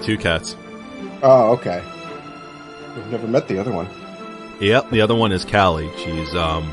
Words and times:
have 0.00 0.06
two 0.06 0.18
cats. 0.18 0.56
Oh, 1.22 1.52
okay. 1.52 1.82
I've 2.96 3.10
never 3.10 3.26
met 3.26 3.48
the 3.48 3.58
other 3.58 3.72
one. 3.72 3.88
Yep, 4.60 4.90
the 4.90 5.00
other 5.00 5.14
one 5.14 5.32
is 5.32 5.44
Callie. 5.44 5.90
She's 5.98 6.34
um, 6.34 6.72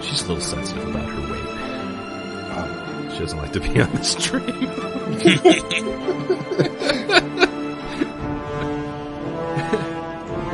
she's 0.00 0.22
a 0.22 0.28
little 0.28 0.40
sensitive 0.40 0.88
about 0.88 1.08
her 1.08 1.32
weight. 1.32 3.12
She 3.12 3.18
doesn't 3.18 3.38
like 3.38 3.52
to 3.52 3.60
be 3.60 3.80
on 3.80 3.92
the 3.92 4.02
stream. 4.02 4.46
Does 4.46 5.22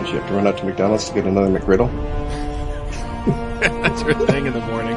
she 0.09 0.15
have 0.15 0.29
to 0.29 0.35
run 0.35 0.47
out 0.47 0.59
to 0.59 0.65
McDonald's 0.65 1.09
to 1.09 1.15
get 1.15 1.27
another 1.27 1.59
McGriddle? 1.59 1.88
That's 3.60 4.02
her 4.02 4.15
thing 4.27 4.47
in 4.47 4.52
the 4.52 4.60
morning. 4.60 4.97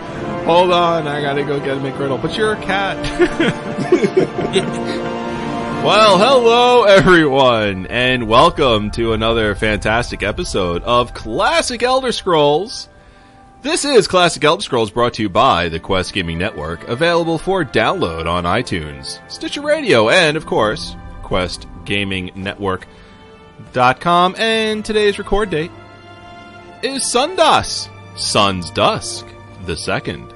Hold 0.50 0.72
on, 0.72 1.06
I 1.06 1.22
gotta 1.22 1.44
go 1.44 1.60
get 1.60 1.78
McGriddle. 1.78 2.20
But 2.20 2.36
you're 2.36 2.54
a 2.54 2.60
cat. 2.60 2.96
well, 5.84 6.18
hello 6.18 6.82
everyone, 6.82 7.86
and 7.86 8.26
welcome 8.26 8.90
to 8.90 9.12
another 9.12 9.54
fantastic 9.54 10.24
episode 10.24 10.82
of 10.82 11.14
Classic 11.14 11.80
Elder 11.84 12.10
Scrolls. 12.10 12.88
This 13.62 13.84
is 13.84 14.08
Classic 14.08 14.42
Elder 14.42 14.64
Scrolls 14.64 14.90
brought 14.90 15.14
to 15.14 15.22
you 15.22 15.28
by 15.28 15.68
the 15.68 15.78
Quest 15.78 16.12
Gaming 16.12 16.38
Network, 16.38 16.88
available 16.88 17.38
for 17.38 17.64
download 17.64 18.26
on 18.26 18.42
iTunes, 18.42 19.20
Stitcher 19.30 19.62
Radio, 19.62 20.08
and 20.08 20.36
of 20.36 20.46
course, 20.46 20.96
Quest 21.22 21.68
Gaming 21.84 22.32
com, 23.72 24.34
and 24.36 24.84
today's 24.84 25.16
record 25.16 25.50
date 25.50 25.70
is 26.82 27.04
Sundas, 27.04 27.88
Sun's 28.16 28.72
Dusk, 28.72 29.28
the 29.64 29.76
second. 29.76 30.34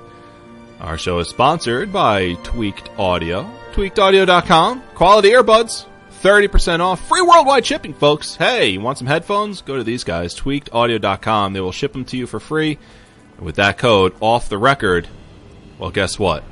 Our 0.84 0.98
show 0.98 1.18
is 1.18 1.28
sponsored 1.28 1.94
by 1.94 2.34
Tweaked 2.42 2.90
Audio, 2.98 3.50
tweakedaudio.com, 3.72 4.82
quality 4.94 5.30
earbuds, 5.30 5.86
30% 6.20 6.80
off, 6.80 7.08
free 7.08 7.22
worldwide 7.22 7.64
shipping, 7.64 7.94
folks. 7.94 8.36
Hey, 8.36 8.68
you 8.68 8.82
want 8.82 8.98
some 8.98 9.06
headphones? 9.06 9.62
Go 9.62 9.78
to 9.78 9.82
these 9.82 10.04
guys, 10.04 10.38
tweakedaudio.com. 10.38 11.54
They 11.54 11.62
will 11.62 11.72
ship 11.72 11.94
them 11.94 12.04
to 12.04 12.18
you 12.18 12.26
for 12.26 12.38
free. 12.38 12.78
And 13.38 13.46
with 13.46 13.56
that 13.56 13.78
code, 13.78 14.14
off 14.20 14.50
the 14.50 14.58
record, 14.58 15.08
well, 15.78 15.90
guess 15.90 16.18
what? 16.18 16.44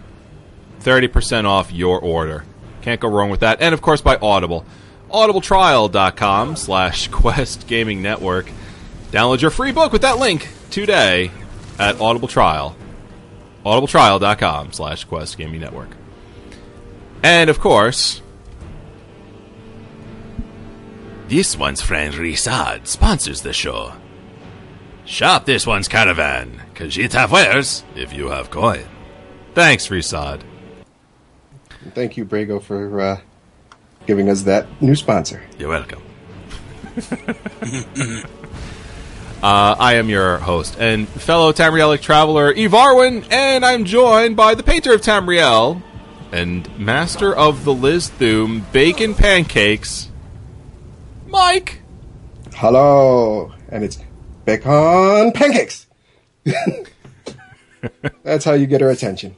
30% 0.80 1.44
off 1.44 1.70
your 1.70 2.00
order. 2.00 2.46
Can't 2.80 3.02
go 3.02 3.10
wrong 3.10 3.28
with 3.28 3.40
that. 3.40 3.60
And 3.60 3.74
of 3.74 3.82
course, 3.82 4.00
by 4.00 4.16
Audible 4.16 4.64
audibletrial.com 5.10 6.56
slash 6.56 7.08
quest 7.10 7.66
gaming 7.66 8.00
network 8.00 8.50
download 9.10 9.42
your 9.42 9.50
free 9.50 9.72
book 9.72 9.92
with 9.92 10.00
that 10.00 10.16
link 10.16 10.48
today 10.70 11.30
at 11.78 11.96
audibletrial 11.96 12.74
audibletrial.com 13.64 14.72
slash 14.72 15.04
quest 15.04 15.38
gaming 15.38 15.60
network 15.60 15.90
and 17.22 17.48
of 17.48 17.60
course 17.60 18.22
this 21.28 21.56
one's 21.56 21.80
friend 21.80 22.14
Ri'saad 22.14 22.86
sponsors 22.86 23.42
the 23.42 23.52
show 23.52 23.94
shop 25.04 25.44
this 25.44 25.66
one's 25.66 25.88
caravan 25.88 26.62
cause 26.74 26.98
it 26.98 27.12
have 27.12 27.32
wares 27.32 27.84
if 27.94 28.12
you 28.12 28.28
have 28.28 28.50
coin 28.50 28.84
thanks 29.54 29.88
Ri'saad 29.88 30.42
Thank 31.90 32.16
you, 32.16 32.24
Brago, 32.24 32.62
for 32.62 33.00
uh, 33.00 33.20
giving 34.06 34.30
us 34.30 34.42
that 34.42 34.66
new 34.80 34.94
sponsor. 34.94 35.42
You're 35.58 35.68
welcome. 35.68 36.02
uh, 39.42 39.74
I 39.78 39.94
am 39.94 40.08
your 40.08 40.38
host 40.38 40.76
and 40.78 41.08
fellow 41.08 41.52
Tamrielic 41.52 42.00
traveler, 42.00 42.54
Evarwyn, 42.54 43.26
and 43.30 43.64
I'm 43.64 43.84
joined 43.84 44.36
by 44.36 44.54
the 44.54 44.62
painter 44.62 44.94
of 44.94 45.00
Tamriel 45.00 45.82
and 46.30 46.78
master 46.78 47.34
of 47.34 47.64
the 47.64 47.74
Liz 47.74 48.08
Thum 48.08 48.64
bacon 48.72 49.14
pancakes, 49.14 50.10
Mike. 51.26 51.82
Hello, 52.54 53.52
and 53.68 53.82
it's 53.82 53.98
bacon 54.44 55.32
pancakes. 55.32 55.86
That's 58.22 58.44
how 58.44 58.52
you 58.52 58.66
get 58.66 58.80
her 58.80 58.90
attention. 58.90 59.36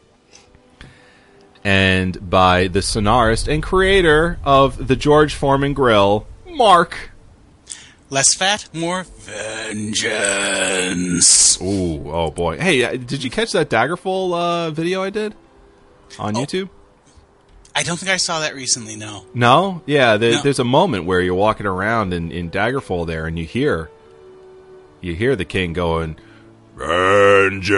And 1.64 2.28
by 2.28 2.69
the 2.69 2.81
sonarist 2.81 3.48
and 3.50 3.62
creator 3.62 4.38
of 4.44 4.87
the 4.87 4.97
George 4.97 5.34
Foreman 5.34 5.72
Grill, 5.72 6.26
Mark. 6.47 7.12
Less 8.14 8.32
fat, 8.32 8.69
more 8.72 9.02
vengeance. 9.02 10.10
Ooh, 11.60 12.08
oh 12.12 12.30
boy. 12.30 12.58
Hey, 12.58 12.84
uh, 12.84 12.92
did 12.92 13.25
you 13.25 13.30
catch 13.30 13.50
that 13.50 13.69
Daggerfall 13.69 14.32
uh, 14.32 14.70
video 14.70 15.02
I 15.02 15.10
did 15.10 15.34
on 16.20 16.36
Oh. 16.36 16.41
YouTube? 16.44 16.69
I 17.75 17.82
don't 17.82 17.97
think 17.98 18.12
I 18.12 18.16
saw 18.19 18.38
that 18.38 18.54
recently. 18.54 18.94
No. 18.94 19.25
No, 19.34 19.82
yeah. 19.84 20.16
There, 20.16 20.30
No. 20.34 20.42
There's 20.42 20.60
a 20.60 20.64
moment 20.64 21.06
where 21.06 21.20
you're 21.20 21.34
walking 21.34 21.66
around 21.66 22.12
in, 22.14 22.30
in 22.30 22.52
Daggerfall 22.52 23.04
there, 23.04 23.26
and 23.26 23.36
you 23.36 23.47
hear, 23.47 23.91
you 25.00 25.16
hear 25.16 25.34
the 25.34 25.44
king 25.44 25.72
going, 25.72 26.16
"Vengeance!" 26.76 27.75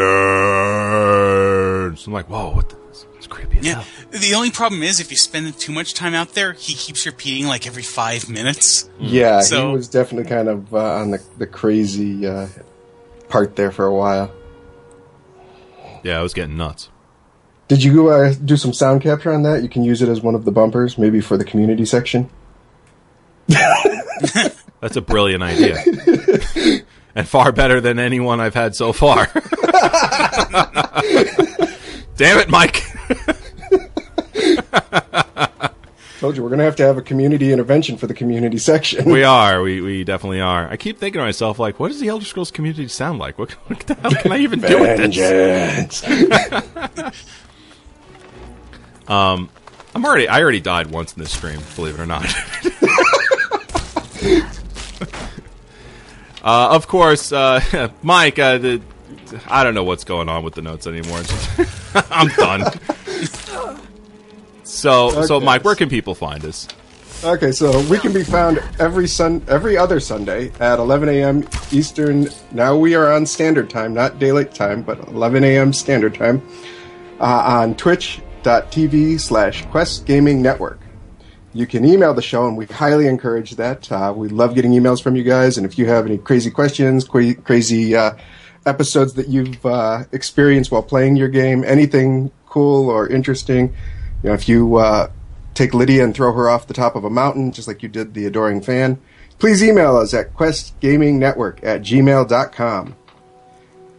I'm 2.06 2.12
like, 2.12 2.28
whoa, 2.28 2.50
what? 2.50 2.68
The, 2.68 2.76
it's 3.16 3.26
creepy. 3.26 3.58
As 3.58 3.66
Yeah. 3.66 3.82
hell. 3.82 4.20
The 4.20 4.34
only 4.34 4.50
problem 4.50 4.82
is 4.82 5.00
if 5.00 5.10
you 5.10 5.16
spend 5.16 5.58
too 5.58 5.72
much 5.72 5.94
time 5.94 6.14
out 6.14 6.34
there, 6.34 6.52
he 6.54 6.74
keeps 6.74 7.04
repeating 7.04 7.46
like 7.46 7.66
every 7.66 7.82
five 7.82 8.28
minutes. 8.28 8.88
Yeah, 9.00 9.40
So- 9.40 9.68
he 9.70 9.74
was 9.74 9.88
definitely 9.88 10.28
kind 10.30 10.48
of 10.48 10.72
uh, 10.74 10.78
on 10.78 11.10
the, 11.10 11.22
the 11.38 11.46
crazy 11.46 12.26
uh, 12.26 12.46
part 13.28 13.56
there 13.56 13.72
for 13.72 13.86
a 13.86 13.94
while. 13.94 14.30
Yeah, 16.02 16.18
I 16.18 16.22
was 16.22 16.34
getting 16.34 16.56
nuts. 16.56 16.88
Did 17.68 17.82
you 17.82 18.10
uh, 18.10 18.32
do 18.44 18.56
some 18.56 18.72
sound 18.72 19.02
capture 19.02 19.32
on 19.32 19.42
that? 19.42 19.62
You 19.64 19.68
can 19.68 19.82
use 19.82 20.00
it 20.00 20.08
as 20.08 20.20
one 20.20 20.36
of 20.36 20.44
the 20.44 20.52
bumpers, 20.52 20.98
maybe 20.98 21.20
for 21.20 21.36
the 21.36 21.44
community 21.44 21.84
section. 21.84 22.30
That's 23.48 24.94
a 24.96 25.00
brilliant 25.00 25.42
idea, 25.42 25.82
and 27.16 27.26
far 27.26 27.50
better 27.50 27.80
than 27.80 27.98
anyone 27.98 28.40
I've 28.40 28.54
had 28.54 28.76
so 28.76 28.92
far. 28.92 29.26
Damn 32.16 32.38
it, 32.38 32.48
Mike. 32.48 32.82
Told 36.18 36.34
you 36.34 36.42
we're 36.42 36.48
gonna 36.48 36.64
have 36.64 36.76
to 36.76 36.82
have 36.82 36.96
a 36.96 37.02
community 37.02 37.52
intervention 37.52 37.98
for 37.98 38.06
the 38.06 38.14
community 38.14 38.56
section. 38.56 39.04
We 39.10 39.22
are. 39.22 39.60
We 39.60 39.82
we 39.82 40.02
definitely 40.02 40.40
are. 40.40 40.66
I 40.68 40.78
keep 40.78 40.98
thinking 40.98 41.18
to 41.18 41.24
myself, 41.24 41.58
like, 41.58 41.78
what 41.78 41.88
does 41.88 42.00
the 42.00 42.08
Elder 42.08 42.24
Scrolls 42.24 42.50
community 42.50 42.88
sound 42.88 43.18
like? 43.18 43.38
What, 43.38 43.52
what 43.68 43.80
the 43.80 43.94
hell 43.94 44.12
can 44.12 44.32
I 44.32 44.38
even 44.38 44.60
do 44.60 44.80
with 44.80 44.96
this? 44.96 45.18
Vengeance. 45.18 46.02
I'm 49.96 50.04
already. 50.04 50.28
I 50.28 50.42
already 50.42 50.60
died 50.60 50.90
once 50.90 51.14
in 51.14 51.22
this 51.22 51.32
stream. 51.32 51.58
Believe 51.74 51.94
it 51.94 52.00
or 52.00 52.06
not. 52.06 52.24
uh, 56.42 56.68
of 56.74 56.86
course, 56.86 57.32
uh, 57.32 57.90
Mike. 58.02 58.38
Uh, 58.38 58.58
the, 58.58 58.82
I 59.46 59.64
don't 59.64 59.74
know 59.74 59.84
what's 59.84 60.04
going 60.04 60.28
on 60.28 60.44
with 60.44 60.54
the 60.54 60.62
notes 60.62 60.86
anymore. 60.86 61.22
I'm 62.10 62.28
done. 62.28 62.72
So, 64.64 65.22
so 65.22 65.40
Mike, 65.40 65.64
where 65.64 65.74
can 65.74 65.88
people 65.88 66.14
find 66.14 66.44
us? 66.44 66.68
Okay, 67.24 67.50
so 67.50 67.80
we 67.88 67.98
can 67.98 68.12
be 68.12 68.22
found 68.22 68.62
every 68.78 69.08
sun, 69.08 69.42
every 69.48 69.76
other 69.76 70.00
Sunday 70.00 70.52
at 70.60 70.78
11 70.78 71.08
a.m. 71.08 71.48
Eastern. 71.72 72.28
Now 72.52 72.76
we 72.76 72.94
are 72.94 73.10
on 73.10 73.24
Standard 73.24 73.70
Time, 73.70 73.94
not 73.94 74.18
Daylight 74.18 74.54
Time, 74.54 74.82
but 74.82 74.98
11 75.08 75.42
a.m. 75.44 75.72
Standard 75.72 76.14
Time 76.14 76.46
uh, 77.18 77.24
on 77.24 77.74
Twitch.tv 77.74 79.18
slash 79.18 79.64
Quest 79.66 80.04
Gaming 80.04 80.42
Network. 80.42 80.80
You 81.54 81.66
can 81.66 81.86
email 81.86 82.12
the 82.12 82.20
show, 82.20 82.46
and 82.46 82.54
we 82.54 82.66
highly 82.66 83.06
encourage 83.06 83.52
that. 83.52 83.90
Uh, 83.90 84.12
we 84.14 84.28
love 84.28 84.54
getting 84.54 84.72
emails 84.72 85.02
from 85.02 85.16
you 85.16 85.22
guys, 85.22 85.56
and 85.56 85.64
if 85.64 85.78
you 85.78 85.86
have 85.86 86.04
any 86.04 86.18
crazy 86.18 86.50
questions, 86.50 87.04
cra- 87.04 87.34
crazy 87.34 87.96
uh, 87.96 88.12
episodes 88.66 89.14
that 89.14 89.28
you've 89.28 89.64
uh, 89.64 90.04
experienced 90.12 90.70
while 90.70 90.82
playing 90.82 91.16
your 91.16 91.28
game, 91.28 91.64
anything 91.64 92.30
cool 92.46 92.90
or 92.90 93.08
interesting, 93.08 93.74
you 94.22 94.28
know, 94.28 94.34
if 94.34 94.48
you 94.48 94.76
uh, 94.76 95.10
take 95.54 95.74
Lydia 95.74 96.04
and 96.04 96.14
throw 96.14 96.32
her 96.32 96.48
off 96.48 96.66
the 96.66 96.74
top 96.74 96.96
of 96.96 97.04
a 97.04 97.10
mountain, 97.10 97.52
just 97.52 97.68
like 97.68 97.82
you 97.82 97.88
did 97.88 98.14
the 98.14 98.26
adoring 98.26 98.60
fan, 98.60 99.00
please 99.38 99.62
email 99.62 99.96
us 99.96 100.14
at 100.14 100.34
questgamingnetwork 100.34 101.62
at 101.64 101.82
gmail.com. 101.82 102.96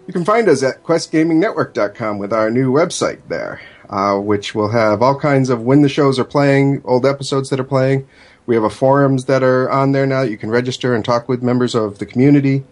You 0.05 0.13
can 0.13 0.25
find 0.25 0.47
us 0.47 0.63
at 0.63 0.83
questgamingnetwork.com 0.83 2.17
with 2.17 2.31
our 2.31 2.49
new 2.49 2.71
website 2.71 3.27
there, 3.27 3.61
uh, 3.89 4.17
which 4.17 4.55
will 4.55 4.69
have 4.69 5.01
all 5.01 5.19
kinds 5.19 5.49
of 5.49 5.61
when 5.61 5.81
the 5.81 5.89
shows 5.89 6.17
are 6.17 6.23
playing, 6.23 6.81
old 6.85 7.05
episodes 7.05 7.49
that 7.49 7.59
are 7.59 7.65
playing. 7.65 8.07
We 8.45 8.55
have 8.55 8.63
a 8.63 8.69
forums 8.69 9.25
that 9.25 9.43
are 9.43 9.69
on 9.69 9.91
there 9.91 10.05
now 10.05 10.21
you 10.21 10.37
can 10.37 10.49
register 10.49 10.95
and 10.95 11.03
talk 11.03 11.27
with 11.27 11.43
members 11.43 11.75
of 11.75 11.99
the 11.99 12.05
community. 12.05 12.63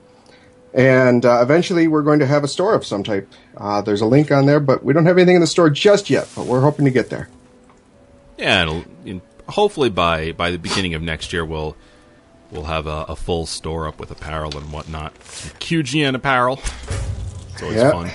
And 0.75 1.25
uh, 1.25 1.39
eventually, 1.41 1.87
we're 1.87 2.01
going 2.03 2.19
to 2.19 2.25
have 2.27 2.43
a 2.43 2.49
store 2.49 2.75
of 2.75 2.85
some 2.85 3.01
type. 3.01 3.31
Uh, 3.55 3.81
there's 3.81 4.01
a 4.01 4.05
link 4.05 4.29
on 4.29 4.45
there, 4.45 4.59
but 4.59 4.83
we 4.83 4.91
don't 4.93 5.05
have 5.05 5.17
anything 5.17 5.35
in 5.35 5.41
the 5.41 5.47
store 5.47 5.69
just 5.69 6.09
yet, 6.09 6.27
but 6.35 6.45
we're 6.47 6.59
hoping 6.61 6.83
to 6.83 6.91
get 6.91 7.09
there. 7.09 7.29
Yeah, 8.37 8.81
and 9.05 9.21
hopefully 9.47 9.89
by 9.89 10.33
by 10.33 10.51
the 10.51 10.57
beginning 10.57 10.93
of 10.93 11.01
next 11.01 11.31
year, 11.31 11.45
we'll 11.45 11.77
we'll 12.51 12.65
have 12.65 12.87
a, 12.87 13.05
a 13.07 13.15
full 13.15 13.45
store 13.45 13.87
up 13.87 13.99
with 14.01 14.11
apparel 14.11 14.57
and 14.57 14.73
whatnot. 14.73 15.13
Some 15.23 15.51
QGN 15.59 16.13
apparel. 16.15 16.59
It's 17.53 17.63
always 17.63 17.77
Yeah. 17.77 17.91
fun. 17.91 18.11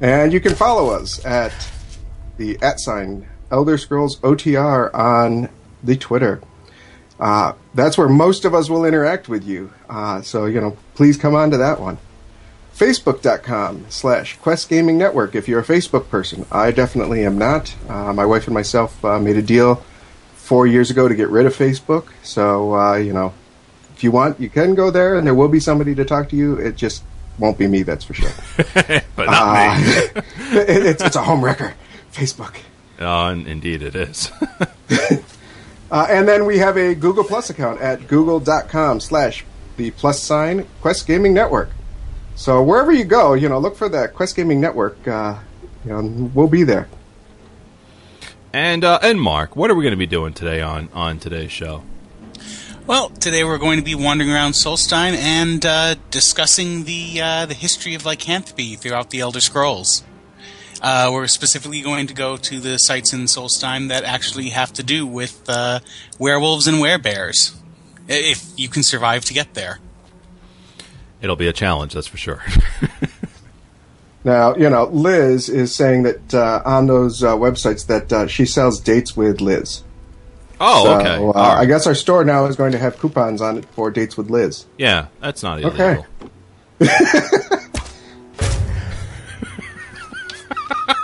And 0.00 0.32
you 0.32 0.40
can 0.40 0.54
follow 0.54 0.88
us 0.88 1.22
at 1.26 1.52
the 2.38 2.58
at 2.62 2.80
sign 2.80 3.28
Elder 3.50 3.76
Scrolls 3.76 4.18
OTR 4.20 4.90
on 4.94 5.50
the 5.84 5.96
Twitter. 5.96 6.40
Uh, 7.20 7.52
that's 7.74 7.98
where 7.98 8.08
most 8.08 8.44
of 8.44 8.54
us 8.54 8.70
will 8.70 8.84
interact 8.84 9.28
with 9.28 9.44
you. 9.46 9.72
Uh, 9.88 10.22
so, 10.22 10.46
you 10.46 10.60
know, 10.60 10.76
please 10.94 11.16
come 11.18 11.34
on 11.34 11.50
to 11.50 11.58
that 11.58 11.78
one. 11.78 11.98
Facebook.com 12.74 13.84
slash 13.90 14.38
Quest 14.38 14.70
Gaming 14.70 14.96
Network 14.96 15.34
if 15.34 15.46
you're 15.46 15.60
a 15.60 15.64
Facebook 15.64 16.08
person. 16.08 16.46
I 16.50 16.70
definitely 16.70 17.26
am 17.26 17.36
not. 17.36 17.74
Uh, 17.88 18.14
my 18.14 18.24
wife 18.24 18.46
and 18.46 18.54
myself 18.54 19.04
uh, 19.04 19.18
made 19.18 19.36
a 19.36 19.42
deal 19.42 19.84
four 20.34 20.66
years 20.66 20.90
ago 20.90 21.06
to 21.06 21.14
get 21.14 21.28
rid 21.28 21.44
of 21.44 21.54
Facebook. 21.54 22.08
So, 22.22 22.74
uh, 22.74 22.96
you 22.96 23.12
know, 23.12 23.34
if 23.94 24.02
you 24.02 24.10
want, 24.10 24.40
you 24.40 24.48
can 24.48 24.74
go 24.74 24.90
there 24.90 25.18
and 25.18 25.26
there 25.26 25.34
will 25.34 25.48
be 25.48 25.60
somebody 25.60 25.94
to 25.94 26.06
talk 26.06 26.30
to 26.30 26.36
you. 26.36 26.54
It 26.54 26.74
just 26.74 27.04
won't 27.38 27.58
be 27.58 27.66
me, 27.66 27.82
that's 27.82 28.04
for 28.04 28.14
sure. 28.14 28.30
but 29.14 29.26
not 29.26 29.78
me. 29.78 29.86
Uh, 29.92 30.22
it, 30.58 30.86
it's, 30.86 31.02
it's 31.02 31.16
a 31.16 31.22
home 31.22 31.44
wrecker. 31.44 31.74
Facebook. 32.12 32.56
Oh, 32.98 33.28
indeed 33.28 33.82
it 33.82 33.94
is. 33.94 34.30
Uh, 35.90 36.06
and 36.08 36.28
then 36.28 36.46
we 36.46 36.58
have 36.58 36.76
a 36.76 36.94
Google 36.94 37.24
Plus 37.24 37.50
account 37.50 37.80
at 37.80 38.06
google.com 38.06 39.00
slash 39.00 39.44
the 39.76 39.90
plus 39.92 40.22
sign 40.22 40.66
Quest 40.80 41.06
Gaming 41.06 41.34
Network. 41.34 41.70
So 42.36 42.62
wherever 42.62 42.92
you 42.92 43.04
go, 43.04 43.34
you 43.34 43.48
know, 43.48 43.58
look 43.58 43.76
for 43.76 43.88
that 43.88 44.14
Quest 44.14 44.36
Gaming 44.36 44.60
Network. 44.60 45.06
Uh, 45.06 45.38
you 45.84 45.90
know, 45.90 46.30
we'll 46.34 46.48
be 46.48 46.62
there. 46.62 46.88
and 48.52 48.84
uh, 48.84 48.98
and 49.02 49.20
Mark, 49.20 49.56
what 49.56 49.70
are 49.70 49.74
we 49.74 49.82
going 49.82 49.92
to 49.92 49.96
be 49.98 50.06
doing 50.06 50.32
today 50.32 50.60
on 50.60 50.88
on 50.92 51.18
today's 51.18 51.50
show? 51.52 51.82
Well, 52.86 53.10
today 53.10 53.44
we're 53.44 53.58
going 53.58 53.78
to 53.78 53.84
be 53.84 53.94
wandering 53.94 54.30
around 54.30 54.52
Solstheim 54.52 55.14
and 55.14 55.64
uh, 55.64 55.94
discussing 56.10 56.84
the 56.84 57.20
uh, 57.20 57.46
the 57.46 57.54
history 57.54 57.94
of 57.94 58.04
lycanthropy 58.04 58.76
throughout 58.76 59.10
the 59.10 59.20
Elder 59.20 59.40
Scrolls. 59.40 60.02
Uh, 60.82 61.10
we're 61.12 61.26
specifically 61.26 61.80
going 61.82 62.06
to 62.06 62.14
go 62.14 62.36
to 62.36 62.58
the 62.60 62.78
sites 62.78 63.12
in 63.12 63.20
Solstheim 63.24 63.88
that 63.88 64.04
actually 64.04 64.48
have 64.50 64.72
to 64.74 64.82
do 64.82 65.06
with 65.06 65.44
uh, 65.48 65.80
werewolves 66.18 66.66
and 66.66 66.78
werebears, 66.78 67.54
i- 68.08 68.12
if 68.12 68.44
you 68.56 68.68
can 68.68 68.82
survive 68.82 69.24
to 69.26 69.34
get 69.34 69.54
there. 69.54 69.78
It'll 71.20 71.36
be 71.36 71.48
a 71.48 71.52
challenge, 71.52 71.92
that's 71.94 72.06
for 72.06 72.16
sure. 72.16 72.42
Now, 74.22 74.54
you 74.54 74.68
know, 74.68 74.84
Liz 74.84 75.48
is 75.48 75.74
saying 75.74 76.02
that 76.02 76.34
uh, 76.34 76.60
on 76.66 76.86
those 76.88 77.22
uh, 77.24 77.34
websites 77.36 77.86
that 77.86 78.12
uh, 78.12 78.26
she 78.26 78.44
sells 78.44 78.78
dates 78.78 79.16
with 79.16 79.40
Liz. 79.40 79.82
oh, 80.60 80.84
So, 80.84 80.98
okay. 81.00 81.16
uh, 81.16 81.22
All 81.22 81.34
I 81.34 81.64
guess 81.64 81.86
our 81.86 81.94
store 81.94 82.22
now 82.22 82.44
is 82.44 82.54
going 82.54 82.72
to 82.72 82.78
have 82.78 82.98
coupons 82.98 83.40
on 83.40 83.56
it 83.56 83.64
for 83.70 83.90
dates 83.90 84.18
with 84.18 84.28
Liz. 84.28 84.66
Yeah, 84.76 85.06
that's 85.22 85.42
not 85.42 85.62
illegal. 85.62 86.04
Okay. 86.82 86.86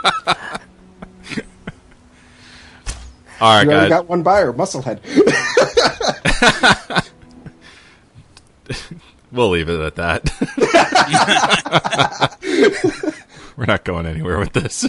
All 3.38 3.55
right, 3.55 3.64
You 3.64 3.70
guys. 3.70 3.88
got 3.91 4.08
one 4.08 4.23
buyer, 4.23 4.53
Musclehead. 4.53 5.00
We'll 9.32 9.50
leave 9.50 9.69
it 9.69 9.81
at 9.81 9.97
that. 9.97 10.25
We're 13.56 13.67
not 13.67 13.85
going 13.85 14.06
anywhere 14.06 14.38
with 14.38 14.53
this. 14.53 14.88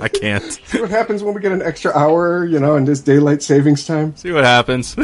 I 0.00 0.08
can't. 0.08 0.42
See 0.42 0.80
what 0.80 0.90
happens 0.90 1.22
when 1.22 1.34
we 1.34 1.40
get 1.40 1.52
an 1.52 1.62
extra 1.62 1.92
hour, 1.96 2.44
you 2.44 2.58
know, 2.58 2.76
in 2.76 2.84
this 2.86 3.00
daylight 3.00 3.42
savings 3.42 3.86
time? 3.86 4.16
See 4.16 4.32
what 4.32 4.44
happens. 4.44 4.96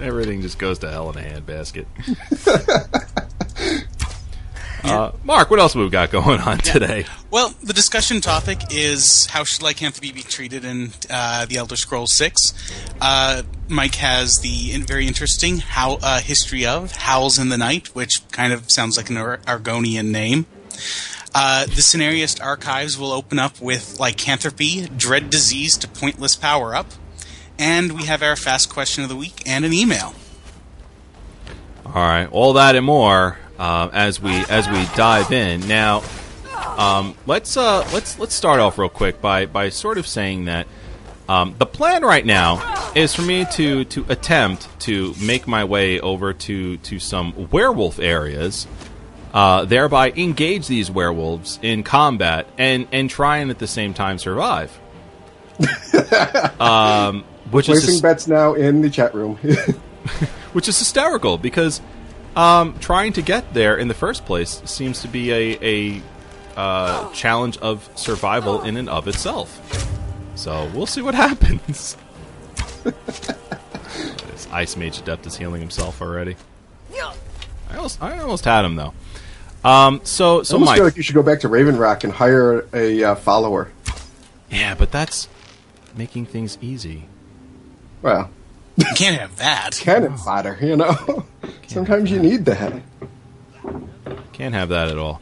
Everything 0.00 0.40
just 0.42 0.58
goes 0.58 0.78
to 0.78 0.90
hell 0.90 1.10
in 1.10 1.18
a 1.18 1.22
handbasket. 1.22 1.86
Uh, 4.84 5.12
Mark, 5.24 5.50
what 5.50 5.60
else 5.60 5.74
have 5.74 5.82
we 5.82 5.90
got 5.90 6.10
going 6.12 6.40
on 6.40 6.58
today? 6.58 7.04
Well, 7.30 7.54
the 7.62 7.72
discussion 7.72 8.20
topic 8.20 8.60
is 8.70 9.26
how 9.26 9.44
should 9.44 9.62
lycanthropy 9.62 10.12
be 10.12 10.22
treated 10.22 10.64
in 10.64 10.92
uh, 11.08 11.46
the 11.46 11.56
Elder 11.56 11.76
Scrolls 11.76 12.16
Six. 12.16 12.52
Uh, 13.00 13.42
Mike 13.68 13.96
has 13.96 14.38
the 14.38 14.76
very 14.82 15.06
interesting 15.06 15.58
how 15.58 15.98
uh, 16.02 16.20
history 16.20 16.66
of 16.66 16.92
Howls 16.92 17.38
in 17.38 17.48
the 17.48 17.58
Night, 17.58 17.94
which 17.94 18.20
kind 18.32 18.52
of 18.52 18.70
sounds 18.70 18.96
like 18.96 19.10
an 19.10 19.16
Ar- 19.16 19.38
Argonian 19.38 20.10
name. 20.10 20.46
Uh, 21.34 21.64
the 21.66 21.82
Scenarist 21.82 22.42
archives 22.42 22.98
will 22.98 23.12
open 23.12 23.38
up 23.38 23.60
with 23.60 24.00
lycanthropy, 24.00 24.88
dread 24.88 25.30
disease 25.30 25.76
to 25.78 25.86
pointless 25.86 26.34
power 26.34 26.74
up, 26.74 26.88
and 27.58 27.92
we 27.92 28.06
have 28.06 28.22
our 28.22 28.34
fast 28.34 28.68
question 28.68 29.04
of 29.04 29.08
the 29.08 29.16
week 29.16 29.42
and 29.46 29.64
an 29.64 29.72
email. 29.72 30.14
All 31.86 31.92
right, 31.94 32.26
all 32.26 32.52
that 32.54 32.74
and 32.74 32.84
more 32.84 33.38
uh, 33.60 33.90
as 33.92 34.20
we 34.20 34.32
as 34.48 34.68
we 34.68 34.84
dive 34.96 35.30
in. 35.30 35.68
Now, 35.68 36.02
um, 36.78 37.14
let's 37.26 37.56
uh, 37.56 37.86
let's 37.92 38.18
let's 38.18 38.34
start 38.34 38.58
off 38.58 38.78
real 38.78 38.88
quick 38.88 39.20
by 39.20 39.46
by 39.46 39.68
sort 39.68 39.98
of 39.98 40.06
saying 40.06 40.46
that 40.46 40.66
um, 41.28 41.54
the 41.58 41.66
plan 41.66 42.02
right 42.02 42.24
now 42.24 42.92
is 42.94 43.14
for 43.14 43.22
me 43.22 43.44
to 43.52 43.84
to 43.84 44.06
attempt 44.08 44.66
to 44.80 45.14
make 45.22 45.46
my 45.46 45.64
way 45.64 46.00
over 46.00 46.32
to 46.32 46.78
to 46.78 46.98
some 46.98 47.50
werewolf 47.50 48.00
areas. 48.00 48.66
Uh, 49.32 49.64
thereby 49.64 50.10
engage 50.16 50.66
these 50.66 50.90
werewolves 50.90 51.60
in 51.62 51.84
combat 51.84 52.48
and 52.58 52.88
and 52.90 53.08
try 53.08 53.36
and 53.36 53.50
at 53.50 53.58
the 53.58 53.66
same 53.66 53.94
time 53.94 54.18
survive. 54.18 54.76
um, 56.58 57.22
which 57.50 57.68
is 57.68 57.84
Placing 57.84 58.00
bets 58.00 58.26
now 58.26 58.54
in 58.54 58.80
the 58.80 58.88
chat 58.90 59.14
room. 59.14 59.36
which 60.52 60.66
is 60.66 60.78
hysterical 60.78 61.38
because 61.38 61.80
um, 62.36 62.78
trying 62.78 63.12
to 63.14 63.22
get 63.22 63.54
there 63.54 63.76
in 63.76 63.88
the 63.88 63.94
first 63.94 64.24
place 64.24 64.62
seems 64.64 65.02
to 65.02 65.08
be 65.08 65.32
a, 65.32 65.58
a 65.62 66.02
uh, 66.56 67.12
challenge 67.12 67.58
of 67.58 67.88
survival 67.94 68.62
in 68.62 68.76
and 68.76 68.88
of 68.88 69.08
itself. 69.08 69.60
So 70.34 70.70
we'll 70.74 70.86
see 70.86 71.02
what 71.02 71.14
happens. 71.26 71.96
this 72.84 74.48
Ice 74.52 74.76
Mage 74.76 74.98
Adept 74.98 75.26
is 75.26 75.36
healing 75.36 75.60
himself 75.60 76.00
already. 76.00 76.36
I 77.70 77.76
almost, 77.76 78.02
I 78.02 78.18
almost 78.18 78.44
had 78.44 78.64
him 78.64 78.76
though. 78.76 78.92
Um, 79.62 80.00
so, 80.04 80.40
I 80.40 80.42
so 80.42 80.54
almost 80.54 80.70
Mike, 80.70 80.76
feel 80.76 80.84
like 80.84 80.96
you 80.96 81.02
should 81.02 81.14
go 81.14 81.22
back 81.22 81.40
to 81.40 81.48
Raven 81.48 81.76
Rock 81.76 82.04
and 82.04 82.12
hire 82.12 82.66
a 82.74 83.04
uh, 83.04 83.14
follower. 83.14 83.70
yeah, 84.50 84.74
but 84.74 84.90
that's 84.90 85.28
making 85.94 86.26
things 86.26 86.58
easy. 86.60 87.06
Well, 88.02 88.30
You 88.80 88.86
can't 88.96 89.20
have 89.20 89.36
that. 89.36 89.72
cannon 89.80 90.16
fodder, 90.16 90.56
you 90.60 90.76
know? 90.76 91.24
Sometimes 91.66 92.10
you 92.10 92.18
need 92.18 92.44
that. 92.46 92.80
Can't 94.32 94.54
have 94.54 94.70
that 94.70 94.88
at 94.88 94.96
all. 94.96 95.20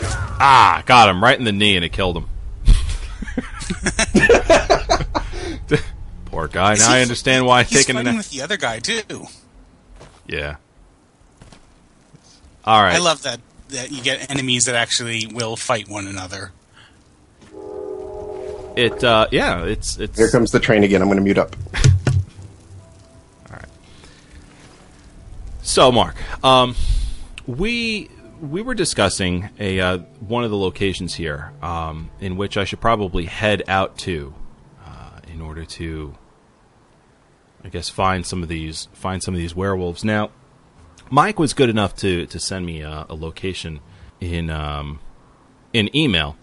Ah, 0.00 0.82
got 0.86 1.08
him 1.08 1.22
right 1.22 1.38
in 1.38 1.44
the 1.44 1.52
knee 1.52 1.76
and 1.76 1.84
it 1.84 1.92
killed 1.92 2.16
him. 2.18 2.26
Poor 6.26 6.48
guy. 6.48 6.74
Now 6.74 6.92
I 6.92 7.00
understand 7.00 7.46
why 7.46 7.60
I've 7.60 7.68
He's 7.68 7.80
taken 7.80 7.96
fighting 7.96 8.10
an. 8.10 8.16
with 8.18 8.30
the 8.30 8.42
other 8.42 8.56
guy 8.56 8.78
too. 8.78 9.26
Yeah. 10.26 10.56
All 12.64 12.82
right. 12.82 12.94
I 12.94 12.98
love 12.98 13.22
that 13.22 13.40
that 13.70 13.90
you 13.90 14.02
get 14.02 14.30
enemies 14.30 14.66
that 14.66 14.74
actually 14.74 15.26
will 15.26 15.56
fight 15.56 15.88
one 15.88 16.06
another. 16.06 16.52
It. 18.76 19.02
Uh, 19.02 19.26
yeah, 19.32 19.64
it's 19.64 19.98
it's. 19.98 20.18
Here 20.18 20.30
comes 20.30 20.52
the 20.52 20.60
train 20.60 20.84
again. 20.84 21.02
I'm 21.02 21.08
going 21.08 21.18
to 21.18 21.24
mute 21.24 21.38
up. 21.38 21.56
All 23.50 23.56
right. 23.56 23.68
So, 25.62 25.90
Mark, 25.90 26.16
um, 26.44 26.74
we 27.46 28.10
we 28.40 28.62
were 28.62 28.74
discussing 28.74 29.48
a 29.58 29.80
uh, 29.80 29.98
one 30.20 30.44
of 30.44 30.50
the 30.50 30.56
locations 30.56 31.14
here 31.14 31.52
um, 31.62 32.10
in 32.20 32.36
which 32.36 32.56
I 32.56 32.64
should 32.64 32.80
probably 32.80 33.24
head 33.24 33.62
out 33.68 33.98
to 33.98 34.34
uh, 34.84 35.20
in 35.32 35.40
order 35.40 35.64
to, 35.64 36.14
I 37.64 37.68
guess, 37.68 37.88
find 37.88 38.26
some 38.26 38.42
of 38.42 38.48
these 38.48 38.88
find 38.92 39.22
some 39.22 39.34
of 39.34 39.38
these 39.38 39.54
werewolves. 39.54 40.04
Now, 40.04 40.30
Mike 41.10 41.38
was 41.38 41.54
good 41.54 41.70
enough 41.70 41.96
to 41.96 42.26
to 42.26 42.38
send 42.38 42.66
me 42.66 42.82
a, 42.82 43.06
a 43.08 43.14
location 43.14 43.80
in 44.20 44.50
um, 44.50 45.00
in 45.72 45.94
email, 45.94 46.36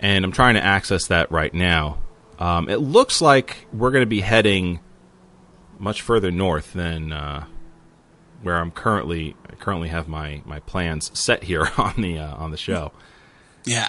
and 0.00 0.24
I'm 0.24 0.32
trying 0.32 0.54
to 0.54 0.64
access 0.64 1.06
that 1.08 1.30
right 1.30 1.52
now. 1.52 1.98
Um, 2.38 2.68
it 2.68 2.76
looks 2.76 3.20
like 3.20 3.66
we're 3.72 3.90
going 3.90 4.02
to 4.02 4.06
be 4.06 4.20
heading 4.20 4.80
much 5.78 6.02
further 6.02 6.30
north 6.30 6.72
than. 6.72 7.12
Uh, 7.12 7.46
where 8.42 8.56
I'm 8.56 8.70
currently 8.70 9.34
I 9.50 9.54
currently 9.56 9.88
have 9.88 10.08
my, 10.08 10.42
my 10.44 10.60
plans 10.60 11.10
set 11.18 11.44
here 11.44 11.68
on 11.78 11.94
the 12.00 12.18
uh, 12.18 12.34
on 12.36 12.50
the 12.50 12.56
show. 12.56 12.92
Yeah. 13.64 13.88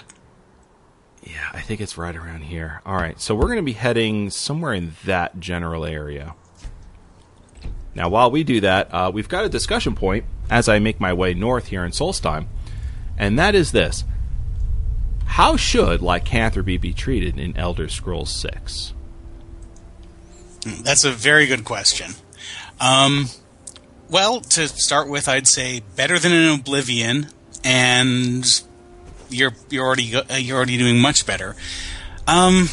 Yeah, 1.22 1.50
I 1.52 1.60
think 1.60 1.80
it's 1.80 1.98
right 1.98 2.14
around 2.14 2.42
here. 2.42 2.80
All 2.86 2.94
right, 2.94 3.20
so 3.20 3.34
we're 3.34 3.46
going 3.46 3.56
to 3.56 3.62
be 3.62 3.72
heading 3.72 4.30
somewhere 4.30 4.72
in 4.72 4.92
that 5.04 5.40
general 5.40 5.84
area. 5.84 6.34
Now, 7.94 8.08
while 8.08 8.30
we 8.30 8.44
do 8.44 8.60
that, 8.60 8.94
uh, 8.94 9.10
we've 9.12 9.28
got 9.28 9.44
a 9.44 9.48
discussion 9.48 9.94
point 9.96 10.24
as 10.48 10.68
I 10.68 10.78
make 10.78 11.00
my 11.00 11.12
way 11.12 11.34
north 11.34 11.66
here 11.66 11.84
in 11.84 11.90
Solstheim, 11.90 12.46
and 13.18 13.38
that 13.38 13.54
is 13.54 13.72
this: 13.72 14.04
How 15.28 15.56
should 15.56 16.02
lycanthropy 16.02 16.78
be 16.78 16.92
treated 16.92 17.38
in 17.38 17.56
Elder 17.56 17.88
Scrolls 17.88 18.30
Six? 18.30 18.92
That's 20.82 21.04
a 21.04 21.12
very 21.12 21.46
good 21.46 21.64
question. 21.64 22.12
Um, 22.80 23.26
well, 24.10 24.40
to 24.40 24.68
start 24.68 25.08
with, 25.08 25.28
I'd 25.28 25.46
say 25.46 25.82
better 25.96 26.18
than 26.18 26.32
an 26.32 26.58
Oblivion, 26.58 27.28
and 27.62 28.44
you're 29.28 29.52
you're 29.70 29.86
already 29.86 30.14
uh, 30.14 30.36
you're 30.36 30.56
already 30.56 30.78
doing 30.78 30.98
much 30.98 31.26
better. 31.26 31.54
Um, 32.26 32.68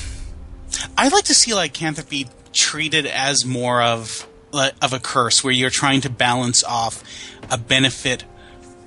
I'd 0.98 1.12
like 1.12 1.26
to 1.26 1.34
see 1.34 1.54
lycanthropy 1.54 2.28
treated 2.54 3.06
as 3.06 3.46
more 3.46 3.82
of 3.82 4.28
of 4.54 4.94
a 4.94 5.00
curse, 5.00 5.44
where 5.44 5.54
you're 5.54 5.70
trying 5.70 6.02
to 6.02 6.10
balance 6.10 6.64
off 6.64 7.04
a 7.52 7.58
benefit 7.58 8.24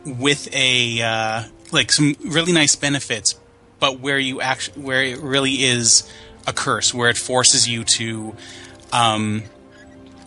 with 0.05 0.53
a 0.55 1.03
uh, 1.03 1.45
like 1.71 1.93
some 1.93 2.17
really 2.25 2.53
nice 2.53 2.75
benefits, 2.75 3.35
but 3.81 4.01
where 4.01 4.19
you 4.19 4.41
actually 4.41 4.83
where 4.83 5.03
it 5.03 5.19
really 5.21 5.65
is 5.65 6.11
a 6.47 6.53
curse, 6.53 6.95
where 6.95 7.11
it 7.11 7.17
forces 7.17 7.69
you 7.69 7.85
to 7.85 8.35
um, 8.93 9.43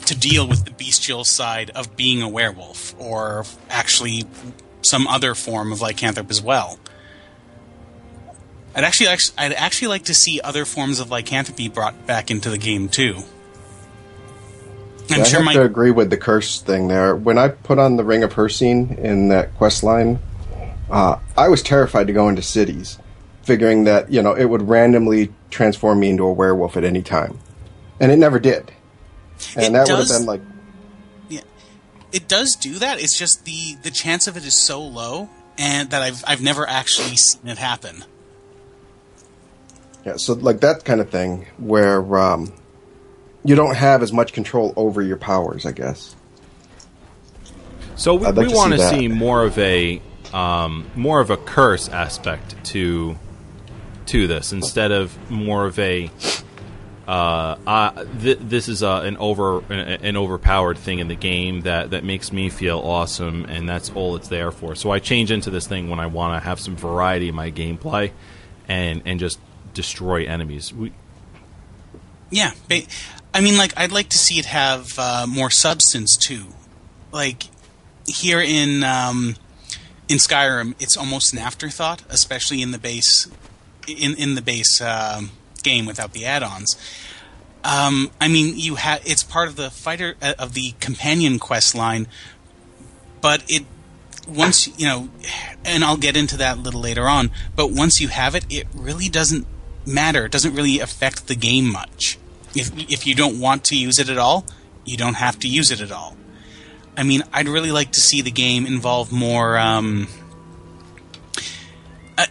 to 0.05 0.17
deal 0.17 0.47
with 0.47 0.65
the 0.65 0.71
bestial 0.71 1.23
side 1.23 1.71
of 1.71 1.95
being 1.95 2.21
a 2.21 2.29
werewolf, 2.29 2.95
or 2.99 3.45
actually 3.69 4.25
some 4.81 5.07
other 5.07 5.35
form 5.35 5.71
of 5.71 5.79
lycanthrope 5.79 6.29
as 6.29 6.41
well. 6.41 6.79
I'd 8.73 8.83
actually, 8.83 9.09
I'd 9.37 9.53
actually 9.53 9.89
like 9.89 10.05
to 10.05 10.13
see 10.13 10.39
other 10.41 10.63
forms 10.65 10.99
of 10.99 11.11
lycanthropy 11.11 11.67
brought 11.67 12.07
back 12.07 12.31
into 12.31 12.49
the 12.49 12.57
game 12.57 12.87
too. 12.87 13.17
I'm 15.09 15.19
yeah, 15.19 15.23
sure 15.25 15.39
I 15.39 15.43
have 15.43 15.45
my... 15.45 15.53
to 15.55 15.63
agree 15.63 15.91
with 15.91 16.09
the 16.09 16.17
curse 16.17 16.61
thing 16.61 16.87
there. 16.87 17.15
When 17.15 17.37
I 17.37 17.49
put 17.49 17.79
on 17.79 17.97
the 17.97 18.03
Ring 18.03 18.23
of 18.23 18.33
Hircine 18.33 18.97
in 18.97 19.27
that 19.27 19.53
quest 19.55 19.83
line, 19.83 20.19
uh, 20.89 21.19
I 21.35 21.49
was 21.49 21.61
terrified 21.61 22.07
to 22.07 22.13
go 22.13 22.29
into 22.29 22.41
cities, 22.41 22.97
figuring 23.43 23.85
that 23.85 24.11
you 24.11 24.21
know 24.21 24.33
it 24.33 24.45
would 24.45 24.67
randomly 24.67 25.33
transform 25.49 25.99
me 25.99 26.09
into 26.09 26.23
a 26.23 26.33
werewolf 26.33 26.77
at 26.77 26.83
any 26.83 27.01
time, 27.01 27.39
and 27.99 28.11
it 28.11 28.17
never 28.17 28.39
did. 28.39 28.71
And 29.55 29.67
it 29.67 29.73
that 29.73 29.87
does, 29.87 30.09
would 30.09 30.13
have 30.13 30.19
been 30.19 30.27
like, 30.27 30.41
yeah, 31.29 31.41
it 32.11 32.27
does 32.27 32.55
do 32.55 32.75
that. 32.79 33.01
It's 33.01 33.17
just 33.17 33.45
the 33.45 33.75
the 33.83 33.91
chance 33.91 34.27
of 34.27 34.37
it 34.37 34.45
is 34.45 34.65
so 34.65 34.81
low, 34.81 35.29
and 35.57 35.89
that 35.91 36.01
I've 36.01 36.23
I've 36.27 36.41
never 36.41 36.67
actually 36.67 37.15
seen 37.15 37.47
it 37.47 37.57
happen. 37.57 38.03
Yeah, 40.05 40.15
so 40.17 40.33
like 40.33 40.61
that 40.61 40.83
kind 40.83 40.99
of 40.99 41.09
thing 41.09 41.47
where 41.57 42.17
um, 42.17 42.53
you 43.43 43.55
don't 43.55 43.75
have 43.75 44.01
as 44.01 44.11
much 44.11 44.33
control 44.33 44.73
over 44.75 45.01
your 45.01 45.17
powers, 45.17 45.65
I 45.65 45.71
guess. 45.71 46.15
So 47.95 48.15
we, 48.15 48.25
like 48.25 48.35
we 48.35 48.53
want 48.53 48.73
to 48.73 48.89
see, 48.89 49.07
more 49.07 49.43
of 49.43 49.57
a 49.59 50.01
um, 50.33 50.89
more 50.95 51.19
of 51.19 51.29
a 51.29 51.37
curse 51.37 51.87
aspect 51.89 52.63
to 52.65 53.17
to 54.11 54.27
this 54.27 54.51
instead 54.51 54.91
of 54.91 55.17
more 55.31 55.65
of 55.65 55.79
a 55.79 56.11
uh, 57.07 58.05
th- 58.21 58.39
this 58.41 58.67
is 58.67 58.83
uh, 58.83 59.01
an 59.01 59.17
over 59.17 59.59
an 59.71 60.15
overpowered 60.15 60.77
thing 60.77 60.99
in 60.99 61.07
the 61.07 61.15
game 61.15 61.61
that 61.61 61.91
that 61.91 62.03
makes 62.03 62.31
me 62.31 62.49
feel 62.49 62.79
awesome, 62.79 63.45
and 63.45 63.67
that's 63.67 63.89
all 63.91 64.15
it's 64.15 64.27
there 64.27 64.51
for. 64.51 64.75
So 64.75 64.91
I 64.91 64.99
change 64.99 65.31
into 65.31 65.49
this 65.49 65.65
thing 65.67 65.89
when 65.89 65.99
I 65.99 66.07
want 66.07 66.41
to 66.41 66.45
have 66.45 66.59
some 66.59 66.75
variety 66.75 67.29
in 67.29 67.35
my 67.35 67.51
gameplay, 67.51 68.11
and 68.67 69.01
and 69.05 69.19
just 69.19 69.39
destroy 69.73 70.25
enemies. 70.25 70.73
We, 70.73 70.93
yeah, 72.29 72.51
I 73.33 73.41
mean, 73.41 73.57
like 73.57 73.73
I'd 73.77 73.91
like 73.91 74.09
to 74.09 74.17
see 74.17 74.39
it 74.39 74.45
have 74.45 74.87
uh, 74.97 75.25
more 75.27 75.49
substance 75.49 76.15
too. 76.15 76.47
Like 77.11 77.43
here 78.07 78.41
in 78.41 78.83
um, 78.83 79.35
in 80.07 80.17
Skyrim, 80.17 80.75
it's 80.79 80.95
almost 80.95 81.33
an 81.33 81.39
afterthought, 81.39 82.03
especially 82.09 82.61
in 82.61 82.71
the 82.71 82.79
base 82.79 83.27
in 83.91 84.15
in 84.15 84.35
the 84.35 84.41
base 84.41 84.81
uh, 84.81 85.21
game 85.63 85.85
without 85.85 86.13
the 86.13 86.25
add-ons. 86.25 86.75
Um, 87.63 88.11
I 88.19 88.27
mean, 88.27 88.57
you 88.57 88.75
have 88.75 89.01
it's 89.05 89.23
part 89.23 89.47
of 89.47 89.55
the 89.55 89.69
fighter 89.69 90.15
uh, 90.21 90.33
of 90.39 90.53
the 90.53 90.73
companion 90.79 91.37
quest 91.37 91.75
line, 91.75 92.07
but 93.21 93.43
it 93.47 93.65
once 94.27 94.67
you 94.79 94.87
know, 94.87 95.09
and 95.63 95.83
I'll 95.83 95.97
get 95.97 96.17
into 96.17 96.37
that 96.37 96.57
a 96.57 96.59
little 96.59 96.81
later 96.81 97.07
on. 97.07 97.31
But 97.55 97.71
once 97.71 97.99
you 97.99 98.07
have 98.07 98.33
it, 98.35 98.45
it 98.49 98.67
really 98.73 99.09
doesn't 99.09 99.45
matter. 99.85 100.25
It 100.25 100.31
doesn't 100.31 100.55
really 100.55 100.79
affect 100.79 101.27
the 101.27 101.35
game 101.35 101.71
much. 101.71 102.17
If 102.55 102.71
if 102.91 103.05
you 103.05 103.13
don't 103.13 103.39
want 103.39 103.63
to 103.65 103.77
use 103.77 103.99
it 103.99 104.09
at 104.09 104.17
all, 104.17 104.45
you 104.83 104.97
don't 104.97 105.15
have 105.15 105.37
to 105.39 105.47
use 105.47 105.71
it 105.71 105.81
at 105.81 105.91
all. 105.91 106.17
I 106.97 107.03
mean, 107.03 107.23
I'd 107.31 107.47
really 107.47 107.71
like 107.71 107.91
to 107.91 107.99
see 107.99 108.21
the 108.21 108.31
game 108.31 108.65
involve 108.65 109.11
more. 109.11 109.57
Um, 109.57 110.07
uh, 112.17 112.25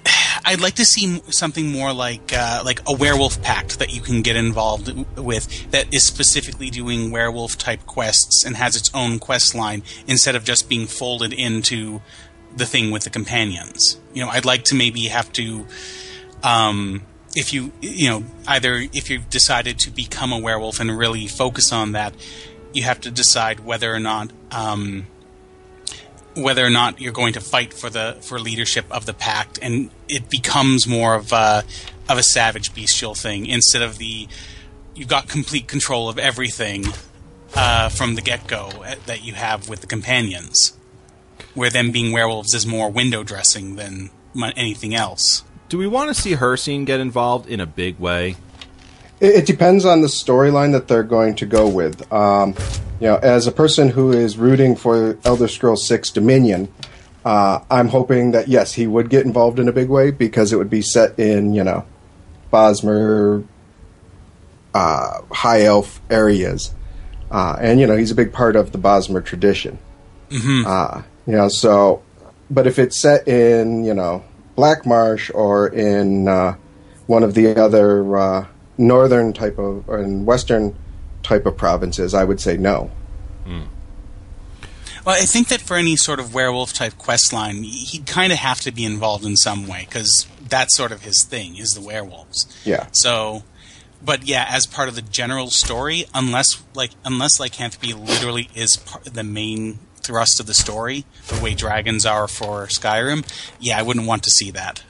I'd 0.50 0.61
like 0.61 0.75
to 0.75 0.85
see 0.85 1.23
something 1.30 1.71
more 1.71 1.92
like 1.92 2.33
uh, 2.33 2.62
like 2.64 2.80
a 2.85 2.92
werewolf 2.92 3.40
pact 3.40 3.78
that 3.78 3.95
you 3.95 4.00
can 4.00 4.21
get 4.21 4.35
involved 4.35 4.92
with 5.16 5.71
that 5.71 5.95
is 5.95 6.04
specifically 6.04 6.71
doing 6.71 7.12
werewolf 7.12 7.57
type 7.57 7.87
quests 7.87 8.45
and 8.45 8.57
has 8.57 8.75
its 8.75 8.90
own 8.92 9.21
quest 9.21 9.54
line 9.54 9.85
instead 10.09 10.35
of 10.35 10.42
just 10.42 10.69
being 10.69 10.88
folded 10.88 11.33
into 11.33 12.02
the 12.57 12.66
thing 12.66 12.90
with 12.90 13.04
the 13.04 13.11
companions. 13.11 14.00
You 14.12 14.25
know, 14.25 14.28
I'd 14.28 14.45
like 14.45 14.64
to 14.64 14.75
maybe 14.75 15.02
have 15.04 15.33
to 15.35 15.66
um, 16.42 17.02
if 17.37 17.52
you 17.52 17.71
you 17.80 18.11
know 18.11 18.25
either 18.49 18.75
if 18.92 19.09
you've 19.09 19.30
decided 19.30 19.78
to 19.78 19.90
become 19.92 20.33
a 20.33 20.38
werewolf 20.40 20.80
and 20.80 20.99
really 20.99 21.28
focus 21.28 21.73
on 21.73 21.92
that, 21.92 22.12
you 22.73 22.83
have 22.83 23.00
to 23.02 23.12
decide 23.12 23.61
whether 23.61 23.95
or 23.95 24.00
not 24.00 24.33
um, 24.50 25.07
whether 26.37 26.64
or 26.64 26.70
not 26.70 27.00
you're 27.00 27.12
going 27.12 27.32
to 27.34 27.40
fight 27.40 27.75
for 27.75 27.90
the 27.90 28.16
for 28.20 28.38
leadership 28.38 28.84
of 28.90 29.06
the 29.06 29.14
pact, 29.14 29.58
and 29.60 29.90
it 30.08 30.30
becomes 30.30 30.87
more 30.87 31.14
of 31.14 31.32
a 31.32 31.64
of 32.08 32.18
a 32.18 32.22
savage 32.22 32.75
bestial 32.75 33.14
thing 33.14 33.46
instead 33.46 33.82
of 33.82 33.99
the 33.99 34.28
you've 34.94 35.08
got 35.08 35.28
complete 35.28 35.68
control 35.68 36.08
of 36.08 36.18
everything 36.18 36.84
uh, 37.54 37.88
from 37.88 38.14
the 38.14 38.20
get 38.20 38.46
go 38.46 38.70
uh, 38.84 38.94
that 39.06 39.25
you 39.25 39.34
have 39.34 39.68
with 39.68 39.80
the 39.80 39.87
companions, 39.87 40.76
where 41.54 41.70
them 41.70 41.90
being 41.90 42.12
werewolves 42.12 42.54
is 42.54 42.66
more 42.66 42.90
window 42.90 43.22
dressing 43.22 43.76
than 43.76 44.10
anything 44.56 44.94
else 44.94 45.42
do 45.70 45.78
we 45.78 45.87
want 45.87 46.14
to 46.14 46.20
see 46.20 46.34
Hircine 46.34 46.84
get 46.84 47.00
involved 47.00 47.49
in 47.49 47.60
a 47.60 47.66
big 47.66 47.99
way? 47.99 48.37
It, 49.20 49.37
it 49.37 49.46
depends 49.46 49.84
on 49.84 50.02
the 50.02 50.08
storyline 50.08 50.72
that 50.72 50.88
they're 50.88 51.04
going 51.04 51.37
to 51.37 51.46
go 51.46 51.66
with. 51.68 52.12
Um, 52.12 52.54
you 53.00 53.07
know, 53.07 53.16
as 53.16 53.47
a 53.47 53.52
person 53.52 53.88
who 53.88 54.12
is 54.12 54.37
rooting 54.37 54.76
for 54.76 55.19
Elder 55.25 55.49
Scrolls 55.49 55.87
Six 55.87 56.11
Dominion, 56.11 56.73
uh, 57.25 57.61
I'm 57.71 57.88
hoping 57.88 58.33
that 58.33 58.49
yes, 58.49 58.75
he 58.75 58.87
would 58.87 59.09
get 59.09 59.25
involved 59.25 59.59
in 59.59 59.69
a 59.69 59.73
big 59.73 59.88
way 59.88 60.11
because 60.11 60.52
it 60.52 60.57
would 60.57 60.71
be 60.71 60.83
set 60.83 61.19
in 61.19 61.54
you 61.54 61.64
know, 61.64 61.87
Bosmer, 62.52 63.45
uh, 64.75 65.23
High 65.33 65.62
Elf 65.62 66.00
areas, 66.11 66.75
uh, 67.30 67.57
and 67.59 67.80
you 67.80 67.87
know 67.87 67.97
he's 67.97 68.11
a 68.11 68.14
big 68.14 68.33
part 68.33 68.54
of 68.54 68.73
the 68.73 68.78
Bosmer 68.78 69.25
tradition. 69.25 69.78
Mm-hmm. 70.28 70.66
Uh, 70.66 71.02
you 71.26 71.37
know, 71.37 71.49
so, 71.49 72.02
but 72.50 72.66
if 72.66 72.78
it's 72.78 73.00
set 73.00 73.26
in 73.26 73.85
you 73.85 73.95
know 73.95 74.25
Black 74.57 74.85
Marsh 74.85 75.30
or 75.35 75.69
in 75.69 76.28
uh, 76.28 76.57
one 77.07 77.23
of 77.23 77.35
the 77.35 77.57
other 77.57 78.16
uh, 78.16 78.47
northern 78.76 79.33
type 79.33 79.59
of 79.59 79.88
or 79.88 79.99
in 79.99 80.26
western 80.26 80.76
type 81.23 81.47
of 81.47 81.57
provinces, 81.57 82.15
I 82.15 82.25
would 82.25 82.41
say 82.41 82.57
no. 82.57 82.91
Mm. 83.47 83.67
Well, 85.05 85.17
I 85.17 85.25
think 85.25 85.49
that 85.49 85.61
for 85.61 85.77
any 85.77 85.97
sort 85.97 86.21
of 86.21 86.35
werewolf 86.35 86.73
type 86.73 86.99
quest 86.99 87.33
line, 87.33 87.62
he'd 87.62 88.07
kind 88.07 88.33
of 88.33 88.39
have 88.39 88.61
to 88.62 88.73
be 88.73 88.85
involved 88.85 89.25
in 89.25 89.37
some 89.37 89.67
way 89.67 89.87
because 89.89 90.27
that's 90.47 90.77
sort 90.77 90.93
of 90.93 91.03
his 91.03 91.25
thing 91.25 91.57
is 91.57 91.71
the 91.71 91.81
werewolves. 91.81 92.47
Yeah. 92.65 92.87
So, 92.93 93.45
but 94.05 94.25
yeah, 94.27 94.47
as 94.49 94.67
part 94.67 94.89
of 94.89 94.95
the 94.95 95.03
general 95.03 95.49
story, 95.50 96.05
unless 96.15 96.62
like 96.75 96.91
unless 97.05 97.41
lycanthropy 97.41 97.95
literally 97.95 98.50
is 98.55 98.77
part, 98.77 99.05
the 99.05 99.25
main 99.25 99.79
thrust 100.03 100.39
of 100.41 100.47
the 100.47 100.55
story, 100.55 101.07
the 101.29 101.43
way 101.43 101.55
dragons 101.55 102.05
are 102.05 102.29
for 102.29 102.67
Skyrim, 102.67 103.27
yeah, 103.59 103.79
I 103.79 103.83
wouldn't 103.83 104.07
want 104.07 104.23
to 104.25 104.31
see 104.31 104.50
that. 104.50 104.83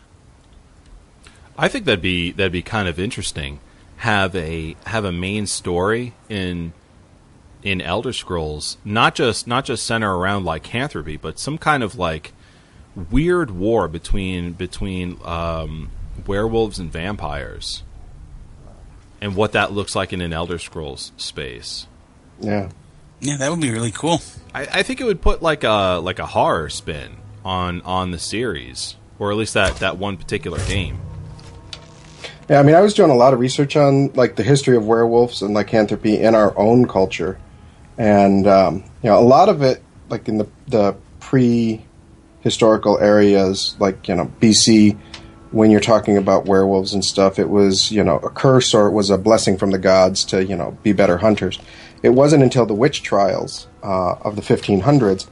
I 1.56 1.68
think 1.68 1.84
that'd 1.84 2.02
be 2.02 2.32
that'd 2.32 2.52
be 2.52 2.62
kind 2.62 2.88
of 2.88 2.98
interesting. 2.98 3.60
Have 4.00 4.34
a 4.34 4.76
have 4.86 5.04
a 5.04 5.12
main 5.12 5.46
story 5.46 6.14
in 6.28 6.72
in 7.62 7.80
Elder 7.80 8.12
Scrolls, 8.12 8.78
not 8.84 9.14
just 9.14 9.46
not 9.46 9.64
just 9.64 9.86
center 9.86 10.16
around 10.16 10.44
lycanthropy, 10.44 11.16
but 11.16 11.38
some 11.38 11.58
kind 11.58 11.82
of 11.82 11.96
like 11.96 12.32
weird 13.10 13.50
war 13.50 13.88
between 13.88 14.52
between 14.52 15.18
um, 15.24 15.90
werewolves 16.26 16.78
and 16.78 16.90
vampires, 16.90 17.82
and 19.20 19.36
what 19.36 19.52
that 19.52 19.72
looks 19.72 19.94
like 19.94 20.12
in 20.12 20.20
an 20.20 20.32
Elder 20.32 20.58
Scrolls 20.58 21.12
space. 21.16 21.86
Yeah, 22.40 22.70
yeah, 23.20 23.36
that 23.36 23.50
would 23.50 23.60
be 23.60 23.70
really 23.70 23.92
cool. 23.92 24.22
I, 24.54 24.62
I 24.62 24.82
think 24.82 25.00
it 25.00 25.04
would 25.04 25.20
put 25.20 25.42
like 25.42 25.64
a 25.64 26.00
like 26.02 26.18
a 26.18 26.26
horror 26.26 26.70
spin 26.70 27.16
on 27.44 27.82
on 27.82 28.10
the 28.10 28.18
series, 28.18 28.96
or 29.18 29.30
at 29.30 29.36
least 29.36 29.54
that 29.54 29.76
that 29.76 29.98
one 29.98 30.16
particular 30.16 30.58
game. 30.66 30.98
Yeah, 32.50 32.58
I 32.58 32.64
mean, 32.64 32.74
I 32.74 32.80
was 32.80 32.94
doing 32.94 33.12
a 33.12 33.14
lot 33.14 33.32
of 33.32 33.38
research 33.38 33.76
on 33.76 34.08
like 34.14 34.34
the 34.34 34.42
history 34.42 34.76
of 34.76 34.84
werewolves 34.84 35.40
and 35.40 35.54
lycanthropy 35.54 36.18
in 36.18 36.34
our 36.34 36.52
own 36.58 36.88
culture, 36.88 37.38
and 37.96 38.44
um, 38.48 38.82
you 39.04 39.08
know, 39.08 39.20
a 39.20 39.22
lot 39.22 39.48
of 39.48 39.62
it, 39.62 39.80
like 40.08 40.26
in 40.26 40.38
the 40.38 40.48
the 40.66 40.96
pre-historical 41.20 42.98
areas, 42.98 43.76
like 43.78 44.08
you 44.08 44.16
know 44.16 44.32
BC, 44.40 44.98
when 45.52 45.70
you're 45.70 45.78
talking 45.78 46.16
about 46.16 46.46
werewolves 46.46 46.92
and 46.92 47.04
stuff, 47.04 47.38
it 47.38 47.48
was 47.48 47.92
you 47.92 48.02
know 48.02 48.16
a 48.16 48.30
curse 48.30 48.74
or 48.74 48.88
it 48.88 48.92
was 48.94 49.10
a 49.10 49.16
blessing 49.16 49.56
from 49.56 49.70
the 49.70 49.78
gods 49.78 50.24
to 50.24 50.44
you 50.44 50.56
know 50.56 50.76
be 50.82 50.92
better 50.92 51.18
hunters. 51.18 51.60
It 52.02 52.10
wasn't 52.10 52.42
until 52.42 52.66
the 52.66 52.74
witch 52.74 53.04
trials 53.04 53.68
uh, 53.84 54.14
of 54.22 54.34
the 54.34 54.42
1500s 54.42 55.28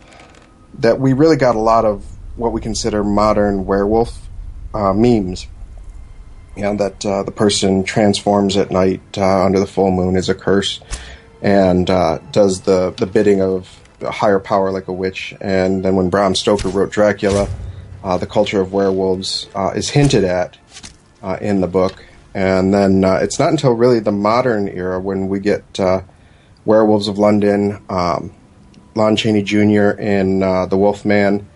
that 0.78 1.00
we 1.00 1.14
really 1.14 1.36
got 1.36 1.56
a 1.56 1.60
lot 1.60 1.84
of 1.84 2.04
what 2.36 2.52
we 2.52 2.60
consider 2.60 3.02
modern 3.02 3.66
werewolf 3.66 4.28
uh, 4.72 4.92
memes. 4.92 5.48
You 6.58 6.64
know 6.64 6.74
that 6.74 7.06
uh, 7.06 7.22
the 7.22 7.30
person 7.30 7.84
transforms 7.84 8.56
at 8.56 8.72
night 8.72 9.00
uh, 9.16 9.44
under 9.44 9.60
the 9.60 9.66
full 9.66 9.92
moon 9.92 10.16
is 10.16 10.28
a 10.28 10.34
curse, 10.34 10.80
and 11.40 11.88
uh, 11.88 12.18
does 12.32 12.62
the 12.62 12.90
the 12.96 13.06
bidding 13.06 13.40
of 13.40 13.80
a 14.00 14.10
higher 14.10 14.40
power 14.40 14.72
like 14.72 14.88
a 14.88 14.92
witch. 14.92 15.32
And 15.40 15.84
then 15.84 15.94
when 15.94 16.10
Bram 16.10 16.34
Stoker 16.34 16.68
wrote 16.68 16.90
Dracula, 16.90 17.48
uh, 18.02 18.18
the 18.18 18.26
culture 18.26 18.60
of 18.60 18.72
werewolves 18.72 19.48
uh, 19.54 19.70
is 19.76 19.90
hinted 19.90 20.24
at 20.24 20.58
uh, 21.22 21.38
in 21.40 21.60
the 21.60 21.68
book. 21.68 22.04
And 22.34 22.74
then 22.74 23.04
it's 23.04 23.38
not 23.38 23.50
until 23.50 23.74
really 23.74 24.00
the 24.00 24.10
modern 24.10 24.66
era 24.66 24.98
when 24.98 25.28
we 25.28 25.38
get 25.38 25.78
Werewolves 26.64 27.06
of 27.06 27.18
London, 27.18 27.80
um, 27.88 28.34
Lon 28.96 29.14
Chaney 29.14 29.44
Jr. 29.44 29.90
in 29.90 30.40
The 30.40 30.76
Wolfman, 30.76 31.46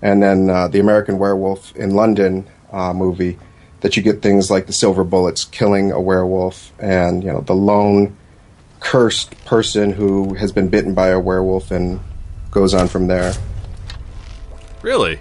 and 0.00 0.22
then 0.22 0.46
the 0.46 0.78
American 0.78 1.18
Werewolf 1.18 1.74
in 1.74 1.96
London 1.96 2.46
movie 2.72 3.38
that 3.82 3.96
you 3.96 4.02
get 4.02 4.22
things 4.22 4.50
like 4.50 4.66
the 4.66 4.72
silver 4.72 5.04
bullets 5.04 5.44
killing 5.44 5.92
a 5.92 6.00
werewolf 6.00 6.72
and 6.80 7.22
you 7.22 7.30
know 7.32 7.40
the 7.40 7.54
lone 7.54 8.16
cursed 8.80 9.32
person 9.44 9.92
who 9.92 10.34
has 10.34 10.50
been 10.52 10.68
bitten 10.68 10.94
by 10.94 11.08
a 11.08 11.20
werewolf 11.20 11.70
and 11.70 12.00
goes 12.50 12.74
on 12.74 12.88
from 12.88 13.06
there. 13.06 13.32
Really? 14.82 15.20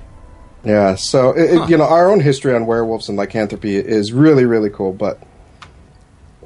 Yeah, 0.63 0.95
so 0.95 1.31
it, 1.31 1.53
it- 1.55 1.69
you 1.69 1.77
know 1.77 1.85
our 1.85 2.09
own 2.11 2.19
history 2.19 2.53
on 2.55 2.65
werewolves 2.65 3.09
and 3.09 3.17
lycanthropy 3.17 3.75
is 3.75 4.13
really 4.13 4.45
really 4.45 4.69
cool, 4.69 4.93
but 4.93 5.19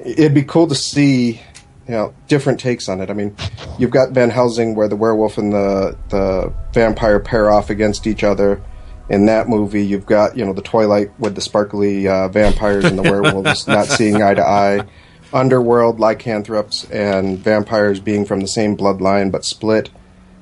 it'd 0.03 0.34
be 0.34 0.43
cool 0.43 0.67
to 0.67 0.75
see 0.75 1.41
you 1.88 1.91
know 1.93 2.13
different 2.27 2.60
takes 2.60 2.88
on 2.89 3.01
it. 3.01 3.10
I 3.10 3.13
mean, 3.13 3.36
you've 3.77 3.91
got 3.91 4.12
Van 4.12 4.29
Helsing 4.29 4.75
where 4.75 4.88
the 4.88 4.95
werewolf 4.95 5.38
and 5.38 5.51
the 5.53 5.98
the 6.10 6.53
vampire 6.74 7.19
pair 7.19 7.50
off 7.51 7.69
against 7.69 8.07
each 8.07 8.24
other. 8.24 8.62
In 9.09 9.27
that 9.27 9.47
movie, 9.47 9.85
you've 9.85 10.05
got 10.05 10.38
you 10.38 10.45
know 10.45 10.53
the 10.53 10.62
Twilight 10.62 11.12
with 11.19 11.35
the 11.35 11.41
sparkly 11.41 12.07
uh, 12.07 12.27
vampires 12.27 12.85
and 12.85 12.97
the 12.97 13.03
werewolves 13.03 13.67
not 13.67 13.88
seeing 13.88 14.21
eye 14.21 14.33
to 14.33 14.45
eye. 14.45 14.88
Underworld 15.33 16.00
lycanthropes 16.00 16.85
and 16.85 17.38
vampires 17.38 18.00
being 18.00 18.25
from 18.25 18.39
the 18.39 18.47
same 18.47 18.77
bloodline 18.77 19.31
but 19.31 19.43
split 19.43 19.89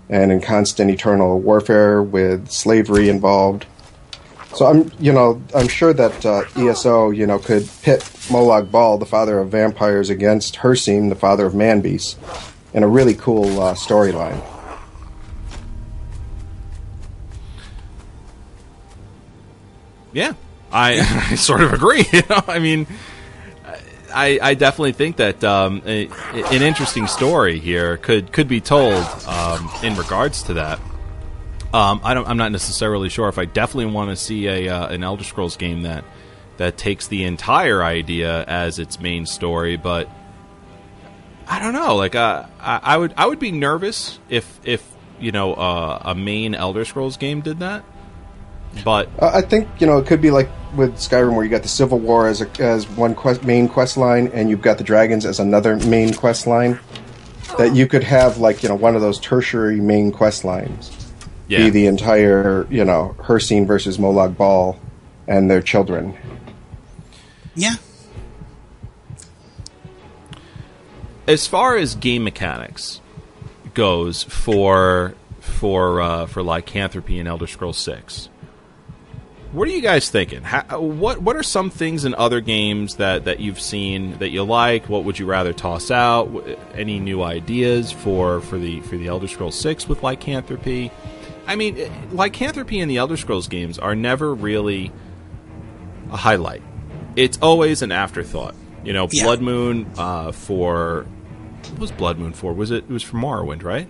and 0.10 0.32
in 0.32 0.42
constant 0.42 0.92
eternal 0.92 1.40
warfare 1.40 2.02
with 2.02 2.50
slavery 2.50 3.10
involved. 3.10 3.66
So 4.54 4.68
I'm, 4.68 4.92
you 5.00 5.12
know, 5.12 5.42
I'm 5.56 5.68
sure 5.68 5.94
that 5.94 6.24
uh, 6.26 6.44
ESO, 6.56 7.10
you 7.10 7.26
know, 7.26 7.40
could 7.40 7.68
pit 7.82 8.02
Molag 8.30 8.70
Bal, 8.70 9.00
the 9.00 9.06
father 9.06 9.40
of 9.40 9.50
vampires, 9.50 10.12
against 10.12 10.58
Hircine, 10.58 11.10
the 11.10 11.16
father 11.16 11.48
of 11.48 11.56
man 11.56 11.82
beasts, 11.82 12.18
in 12.72 12.84
a 12.84 12.88
really 12.88 13.16
cool 13.16 13.60
uh, 13.60 13.74
storyline. 13.74 14.44
Yeah, 20.14 20.34
I, 20.72 21.28
I 21.32 21.36
sort 21.36 21.62
of 21.62 21.74
agree. 21.74 22.06
You 22.14 22.22
know, 22.30 22.44
I 22.48 22.60
mean, 22.60 22.88
I, 24.14 24.40
I 24.42 24.54
definitely 24.54 24.94
think 24.94 25.18
that 25.18 25.44
um, 25.44 25.82
a, 25.86 26.08
an 26.34 26.62
interesting 26.62 27.08
story 27.08 27.60
here 27.60 27.98
could 27.98 28.32
could 28.32 28.48
be 28.48 28.62
told 28.62 29.04
um, 29.28 29.70
in 29.84 29.96
regards 29.96 30.44
to 30.44 30.56
that. 30.56 30.80
Um, 31.74 32.02
I 32.04 32.14
don't, 32.14 32.28
I'm 32.28 32.38
not 32.38 32.52
necessarily 32.52 33.10
sure 33.10 33.28
if 33.30 33.40
I 33.40 33.46
definitely 33.46 33.92
want 33.92 34.12
to 34.12 34.16
see 34.16 34.48
a 34.48 34.70
uh, 34.70 34.88
an 34.90 35.04
Elder 35.04 35.24
Scrolls 35.24 35.58
game 35.58 35.84
that 35.84 36.04
that 36.58 36.78
takes 36.78 37.08
the 37.08 37.24
entire 37.24 37.84
idea 37.84 38.44
as 38.44 38.78
its 38.78 39.00
main 39.00 39.26
story, 39.26 39.76
but 39.76 40.08
I 41.48 41.60
don't 41.60 41.74
know. 41.74 41.96
Like, 41.96 42.14
uh, 42.16 42.46
I, 42.60 42.80
I 42.84 42.98
would 42.98 43.14
I 43.18 43.26
would 43.26 43.40
be 43.40 43.52
nervous 43.52 44.20
if 44.30 44.60
if 44.64 44.88
you 45.20 45.32
know 45.32 45.56
uh, 45.56 46.00
a 46.04 46.16
main 46.16 46.54
Elder 46.54 46.86
Scrolls 46.86 47.18
game 47.18 47.42
did 47.42 47.60
that. 47.60 47.84
But 48.84 49.10
Uh, 49.20 49.32
I 49.34 49.42
think 49.42 49.68
you 49.80 49.88
know 49.88 49.98
it 49.98 50.08
could 50.08 50.22
be 50.22 50.32
like 50.32 50.50
with 50.76 50.96
Skyrim, 50.96 51.36
where 51.36 51.44
you 51.44 51.52
got 51.52 51.62
the 51.62 51.68
Civil 51.68 52.00
War 52.00 52.28
as 52.28 52.42
a, 52.42 52.50
as 52.60 52.88
one 52.90 53.14
quest, 53.14 53.44
main 53.44 53.68
quest 53.68 53.98
line, 53.98 54.28
and 54.34 54.50
you've 54.50 54.62
got 54.62 54.78
the 54.78 54.84
dragons 54.84 55.26
as 55.26 55.40
another 55.40 55.76
main 55.78 56.14
quest 56.14 56.48
line. 56.48 56.80
That 57.58 57.76
you 57.76 57.88
could 57.88 58.04
have 58.04 58.38
like 58.38 58.64
you 58.64 58.70
know 58.70 58.76
one 58.76 58.96
of 58.96 59.02
those 59.02 59.20
tertiary 59.20 59.80
main 59.80 60.12
quest 60.12 60.44
lines 60.44 60.92
yeah, 61.48 61.60
be 61.60 61.70
the 61.70 61.86
entire 61.86 62.66
you 62.70 62.84
know 62.84 63.16
Hircine 63.20 63.68
versus 63.68 63.98
Molag 63.98 64.36
Bal 64.38 64.80
and 65.28 65.52
their 65.52 65.62
children. 65.62 66.18
Yeah. 67.56 67.76
as 71.28 71.48
far 71.48 71.78
as 71.78 71.96
game 71.96 72.24
mechanics 72.24 73.02
goes 73.74 74.24
for 74.24 75.16
for 75.40 76.02
uh, 76.02 76.26
for 76.26 76.44
lycanthropy 76.44 77.20
in 77.20 77.28
Elder 77.28 77.48
Scrolls 77.48 77.78
Six, 77.78 78.30
what 79.54 79.68
are 79.68 79.72
you 79.72 79.82
guys 79.82 80.10
thinking? 80.10 80.42
How, 80.44 80.80
what 80.82 81.22
what 81.22 81.36
are 81.36 81.44
some 81.44 81.70
things 81.70 82.06
in 82.06 82.14
other 82.16 82.42
games 82.42 82.96
that, 82.96 83.26
that 83.26 83.40
you've 83.40 83.60
seen 83.60 84.18
that 84.18 84.30
you 84.30 84.44
like? 84.44 84.90
What 84.90 85.04
would 85.06 85.18
you 85.20 85.26
rather 85.26 85.54
toss 85.54 85.92
out? 85.92 86.30
Any 86.74 87.00
new 87.00 87.22
ideas 87.24 87.92
for, 87.92 88.42
for 88.42 88.58
the 88.58 88.82
for 88.82 88.98
the 88.98 89.08
Elder 89.08 89.28
Scrolls 89.28 89.58
Six 89.60 89.88
with 89.88 90.04
lycanthropy? 90.04 90.92
I 91.48 91.56
mean, 91.56 91.78
eh, 91.78 91.90
lycanthropy 92.12 92.80
in 92.80 92.88
the 92.88 92.98
Elder 92.98 93.16
Scrolls 93.18 93.48
games 93.48 93.78
are 93.80 93.96
never 93.96 94.34
really 94.34 94.92
a 96.12 96.18
highlight. 96.18 96.62
It's 97.16 97.38
always 97.42 97.82
an 97.82 97.92
afterthought. 97.92 98.56
You 98.84 98.94
know, 98.94 99.08
Yeah. 99.12 99.24
Blood 99.24 99.42
Moon 99.42 99.92
uh, 99.98 100.32
for 100.32 101.06
what 101.70 101.80
was 101.80 101.92
Blood 101.92 102.18
Moon 102.18 102.34
for? 102.34 102.54
Was 102.54 102.72
it 102.72 102.86
it 102.86 102.90
was 102.90 103.04
for 103.04 103.18
Morrowind, 103.18 103.64
right? 103.64 103.88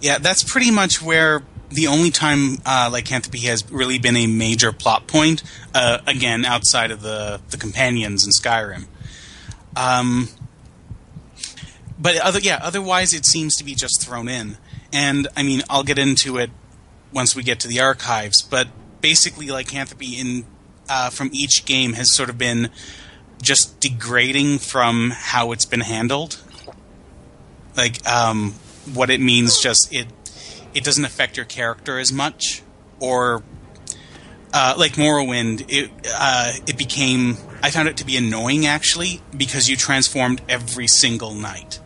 Yeah, 0.00 0.18
that's 0.18 0.44
pretty 0.44 0.70
much 0.70 1.02
where 1.02 1.42
the 1.70 1.86
only 1.86 2.10
time 2.10 2.58
uh, 2.64 2.88
lycanthropy 2.90 3.40
has 3.40 3.70
really 3.70 3.98
been 3.98 4.16
a 4.16 4.26
major 4.26 4.72
plot 4.72 5.06
point. 5.06 5.42
Uh, 5.74 5.98
again, 6.06 6.44
outside 6.44 6.90
of 6.90 7.02
the 7.02 7.40
the 7.50 7.56
companions 7.56 8.24
in 8.24 8.30
Skyrim. 8.30 8.86
Um, 9.76 10.28
but 11.98 12.16
other 12.18 12.40
yeah, 12.40 12.58
otherwise 12.62 13.12
it 13.12 13.26
seems 13.26 13.56
to 13.56 13.64
be 13.64 13.74
just 13.74 14.02
thrown 14.02 14.28
in. 14.28 14.56
And 14.92 15.28
I 15.36 15.42
mean, 15.42 15.62
I'll 15.68 15.84
get 15.84 15.98
into 15.98 16.38
it 16.38 16.50
once 17.12 17.36
we 17.36 17.42
get 17.42 17.60
to 17.60 17.68
the 17.68 17.80
archives. 17.80 18.42
But 18.42 18.68
basically, 19.00 19.48
lycanthropy 19.48 20.18
in 20.18 20.46
uh, 20.88 21.10
from 21.10 21.30
each 21.32 21.64
game 21.64 21.94
has 21.94 22.14
sort 22.14 22.30
of 22.30 22.38
been 22.38 22.70
just 23.42 23.78
degrading 23.78 24.58
from 24.58 25.12
how 25.14 25.52
it's 25.52 25.64
been 25.64 25.80
handled 25.80 26.42
like 27.78 28.06
um, 28.06 28.52
what 28.92 29.08
it 29.08 29.20
means 29.20 29.58
just 29.58 29.94
it 29.94 30.08
it 30.74 30.84
doesn't 30.84 31.04
affect 31.04 31.36
your 31.36 31.46
character 31.46 31.98
as 31.98 32.12
much 32.12 32.62
or 33.00 33.42
uh, 34.52 34.74
like 34.78 34.92
Morrowind 34.92 35.64
it 35.68 35.90
uh, 36.14 36.52
it 36.66 36.76
became 36.78 37.36
I 37.62 37.70
found 37.70 37.88
it 37.88 37.96
to 37.98 38.06
be 38.06 38.16
annoying 38.16 38.66
actually 38.66 39.20
because 39.36 39.68
you 39.68 39.76
transformed 39.76 40.40
every 40.48 40.86
single 40.86 41.34
night 41.34 41.80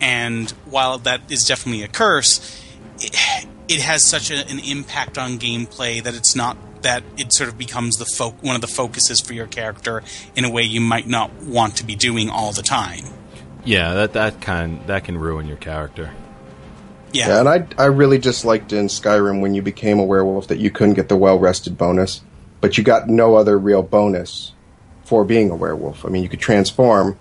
and 0.00 0.50
while 0.66 0.98
that 0.98 1.30
is 1.30 1.44
definitely 1.44 1.82
a 1.82 1.88
curse 1.88 2.62
it, 3.00 3.46
it 3.68 3.80
has 3.80 4.04
such 4.04 4.30
a, 4.30 4.46
an 4.48 4.58
impact 4.60 5.18
on 5.18 5.38
gameplay 5.38 6.02
that 6.02 6.14
it's 6.14 6.34
not 6.36 6.56
that 6.82 7.02
it 7.16 7.32
sort 7.32 7.48
of 7.48 7.58
becomes 7.58 7.96
the 7.96 8.04
fo- 8.04 8.30
one 8.40 8.54
of 8.54 8.60
the 8.60 8.68
focuses 8.68 9.20
for 9.20 9.32
your 9.32 9.46
character 9.46 10.02
in 10.36 10.44
a 10.44 10.50
way 10.50 10.62
you 10.62 10.80
might 10.80 11.06
not 11.08 11.32
want 11.42 11.76
to 11.76 11.84
be 11.84 11.96
doing 11.96 12.30
all 12.30 12.52
the 12.52 12.62
time 12.62 13.04
Yeah, 13.64 13.94
that 13.94 14.12
that 14.12 14.40
can 14.40 14.80
that 14.86 15.04
can 15.04 15.18
ruin 15.18 15.46
your 15.46 15.56
character. 15.58 16.10
Yeah, 17.12 17.28
Yeah, 17.28 17.40
and 17.40 17.48
I 17.48 17.66
I 17.82 17.86
really 17.86 18.18
just 18.18 18.44
liked 18.44 18.72
in 18.72 18.86
Skyrim 18.86 19.40
when 19.40 19.54
you 19.54 19.62
became 19.62 19.98
a 19.98 20.04
werewolf 20.04 20.48
that 20.48 20.58
you 20.58 20.70
couldn't 20.70 20.94
get 20.94 21.08
the 21.08 21.16
well 21.16 21.38
rested 21.38 21.76
bonus, 21.78 22.22
but 22.60 22.78
you 22.78 22.84
got 22.84 23.08
no 23.08 23.36
other 23.36 23.58
real 23.58 23.82
bonus 23.82 24.52
for 25.04 25.24
being 25.24 25.50
a 25.50 25.56
werewolf. 25.56 26.04
I 26.04 26.08
mean, 26.08 26.22
you 26.22 26.28
could 26.28 26.40
transform 26.40 27.18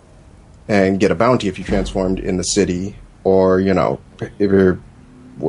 and 0.67 0.99
get 0.99 1.11
a 1.11 1.15
bounty 1.15 1.47
if 1.47 1.57
you 1.57 1.63
transformed 1.63 2.19
in 2.19 2.37
the 2.37 2.43
city, 2.43 2.95
or 3.23 3.59
you 3.59 3.73
know, 3.73 3.99
if 4.19 4.51
you 4.51 4.83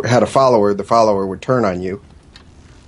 had 0.04 0.22
a 0.22 0.26
follower, 0.26 0.74
the 0.74 0.84
follower 0.84 1.26
would 1.26 1.42
turn 1.42 1.64
on 1.64 1.82
you, 1.82 2.00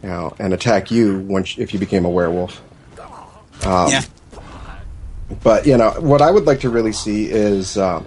you 0.02 0.08
know, 0.08 0.34
and 0.38 0.52
attack 0.52 0.90
you 0.90 1.18
once 1.20 1.58
if 1.58 1.72
you 1.74 1.80
became 1.80 2.04
a 2.04 2.10
werewolf. 2.10 2.62
yeah. 3.90 4.02
But 5.42 5.66
you 5.66 5.76
know 5.76 5.90
what 5.98 6.22
I 6.22 6.30
would 6.30 6.44
like 6.44 6.60
to 6.60 6.70
really 6.70 6.92
see 6.92 7.30
is 7.30 7.76
um, 7.76 8.06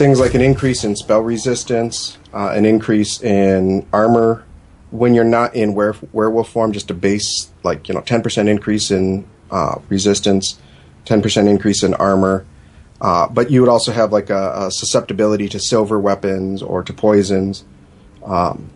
things 0.00 0.18
like 0.18 0.32
an 0.32 0.40
increase 0.40 0.82
in 0.82 0.96
spell 0.96 1.20
resistance, 1.20 2.16
uh, 2.32 2.52
an 2.52 2.64
increase 2.64 3.22
in 3.22 3.86
armor 3.92 4.42
when 4.90 5.12
you're 5.12 5.24
not 5.24 5.54
in 5.54 5.74
were- 5.74 5.94
werewolf 6.10 6.48
form. 6.48 6.72
Just 6.72 6.90
a 6.90 6.94
base 6.94 7.50
like 7.62 7.86
you 7.86 7.94
know 7.94 8.00
ten 8.00 8.22
percent 8.22 8.48
increase 8.48 8.90
in 8.90 9.26
uh, 9.50 9.78
resistance, 9.90 10.58
ten 11.04 11.20
percent 11.20 11.48
increase 11.48 11.82
in 11.82 11.92
armor. 11.94 12.46
Uh, 12.98 13.28
but 13.28 13.50
you 13.50 13.60
would 13.60 13.68
also 13.68 13.92
have 13.92 14.10
like 14.10 14.30
a, 14.30 14.66
a 14.66 14.70
susceptibility 14.70 15.50
to 15.50 15.60
silver 15.60 16.00
weapons 16.00 16.62
or 16.62 16.82
to 16.82 16.94
poisons. 16.94 17.64
Um, 18.24 18.70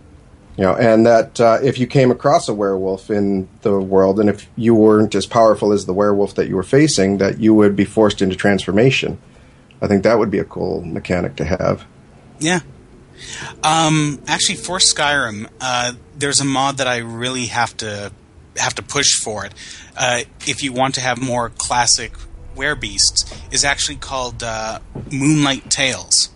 you 0.59 0.65
know, 0.65 0.77
and 0.77 1.07
that 1.07 1.41
uh, 1.41 1.59
if 1.63 1.79
you 1.79 1.87
came 1.87 2.11
across 2.11 2.49
a 2.51 2.55
werewolf 2.55 3.11
in 3.11 3.49
the 3.63 3.81
world, 3.81 4.21
and 4.21 4.29
if 4.29 4.47
you 4.57 4.75
weren't 4.75 5.15
as 5.15 5.25
powerful 5.25 5.73
as 5.73 5.87
the 5.87 5.95
werewolf 5.95 6.35
that 6.35 6.49
you 6.49 6.55
were 6.55 6.63
facing, 6.63 7.17
that 7.17 7.41
you 7.41 7.55
would 7.55 7.75
be 7.75 7.87
forced 7.87 8.21
into 8.21 8.37
transformation. 8.37 9.19
I 9.83 9.87
think 9.87 10.03
that 10.05 10.19
would 10.19 10.31
be 10.31 10.39
a 10.39 10.45
cool 10.45 10.83
mechanic 10.83 11.37
to 11.37 11.45
have. 11.45 11.85
Yeah. 12.39 12.61
Um, 13.63 14.21
actually, 14.27 14.57
for 14.57 14.79
Skyrim, 14.79 15.49
uh, 15.61 15.93
there's 16.17 16.41
a 16.41 16.45
mod 16.45 16.79
that 16.79 16.87
I 16.87 16.99
really 16.99 17.47
have 17.47 17.77
to 17.79 18.13
have 18.57 18.75
to 18.75 18.83
push 18.83 19.15
for 19.21 19.45
it. 19.45 19.53
Uh, 19.97 20.23
if 20.47 20.63
you 20.63 20.73
want 20.73 20.95
to 20.95 21.01
have 21.01 21.21
more 21.21 21.51
classic 21.51 22.13
beasts, 22.81 23.25
is 23.51 23.65
actually 23.65 23.97
called 23.97 24.43
uh, 24.43 24.79
Moonlight 25.11 25.71
Tales, 25.71 26.31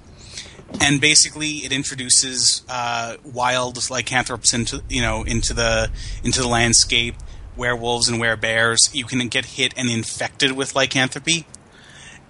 and 0.80 1.00
basically 1.00 1.58
it 1.58 1.72
introduces 1.72 2.62
uh, 2.68 3.16
wild 3.24 3.88
lycanthropes 3.90 4.52
into 4.52 4.82
you 4.88 5.00
know 5.00 5.22
into 5.22 5.54
the 5.54 5.90
into 6.24 6.40
the 6.40 6.48
landscape, 6.48 7.14
werewolves 7.56 8.08
and 8.08 8.20
werebears. 8.20 8.92
You 8.94 9.04
can 9.04 9.26
get 9.28 9.44
hit 9.44 9.74
and 9.76 9.88
infected 9.88 10.52
with 10.52 10.74
lycanthropy, 10.74 11.46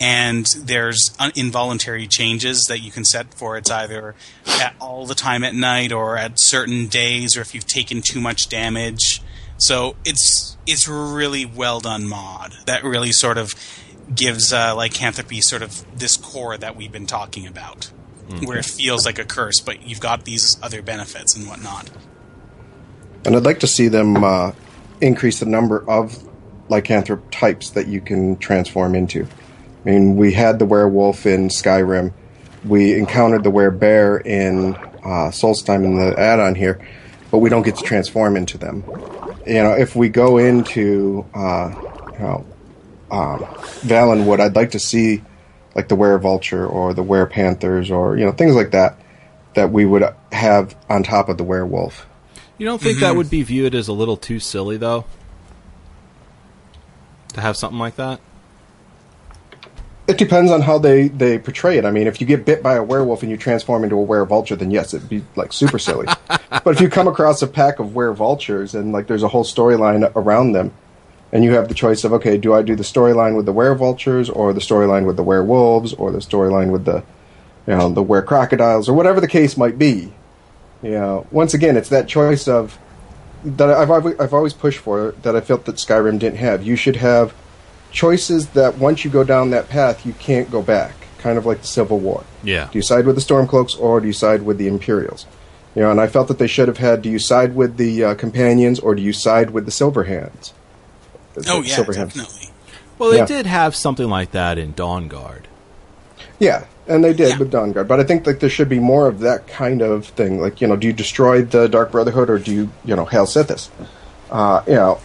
and 0.00 0.46
there's 0.56 1.16
involuntary 1.34 2.06
changes 2.06 2.66
that 2.68 2.80
you 2.80 2.90
can 2.90 3.04
set 3.04 3.34
for. 3.34 3.56
It's 3.56 3.70
either 3.70 4.14
at 4.46 4.74
all 4.80 5.06
the 5.06 5.14
time 5.14 5.44
at 5.44 5.54
night 5.54 5.92
or 5.92 6.16
at 6.16 6.32
certain 6.36 6.86
days 6.86 7.36
or 7.36 7.40
if 7.40 7.54
you've 7.54 7.66
taken 7.66 8.02
too 8.02 8.20
much 8.20 8.48
damage. 8.48 9.22
So 9.56 9.96
it's 10.04 10.56
it's 10.66 10.86
really 10.86 11.44
well 11.44 11.80
done 11.80 12.08
mod. 12.08 12.54
That 12.66 12.84
really 12.84 13.12
sort 13.12 13.38
of 13.38 13.54
gives 14.14 14.52
uh, 14.52 14.74
lycanthropy 14.74 15.40
sort 15.40 15.62
of 15.62 15.84
this 15.98 16.16
core 16.16 16.56
that 16.56 16.76
we've 16.76 16.92
been 16.92 17.06
talking 17.06 17.46
about 17.46 17.90
mm-hmm. 18.28 18.46
where 18.46 18.58
it 18.58 18.64
feels 18.64 19.04
like 19.04 19.18
a 19.18 19.24
curse 19.24 19.60
but 19.60 19.86
you've 19.86 20.00
got 20.00 20.24
these 20.24 20.56
other 20.62 20.82
benefits 20.82 21.36
and 21.36 21.46
whatnot. 21.48 21.90
And 23.24 23.36
i'd 23.36 23.44
like 23.44 23.60
to 23.60 23.66
see 23.66 23.88
them 23.88 24.22
uh, 24.22 24.52
increase 25.00 25.40
the 25.40 25.46
number 25.46 25.88
of 25.88 26.22
lycanthrop 26.68 27.22
types 27.30 27.70
that 27.70 27.86
you 27.88 28.00
can 28.00 28.36
transform 28.36 28.94
into 28.94 29.26
I 29.88 29.92
mean, 29.92 30.16
we 30.16 30.34
had 30.34 30.58
the 30.58 30.66
werewolf 30.66 31.24
in 31.24 31.48
Skyrim. 31.48 32.12
We 32.66 32.98
encountered 32.98 33.42
the 33.42 33.50
werebear 33.50 34.20
in 34.26 34.74
uh, 34.74 35.30
Solstheim 35.30 35.82
in 35.82 35.96
the 35.96 36.14
add-on 36.18 36.54
here, 36.54 36.86
but 37.30 37.38
we 37.38 37.48
don't 37.48 37.62
get 37.62 37.76
to 37.76 37.82
transform 37.82 38.36
into 38.36 38.58
them. 38.58 38.84
You 39.46 39.62
know, 39.62 39.72
if 39.72 39.96
we 39.96 40.10
go 40.10 40.36
into 40.36 41.24
uh, 41.34 41.74
you 42.12 42.18
know 42.18 42.46
um, 43.10 43.38
Valenwood, 43.80 44.40
I'd 44.40 44.54
like 44.54 44.72
to 44.72 44.78
see 44.78 45.22
like 45.74 45.88
the 45.88 45.96
werevulture 45.96 46.70
or 46.70 46.92
the 46.92 47.04
werepanthers 47.04 47.90
or 47.90 48.18
you 48.18 48.26
know 48.26 48.32
things 48.32 48.54
like 48.54 48.72
that 48.72 49.00
that 49.54 49.72
we 49.72 49.86
would 49.86 50.04
have 50.32 50.76
on 50.90 51.02
top 51.02 51.30
of 51.30 51.38
the 51.38 51.44
werewolf. 51.44 52.06
You 52.58 52.66
don't 52.66 52.78
think 52.78 52.96
mm-hmm. 52.96 53.06
that 53.06 53.16
would 53.16 53.30
be 53.30 53.42
viewed 53.42 53.74
as 53.74 53.88
a 53.88 53.94
little 53.94 54.18
too 54.18 54.38
silly, 54.38 54.76
though, 54.76 55.06
to 57.32 57.40
have 57.40 57.56
something 57.56 57.78
like 57.78 57.96
that? 57.96 58.20
It 60.08 60.16
depends 60.16 60.50
on 60.50 60.62
how 60.62 60.78
they, 60.78 61.08
they 61.08 61.38
portray 61.38 61.76
it. 61.76 61.84
I 61.84 61.90
mean, 61.90 62.06
if 62.06 62.18
you 62.20 62.26
get 62.26 62.46
bit 62.46 62.62
by 62.62 62.76
a 62.76 62.82
werewolf 62.82 63.22
and 63.22 63.30
you 63.30 63.36
transform 63.36 63.84
into 63.84 64.00
a 64.00 64.06
werevulture, 64.06 64.58
then 64.58 64.70
yes, 64.70 64.94
it'd 64.94 65.08
be 65.08 65.22
like 65.36 65.52
super 65.52 65.78
silly. 65.78 66.06
but 66.28 66.68
if 66.68 66.80
you 66.80 66.88
come 66.88 67.06
across 67.06 67.42
a 67.42 67.46
pack 67.46 67.78
of 67.78 67.88
werevultures 67.88 68.74
and 68.74 68.90
like 68.90 69.06
there's 69.06 69.22
a 69.22 69.28
whole 69.28 69.44
storyline 69.44 70.10
around 70.16 70.52
them, 70.52 70.72
and 71.30 71.44
you 71.44 71.52
have 71.52 71.68
the 71.68 71.74
choice 71.74 72.04
of 72.04 72.12
okay, 72.14 72.38
do 72.38 72.54
I 72.54 72.62
do 72.62 72.74
the 72.74 72.82
storyline 72.82 73.36
with 73.36 73.46
the 73.46 73.52
werevultures 73.52 74.34
or 74.34 74.52
the 74.52 74.60
storyline 74.60 75.06
with 75.06 75.16
the 75.16 75.22
werewolves 75.22 75.92
or 75.92 76.10
the 76.10 76.18
storyline 76.18 76.72
with 76.72 76.84
the 76.84 77.04
you 77.66 77.76
know 77.76 77.90
the 77.90 78.02
were 78.02 78.22
crocodiles 78.22 78.88
or 78.88 78.94
whatever 78.94 79.20
the 79.20 79.28
case 79.28 79.56
might 79.56 79.78
be. 79.78 80.12
You 80.82 80.92
know, 80.92 81.26
once 81.30 81.54
again, 81.54 81.76
it's 81.76 81.90
that 81.90 82.08
choice 82.08 82.48
of 82.48 82.78
that 83.44 83.70
I've 83.70 83.90
I've 83.90 84.32
always 84.32 84.54
pushed 84.54 84.78
for 84.78 85.12
that 85.22 85.36
I 85.36 85.40
felt 85.40 85.66
that 85.66 85.76
Skyrim 85.76 86.18
didn't 86.18 86.38
have. 86.38 86.62
You 86.62 86.76
should 86.76 86.96
have 86.96 87.34
choices 87.90 88.48
that 88.48 88.78
once 88.78 89.04
you 89.04 89.10
go 89.10 89.24
down 89.24 89.50
that 89.50 89.68
path, 89.68 90.06
you 90.06 90.12
can't 90.14 90.50
go 90.50 90.62
back. 90.62 90.94
Kind 91.18 91.36
of 91.36 91.46
like 91.46 91.62
the 91.62 91.66
Civil 91.66 91.98
War. 91.98 92.24
Yeah. 92.44 92.68
Do 92.70 92.78
you 92.78 92.82
side 92.82 93.06
with 93.06 93.16
the 93.16 93.20
Stormcloaks 93.22 93.78
or 93.78 94.00
do 94.00 94.06
you 94.06 94.12
side 94.12 94.42
with 94.42 94.58
the 94.58 94.68
Imperials? 94.68 95.26
You 95.74 95.82
know, 95.82 95.90
and 95.90 96.00
I 96.00 96.06
felt 96.06 96.28
that 96.28 96.38
they 96.38 96.46
should 96.46 96.68
have 96.68 96.78
had: 96.78 97.02
Do 97.02 97.10
you 97.10 97.18
side 97.18 97.54
with 97.54 97.76
the 97.76 98.04
uh, 98.04 98.14
Companions 98.14 98.78
or 98.78 98.94
do 98.94 99.02
you 99.02 99.12
side 99.12 99.50
with 99.50 99.64
the 99.64 99.70
Silverhands? 99.70 100.52
Oh 101.46 101.62
yeah, 101.62 101.76
Silverhands. 101.76 102.14
definitely. 102.14 102.50
Well, 102.98 103.10
they 103.10 103.18
yeah. 103.18 103.26
did 103.26 103.46
have 103.46 103.76
something 103.76 104.08
like 104.08 104.32
that 104.32 104.58
in 104.58 104.74
Dawnguard. 104.74 105.44
Yeah, 106.38 106.66
and 106.86 107.04
they 107.04 107.12
did 107.12 107.30
yeah. 107.30 107.38
with 107.38 107.52
Dawnguard, 107.52 107.86
but 107.86 108.00
I 108.00 108.04
think 108.04 108.26
like 108.26 108.40
there 108.40 108.50
should 108.50 108.68
be 108.68 108.78
more 108.78 109.06
of 109.06 109.20
that 109.20 109.46
kind 109.46 109.82
of 109.82 110.06
thing. 110.06 110.40
Like, 110.40 110.60
you 110.60 110.66
know, 110.66 110.76
do 110.76 110.86
you 110.86 110.92
destroy 110.92 111.42
the 111.42 111.68
Dark 111.68 111.92
Brotherhood 111.92 112.30
or 112.30 112.38
do 112.38 112.52
you, 112.52 112.70
you 112.84 112.96
know, 112.96 113.04
hail 113.04 113.26
Sithis? 113.26 113.68
Uh, 114.30 114.62
you 114.66 114.74
know, 114.74 115.00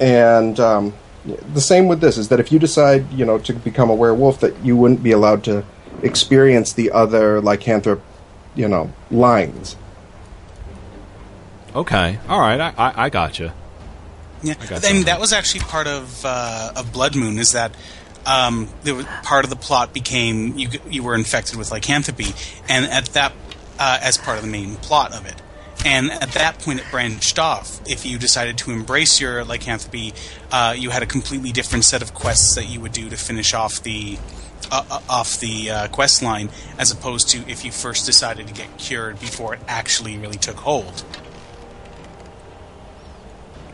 and 0.00 0.58
um, 0.60 0.92
the 1.24 1.60
same 1.60 1.88
with 1.88 2.00
this 2.00 2.18
is 2.18 2.28
that 2.28 2.40
if 2.40 2.52
you 2.52 2.58
decide, 2.58 3.10
you 3.12 3.24
know, 3.24 3.38
to 3.38 3.52
become 3.52 3.90
a 3.90 3.94
werewolf, 3.94 4.40
that 4.40 4.54
you 4.64 4.76
wouldn't 4.76 5.02
be 5.02 5.12
allowed 5.12 5.44
to 5.44 5.64
experience 6.02 6.72
the 6.72 6.90
other 6.90 7.40
lycanthrop, 7.40 8.00
you 8.54 8.68
know, 8.68 8.92
lines. 9.10 9.76
Okay, 11.74 12.18
all 12.28 12.40
right, 12.40 12.60
I 12.60 12.74
I, 12.76 13.04
I 13.04 13.10
gotcha. 13.10 13.54
Yeah, 14.42 14.54
I, 14.70 14.80
I 14.88 14.92
mean 14.92 15.04
that 15.04 15.18
was 15.18 15.32
actually 15.32 15.60
part 15.60 15.86
of 15.86 16.24
uh, 16.24 16.72
of 16.76 16.92
Blood 16.92 17.16
Moon 17.16 17.38
is 17.38 17.52
that 17.52 17.74
um, 18.26 18.68
there 18.82 18.94
was, 18.94 19.06
part 19.22 19.44
of 19.44 19.50
the 19.50 19.56
plot 19.56 19.92
became 19.92 20.58
you 20.58 20.68
you 20.88 21.02
were 21.02 21.14
infected 21.14 21.56
with 21.56 21.70
lycanthropy, 21.70 22.34
and 22.68 22.84
at 22.86 23.06
that 23.06 23.32
uh, 23.78 23.98
as 24.02 24.18
part 24.18 24.36
of 24.38 24.44
the 24.44 24.50
main 24.50 24.76
plot 24.76 25.14
of 25.14 25.26
it. 25.26 25.40
And 25.84 26.10
at 26.10 26.32
that 26.32 26.60
point, 26.60 26.80
it 26.80 26.86
branched 26.90 27.38
off. 27.38 27.80
If 27.86 28.06
you 28.06 28.18
decided 28.18 28.56
to 28.58 28.70
embrace 28.70 29.20
your 29.20 29.44
lycanthropy, 29.44 30.14
uh, 30.50 30.74
you 30.76 30.88
had 30.88 31.02
a 31.02 31.06
completely 31.06 31.52
different 31.52 31.84
set 31.84 32.00
of 32.00 32.14
quests 32.14 32.54
that 32.54 32.68
you 32.68 32.80
would 32.80 32.92
do 32.92 33.10
to 33.10 33.16
finish 33.16 33.52
off 33.52 33.82
the 33.82 34.18
uh, 34.72 34.82
uh, 34.90 35.00
off 35.10 35.40
the 35.40 35.70
uh, 35.70 35.88
quest 35.88 36.22
line, 36.22 36.48
as 36.78 36.90
opposed 36.90 37.28
to 37.28 37.38
if 37.50 37.66
you 37.66 37.70
first 37.70 38.06
decided 38.06 38.48
to 38.48 38.54
get 38.54 38.78
cured 38.78 39.20
before 39.20 39.52
it 39.54 39.60
actually 39.68 40.16
really 40.16 40.38
took 40.38 40.56
hold. 40.56 41.04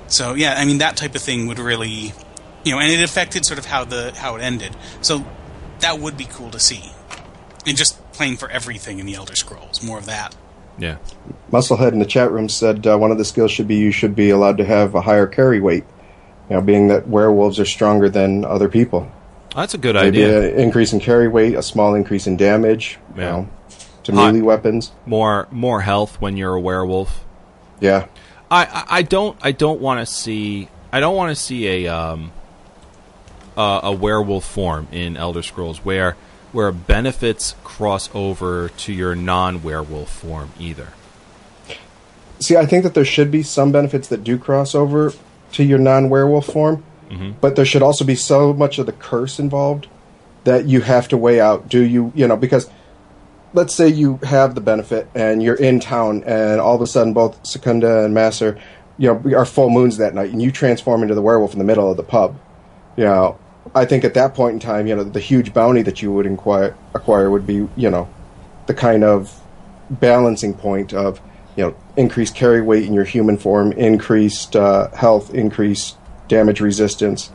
So 0.09 0.35
yeah, 0.35 0.55
I 0.59 0.65
mean 0.65 0.79
that 0.79 0.97
type 0.97 1.15
of 1.15 1.23
thing 1.23 1.47
would 1.47 1.61
really, 1.61 2.13
you 2.65 2.73
know, 2.73 2.81
and 2.81 2.91
it 2.91 3.01
affected 3.03 3.47
sort 3.47 3.61
of 3.61 3.67
how 3.67 3.85
the 3.85 4.13
how 4.17 4.35
it 4.35 4.43
ended. 4.43 4.75
So 5.01 5.25
that 5.79 6.01
would 6.01 6.17
be 6.17 6.25
cool 6.25 6.51
to 6.51 6.59
see, 6.59 6.91
and 7.65 7.77
just 7.77 7.97
playing 8.13 8.37
for 8.37 8.51
everything 8.51 8.99
in 8.99 9.07
the 9.07 9.15
Elder 9.15 9.37
Scrolls, 9.37 9.85
more 9.85 9.99
of 9.99 10.07
that. 10.07 10.35
Yeah. 10.81 10.97
Musclehead 11.53 11.93
in 11.93 11.99
the 11.99 12.07
chat 12.07 12.31
room 12.31 12.49
said 12.49 12.87
uh, 12.87 12.97
one 12.97 13.11
of 13.11 13.19
the 13.19 13.25
skills 13.25 13.51
should 13.51 13.69
be 13.69 13.77
you 13.77 13.93
should 13.93 14.17
be 14.17 14.31
allowed 14.31 14.57
to 14.59 14.65
have 14.65 14.95
a 14.95 15.03
higher 15.03 15.27
carry 15.27 15.61
weight. 15.61 15.85
You 16.49 16.57
know, 16.57 16.63
being 16.63 16.89
that 16.89 17.07
werewolves 17.07 17.61
are 17.61 17.65
stronger 17.65 18.09
than 18.09 18.45
other 18.45 18.69
people. 18.69 19.11
That's 19.55 19.75
a 19.75 19.79
good 19.79 19.95
Maybe 19.95 20.25
idea. 20.25 20.53
An 20.53 20.59
increase 20.59 20.93
in 20.93 21.01
carry 21.01 21.29
weight, 21.29 21.55
a 21.55 21.63
small 21.63 21.95
increase 21.95 22.27
in 22.27 22.37
damage. 22.37 22.99
Yeah. 23.17 23.21
You 23.21 23.43
know, 23.43 23.49
to 24.05 24.13
melee 24.13 24.41
weapons. 24.41 24.93
More 25.07 25.49
more 25.51 25.83
health 25.83 26.21
when 26.21 26.37
you're 26.37 26.55
a 26.55 26.61
werewolf. 26.61 27.25
Yeah. 27.81 28.07
I, 28.51 28.85
I 28.89 29.03
don't 29.03 29.37
I 29.43 29.53
don't 29.53 29.81
want 29.81 30.01
to 30.01 30.13
see 30.13 30.69
I 30.93 31.01
don't 31.01 31.15
want 31.15 31.37
to 31.37 31.41
see 31.41 31.87
a 31.87 31.95
um 31.95 32.33
uh, 33.57 33.81
a 33.85 33.93
werewolf 33.93 34.45
form 34.45 34.89
in 34.91 35.17
Elder 35.17 35.43
Scrolls 35.43 35.85
where 35.85 36.17
where 36.53 36.73
benefits 36.73 37.55
cross 37.65 38.11
over 38.15 38.69
to 38.69 38.93
your 38.93 39.15
non 39.15 39.63
werewolf 39.63 40.11
form 40.11 40.51
either. 40.59 40.89
See, 42.41 42.57
I 42.57 42.67
think 42.67 42.85
that 42.85 42.95
there 42.95 43.05
should 43.05 43.31
be 43.31 43.43
some 43.43 43.71
benefits 43.71 44.09
that 44.09 44.25
do 44.25 44.39
cross 44.39 44.75
over 44.75 45.13
to 45.53 45.65
your 45.65 45.79
non 45.79 46.09
werewolf 46.09 46.47
form, 46.47 46.83
mm-hmm. 47.09 47.33
but 47.41 47.57
there 47.57 47.65
should 47.65 47.83
also 47.83 48.05
be 48.05 48.15
so 48.15 48.53
much 48.53 48.79
of 48.79 48.87
the 48.87 48.93
curse 48.93 49.39
involved 49.39 49.89
that 50.45 50.67
you 50.67 50.81
have 50.81 51.09
to 51.09 51.17
weigh 51.17 51.41
out. 51.41 51.69
Do 51.69 51.83
you, 51.83 52.13
you 52.15 52.27
know, 52.27 52.37
because 52.37 52.71
let's 53.53 53.75
say 53.75 53.89
you 53.89 54.17
have 54.23 54.55
the 54.55 54.61
benefit 54.61 55.09
and 55.15 55.43
you're 55.43 55.57
in 55.57 55.81
town 55.81 56.23
and 56.25 56.61
all 56.61 56.75
of 56.75 56.81
a 56.81 56.87
sudden 56.87 57.13
both 57.13 57.45
Secunda 57.47 58.05
and 58.05 58.15
Masser, 58.15 58.59
you 58.97 59.13
know, 59.13 59.37
are 59.37 59.45
full 59.45 59.71
moons 59.71 59.99
that 59.99 60.15
night 60.15 60.31
and 60.31 60.41
you 60.41 60.51
transform 60.51 61.03
into 61.03 61.15
the 61.15 61.23
werewolf 61.23 61.53
in 61.53 61.59
the 61.59 61.65
middle 61.65 61.91
of 61.91 61.97
the 61.97 62.03
pub. 62.03 62.39
You 62.97 63.05
know, 63.05 63.39
I 63.75 63.85
think 63.85 64.05
at 64.05 64.15
that 64.15 64.35
point 64.35 64.55
in 64.55 64.61
time, 64.61 64.87
you 64.87 64.97
know, 64.97 65.05
the 65.05 65.21
huge 65.21 65.53
bounty 65.55 65.83
that 65.83 66.03
you 66.03 66.13
would 66.13 66.27
inquire, 66.27 66.77
acquire 66.95 67.31
would 67.31 67.47
be, 67.47 67.69
you 67.77 67.91
know, 67.91 68.09
the 68.67 68.75
kind 68.75 69.05
of 69.05 69.41
balancing 69.91 70.55
point 70.55 70.93
of, 70.93 71.21
you 71.57 71.65
know, 71.65 71.77
increased 71.97 72.35
carry 72.35 72.63
weight 72.63 72.85
in 72.85 72.95
your 72.95 73.05
human 73.05 73.37
form, 73.37 73.73
increased 73.73 74.57
uh, 74.57 74.91
health, 74.91 75.35
increased 75.35 75.97
damage 76.29 76.61
resistance, 76.61 77.31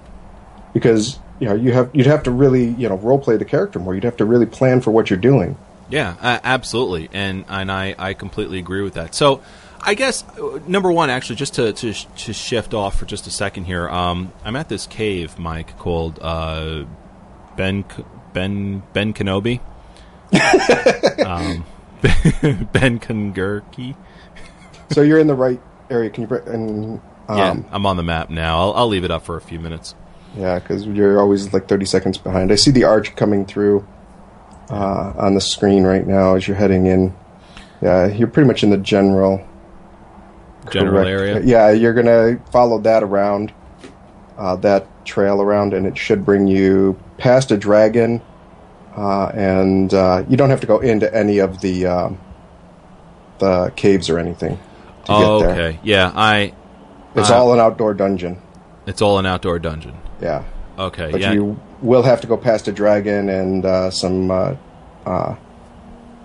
because 0.73 1.19
you 1.39 1.47
know 1.47 1.53
you 1.53 1.73
have 1.73 1.89
you'd 1.93 2.05
have 2.07 2.23
to 2.23 2.31
really 2.31 2.69
you 2.69 2.88
know 2.88 2.97
role 2.97 3.19
play 3.19 3.38
the 3.38 3.45
character 3.45 3.79
more. 3.79 3.93
You'd 3.93 4.05
have 4.05 4.17
to 4.17 4.25
really 4.25 4.45
plan 4.45 4.81
for 4.81 4.91
what 4.91 5.09
you're 5.09 5.19
doing. 5.19 5.57
Yeah, 5.89 6.15
uh, 6.21 6.39
absolutely, 6.43 7.09
and 7.13 7.45
and 7.47 7.71
I 7.71 7.95
I 7.99 8.13
completely 8.13 8.57
agree 8.57 8.81
with 8.81 8.95
that. 8.95 9.13
So 9.13 9.41
I 9.86 9.93
guess 9.93 10.24
uh, 10.24 10.60
number 10.67 10.91
one, 10.91 11.12
actually, 11.12 11.36
just 11.36 11.54
to, 11.56 11.71
to 11.71 11.93
to 11.93 12.34
shift 12.34 12.74
off 12.74 12.98
for 12.98 13.06
just 13.06 13.28
a 13.28 13.32
second 13.32 13.65
here. 13.65 13.88
Um, 13.88 14.34
I'm 14.43 14.56
at 14.56 14.67
this 14.67 14.88
cave, 14.88 15.38
Mike, 15.38 15.78
called 15.78 16.19
uh, 16.21 16.86
Ben 17.56 17.86
Ben 18.34 18.82
Ben 18.93 19.13
Kenobi. 19.13 19.60
um, 21.26 21.63
Benkongerike. 22.04 23.95
so 24.89 25.02
you're 25.02 25.19
in 25.19 25.28
the 25.28 25.36
right 25.36 25.62
area. 25.89 26.10
Can 26.10 26.28
you? 26.28 26.36
And, 26.36 27.02
um, 27.28 27.38
yeah, 27.38 27.56
I'm 27.71 27.86
on 27.86 27.98
the 27.98 28.04
map 28.04 28.32
now. 28.32 28.60
I'll, 28.60 28.74
I'll 28.74 28.88
leave 28.88 29.04
it 29.04 29.12
up 29.12 29.24
for 29.24 29.38
a 29.38 29.41
few 29.41 29.60
minutes. 29.60 29.93
Yeah, 30.36 30.60
because 30.60 30.86
you're 30.86 31.19
always 31.19 31.54
like 31.54 31.69
30 31.69 31.86
seconds 31.86 32.17
behind. 32.17 32.52
I 32.52 32.56
see 32.56 32.71
the 32.71 32.84
arch 32.84 33.15
coming 33.15 33.45
through 33.45 33.88
uh, 34.69 35.13
on 35.17 35.36
the 35.36 35.41
screen 35.41 35.84
right 35.84 36.06
now 36.06 36.36
as 36.36 36.48
you're 36.48 36.58
heading 36.58 36.88
in. 36.88 37.15
Yeah, 37.82 38.08
you're 38.08 38.28
pretty 38.28 38.48
much 38.48 38.63
in 38.63 38.69
the 38.71 38.78
general 38.78 39.48
general 40.71 41.04
Correct. 41.04 41.10
area. 41.10 41.41
Yeah, 41.43 41.71
you're 41.71 41.93
gonna 41.93 42.39
follow 42.51 42.80
that 42.82 43.04
around, 43.04 43.54
uh, 44.38 44.56
that 44.58 44.88
trail 45.06 45.41
around, 45.41 45.73
and 45.73 45.86
it 45.86 45.97
should 45.97 46.25
bring 46.25 46.47
you 46.47 46.97
past 47.17 47.51
a 47.51 47.58
dragon, 47.58 48.21
uh, 48.97 49.28
and 49.34 49.93
uh, 49.93 50.23
you 50.28 50.38
don't 50.38 50.49
have 50.49 50.62
to 50.62 50.67
go 50.67 50.80
into 50.80 51.13
any 51.15 51.39
of 51.39 51.62
the 51.62 51.86
um, 51.86 52.17
the 53.39 53.71
caves 53.75 54.10
or 54.10 54.17
anything 54.19 54.58
to 55.06 55.12
Oh, 55.12 55.39
get 55.41 55.47
there. 55.56 55.65
okay. 55.69 55.80
Yeah, 55.84 56.12
I. 56.15 56.54
It's 57.15 57.30
all 57.30 57.54
an 57.54 57.60
outdoor 57.60 57.93
dungeon. 57.93 58.41
It's 58.86 59.01
all 59.01 59.19
an 59.19 59.25
outdoor 59.25 59.58
dungeon. 59.60 59.95
Yeah, 60.21 60.43
Okay. 60.78 61.12
but 61.12 61.21
yeah. 61.21 61.32
you 61.32 61.58
will 61.82 62.04
have 62.04 62.21
to 62.21 62.28
go 62.28 62.36
past 62.38 62.67
a 62.67 62.71
dragon 62.73 63.30
and 63.30 63.65
uh, 63.65 63.89
some 63.89 64.30
uh, 64.32 64.56
uh, 65.06 65.36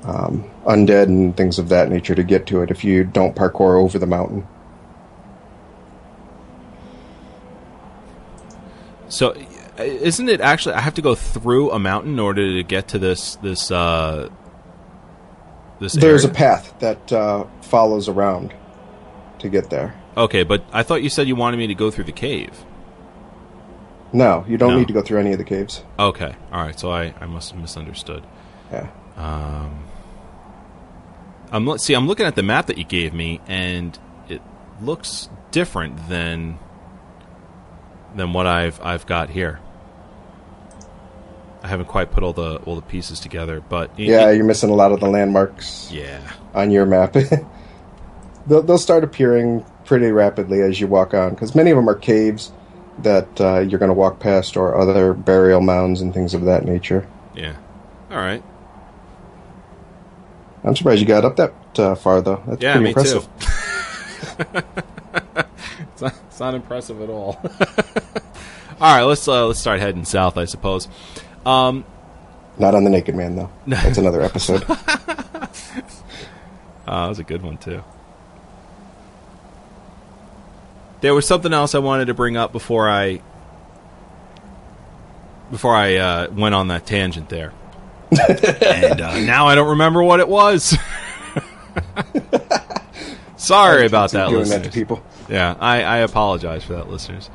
um, 0.05 0.45
undead 0.67 1.05
and 1.05 1.37
things 1.37 1.59
of 1.59 1.69
that 1.69 1.91
nature 1.91 2.15
to 2.15 2.23
get 2.23 2.47
to 2.47 2.63
it. 2.63 2.71
If 2.71 2.85
you 2.85 3.05
don't 3.05 3.35
parkour 3.37 3.79
over 3.81 3.99
the 3.99 4.07
mountain. 4.07 4.47
So, 9.09 9.31
uh, 9.79 9.83
isn't 9.83 10.29
it 10.29 10.41
actually? 10.41 10.75
I 10.75 10.81
have 10.81 10.95
to 10.95 11.03
go 11.03 11.15
through 11.15 11.73
a 11.73 11.79
mountain 11.79 12.13
in 12.13 12.19
order 12.21 12.47
to 12.57 12.63
get 12.63 12.89
to 12.89 12.99
this 12.99 13.37
this 13.37 13.71
uh 13.71 14.29
this. 15.81 15.95
There's 15.95 16.25
a 16.25 16.29
path 16.29 16.75
that 16.81 17.13
uh, 17.13 17.45
follows 17.63 18.09
around 18.09 18.55
to 19.41 19.49
get 19.49 19.71
there. 19.71 19.95
Okay, 20.17 20.45
but 20.45 20.63
I 20.73 20.83
thought 20.83 21.03
you 21.03 21.09
said 21.09 21.27
you 21.29 21.37
wanted 21.37 21.57
me 21.57 21.67
to 21.67 21.75
go 21.75 21.91
through 21.91 22.05
the 22.05 22.13
cave. 22.13 22.65
No, 24.13 24.45
you 24.49 24.57
don't 24.57 24.73
No. 24.73 24.79
need 24.79 24.89
to 24.89 24.95
go 24.95 25.03
through 25.03 25.21
any 25.21 25.33
of 25.33 25.39
the 25.39 25.45
caves. 25.45 25.83
Okay, 25.99 26.35
all 26.53 26.63
right. 26.63 26.79
So 26.79 26.91
I 26.93 27.13
I 27.21 27.27
must 27.27 27.51
have 27.51 27.61
misunderstood. 27.61 28.25
Yeah. 28.73 28.89
I'm 31.53 31.67
let's 31.67 31.85
see. 31.85 31.95
I'm 31.95 32.07
looking 32.07 32.27
at 32.27 32.35
the 32.37 32.43
map 32.43 32.67
that 32.67 32.79
you 32.79 32.85
gave 32.85 33.13
me, 33.13 33.41
and 33.49 33.99
it 34.29 34.41
looks 34.81 35.29
different 35.51 36.09
than 36.09 36.59
than 38.15 38.33
what 38.33 38.47
I've 38.47 38.81
I've 38.83 39.07
got 39.07 39.31
here. 39.31 39.61
I 41.63 41.69
haven't 41.69 41.87
quite 41.87 42.11
put 42.11 42.23
all 42.23 42.33
the 42.33 42.57
all 42.65 42.77
the 42.77 42.83
pieces 42.83 43.21
together, 43.21 43.61
but 43.69 43.99
Yeah, 43.99 44.27
y- 44.27 44.31
you're 44.33 44.45
missing 44.45 44.71
a 44.71 44.75
lot 44.75 44.93
of 44.93 45.01
the 45.01 45.09
landmarks 45.09 45.91
yeah. 45.93 46.21
on 46.55 46.71
your 46.71 46.87
map. 46.87 47.13
they'll, 48.47 48.63
they'll 48.63 48.79
start 48.79 49.05
appearing 49.05 49.65
pretty 49.85 50.11
rapidly 50.11 50.63
as 50.63 50.81
you 50.81 50.87
walk 50.87 51.13
on, 51.15 51.31
because 51.31 51.55
many 51.55 51.71
of 51.71 51.77
them 51.77 51.89
are 51.89 51.95
caves 51.95 52.53
that 53.01 53.41
uh, 53.41 53.59
you're 53.61 53.79
going 53.79 53.91
to 53.91 53.95
walk 53.95 54.21
past, 54.21 54.57
or 54.57 54.79
other 54.79 55.13
burial 55.13 55.61
mounds 55.61 56.01
and 56.01 56.15
things 56.15 56.33
of 56.33 56.45
that 56.47 56.65
nature. 56.65 57.07
Yeah. 57.35 57.57
All 58.11 58.17
right. 58.19 58.43
I'm 60.65 60.77
surprised 60.77 61.01
you 61.01 61.07
got 61.07 61.25
up 61.25 61.37
that 61.37 61.53
uh, 61.79 61.95
far, 61.95 62.21
though. 62.21 62.43
That's 62.47 62.63
Yeah, 62.63 62.73
pretty 62.73 62.85
me 62.85 62.91
impressive. 62.91 63.25
too. 63.25 63.47
it's, 65.93 66.03
not, 66.03 66.15
it's 66.29 66.41
not 66.41 66.55
impressive 66.55 67.01
at 67.01 67.09
all. 67.09 67.41
all 68.81 68.95
right, 68.97 69.03
let's 69.03 69.27
uh, 69.27 69.47
let's 69.47 69.59
start 69.59 69.81
heading 69.81 70.05
south, 70.05 70.37
I 70.37 70.45
suppose. 70.45 70.89
Um, 71.47 71.85
Not 72.59 72.75
on 72.75 72.85
the 72.85 72.91
Naked 72.91 73.15
Man, 73.15 73.37
though. 73.37 73.51
That's 73.67 73.97
another 73.99 74.21
episode. 74.23 74.63
uh, 74.69 74.77
that 76.87 77.09
was 77.09 77.19
a 77.19 77.25
good 77.25 77.43
one 77.43 77.57
too. 77.57 77.83
There 81.01 81.15
was 81.15 81.27
something 81.27 81.53
else 81.55 81.75
I 81.75 81.79
wanted 81.79 82.07
to 82.07 82.15
bring 82.15 82.37
up 82.37 82.53
before 82.53 82.91
I 82.91 83.23
before 85.51 85.75
I 85.75 85.97
uh, 85.97 86.31
went 86.31 86.55
on 86.55 86.69
that 86.69 86.85
tangent 86.87 87.29
there, 87.31 87.53
and 88.13 89.01
uh, 89.01 89.21
now 89.21 89.47
I 89.49 89.55
don't 89.55 89.71
remember 89.71 90.03
what 90.03 90.21
it 90.21 90.29
was. 90.29 90.77
Sorry 93.37 93.87
about 93.87 94.11
that, 94.13 94.29
Doing 94.29 94.41
listeners. 94.41 94.63
that 94.63 94.65
to 94.69 94.71
people. 94.73 95.03
Yeah, 95.29 95.57
I, 95.59 95.83
I 95.83 95.97
apologize 95.99 96.63
for 96.65 96.75
that, 96.75 96.89
listeners. 96.91 97.31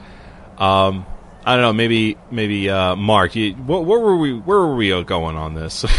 Um, 0.58 1.06
I 1.44 1.54
don't 1.56 1.62
know. 1.62 1.74
Maybe 1.74 2.18
maybe 2.32 2.70
uh, 2.70 2.96
Mark, 2.96 3.36
you, 3.36 3.54
wh- 3.54 3.86
where 3.86 4.00
were 4.00 4.18
we? 4.18 4.34
Where 4.34 4.60
were 4.60 4.76
we 4.76 4.90
going 5.04 5.36
on 5.36 5.54
this? 5.56 5.86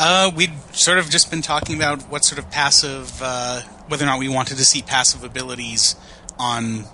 Uh, 0.00 0.30
we'd 0.36 0.52
sort 0.72 0.96
of 0.96 1.10
just 1.10 1.28
been 1.28 1.42
talking 1.42 1.74
about 1.74 2.00
what 2.02 2.24
sort 2.24 2.38
of 2.38 2.48
passive, 2.52 3.20
uh, 3.20 3.60
whether 3.88 4.04
or 4.04 4.06
not 4.06 4.20
we 4.20 4.28
wanted 4.28 4.56
to 4.56 4.64
see 4.64 4.80
passive 4.80 5.24
abilities 5.24 5.96
on 6.38 6.84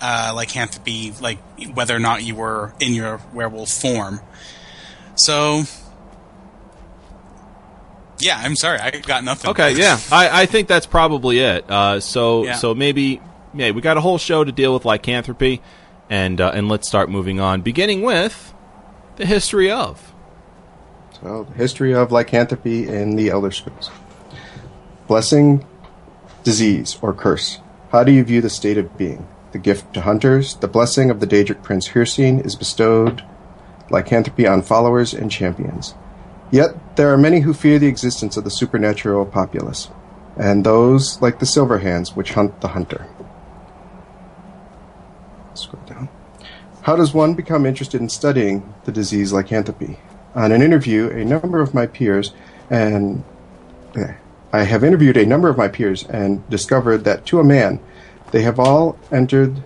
uh, 0.00 0.32
lycanthropy, 0.34 1.12
like 1.20 1.36
whether 1.74 1.94
or 1.94 1.98
not 1.98 2.22
you 2.24 2.34
were 2.34 2.72
in 2.80 2.94
your 2.94 3.20
werewolf 3.34 3.68
form. 3.68 4.18
So, 5.14 5.64
yeah, 8.20 8.40
I'm 8.42 8.56
sorry, 8.56 8.78
I 8.78 8.90
got 8.90 9.24
nothing. 9.24 9.50
okay, 9.50 9.74
yeah, 9.74 9.98
I, 10.12 10.42
I 10.42 10.46
think 10.46 10.68
that's 10.68 10.86
probably 10.86 11.38
it. 11.40 11.68
Uh, 11.70 12.00
so 12.00 12.44
Yeah. 12.44 12.54
so 12.54 12.74
maybe 12.74 13.20
yeah, 13.54 13.70
we 13.70 13.80
got 13.80 13.96
a 13.96 14.00
whole 14.00 14.18
show 14.18 14.42
to 14.44 14.50
deal 14.52 14.72
with 14.74 14.84
lycanthropy, 14.84 15.60
and 16.10 16.40
uh, 16.40 16.50
and 16.54 16.68
let's 16.68 16.88
start 16.88 17.08
moving 17.10 17.40
on, 17.40 17.60
beginning 17.62 18.02
with 18.02 18.52
the 19.16 19.26
history 19.26 19.70
of. 19.70 20.12
So, 21.22 21.46
the 21.48 21.54
history 21.56 21.94
of 21.94 22.10
lycanthropy 22.12 22.88
in 22.88 23.16
the 23.16 23.30
Elder 23.30 23.50
Scrolls. 23.52 23.90
Blessing, 25.06 25.64
disease, 26.42 26.98
or 27.02 27.12
curse. 27.14 27.60
How 27.92 28.02
do 28.04 28.10
you 28.12 28.24
view 28.24 28.40
the 28.40 28.50
state 28.50 28.78
of 28.78 28.96
being? 28.98 29.26
The 29.52 29.58
gift 29.58 29.94
to 29.94 30.00
hunters, 30.00 30.56
the 30.56 30.66
blessing 30.68 31.10
of 31.10 31.20
the 31.20 31.26
Daedric 31.26 31.62
Prince 31.62 31.90
Hircine 31.90 32.44
is 32.44 32.56
bestowed 32.56 33.22
lycanthropy 33.90 34.46
on 34.46 34.62
followers 34.62 35.14
and 35.14 35.30
champions. 35.30 35.94
Yet 36.54 36.94
there 36.94 37.12
are 37.12 37.18
many 37.18 37.40
who 37.40 37.52
fear 37.52 37.80
the 37.80 37.88
existence 37.88 38.36
of 38.36 38.44
the 38.44 38.50
supernatural 38.50 39.26
populace, 39.26 39.88
and 40.36 40.64
those 40.64 41.20
like 41.20 41.40
the 41.40 41.46
Silverhands 41.46 42.14
which 42.14 42.34
hunt 42.34 42.60
the 42.60 42.68
hunter. 42.68 43.08
Scroll 45.54 45.82
down. 45.84 46.08
How 46.82 46.94
does 46.94 47.12
one 47.12 47.34
become 47.34 47.66
interested 47.66 48.00
in 48.00 48.08
studying 48.08 48.72
the 48.84 48.92
disease 48.92 49.32
lycanthropy? 49.32 49.98
On 50.36 50.52
an 50.52 50.62
interview, 50.62 51.08
a 51.08 51.24
number 51.24 51.60
of 51.60 51.74
my 51.74 51.88
peers 51.88 52.32
and 52.70 53.24
eh, 53.96 54.14
I 54.52 54.62
have 54.62 54.84
interviewed 54.84 55.16
a 55.16 55.26
number 55.26 55.48
of 55.48 55.58
my 55.58 55.66
peers 55.66 56.04
and 56.04 56.48
discovered 56.48 56.98
that 56.98 57.26
to 57.26 57.40
a 57.40 57.44
man, 57.44 57.80
they 58.30 58.42
have 58.42 58.60
all 58.60 58.96
entered 59.10 59.60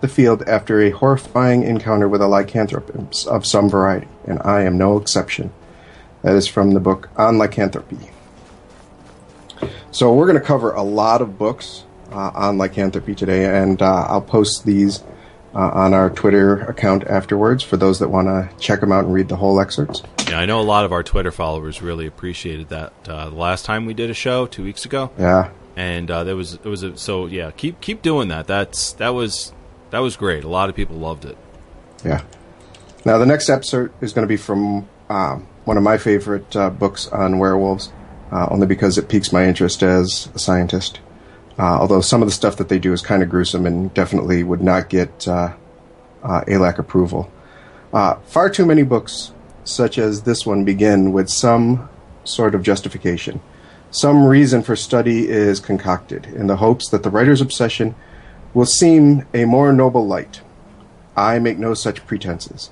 the 0.00 0.08
field 0.08 0.42
after 0.48 0.80
a 0.80 0.88
horrifying 0.88 1.64
encounter 1.64 2.08
with 2.08 2.22
a 2.22 2.28
lycanthrope 2.28 3.26
of 3.26 3.44
some 3.44 3.68
variety, 3.68 4.08
and 4.26 4.40
I 4.42 4.62
am 4.62 4.78
no 4.78 4.96
exception. 4.96 5.52
That 6.22 6.34
is 6.34 6.46
from 6.46 6.72
the 6.72 6.80
book 6.80 7.08
On 7.16 7.38
Lycanthropy. 7.38 8.10
So 9.90 10.12
we're 10.14 10.26
going 10.26 10.38
to 10.40 10.44
cover 10.46 10.72
a 10.72 10.82
lot 10.82 11.20
of 11.20 11.36
books 11.38 11.84
uh, 12.12 12.30
on 12.34 12.58
lycanthropy 12.58 13.14
today, 13.14 13.44
and 13.60 13.80
uh, 13.82 14.06
I'll 14.08 14.20
post 14.22 14.64
these 14.64 15.02
uh, 15.54 15.58
on 15.58 15.94
our 15.94 16.10
Twitter 16.10 16.60
account 16.62 17.04
afterwards 17.04 17.62
for 17.62 17.76
those 17.76 17.98
that 17.98 18.08
want 18.08 18.28
to 18.28 18.48
check 18.58 18.80
them 18.80 18.92
out 18.92 19.04
and 19.04 19.12
read 19.12 19.28
the 19.28 19.36
whole 19.36 19.60
excerpts. 19.60 20.02
Yeah, 20.28 20.38
I 20.38 20.46
know 20.46 20.60
a 20.60 20.62
lot 20.62 20.84
of 20.84 20.92
our 20.92 21.02
Twitter 21.02 21.32
followers 21.32 21.82
really 21.82 22.06
appreciated 22.06 22.68
that. 22.68 22.92
Uh, 23.06 23.30
the 23.30 23.36
last 23.36 23.64
time 23.64 23.84
we 23.84 23.94
did 23.94 24.10
a 24.10 24.14
show 24.14 24.46
two 24.46 24.62
weeks 24.62 24.84
ago, 24.84 25.10
Yeah, 25.18 25.50
and 25.76 26.08
uh, 26.10 26.24
there 26.24 26.36
was 26.36 26.54
it 26.54 26.64
was 26.64 26.82
a, 26.84 26.96
so 26.96 27.26
yeah. 27.26 27.50
Keep 27.50 27.80
keep 27.80 28.00
doing 28.02 28.28
that. 28.28 28.46
That's 28.46 28.92
that 28.94 29.10
was 29.10 29.52
that 29.90 29.98
was 29.98 30.16
great. 30.16 30.44
A 30.44 30.48
lot 30.48 30.68
of 30.68 30.76
people 30.76 30.96
loved 30.96 31.24
it. 31.24 31.36
yeah. 32.04 32.22
Now 33.04 33.18
the 33.18 33.26
next 33.26 33.48
episode 33.50 33.92
is 34.00 34.12
going 34.12 34.24
to 34.24 34.28
be 34.28 34.36
from 34.36 34.88
um, 35.08 35.48
one 35.70 35.76
of 35.76 35.84
my 35.84 35.96
favorite 35.96 36.56
uh, 36.56 36.68
books 36.68 37.06
on 37.12 37.38
werewolves, 37.38 37.92
uh, 38.32 38.48
only 38.50 38.66
because 38.66 38.98
it 38.98 39.08
piques 39.08 39.32
my 39.32 39.46
interest 39.46 39.84
as 39.84 40.28
a 40.34 40.38
scientist. 40.40 40.98
Uh, 41.60 41.78
although 41.78 42.00
some 42.00 42.20
of 42.20 42.26
the 42.26 42.34
stuff 42.34 42.56
that 42.56 42.68
they 42.68 42.80
do 42.80 42.92
is 42.92 43.02
kind 43.02 43.22
of 43.22 43.28
gruesome 43.28 43.64
and 43.64 43.94
definitely 43.94 44.42
would 44.42 44.60
not 44.60 44.88
get 44.88 45.28
uh, 45.28 45.54
uh, 46.24 46.40
ALAC 46.48 46.80
approval. 46.80 47.30
Far 47.92 48.50
too 48.50 48.66
many 48.66 48.82
books, 48.82 49.30
such 49.62 49.96
as 49.96 50.22
this 50.22 50.44
one, 50.44 50.64
begin 50.64 51.12
with 51.12 51.28
some 51.28 51.88
sort 52.24 52.56
of 52.56 52.64
justification. 52.64 53.40
Some 53.92 54.24
reason 54.24 54.64
for 54.64 54.74
study 54.74 55.28
is 55.28 55.60
concocted 55.60 56.26
in 56.26 56.48
the 56.48 56.56
hopes 56.56 56.88
that 56.88 57.04
the 57.04 57.10
writer's 57.10 57.40
obsession 57.40 57.94
will 58.54 58.66
seem 58.66 59.24
a 59.32 59.44
more 59.44 59.72
noble 59.72 60.04
light. 60.04 60.40
I 61.16 61.38
make 61.38 61.58
no 61.58 61.74
such 61.74 62.08
pretenses. 62.08 62.70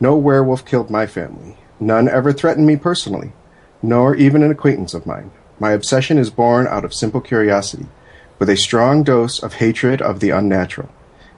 No 0.00 0.16
werewolf 0.16 0.64
killed 0.64 0.90
my 0.90 1.06
family. 1.06 1.58
None 1.84 2.08
ever 2.08 2.32
threatened 2.32 2.66
me 2.66 2.76
personally, 2.76 3.32
nor 3.82 4.14
even 4.14 4.42
an 4.42 4.50
acquaintance 4.50 4.94
of 4.94 5.04
mine. 5.04 5.30
My 5.60 5.72
obsession 5.72 6.16
is 6.16 6.30
born 6.30 6.66
out 6.66 6.82
of 6.82 6.94
simple 6.94 7.20
curiosity, 7.20 7.88
with 8.38 8.48
a 8.48 8.56
strong 8.56 9.02
dose 9.02 9.38
of 9.42 9.54
hatred 9.54 10.00
of 10.00 10.20
the 10.20 10.30
unnatural. 10.30 10.88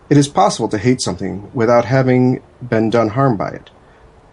It 0.08 0.16
is 0.16 0.28
possible 0.28 0.68
to 0.68 0.78
hate 0.78 1.00
something 1.00 1.50
without 1.52 1.86
having 1.86 2.44
been 2.62 2.90
done 2.90 3.08
harm 3.08 3.36
by 3.36 3.48
it. 3.48 3.70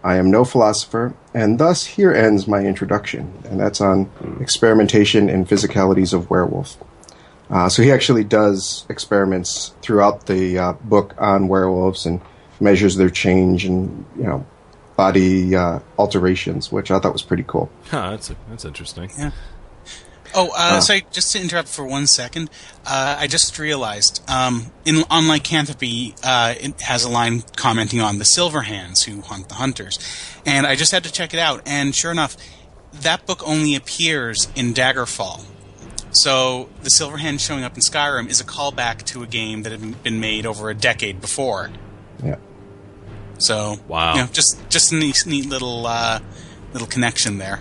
I 0.04 0.14
am 0.14 0.30
no 0.30 0.44
philosopher, 0.44 1.14
and 1.34 1.58
thus 1.58 1.84
here 1.84 2.12
ends 2.12 2.46
my 2.46 2.60
introduction, 2.60 3.42
and 3.44 3.58
that's 3.58 3.80
on 3.80 4.08
experimentation 4.40 5.28
and 5.28 5.48
physicalities 5.48 6.14
of 6.14 6.30
werewolf. 6.30 6.76
Uh, 7.50 7.68
so 7.68 7.82
he 7.82 7.90
actually 7.90 8.22
does 8.22 8.86
experiments 8.88 9.74
throughout 9.82 10.26
the 10.26 10.58
uh, 10.58 10.72
book 10.74 11.12
on 11.18 11.48
werewolves 11.48 12.06
and 12.06 12.20
measures 12.60 12.94
their 12.94 13.10
change 13.10 13.64
and 13.64 14.06
you 14.16 14.22
know 14.22 14.46
body 14.96 15.54
uh, 15.54 15.80
alterations, 15.98 16.70
which 16.70 16.90
I 16.90 16.98
thought 16.98 17.12
was 17.12 17.22
pretty 17.22 17.44
cool. 17.46 17.70
Huh, 17.90 18.12
that's 18.12 18.32
that's 18.48 18.64
interesting. 18.64 19.10
Yeah. 19.18 19.30
Oh, 20.36 20.50
uh, 20.56 20.80
sorry, 20.80 21.06
just 21.12 21.30
to 21.32 21.40
interrupt 21.40 21.68
for 21.68 21.86
one 21.86 22.08
second. 22.08 22.50
Uh, 22.84 23.16
I 23.20 23.28
just 23.28 23.56
realized 23.56 24.20
um, 24.28 24.72
in 24.84 25.04
on 25.08 25.28
Lycanthropy, 25.28 26.14
uh, 26.24 26.54
it 26.60 26.80
has 26.80 27.04
a 27.04 27.08
line 27.08 27.42
commenting 27.54 28.00
on 28.00 28.18
the 28.18 28.24
Silver 28.24 28.62
Hands 28.62 29.00
who 29.04 29.20
hunt 29.20 29.48
the 29.48 29.54
hunters, 29.54 29.98
and 30.44 30.66
I 30.66 30.74
just 30.74 30.90
had 30.90 31.04
to 31.04 31.12
check 31.12 31.34
it 31.34 31.40
out. 31.40 31.62
And 31.66 31.94
sure 31.94 32.10
enough, 32.10 32.36
that 32.92 33.26
book 33.26 33.46
only 33.46 33.76
appears 33.76 34.48
in 34.56 34.74
Daggerfall. 34.74 35.44
So 36.10 36.68
the 36.82 36.90
Silver 36.90 37.16
Hand 37.16 37.40
showing 37.40 37.64
up 37.64 37.74
in 37.74 37.80
Skyrim 37.80 38.28
is 38.28 38.40
a 38.40 38.44
callback 38.44 39.02
to 39.04 39.22
a 39.22 39.26
game 39.26 39.62
that 39.62 39.72
had 39.72 40.02
been 40.02 40.20
made 40.20 40.46
over 40.46 40.70
a 40.70 40.74
decade 40.74 41.20
before. 41.20 41.70
Yeah. 42.24 42.36
So 43.38 43.76
Wow. 43.88 44.14
you 44.14 44.20
know, 44.22 44.26
just 44.32 44.68
just 44.68 44.92
a 44.92 44.96
neat, 44.96 45.24
neat 45.26 45.46
little 45.46 45.86
uh, 45.86 46.20
little 46.72 46.88
connection 46.88 47.38
there. 47.38 47.60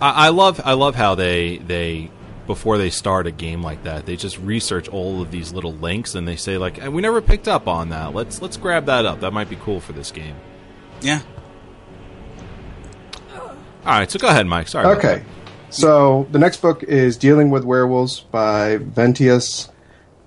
I, 0.00 0.26
I 0.26 0.28
love 0.30 0.60
I 0.64 0.72
love 0.74 0.94
how 0.94 1.14
they 1.14 1.58
they 1.58 2.10
before 2.46 2.76
they 2.76 2.90
start 2.90 3.26
a 3.28 3.30
game 3.30 3.62
like 3.62 3.84
that 3.84 4.04
they 4.04 4.16
just 4.16 4.36
research 4.40 4.88
all 4.88 5.22
of 5.22 5.30
these 5.30 5.52
little 5.52 5.72
links 5.74 6.16
and 6.16 6.26
they 6.26 6.34
say 6.34 6.58
like 6.58 6.82
"Eh, 6.82 6.88
we 6.88 7.00
never 7.00 7.20
picked 7.22 7.46
up 7.46 7.68
on 7.68 7.90
that 7.90 8.12
let's 8.12 8.42
let's 8.42 8.56
grab 8.56 8.84
that 8.86 9.06
up 9.06 9.20
that 9.20 9.32
might 9.32 9.48
be 9.48 9.54
cool 9.56 9.80
for 9.80 9.92
this 9.92 10.10
game. 10.10 10.34
Yeah. 11.00 11.20
All 13.84 13.98
right, 13.98 14.08
so 14.10 14.18
go 14.18 14.28
ahead, 14.28 14.46
Mike. 14.46 14.68
Sorry. 14.68 14.86
Okay. 14.96 15.24
So 15.70 16.28
the 16.30 16.38
next 16.38 16.58
book 16.62 16.82
is 16.84 17.16
Dealing 17.16 17.50
with 17.50 17.64
Werewolves 17.64 18.20
by 18.20 18.78
Ventius 18.78 19.70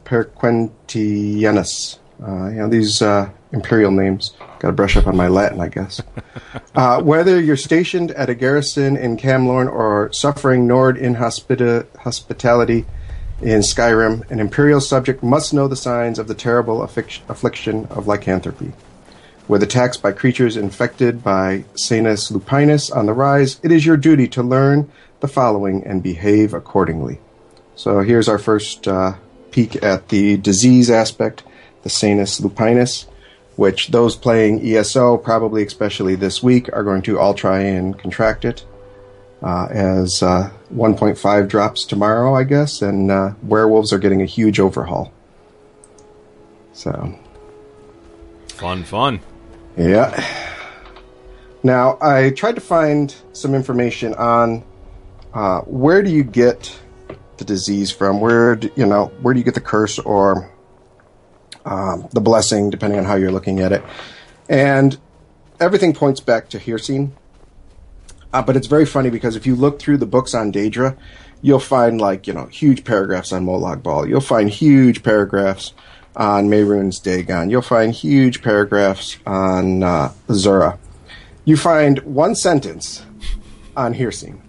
Perquentianus. 0.04 2.00
Uh, 2.22 2.48
you 2.50 2.56
know, 2.58 2.68
these 2.70 3.02
uh, 3.02 3.30
imperial 3.56 3.89
names. 3.89 4.34
Got 4.60 4.68
to 4.68 4.74
brush 4.74 4.96
up 4.98 5.08
on 5.08 5.15
my 5.15 5.28
Latin, 5.28 5.60
I 5.60 5.70
guess. 5.70 6.02
uh, 6.76 7.02
whether 7.02 7.41
you're 7.41 7.58
stationed 7.58 8.12
at 8.12 8.30
a 8.30 8.36
garrison 8.36 8.96
in 8.96 9.18
Camlorn 9.18 9.72
or 9.72 10.12
suffering 10.13 10.68
Nord 10.68 10.98
inhospita- 10.98 11.88
hospitality 11.98 12.86
in 13.41 13.62
Skyrim, 13.62 14.30
an 14.30 14.39
imperial 14.39 14.82
subject 14.82 15.24
must 15.24 15.54
know 15.54 15.68
the 15.68 15.76
signs 15.76 16.20
of 16.20 16.28
the 16.28 16.36
terrible 16.36 16.80
affic- 16.80 17.28
affliction 17.28 17.86
of 17.88 18.08
lycanthropy. 18.08 18.74
With 19.48 19.63
attacks 19.63 19.98
by 19.98 20.12
creatures 20.12 20.58
infected 20.58 21.24
by 21.24 21.65
Sanies 21.76 22.32
Lupinus 22.32 22.96
on 22.96 23.06
the 23.06 23.13
rise, 23.13 23.60
it 23.63 23.72
is 23.72 23.86
your 23.86 23.98
duty 23.98 24.28
to 24.30 24.44
learn 24.44 24.91
the 25.20 25.28
following 25.28 25.84
and 25.86 26.02
behave 26.02 26.54
accordingly. 26.54 27.20
So 27.76 28.00
here's 28.00 28.28
our 28.28 28.39
first 28.39 28.88
uh, 28.88 29.15
peek 29.52 29.84
at 29.84 30.10
the 30.10 30.38
disease 30.38 30.89
aspect, 30.89 31.44
the 31.84 31.89
Sanies 31.89 32.41
Lupinus, 32.41 33.06
which 33.56 33.89
those 33.89 34.15
playing 34.15 34.65
ESO, 34.65 35.18
probably 35.18 35.63
especially 35.63 36.15
this 36.15 36.44
week, 36.44 36.70
are 36.74 36.84
going 36.84 37.02
to 37.04 37.20
all 37.20 37.34
try 37.34 37.60
and 37.60 37.98
contract 37.98 38.46
it. 38.46 38.65
Uh, 39.44 39.68
as 39.70 40.24
uh, 40.24 40.50
1.5 40.74 41.48
drops 41.48 41.86
tomorrow, 41.86 42.34
I 42.34 42.44
guess, 42.46 42.82
and 42.82 43.12
uh, 43.12 43.34
werewolves 43.44 43.94
are 43.94 44.00
getting 44.00 44.22
a 44.22 44.26
huge 44.26 44.60
overhaul. 44.60 45.12
So. 46.74 47.20
Fun, 48.48 48.84
fun. 48.84 49.20
yeah. 49.78 50.24
Now, 51.63 51.98
I 52.02 52.30
tried 52.30 52.56
to 52.56 52.62
find 52.62 53.13
some 53.34 53.54
information 53.54 54.13
on 54.15 54.63
uh, 55.34 55.62
where 55.62 56.02
do 56.02 56.10
you 56.10 56.24
get 56.24 56.80
the 57.38 57.46
disease 57.46 57.91
from? 57.91 58.22
Where 58.22 58.56
do, 58.56 58.72
you 58.76 58.86
know 58.86 59.08
where 59.22 59.34
do 59.34 59.39
you 59.39 59.44
get 59.44 59.56
the 59.56 59.62
curse 59.62 60.00
or 60.00 60.50
um, 61.65 62.08
the 62.13 62.21
blessing, 62.21 62.69
depending 62.69 62.99
on 62.99 63.06
how 63.06 63.15
you're 63.15 63.32
looking 63.32 63.60
at 63.60 63.71
it? 63.71 63.84
And 64.47 64.97
everything 65.60 65.93
points 65.93 66.19
back 66.19 66.49
to 66.49 66.60
Hircine. 66.60 67.12
Uh, 68.32 68.41
but 68.41 68.56
it's 68.56 68.67
very 68.67 68.86
funny 68.86 69.10
because 69.10 69.36
if 69.36 69.45
you 69.45 69.56
look 69.56 69.80
through 69.80 69.97
the 69.97 70.06
books 70.06 70.34
on 70.34 70.51
Daedra, 70.51 70.97
you'll 71.41 71.60
find 71.60 72.01
like 72.01 72.28
you 72.28 72.34
know 72.34 72.45
huge 72.47 72.84
paragraphs 72.84 73.32
on 73.32 73.45
Molag 73.45 73.84
Bal. 73.84 74.08
You'll 74.08 74.21
find 74.21 74.49
huge 74.49 75.04
paragraphs 75.04 75.73
on 76.15 76.49
Mehrunes 76.49 77.01
Dagon. 77.01 77.49
You'll 77.49 77.62
find 77.62 77.93
huge 77.93 78.41
paragraphs 78.41 79.17
on 79.25 79.84
uh, 79.84 80.12
Zura. 80.32 80.78
You 81.45 81.58
find 81.58 81.99
one 81.99 82.36
sentence 82.36 83.06
on 83.78 83.93
Hircine. 83.93 84.39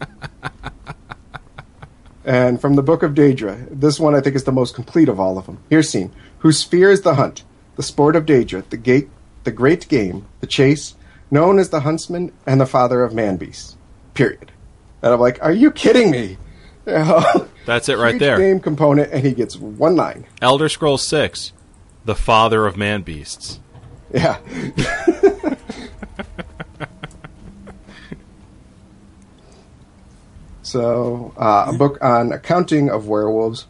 and 2.24 2.60
from 2.60 2.76
the 2.76 2.82
Book 2.82 3.02
of 3.02 3.12
Daedra, 3.12 3.68
this 3.70 4.00
one 4.00 4.14
I 4.14 4.20
think 4.20 4.36
is 4.36 4.44
the 4.44 4.52
most 4.52 4.74
complete 4.74 5.08
of 5.08 5.20
all 5.20 5.38
of 5.38 5.46
them. 5.46 5.58
Hircine, 5.70 6.10
whose 6.38 6.58
sphere 6.58 6.90
is 6.90 7.02
the 7.02 7.14
hunt, 7.14 7.44
the 7.76 7.82
sport 7.82 8.16
of 8.16 8.26
Daedra, 8.26 8.68
the 8.68 8.76
gate, 8.76 9.08
the 9.44 9.50
great 9.50 9.88
game, 9.88 10.26
the 10.40 10.46
chase, 10.46 10.94
known 11.30 11.58
as 11.58 11.70
the 11.70 11.80
huntsman 11.80 12.32
and 12.46 12.60
the 12.60 12.66
father 12.66 13.02
of 13.02 13.14
man 13.14 13.36
beasts. 13.36 13.76
Period. 14.14 14.52
And 15.02 15.12
I'm 15.12 15.20
like, 15.20 15.42
are 15.42 15.52
you 15.52 15.70
kidding 15.70 16.10
me? 16.10 16.38
That's 16.84 17.88
it 17.88 17.98
right 17.98 18.18
there. 18.18 18.38
Game 18.38 18.60
component, 18.60 19.12
and 19.12 19.24
he 19.24 19.32
gets 19.32 19.56
one 19.56 19.96
line. 19.96 20.26
Elder 20.40 20.68
Scrolls 20.68 21.06
6, 21.06 21.52
the 22.04 22.14
father 22.14 22.66
of 22.66 22.76
man 22.76 23.02
beasts. 23.02 23.58
Yeah. 24.14 24.38
so, 30.62 31.34
uh, 31.36 31.66
a 31.68 31.72
book 31.76 31.98
on 32.02 32.32
accounting 32.32 32.88
of 32.88 33.08
werewolves. 33.08 33.66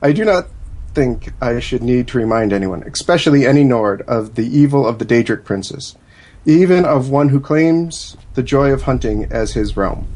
I 0.00 0.12
do 0.12 0.24
not 0.24 0.48
think 0.96 1.34
I 1.42 1.60
should 1.60 1.82
need 1.82 2.08
to 2.08 2.18
remind 2.18 2.54
anyone, 2.54 2.82
especially 2.84 3.46
any 3.46 3.64
Nord, 3.64 4.00
of 4.08 4.34
the 4.34 4.46
evil 4.46 4.88
of 4.88 4.98
the 4.98 5.04
Daedric 5.04 5.44
princes, 5.44 5.94
even 6.46 6.86
of 6.86 7.10
one 7.10 7.28
who 7.28 7.38
claims 7.38 8.16
the 8.32 8.42
joy 8.42 8.72
of 8.72 8.84
hunting 8.84 9.26
as 9.30 9.52
his 9.52 9.76
realm. 9.76 10.06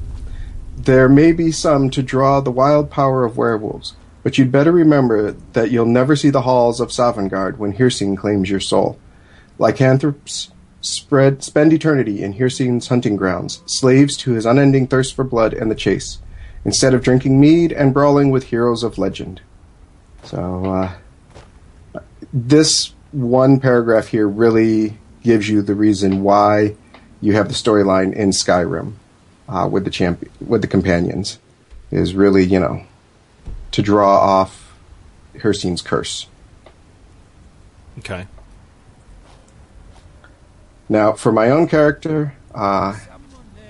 There 0.78 1.06
may 1.06 1.32
be 1.32 1.52
some 1.52 1.90
to 1.90 2.02
draw 2.02 2.40
the 2.40 2.50
wild 2.50 2.90
power 2.90 3.26
of 3.26 3.36
werewolves, 3.36 3.94
but 4.22 4.38
you'd 4.38 4.50
better 4.50 4.72
remember 4.72 5.32
that 5.52 5.70
you'll 5.70 5.84
never 5.84 6.16
see 6.16 6.30
the 6.30 6.46
halls 6.48 6.80
of 6.80 6.88
Sovngarde 6.88 7.58
when 7.58 7.74
Hircine 7.74 8.16
claims 8.16 8.48
your 8.48 8.58
soul. 8.58 8.98
Lycanthropes 9.58 10.50
spread 10.80 11.44
spend 11.44 11.74
eternity 11.74 12.22
in 12.22 12.32
Hircine's 12.32 12.88
hunting 12.88 13.16
grounds, 13.16 13.62
slaves 13.66 14.16
to 14.16 14.32
his 14.32 14.46
unending 14.46 14.86
thirst 14.86 15.14
for 15.14 15.24
blood 15.24 15.52
and 15.52 15.70
the 15.70 15.74
chase, 15.74 16.20
instead 16.64 16.94
of 16.94 17.02
drinking 17.02 17.38
mead 17.38 17.70
and 17.70 17.92
brawling 17.92 18.30
with 18.30 18.44
heroes 18.44 18.82
of 18.82 18.96
legend. 18.96 19.42
So, 20.24 20.64
uh, 21.94 22.00
this 22.32 22.92
one 23.12 23.60
paragraph 23.60 24.08
here 24.08 24.28
really 24.28 24.98
gives 25.22 25.48
you 25.48 25.62
the 25.62 25.74
reason 25.74 26.22
why 26.22 26.76
you 27.20 27.34
have 27.34 27.48
the 27.48 27.54
storyline 27.54 28.14
in 28.14 28.30
Skyrim 28.30 28.94
uh, 29.48 29.68
with 29.70 29.84
the 29.84 29.90
champion, 29.90 30.30
with 30.40 30.62
the 30.62 30.68
companions, 30.68 31.38
is 31.90 32.14
really 32.14 32.44
you 32.44 32.60
know 32.60 32.84
to 33.72 33.82
draw 33.82 34.18
off 34.18 34.76
Hircine's 35.36 35.82
curse. 35.82 36.26
Okay. 37.98 38.26
Now, 40.88 41.12
for 41.12 41.30
my 41.30 41.50
own 41.50 41.68
character, 41.68 42.34
uh, 42.52 42.98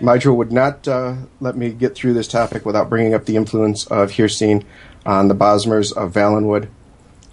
Mydra 0.01 0.35
would 0.35 0.53
not 0.53 0.89
uh, 0.89 1.17
let 1.41 1.57
me 1.57 1.71
get 1.71 1.95
through 1.95 2.15
this 2.15 2.27
topic 2.27 2.65
without 2.65 2.89
bringing 2.89 3.13
up 3.13 3.27
the 3.27 3.37
influence 3.37 3.87
of 3.87 4.13
Hircine 4.13 4.65
on 5.05 5.29
the 5.29 5.35
Bosmers 5.35 5.93
of 5.93 6.13
Valenwood. 6.13 6.69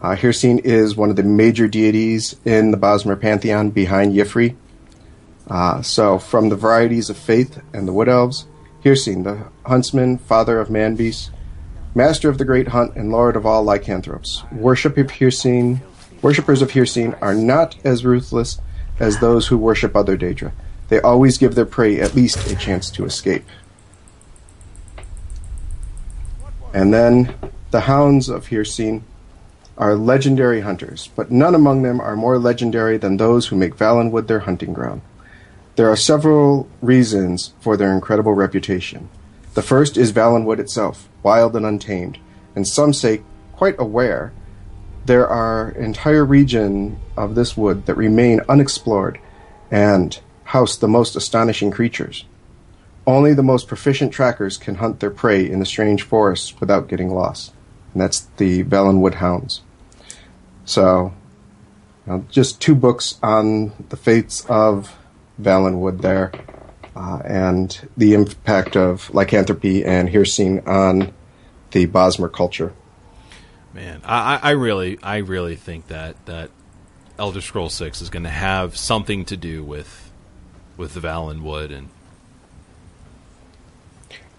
Uh, 0.01 0.15
Hircine 0.15 0.59
is 0.63 0.95
one 0.95 1.09
of 1.09 1.15
the 1.15 1.23
major 1.23 1.67
deities 1.67 2.35
in 2.45 2.71
the 2.71 2.77
Bosmer 2.77 3.19
pantheon 3.19 3.71
behind 3.71 4.13
Y'ffre. 4.13 4.55
Uh, 5.47 5.81
so, 5.81 6.19
from 6.19 6.49
the 6.49 6.55
varieties 6.55 7.09
of 7.09 7.17
faith 7.17 7.61
and 7.73 7.87
the 7.87 7.93
Wood 7.93 8.09
Elves, 8.09 8.45
Hircine, 8.83 9.23
the 9.23 9.47
huntsman, 9.67 10.17
father 10.17 10.59
of 10.59 10.69
man 10.69 10.95
beasts, 10.95 11.31
master 11.95 12.29
of 12.29 12.37
the 12.37 12.45
great 12.45 12.69
hunt, 12.69 12.95
and 12.95 13.11
lord 13.11 13.35
of 13.35 13.45
all 13.45 13.63
lycanthropes. 13.63 14.43
Worship 14.51 14.97
of 14.97 15.07
Hircine, 15.07 15.79
worshippers 16.21 16.61
of 16.61 16.71
Hircine 16.71 17.17
are 17.21 17.33
not 17.33 17.75
as 17.83 18.05
ruthless 18.05 18.59
as 18.99 19.19
those 19.19 19.47
who 19.47 19.57
worship 19.57 19.95
other 19.95 20.17
Daedra. 20.17 20.51
They 20.89 21.01
always 21.01 21.37
give 21.37 21.55
their 21.55 21.65
prey 21.65 21.99
at 21.99 22.15
least 22.15 22.51
a 22.51 22.55
chance 22.55 22.89
to 22.91 23.05
escape. 23.05 23.45
And 26.73 26.93
then 26.93 27.33
the 27.71 27.81
hounds 27.81 28.29
of 28.29 28.47
Hircine 28.47 29.01
are 29.77 29.95
legendary 29.95 30.61
hunters, 30.61 31.09
but 31.15 31.31
none 31.31 31.53
among 31.53 31.83
them 31.83 31.99
are 31.99 32.15
more 32.15 32.39
legendary 32.39 32.97
than 32.97 33.17
those 33.17 33.47
who 33.47 33.55
make 33.55 33.75
Valenwood 33.75 34.27
their 34.27 34.39
hunting 34.39 34.73
ground. 34.73 35.01
There 35.75 35.89
are 35.89 35.95
several 35.95 36.67
reasons 36.81 37.53
for 37.59 37.77
their 37.77 37.93
incredible 37.93 38.33
reputation. 38.33 39.09
The 39.53 39.61
first 39.61 39.97
is 39.97 40.11
Valenwood 40.11 40.59
itself, 40.59 41.07
wild 41.21 41.55
and 41.55 41.65
untamed, 41.65 42.17
and 42.55 42.67
some 42.67 42.93
say 42.93 43.21
quite 43.53 43.75
aware 43.77 44.33
there 45.05 45.27
are 45.27 45.71
entire 45.71 46.25
region 46.25 46.99
of 47.15 47.35
this 47.35 47.55
wood 47.55 47.85
that 47.85 47.95
remain 47.95 48.41
unexplored 48.49 49.19
and 49.71 50.19
house 50.43 50.77
the 50.77 50.87
most 50.87 51.15
astonishing 51.15 51.71
creatures. 51.71 52.25
Only 53.05 53.33
the 53.33 53.43
most 53.43 53.67
proficient 53.67 54.11
trackers 54.11 54.57
can 54.57 54.75
hunt 54.75 54.99
their 54.99 55.11
prey 55.11 55.49
in 55.49 55.59
the 55.59 55.65
strange 55.65 56.03
forests 56.03 56.59
without 56.59 56.89
getting 56.89 57.09
lost. 57.09 57.53
That's 57.97 58.21
the 58.37 58.63
Valenwood 58.63 59.15
Hounds. 59.15 59.61
So, 60.65 61.13
you 62.05 62.13
know, 62.13 62.25
just 62.29 62.61
two 62.61 62.75
books 62.75 63.17
on 63.23 63.71
the 63.89 63.97
fates 63.97 64.45
of 64.45 64.95
Valenwood 65.41 66.01
there, 66.01 66.31
uh, 66.95 67.21
and 67.23 67.87
the 67.95 68.13
impact 68.13 68.75
of 68.75 69.13
lycanthropy 69.13 69.85
and 69.85 70.09
Hircine 70.09 70.67
on 70.67 71.13
the 71.71 71.87
Bosmer 71.87 72.31
culture. 72.31 72.73
Man, 73.73 74.01
I, 74.03 74.39
I 74.41 74.51
really, 74.51 74.97
I 75.03 75.17
really 75.17 75.55
think 75.55 75.87
that 75.87 76.25
that 76.25 76.49
Elder 77.19 77.41
Scroll 77.41 77.69
Six 77.69 78.01
is 78.01 78.09
going 78.09 78.23
to 78.23 78.29
have 78.29 78.75
something 78.75 79.25
to 79.25 79.37
do 79.37 79.63
with 79.63 80.11
with 80.75 80.93
the 80.93 80.99
Valenwood 80.99 81.75
and 81.75 81.89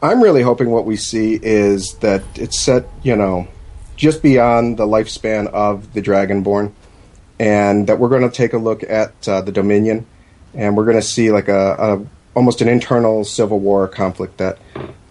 I'm 0.01 0.23
really 0.23 0.43
hoping 0.43 0.71
what 0.71 0.85
we 0.85 0.97
see 0.97 1.41
is 1.43 1.95
that 1.95 2.23
it's 2.37 2.59
set, 2.59 2.89
you 3.03 3.17
know, 3.17 3.49
just 3.97 4.23
beyond 4.23 4.79
the 4.79 4.87
lifespan 4.87 5.49
of 5.49 5.93
the 5.93 6.01
Dragonborn, 6.01 6.73
and 7.41 7.89
that 7.89 7.99
we're 7.99 8.09
going 8.09 8.23
to 8.23 8.31
take 8.31 8.53
a 8.53 8.59
look 8.59 8.85
at 8.85 9.29
uh, 9.29 9.41
the 9.41 9.51
Dominion, 9.51 10.07
and 10.55 10.77
we're 10.77 10.85
going 10.85 10.97
to 10.97 11.03
see 11.03 11.33
like 11.33 11.49
a, 11.49 11.75
a, 11.79 12.07
almost 12.37 12.61
an 12.61 12.69
internal 12.69 13.25
civil 13.25 13.59
war 13.59 13.89
conflict 13.89 14.39
that 14.39 14.59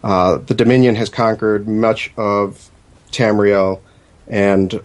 uh, 0.04 0.38
the 0.38 0.54
Dominion 0.54 0.96
has 0.96 1.10
conquered 1.10 1.68
much 1.68 2.14
of 2.16 2.72
Tamriel, 3.12 3.82
and 4.26 4.82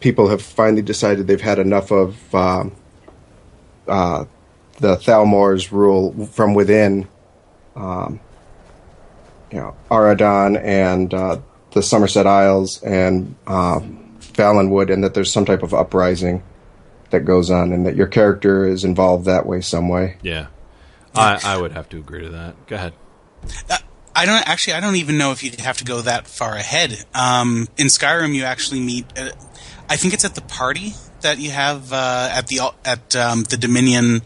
people 0.00 0.28
have 0.28 0.42
finally 0.42 0.82
decided 0.82 1.26
they've 1.26 1.40
had 1.40 1.58
enough 1.58 1.90
of 1.90 2.34
um, 2.34 2.72
uh, 3.88 4.26
the 4.80 4.96
Thalmor's 4.96 5.72
rule 5.72 6.26
from 6.26 6.52
within. 6.52 7.08
Um, 7.74 8.20
you 9.50 9.58
know, 9.58 9.76
Auridon 9.90 10.60
and 10.62 11.12
uh, 11.12 11.40
the 11.72 11.80
Summerset 11.80 12.26
Isles 12.26 12.82
and 12.82 13.34
uh, 13.46 13.80
Valenwood, 14.20 14.92
and 14.92 15.04
that 15.04 15.14
there's 15.14 15.32
some 15.32 15.44
type 15.44 15.62
of 15.62 15.74
uprising 15.74 16.42
that 17.10 17.20
goes 17.20 17.50
on, 17.50 17.72
and 17.72 17.86
that 17.86 17.96
your 17.96 18.06
character 18.06 18.66
is 18.66 18.84
involved 18.84 19.26
that 19.26 19.46
way, 19.46 19.60
some 19.60 19.88
way. 19.88 20.16
Yeah, 20.22 20.46
I, 21.14 21.40
I 21.44 21.56
would 21.56 21.72
have 21.72 21.88
to 21.90 21.98
agree 21.98 22.22
to 22.22 22.30
that. 22.30 22.66
Go 22.66 22.76
ahead. 22.76 22.92
Uh, 23.70 23.78
I 24.14 24.24
don't 24.24 24.48
actually. 24.48 24.74
I 24.74 24.80
don't 24.80 24.96
even 24.96 25.18
know 25.18 25.32
if 25.32 25.42
you'd 25.42 25.60
have 25.60 25.76
to 25.78 25.84
go 25.84 26.00
that 26.00 26.26
far 26.26 26.54
ahead. 26.54 27.04
Um, 27.14 27.68
in 27.76 27.88
Skyrim, 27.88 28.34
you 28.34 28.44
actually 28.44 28.80
meet. 28.80 29.06
Uh, 29.16 29.30
I 29.88 29.96
think 29.96 30.14
it's 30.14 30.24
at 30.24 30.34
the 30.34 30.40
party 30.40 30.94
that 31.20 31.38
you 31.38 31.50
have 31.50 31.92
uh, 31.92 32.30
at 32.32 32.48
the 32.48 32.72
at 32.84 33.14
um, 33.14 33.42
the 33.44 33.56
Dominion 33.56 34.22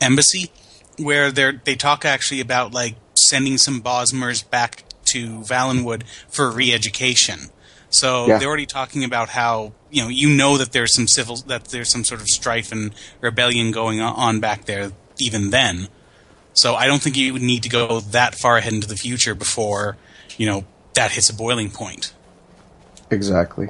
embassy, 0.00 0.50
where 0.98 1.30
they 1.32 1.52
they 1.64 1.74
talk 1.74 2.04
actually 2.04 2.40
about 2.40 2.72
like 2.72 2.94
sending 3.28 3.58
some 3.58 3.80
Bosmers 3.80 4.48
back 4.48 4.84
to 5.06 5.40
Valenwood 5.40 6.04
for 6.28 6.50
re-education. 6.50 7.50
So 7.90 8.26
yeah. 8.26 8.38
they're 8.38 8.48
already 8.48 8.66
talking 8.66 9.04
about 9.04 9.30
how 9.30 9.72
you 9.90 10.02
know 10.02 10.08
you 10.08 10.34
know 10.34 10.56
that 10.56 10.72
there's 10.72 10.94
some 10.94 11.06
civil 11.06 11.36
that 11.48 11.66
there's 11.66 11.90
some 11.90 12.04
sort 12.04 12.22
of 12.22 12.26
strife 12.26 12.72
and 12.72 12.94
rebellion 13.20 13.70
going 13.70 14.00
on 14.00 14.40
back 14.40 14.64
there 14.64 14.92
even 15.18 15.50
then. 15.50 15.88
So 16.54 16.74
I 16.74 16.86
don't 16.86 17.02
think 17.02 17.16
you 17.16 17.34
would 17.34 17.42
need 17.42 17.62
to 17.64 17.68
go 17.68 18.00
that 18.00 18.34
far 18.34 18.56
ahead 18.56 18.72
into 18.72 18.88
the 18.88 18.96
future 18.96 19.34
before 19.34 19.98
you 20.38 20.46
know 20.46 20.64
that 20.94 21.12
hits 21.12 21.28
a 21.28 21.34
boiling 21.34 21.70
point. 21.70 22.14
Exactly. 23.10 23.68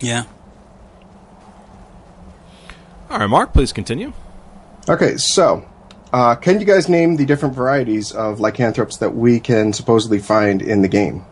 Yeah. 0.00 0.24
All 3.10 3.18
right, 3.18 3.26
Mark, 3.26 3.52
please 3.52 3.72
continue. 3.72 4.12
Okay, 4.88 5.16
so 5.16 5.68
uh, 6.12 6.34
can 6.34 6.60
you 6.60 6.66
guys 6.66 6.88
name 6.88 7.16
the 7.16 7.24
different 7.24 7.54
varieties 7.54 8.12
of 8.12 8.40
lycanthropes 8.40 8.98
that 8.98 9.14
we 9.14 9.40
can 9.40 9.72
supposedly 9.72 10.18
find 10.18 10.60
in 10.62 10.82
the 10.82 10.88
game? 10.88 11.24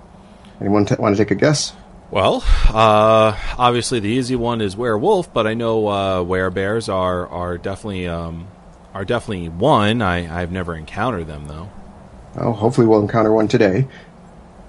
Anyone 0.61 0.87
t- 0.87 0.95
want 0.99 1.17
to 1.17 1.23
take 1.23 1.31
a 1.31 1.35
guess? 1.35 1.73
Well, 2.11 2.43
uh, 2.69 3.39
obviously 3.57 4.01
the 4.01 4.09
easy 4.09 4.35
one 4.37 4.61
is 4.61 4.77
werewolf, 4.77 5.33
but 5.33 5.47
I 5.47 5.55
know 5.55 5.87
uh, 5.87 6.25
werebears 6.25 6.93
are 6.93 7.27
are 7.29 7.57
definitely 7.57 8.09
um, 8.09 8.49
are 8.93 9.05
definitely 9.05 9.49
one. 9.49 10.03
I 10.03 10.41
I've 10.41 10.51
never 10.51 10.75
encountered 10.75 11.29
them 11.29 11.47
though. 11.47 11.71
Oh, 12.37 12.53
hopefully 12.53 12.87
we'll 12.87 13.01
encounter 13.01 13.33
one 13.33 13.49
today. 13.49 13.87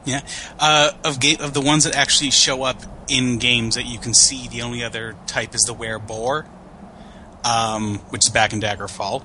Yeah, 0.06 0.22
uh, 0.60 0.92
of 1.04 1.20
ga- 1.20 1.38
of 1.40 1.54
the 1.54 1.62
ones 1.62 1.84
that 1.86 1.96
actually 1.96 2.32
show 2.32 2.64
up 2.64 2.82
in 3.08 3.38
games 3.40 3.76
that 3.76 3.86
you 3.86 4.00
can 4.00 4.14
see, 4.14 4.48
the 4.48 4.62
only 4.62 4.84
other 4.84 5.16
type 5.28 5.54
is 5.56 5.62
the 5.62 5.74
wereboar, 5.74 6.46
um, 7.44 8.00
which 8.10 8.26
is 8.26 8.30
back 8.32 8.54
in 8.54 8.62
Daggerfall. 8.62 9.24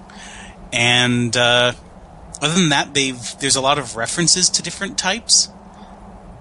And 0.72 1.36
uh, 1.36 1.72
other 2.40 2.54
than 2.54 2.68
that, 2.70 2.94
they've 2.94 3.38
there's 3.40 3.56
a 3.56 3.60
lot 3.60 3.78
of 3.78 3.96
references 3.96 4.48
to 4.50 4.62
different 4.62 4.98
types, 4.98 5.48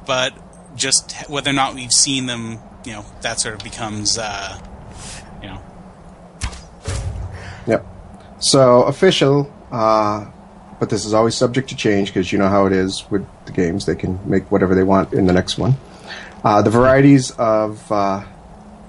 but 0.05 0.33
just 0.75 1.13
whether 1.29 1.49
or 1.49 1.53
not 1.53 1.75
we've 1.75 1.91
seen 1.91 2.25
them, 2.25 2.59
you 2.83 2.93
know, 2.93 3.05
that 3.21 3.39
sort 3.39 3.55
of 3.55 3.63
becomes, 3.63 4.17
uh, 4.17 4.59
you 5.41 5.49
know. 5.49 5.61
Yep. 7.67 7.85
So 8.39 8.83
official, 8.83 9.51
uh, 9.71 10.25
but 10.79 10.89
this 10.89 11.05
is 11.05 11.13
always 11.13 11.35
subject 11.35 11.69
to 11.69 11.75
change 11.75 12.09
because 12.09 12.31
you 12.31 12.39
know 12.39 12.49
how 12.49 12.65
it 12.65 12.73
is 12.73 13.05
with 13.09 13.25
the 13.45 13.51
games; 13.51 13.85
they 13.85 13.95
can 13.95 14.19
make 14.29 14.51
whatever 14.51 14.75
they 14.75 14.83
want 14.83 15.13
in 15.13 15.27
the 15.27 15.33
next 15.33 15.57
one. 15.57 15.75
Uh, 16.43 16.61
the 16.61 16.69
varieties 16.69 17.31
of 17.31 17.91
uh, 17.91 18.23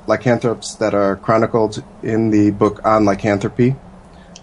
lycanthropes 0.06 0.74
that 0.74 0.94
are 0.94 1.16
chronicled 1.16 1.82
in 2.02 2.30
the 2.30 2.50
book 2.50 2.84
on 2.84 3.04
lycanthropy 3.04 3.76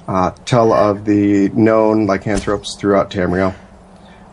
uh, 0.08 0.32
tell 0.45 0.74
of 0.74 1.06
the 1.06 1.49
known 1.49 2.06
lycanthropes 2.06 2.76
throughout 2.76 3.10
Tamriel. 3.10 3.56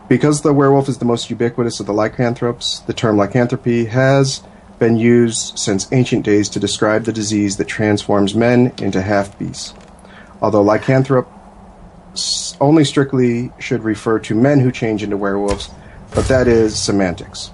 Because 0.09 0.41
the 0.41 0.53
werewolf 0.53 0.89
is 0.89 0.97
the 0.97 1.05
most 1.05 1.29
ubiquitous 1.29 1.79
of 1.79 1.85
the 1.85 1.93
lycanthropes, 1.93 2.79
the 2.79 2.93
term 2.93 3.17
lycanthropy 3.17 3.85
has 3.85 4.43
been 4.77 4.97
used 4.97 5.57
since 5.57 5.87
ancient 5.93 6.25
days 6.25 6.49
to 6.49 6.59
describe 6.59 7.05
the 7.05 7.13
disease 7.13 7.57
that 7.57 7.67
transforms 7.67 8.35
men 8.35 8.73
into 8.79 9.01
half 9.01 9.37
beasts. 9.39 9.73
Although 10.41 10.65
lycanthrope 10.65 11.27
only 12.59 12.83
strictly 12.83 13.51
should 13.59 13.83
refer 13.83 14.19
to 14.19 14.35
men 14.35 14.59
who 14.59 14.71
change 14.71 15.03
into 15.03 15.15
werewolves, 15.15 15.69
but 16.13 16.27
that 16.27 16.47
is 16.47 16.77
semantics. 16.77 17.51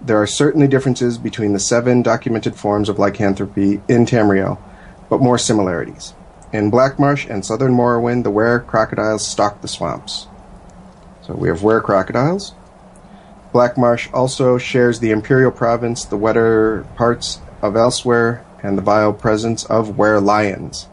There 0.00 0.20
are 0.20 0.26
certainly 0.26 0.68
differences 0.68 1.18
between 1.18 1.52
the 1.52 1.60
seven 1.60 2.02
documented 2.02 2.54
forms 2.54 2.88
of 2.88 2.98
lycanthropy 2.98 3.82
in 3.88 4.06
Tamriel, 4.06 4.58
but 5.10 5.20
more 5.20 5.38
similarities. 5.38 6.14
In 6.54 6.70
Blackmarsh 6.70 7.28
and 7.28 7.44
southern 7.44 7.72
Morrowind, 7.72 8.22
the 8.22 8.30
were 8.30 8.60
crocodiles 8.60 9.26
stalk 9.26 9.60
the 9.60 9.66
swamps. 9.66 10.28
So 11.22 11.34
we 11.34 11.48
have 11.48 11.64
were 11.64 11.80
crocodiles. 11.80 12.54
Blackmarsh 13.52 14.08
also 14.14 14.56
shares 14.56 15.00
the 15.00 15.10
Imperial 15.10 15.50
Province, 15.50 16.04
the 16.04 16.16
wetter 16.16 16.86
parts 16.94 17.40
of 17.60 17.74
elsewhere, 17.74 18.46
and 18.62 18.78
the 18.78 18.82
vile 18.82 19.12
presence 19.12 19.64
of 19.64 19.98
were 19.98 20.20
lions. 20.20 20.86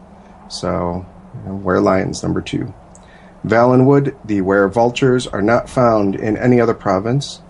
So, 0.48 1.06
you 1.32 1.50
know, 1.50 1.54
were 1.54 1.80
lions, 1.80 2.24
number 2.24 2.40
two. 2.40 2.74
Valenwood, 3.46 4.16
the 4.24 4.40
were 4.40 4.66
vultures, 4.66 5.28
are 5.28 5.42
not 5.42 5.70
found 5.70 6.16
in 6.16 6.36
any 6.36 6.60
other 6.60 6.74
province. 6.74 7.40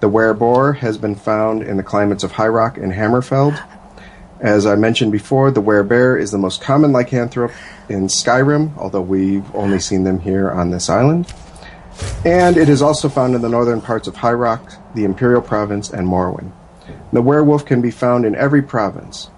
The 0.00 0.08
were 0.08 0.32
boar 0.32 0.72
has 0.72 0.96
been 0.96 1.14
found 1.14 1.62
in 1.62 1.76
the 1.76 1.82
climates 1.82 2.24
of 2.24 2.32
High 2.32 2.48
Rock 2.48 2.78
and 2.78 2.94
Hammerfell. 2.94 3.62
As 4.40 4.64
I 4.64 4.74
mentioned 4.74 5.12
before, 5.12 5.50
the 5.50 5.60
werebear 5.60 6.18
is 6.18 6.30
the 6.30 6.38
most 6.38 6.62
common 6.62 6.92
lycanthrope 6.92 7.52
in 7.90 8.06
Skyrim, 8.06 8.76
although 8.78 9.02
we've 9.02 9.54
only 9.54 9.78
seen 9.78 10.04
them 10.04 10.20
here 10.20 10.50
on 10.50 10.70
this 10.70 10.88
island. 10.88 11.30
And 12.24 12.56
it 12.56 12.70
is 12.70 12.80
also 12.80 13.10
found 13.10 13.34
in 13.34 13.42
the 13.42 13.50
northern 13.50 13.82
parts 13.82 14.08
of 14.08 14.16
High 14.16 14.32
Rock, 14.32 14.72
the 14.94 15.04
Imperial 15.04 15.42
Province, 15.42 15.90
and 15.90 16.06
Morrowind. 16.06 16.52
The 17.12 17.20
werewolf 17.20 17.66
can 17.66 17.82
be 17.82 17.90
found 17.90 18.24
in 18.24 18.34
every 18.34 18.62
province. 18.62 19.28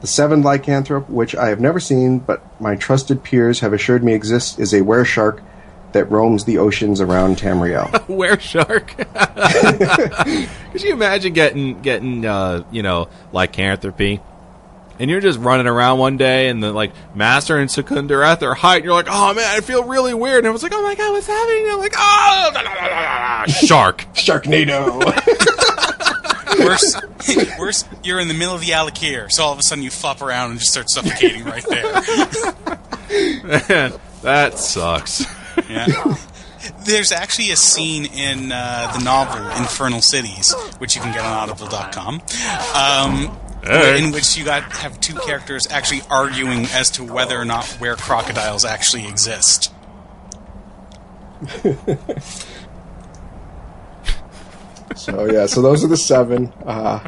The 0.00 0.08
seventh 0.08 0.44
lycanthrope, 0.44 1.08
which 1.08 1.36
I 1.36 1.48
have 1.50 1.60
never 1.60 1.78
seen, 1.78 2.18
but 2.18 2.60
my 2.60 2.74
trusted 2.74 3.22
peers 3.22 3.60
have 3.60 3.72
assured 3.72 4.02
me 4.02 4.14
exists, 4.14 4.58
is 4.58 4.74
a 4.74 4.80
wereshark 4.80 5.42
that 5.94 6.10
roams 6.10 6.44
the 6.44 6.58
oceans 6.58 7.00
around 7.00 7.38
Tamriel. 7.38 8.06
Where 8.08 8.38
shark? 8.38 8.94
Could 10.72 10.82
you 10.82 10.92
imagine 10.92 11.32
getting 11.32 11.80
getting 11.80 12.26
uh, 12.26 12.64
you 12.70 12.82
know 12.82 13.08
lycanthropy? 13.32 14.20
And 14.96 15.10
you're 15.10 15.20
just 15.20 15.40
running 15.40 15.66
around 15.66 15.98
one 15.98 16.16
day, 16.16 16.48
and 16.48 16.62
the 16.62 16.72
like 16.72 16.92
Masser 17.16 17.58
and 17.58 17.68
Secunda 17.68 18.14
are 18.14 18.22
at 18.22 18.38
their 18.38 18.54
height, 18.54 18.76
and 18.76 18.84
you're 18.84 18.94
like, 18.94 19.08
"Oh 19.08 19.34
man, 19.34 19.44
I 19.44 19.60
feel 19.60 19.82
really 19.82 20.14
weird." 20.14 20.38
And 20.38 20.46
I 20.46 20.50
was 20.50 20.62
like, 20.62 20.72
"Oh 20.72 20.82
my 20.82 20.94
god, 20.94 21.10
what's 21.10 21.26
happening?" 21.26 21.62
And 21.64 21.72
I'm 21.72 21.80
like, 21.80 21.94
"Oh, 21.96 23.44
shark, 23.66 24.04
Sharknado." 24.14 25.00
worse, 26.64 26.96
worse. 27.58 27.84
You're 28.04 28.20
in 28.20 28.28
the 28.28 28.34
middle 28.34 28.54
of 28.54 28.60
the 28.60 28.68
Alik'r, 28.68 29.32
so 29.32 29.42
all 29.42 29.52
of 29.52 29.58
a 29.58 29.62
sudden 29.62 29.82
you 29.82 29.90
flop 29.90 30.22
around 30.22 30.52
and 30.52 30.60
just 30.60 30.70
start 30.70 30.88
suffocating 30.88 31.42
right 31.44 31.64
there. 31.68 31.92
man, 33.68 33.98
that 34.22 34.58
sucks. 34.58 35.26
Yeah. 35.68 35.86
There's 36.86 37.12
actually 37.12 37.50
a 37.50 37.56
scene 37.56 38.06
in 38.06 38.50
uh, 38.52 38.92
the 38.96 39.04
novel 39.04 39.50
Infernal 39.58 40.00
Cities, 40.00 40.54
which 40.78 40.96
you 40.96 41.02
can 41.02 41.12
get 41.12 41.24
on 41.24 41.50
Audible.com, 41.50 42.22
um, 42.74 43.38
hey. 43.62 44.02
in 44.02 44.12
which 44.12 44.36
you 44.36 44.44
got 44.44 44.62
have 44.78 44.98
two 45.00 45.14
characters 45.14 45.66
actually 45.70 46.00
arguing 46.10 46.66
as 46.66 46.90
to 46.92 47.04
whether 47.04 47.38
or 47.38 47.44
not 47.44 47.66
where 47.80 47.96
crocodiles 47.96 48.64
actually 48.64 49.06
exist. 49.06 49.72
so 54.96 55.30
yeah, 55.30 55.44
so 55.46 55.60
those 55.60 55.84
are 55.84 55.88
the 55.88 55.96
seven. 55.96 56.52
Uh, 56.64 57.06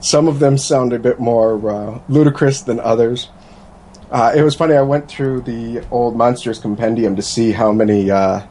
some 0.00 0.28
of 0.28 0.38
them 0.38 0.56
sound 0.56 0.92
a 0.92 0.98
bit 0.98 1.18
more 1.18 1.70
uh, 1.70 2.00
ludicrous 2.08 2.62
than 2.62 2.80
others. 2.80 3.28
Uh, 4.10 4.32
it 4.36 4.42
was 4.42 4.54
funny. 4.54 4.74
I 4.74 4.82
went 4.82 5.08
through 5.08 5.40
the 5.42 5.84
old 5.90 6.16
Monsters 6.16 6.60
Compendium 6.60 7.16
to 7.16 7.22
see 7.22 7.52
how 7.52 7.72
many 7.72 8.10
uh, 8.10 8.46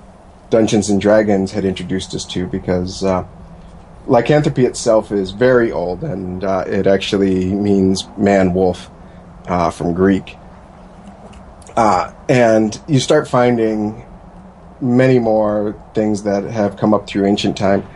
Dungeons 0.50 0.90
and 0.90 1.00
Dragons 1.00 1.54
had 1.54 1.64
introduced 1.64 2.14
us 2.14 2.26
to, 2.26 2.46
because 2.46 3.04
uh, 3.04 3.26
lycanthropy 4.06 4.66
itself 4.66 5.12
is 5.12 5.32
very 5.32 5.72
old, 5.72 6.04
and 6.04 6.44
uh, 6.44 6.66
it 6.68 6.88
actually 6.88 7.46
means 7.54 8.06
man 8.18 8.54
wolf 8.54 8.90
uh, 9.48 9.70
from 9.72 9.94
Greek. 9.94 10.38
Uh, 11.78 12.14
and 12.30 12.80
you 12.88 13.00
start 13.00 13.28
finding 13.28 14.06
many 14.82 15.20
more 15.20 15.82
things 15.94 16.24
that 16.24 16.44
have 16.44 16.78
come 16.78 16.94
up 16.94 17.08
through 17.08 17.26
ancient 17.26 17.56
time, 17.56 17.88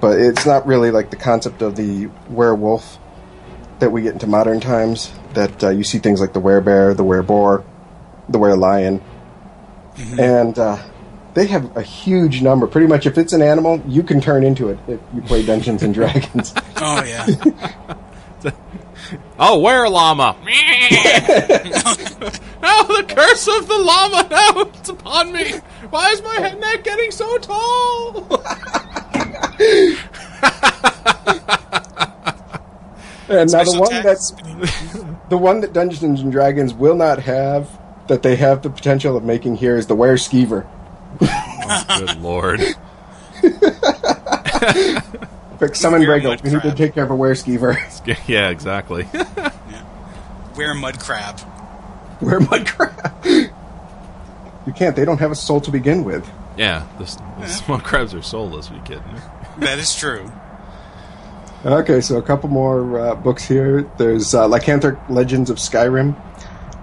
but 0.00 0.18
it's 0.18 0.46
not 0.46 0.66
really 0.66 0.90
like 0.90 1.10
the 1.10 1.16
concept 1.16 1.60
of 1.60 1.76
the 1.76 2.06
werewolf 2.30 2.98
that 3.78 3.90
we 3.90 4.02
get 4.02 4.12
into 4.14 4.26
modern 4.26 4.60
times. 4.60 5.12
That 5.34 5.64
uh, 5.64 5.70
you 5.70 5.84
see 5.84 5.98
things 5.98 6.20
like 6.20 6.32
the 6.32 6.40
werebear, 6.40 6.96
the 6.96 7.04
wereboar, 7.04 7.64
the 8.28 8.38
werelion, 8.38 9.02
and 10.18 10.58
uh, 10.58 10.82
they 11.34 11.46
have 11.46 11.76
a 11.76 11.82
huge 11.82 12.42
number. 12.42 12.66
Pretty 12.66 12.86
much, 12.86 13.06
if 13.06 13.18
it's 13.18 13.32
an 13.32 13.42
animal, 13.42 13.82
you 13.86 14.02
can 14.02 14.20
turn 14.20 14.44
into 14.44 14.70
it 14.70 14.78
if 14.88 15.00
you 15.14 15.22
play 15.22 15.44
Dungeons 15.44 15.82
and 15.82 15.92
Dragons. 16.00 16.54
Oh 16.76 17.04
yeah. 17.04 17.26
Oh, 19.38 19.58
where 19.60 19.88
llama? 19.88 20.34
oh, 22.62 22.86
the 22.88 23.04
curse 23.06 23.46
of 23.46 23.68
the 23.68 23.78
llama! 23.78 24.26
No, 24.30 24.62
it's 24.62 24.88
upon 24.88 25.32
me. 25.32 25.52
Why 25.90 26.10
is 26.10 26.22
my 26.22 26.34
head 26.36 26.58
neck 26.58 26.82
getting 26.82 27.10
so 27.10 27.38
tall? 27.38 28.26
And 33.28 33.50
now 33.50 33.64
the 33.64 33.78
one 33.78 33.92
attacks. 33.94 34.30
that 34.30 35.16
the 35.30 35.38
one 35.38 35.60
that 35.60 35.72
Dungeons 35.72 36.20
and 36.20 36.30
Dragons 36.32 36.72
will 36.74 36.94
not 36.96 37.20
have 37.20 37.68
that 38.08 38.22
they 38.22 38.36
have 38.36 38.62
the 38.62 38.70
potential 38.70 39.16
of 39.16 39.24
making 39.24 39.56
here 39.56 39.76
is 39.76 39.86
the 39.88 39.94
were 39.96 40.14
skeever. 40.14 40.66
Oh, 41.20 41.84
good 41.98 42.20
lord. 42.22 42.60
Quick, 45.58 45.74
summon 45.74 46.00
Were 46.02 46.06
Brago. 46.20 46.42
We 46.42 46.50
need 46.50 46.62
to 46.62 46.74
take 46.74 46.94
care 46.94 47.04
of 47.04 47.10
a 47.10 47.16
were 47.16 47.32
skeever. 47.32 47.76
Yeah, 48.28 48.50
exactly. 48.50 49.04
Where 50.54 50.74
mud 50.74 50.98
crab. 51.00 51.40
Where 52.20 52.40
mud 52.40 52.66
crab? 52.66 53.24
You 53.24 54.72
can't. 54.74 54.94
They 54.96 55.04
don't 55.04 55.18
have 55.18 55.30
a 55.30 55.34
soul 55.36 55.60
to 55.62 55.70
begin 55.70 56.04
with. 56.04 56.28
yeah, 56.56 56.86
the, 56.98 57.04
s- 57.04 57.16
the 57.40 57.46
small 57.48 57.78
crabs 57.80 58.14
are 58.14 58.22
soulless. 58.22 58.70
Are 58.70 58.74
you 58.74 58.80
kidding 58.82 59.12
me? 59.12 59.20
That 59.58 59.78
is 59.78 59.94
true. 59.94 60.30
Okay, 61.64 62.00
so 62.00 62.18
a 62.18 62.22
couple 62.22 62.48
more 62.50 63.00
uh, 63.00 63.14
books 63.14 63.44
here. 63.44 63.90
There's 63.96 64.34
uh, 64.34 64.46
Legends 64.46 65.50
of 65.50 65.56
Skyrim. 65.56 66.14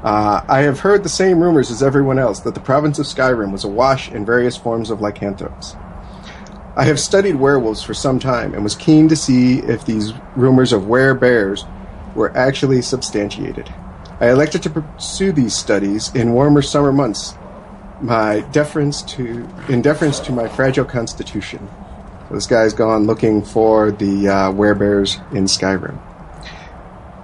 Uh, 0.04 0.44
I 0.48 0.62
have 0.62 0.80
heard 0.80 1.04
the 1.04 1.10
same 1.10 1.40
rumors 1.40 1.72
as 1.72 1.84
everyone 1.84 2.20
else 2.20 2.40
that 2.42 2.56
the 2.56 2.60
province 2.60 3.00
of 3.00 3.06
Skyrim 3.06 3.52
was 3.52 3.64
awash 3.64 4.12
in 4.12 4.26
various 4.26 4.58
forms 4.58 4.90
of 4.90 5.00
lycanthropes. 5.00 5.76
I 6.76 6.86
have 6.86 7.00
studied 7.00 7.36
werewolves 7.36 7.84
for 7.84 7.94
some 7.94 8.20
time 8.20 8.56
and 8.56 8.64
was 8.64 8.76
keen 8.76 9.08
to 9.10 9.16
see 9.16 9.60
if 9.60 9.86
these 9.86 10.12
rumors 10.36 10.74
of 10.74 10.84
werebears 10.84 11.66
were 12.16 12.36
actually 12.36 12.82
substantiated. 12.82 13.72
I 14.20 14.32
elected 14.32 14.64
to 14.64 14.72
pursue 14.72 15.32
these 15.32 15.56
studies 15.56 16.14
in 16.16 16.34
warmer 16.34 16.64
summer 16.64 16.92
months, 16.92 17.36
my 18.02 18.42
deference 18.52 19.04
to 19.04 19.48
in 19.70 19.82
deference 19.82 20.20
to 20.22 20.32
my 20.32 20.48
fragile 20.48 20.86
constitution. 20.86 21.70
This 22.34 22.48
guy's 22.48 22.74
gone 22.74 23.06
looking 23.06 23.44
for 23.44 23.92
the 23.92 24.28
uh, 24.28 24.52
werebears 24.52 25.22
in 25.34 25.46
Skyrim. 25.46 26.00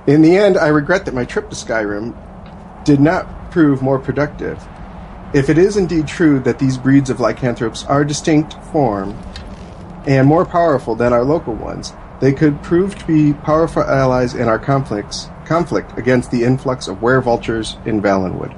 In 0.05 0.21
the 0.21 0.37
end, 0.37 0.55
I 0.55 0.67
regret 0.67 1.05
that 1.05 1.15
my 1.15 1.25
trip 1.25 1.49
to 1.49 1.55
Skyrim 1.55 2.15
did 2.85 2.99
not 2.99 3.49
prove 3.49 3.81
more 3.81 3.97
productive. 3.97 4.63
If 5.33 5.49
it 5.49 5.57
is 5.57 5.77
indeed 5.77 6.07
true 6.07 6.39
that 6.41 6.59
these 6.59 6.77
breeds 6.77 7.09
of 7.09 7.19
lycanthropes 7.19 7.83
are 7.85 8.05
distinct 8.05 8.53
form 8.71 9.17
and 10.05 10.27
more 10.27 10.45
powerful 10.45 10.93
than 10.93 11.11
our 11.11 11.23
local 11.23 11.55
ones, 11.55 11.93
they 12.21 12.31
could 12.31 12.61
prove 12.61 12.95
to 12.99 13.07
be 13.07 13.33
powerful 13.33 13.83
allies 13.83 14.35
in 14.35 14.47
our 14.47 14.59
conflicts 14.59 15.29
conflict 15.45 15.97
against 15.97 16.29
the 16.29 16.43
influx 16.43 16.87
of 16.87 16.97
werevultures 16.97 17.83
in 17.87 17.99
Valenwood. 17.99 18.55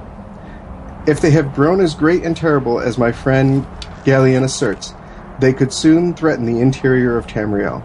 If 1.08 1.22
they 1.22 1.32
have 1.32 1.56
grown 1.56 1.80
as 1.80 1.96
great 1.96 2.24
and 2.24 2.36
terrible 2.36 2.82
as 2.82 2.98
my 2.98 3.14
friend 3.14 3.66
Galleon 4.04 4.44
asserts, 4.44 4.94
they 5.42 5.54
could 5.54 5.74
soon 5.74 6.14
threaten 6.14 6.46
the 6.46 6.62
interior 6.62 7.18
of 7.18 7.28
Tamriel. 7.28 7.82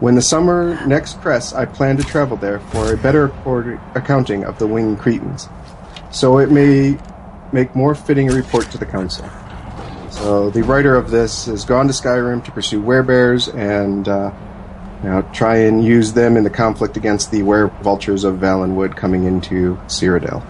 When 0.00 0.14
the 0.14 0.22
summer 0.22 0.84
next 0.86 1.20
press, 1.20 1.52
I 1.52 1.64
plan 1.64 1.96
to 1.96 2.02
travel 2.02 2.36
there 2.36 2.60
for 2.60 2.92
a 2.92 2.96
better 2.96 3.26
accounting 3.94 4.44
of 4.44 4.58
the 4.58 4.66
winged 4.66 4.98
Cretans, 4.98 5.48
so 6.10 6.38
it 6.38 6.50
may 6.50 6.98
make 7.52 7.74
more 7.74 7.94
fitting 7.94 8.30
a 8.30 8.34
report 8.34 8.70
to 8.70 8.78
the 8.78 8.86
council. 8.86 9.28
So 10.10 10.50
the 10.50 10.62
writer 10.62 10.94
of 10.94 11.10
this 11.10 11.46
has 11.46 11.64
gone 11.64 11.86
to 11.86 11.92
Skyrim 11.92 12.44
to 12.44 12.52
pursue 12.52 12.82
werebears 12.82 13.52
and 13.54 14.06
uh, 14.08 14.32
you 15.02 15.08
know, 15.08 15.22
try 15.32 15.56
and 15.56 15.84
use 15.84 16.12
them 16.12 16.36
in 16.36 16.44
the 16.44 16.50
conflict 16.50 16.96
against 16.96 17.30
the 17.30 17.40
werevultures 17.40 18.24
of 18.24 18.36
Valenwood 18.36 18.96
coming 18.96 19.24
into 19.24 19.76
Cyrodiil. 19.86 20.46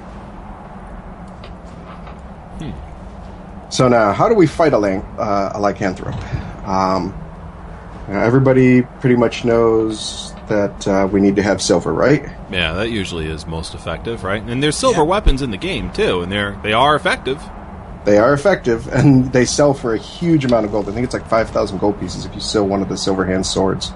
So 3.73 3.89
now, 3.89 4.13
how 4.13 4.29
do 4.29 4.35
we 4.35 4.47
fight 4.47 4.75
a, 4.75 4.79
lang- 4.79 5.01
uh, 5.19 5.53
a 5.55 5.59
lycanthrope? 5.59 6.15
Um, 6.69 7.07
you 8.07 8.15
know, 8.15 8.21
everybody 8.21 8.83
pretty 9.01 9.17
much 9.17 9.47
knows 9.47 10.35
that 10.49 10.87
uh, 10.87 11.09
we 11.11 11.21
need 11.23 11.37
to 11.37 11.43
have 11.43 11.63
silver, 11.63 11.91
right? 11.93 12.23
Yeah, 12.51 12.75
that 12.75 12.91
usually 12.91 13.27
is 13.27 13.47
most 13.47 13.75
effective, 13.75 14.25
right? 14.25 14.43
And 14.43 14.63
there's 14.63 14.77
silver 14.77 15.01
Yeah. 15.01 15.07
weapons 15.07 15.41
in 15.41 15.51
the 15.53 15.57
game 15.57 15.91
too, 15.93 16.21
and 16.21 16.31
they're 16.31 16.59
they 16.63 16.75
are 16.75 16.95
effective. 16.95 17.43
They 18.05 18.19
are 18.19 18.35
effective, 18.35 18.89
and 18.93 19.33
they 19.33 19.47
sell 19.47 19.73
for 19.73 19.95
a 19.95 19.99
huge 19.99 20.45
amount 20.45 20.67
of 20.67 20.73
gold. 20.73 20.89
I 20.91 20.93
think 20.93 21.05
it's 21.05 21.15
like 21.15 21.27
5,000 21.27 21.79
gold 21.79 21.99
pieces 21.99 22.27
if 22.27 22.35
you 22.35 22.41
sell 22.41 22.67
one 22.67 22.83
of 22.83 22.91
the 22.91 22.97
silver 22.99 23.25
hand 23.25 23.47
swords. 23.47 23.93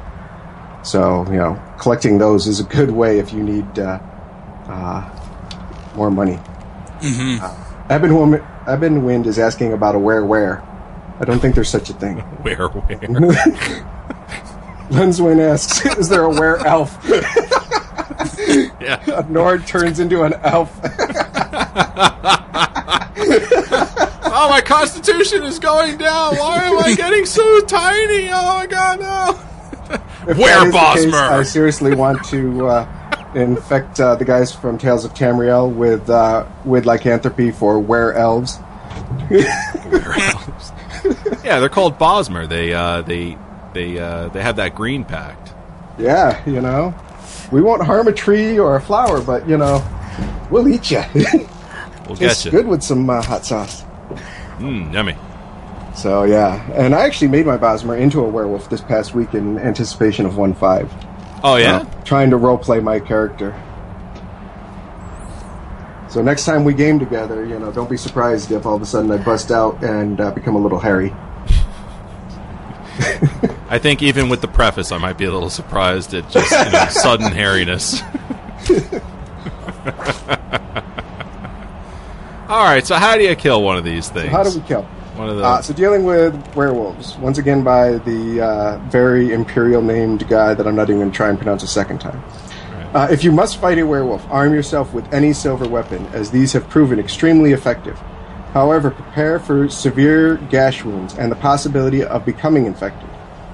So, 0.85 1.27
you 1.27 1.37
know, 1.37 1.61
collecting 1.79 2.17
those 2.17 2.47
is 2.47 2.61
a 2.61 2.65
good 2.65 2.91
way 2.93 3.19
if 3.19 3.33
you 3.33 3.43
need 3.43 3.79
uh, 3.79 3.99
uh, 4.69 5.93
more 5.97 6.11
money. 6.11 6.37
hmm 7.03 7.39
Uh, 7.43 7.55
Eben, 7.89 9.05
Wind 9.05 9.27
is 9.27 9.39
asking 9.39 9.73
about 9.73 9.95
a 9.95 9.99
where 9.99 10.25
where. 10.25 10.63
I 11.21 11.25
don't 11.25 11.39
think 11.39 11.55
there's 11.55 11.69
such 11.69 11.89
a 11.89 11.95
thing. 11.95 12.19
Where 12.43 12.69
where? 12.69 12.99
Lenswin 14.91 15.41
asks, 15.41 15.85
is 15.99 16.09
there 16.09 16.23
a 16.23 16.29
where 16.29 16.59
elf? 16.59 16.99
yeah. 18.81 19.03
a 19.11 19.27
Nord 19.29 19.67
turns 19.67 19.99
into 19.99 20.23
an 20.23 20.35
elf. 20.45 20.79
Oh, 24.39 24.51
my 24.51 24.61
constitution 24.61 25.43
is 25.45 25.59
going 25.59 25.97
down. 25.97 26.37
Why 26.37 26.59
am 26.65 26.79
I 26.79 26.95
getting 26.95 27.25
so 27.25 27.61
tiny? 27.63 28.29
Oh 28.31 28.59
my 28.59 28.67
god, 28.67 29.01
no. 29.01 29.41
If 30.29 30.37
Where, 30.37 30.65
the 30.65 30.73
case, 30.73 31.07
Bosmer? 31.07 31.31
I 31.31 31.43
seriously 31.43 31.95
want 31.95 32.23
to 32.27 32.67
uh, 32.67 33.06
infect 33.37 34.01
uh, 34.01 34.17
the 34.17 34.25
guys 34.25 34.55
from 34.55 34.79
Tales 34.79 35.05
of 35.05 35.15
Tamriel 35.15 35.73
with 35.73 36.09
uh, 36.11 36.47
with 36.65 36.87
lycanthropy 36.87 37.53
for 37.53 37.79
were 37.79 38.13
elves. 38.15 38.59
yeah, 39.31 39.43
they're 41.61 41.69
called 41.69 41.99
Bosmer. 41.99 42.49
They 42.49 42.73
uh, 42.73 43.03
they 43.03 43.39
they 43.75 43.99
uh, 43.99 44.29
they 44.31 44.43
have 44.43 44.57
that 44.57 44.75
green 44.75 45.05
pact. 45.05 45.53
Yeah, 45.99 46.43
you 46.49 46.61
know, 46.61 46.95
we 47.53 47.63
won't 47.63 47.85
harm 47.85 48.09
a 48.09 48.13
tree 48.13 48.59
or 48.59 48.77
a 48.77 48.81
flower, 48.81 49.21
but 49.21 49.49
you 49.49 49.57
know, 49.57 49.87
we'll 50.51 50.69
eat 50.69 50.91
you. 50.91 51.03
We'll 52.07 52.15
get 52.15 52.31
it's 52.31 52.45
you. 52.45 52.53
good 52.53 52.69
with 52.69 52.85
some 52.85 53.11
uh, 53.11 53.21
hot 53.21 53.45
sauce. 53.45 53.83
Mm, 54.59 54.93
yummy. 54.93 55.17
So 55.97 56.23
yeah, 56.23 56.65
and 56.75 56.95
I 56.95 57.01
actually 57.01 57.29
made 57.29 57.47
my 57.47 57.59
Bosmer 57.59 57.99
into 57.99 58.21
a 58.21 58.29
werewolf 58.29 58.71
this 58.71 58.81
past 58.81 59.13
week 59.13 59.35
in 59.35 59.59
anticipation 59.59 60.25
of 60.25 60.37
one 60.37 60.55
five. 60.55 60.89
Oh 61.49 61.55
yeah. 61.55 61.77
Uh, 61.77 62.03
trying 62.03 62.31
to 62.31 62.37
roleplay 62.37 62.83
my 62.83 62.99
character. 62.99 63.55
So 66.09 66.21
next 66.21 66.45
time 66.45 66.65
we 66.65 66.75
game 66.75 66.99
together, 66.99 67.47
you 67.47 67.57
know, 67.57 67.71
don't 67.71 67.89
be 67.89 67.97
surprised 67.97 68.51
if 68.51 68.67
all 68.67 68.75
of 68.75 68.83
a 68.83 68.87
sudden 68.87 69.13
I 69.13 69.19
bust 69.19 69.53
out 69.53 69.81
and 69.85 70.21
uh, 70.21 70.33
become 70.33 70.57
a 70.57 70.59
little 70.59 70.81
hairy. 70.81 71.11
I 73.71 73.79
think 73.79 74.03
even 74.03 74.29
with 74.29 74.41
the 74.41 74.49
preface, 74.49 74.91
I 74.91 74.99
might 74.99 75.19
be 75.19 75.25
a 75.25 75.31
little 75.31 75.49
surprised 75.49 76.15
at 76.15 76.29
just 76.31 76.51
you 76.51 76.73
know, 76.73 76.87
sudden 76.91 77.31
hairiness. 77.31 78.03
All 82.49 82.65
right, 82.65 82.85
so 82.85 82.97
how 82.97 83.17
do 83.17 83.23
you 83.23 83.37
kill 83.37 83.63
one 83.63 83.77
of 83.77 83.85
these 83.85 84.09
things? 84.09 84.33
How 84.33 84.43
do 84.43 84.59
we 84.59 84.67
kill? 84.67 84.85
One 85.17 85.31
of 85.31 85.37
the 85.37 85.45
Uh, 85.45 85.63
so 85.63 85.73
dealing 85.73 86.05
with 86.05 86.35
werewolves, 86.55 87.17
once 87.17 87.39
again 87.39 87.65
by 87.65 87.93
the 87.99 88.43
uh, 88.43 88.79
very 88.91 89.33
imperial 89.33 89.81
named 89.81 90.29
guy 90.29 90.53
that 90.53 90.67
I'm 90.67 90.77
not 90.77 90.91
even 90.91 91.01
going 91.01 91.11
to 91.11 91.17
try 91.17 91.31
and 91.31 91.39
pronounce 91.39 91.63
a 91.63 91.67
second 91.67 92.01
time. 92.01 92.23
Uh, 92.93 93.09
if 93.11 93.25
you 93.25 93.33
must 93.33 93.59
fight 93.59 93.79
a 93.79 93.87
werewolf, 93.87 94.27
arm 94.31 94.53
yourself 94.53 94.93
with 94.93 95.11
any 95.15 95.33
silver 95.33 95.67
weapon, 95.67 96.07
as 96.13 96.31
these 96.31 96.53
have 96.53 96.69
proven 96.69 96.99
extremely 96.99 97.53
effective. 97.53 97.99
However, 98.53 98.91
prepare 98.91 99.39
for 99.39 99.69
severe 99.69 100.37
gash 100.51 100.85
wounds 100.85 101.15
and 101.15 101.33
the 101.33 101.37
possibility 101.37 102.05
of 102.05 102.25
becoming 102.25 102.67
infected. 102.67 103.09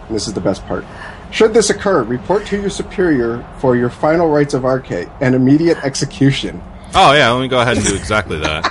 And 0.07 0.17
this 0.17 0.27
is 0.27 0.35
the 0.35 0.41
best 0.41 0.67
part. 0.67 0.85
Should 1.31 1.55
this 1.55 1.71
occur, 1.71 2.03
report 2.03 2.45
to 2.47 2.61
your 2.61 2.71
superior 2.71 3.45
for 3.59 3.77
your 3.77 3.89
final 3.89 4.29
rites 4.29 4.55
of 4.55 4.63
Arkay 4.63 5.11
and 5.21 5.35
immediate 5.35 5.79
execution. 5.85 6.63
Oh 6.95 7.13
yeah, 7.13 7.31
let 7.31 7.41
me 7.41 7.49
go 7.49 7.61
ahead 7.61 7.79
and 7.79 7.87
do 7.87 7.95
exactly 7.97 8.39
that. 8.39 8.65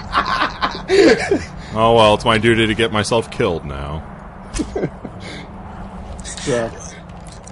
oh 1.74 1.96
well, 1.96 2.16
it's 2.16 2.26
my 2.26 2.38
duty 2.38 2.68
to 2.68 2.76
get 2.76 2.92
myself 2.92 3.32
killed 3.32 3.66
now. 3.66 4.08
So, 6.42 6.72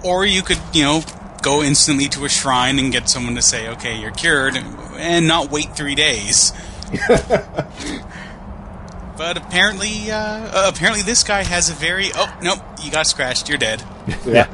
or 0.03 0.25
you 0.25 0.41
could, 0.41 0.59
you 0.73 0.83
know, 0.83 1.01
go 1.41 1.61
instantly 1.61 2.07
to 2.09 2.25
a 2.25 2.29
shrine 2.29 2.79
and 2.79 2.91
get 2.91 3.09
someone 3.09 3.35
to 3.35 3.41
say, 3.41 3.67
"Okay, 3.69 3.99
you're 3.99 4.11
cured," 4.11 4.57
and 4.97 5.27
not 5.27 5.51
wait 5.51 5.75
three 5.75 5.95
days. 5.95 6.53
but 7.07 7.67
apparently, 9.37 10.11
uh, 10.11 10.69
apparently, 10.69 11.03
this 11.03 11.23
guy 11.23 11.43
has 11.43 11.69
a 11.69 11.73
very 11.73 12.09
oh 12.15 12.37
nope, 12.41 12.59
you 12.83 12.91
got 12.91 13.05
scratched, 13.05 13.49
you're 13.49 13.57
dead. 13.57 13.83
Yeah. 14.25 14.47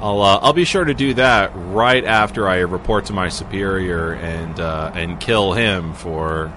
I'll 0.00 0.22
uh, 0.22 0.38
I'll 0.42 0.52
be 0.52 0.64
sure 0.64 0.84
to 0.84 0.94
do 0.94 1.14
that 1.14 1.52
right 1.54 2.04
after 2.04 2.48
I 2.48 2.58
report 2.58 3.06
to 3.06 3.12
my 3.12 3.28
superior 3.28 4.12
and 4.12 4.58
uh, 4.60 4.92
and 4.94 5.20
kill 5.20 5.52
him 5.52 5.94
for 5.94 6.52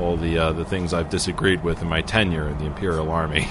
all 0.00 0.16
the 0.16 0.38
uh, 0.38 0.52
the 0.52 0.64
things 0.64 0.92
I've 0.92 1.10
disagreed 1.10 1.62
with 1.62 1.82
in 1.82 1.88
my 1.88 2.02
tenure 2.02 2.48
in 2.48 2.58
the 2.58 2.66
Imperial 2.66 3.10
Army. 3.10 3.48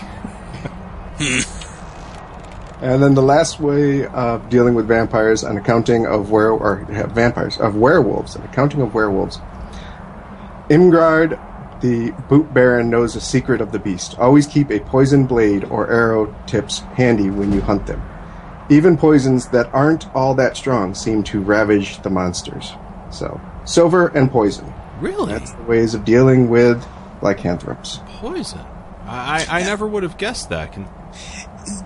And 2.85 3.01
then 3.01 3.15
the 3.15 3.23
last 3.23 3.59
way 3.59 4.05
of 4.05 4.47
dealing 4.49 4.75
with 4.75 4.87
vampires 4.87 5.43
and 5.43 5.57
accounting 5.57 6.05
of 6.05 6.29
were 6.29 6.51
or 6.51 6.85
yeah, 6.91 7.07
vampires 7.07 7.57
of 7.57 7.75
werewolves 7.75 8.35
and 8.35 8.45
accounting 8.45 8.79
of 8.79 8.93
werewolves. 8.93 9.39
Imgard, 10.69 11.39
the 11.81 12.11
boot 12.29 12.53
baron, 12.53 12.91
knows 12.91 13.15
a 13.15 13.21
secret 13.21 13.59
of 13.59 13.71
the 13.71 13.79
beast. 13.79 14.19
Always 14.19 14.45
keep 14.45 14.69
a 14.69 14.81
poison 14.81 15.25
blade 15.25 15.63
or 15.63 15.89
arrow 15.89 16.35
tips 16.45 16.79
handy 16.95 17.31
when 17.31 17.51
you 17.51 17.61
hunt 17.61 17.87
them. 17.87 18.03
Even 18.69 18.97
poisons 18.97 19.47
that 19.49 19.73
aren't 19.73 20.13
all 20.13 20.35
that 20.35 20.55
strong 20.55 20.93
seem 20.93 21.23
to 21.23 21.41
ravage 21.41 22.03
the 22.03 22.11
monsters. 22.11 22.73
So, 23.09 23.41
silver 23.63 24.09
and 24.09 24.29
poison. 24.29 24.71
Really? 24.99 25.33
That's 25.33 25.51
the 25.51 25.63
ways 25.63 25.93
of 25.93 26.05
dealing 26.05 26.49
with 26.49 26.85
lycanthropes. 27.21 27.99
poison. 28.07 28.59
I, 29.05 29.45
I, 29.49 29.59
I 29.59 29.63
never 29.63 29.85
would 29.87 30.03
have 30.03 30.17
guessed 30.17 30.49
that. 30.49 30.73
Can, 30.73 30.87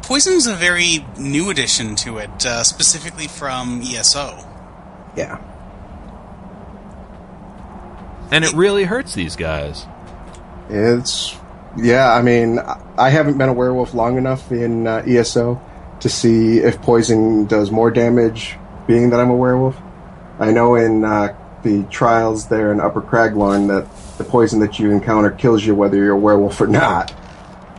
Poison's 0.02 0.48
a 0.48 0.56
very 0.56 1.06
new 1.18 1.50
addition 1.50 1.96
to 1.98 2.18
it, 2.18 2.46
uh, 2.46 2.64
specifically 2.64 3.28
from 3.28 3.82
ESO. 3.82 4.38
Yeah. 5.16 5.40
and 8.32 8.46
it 8.46 8.54
really 8.54 8.84
hurts 8.84 9.14
these 9.16 9.36
guys. 9.36 9.86
It's 10.70 11.36
yeah. 11.78 12.14
I 12.14 12.22
mean, 12.22 12.60
I 12.98 13.10
haven't 13.10 13.38
been 13.38 13.50
a 13.50 13.54
werewolf 13.54 13.94
long 13.94 14.18
enough 14.18 14.52
in 14.52 14.86
uh, 14.88 15.04
ESO 15.08 15.60
to 16.02 16.10
see 16.10 16.60
if 16.60 16.82
poison 16.82 17.46
does 17.46 17.72
more 17.72 17.92
damage, 17.92 18.58
being 18.88 19.10
that 19.10 19.20
I'm 19.20 19.30
a 19.30 19.36
werewolf. 19.36 19.76
I 20.40 20.52
know 20.52 20.76
in 20.76 21.04
uh, 21.04 21.36
the 21.64 21.84
trials 21.84 22.48
there 22.48 22.72
in 22.72 22.80
Upper 22.80 23.02
Craglorn 23.02 23.68
that 23.68 23.88
the 24.18 24.24
poison 24.24 24.60
that 24.60 24.80
you 24.80 24.92
encounter 24.92 25.32
kills 25.32 25.66
you 25.66 25.76
whether 25.76 25.98
you're 25.98 26.14
a 26.14 26.18
werewolf 26.18 26.60
or 26.62 26.68
not. 26.68 27.14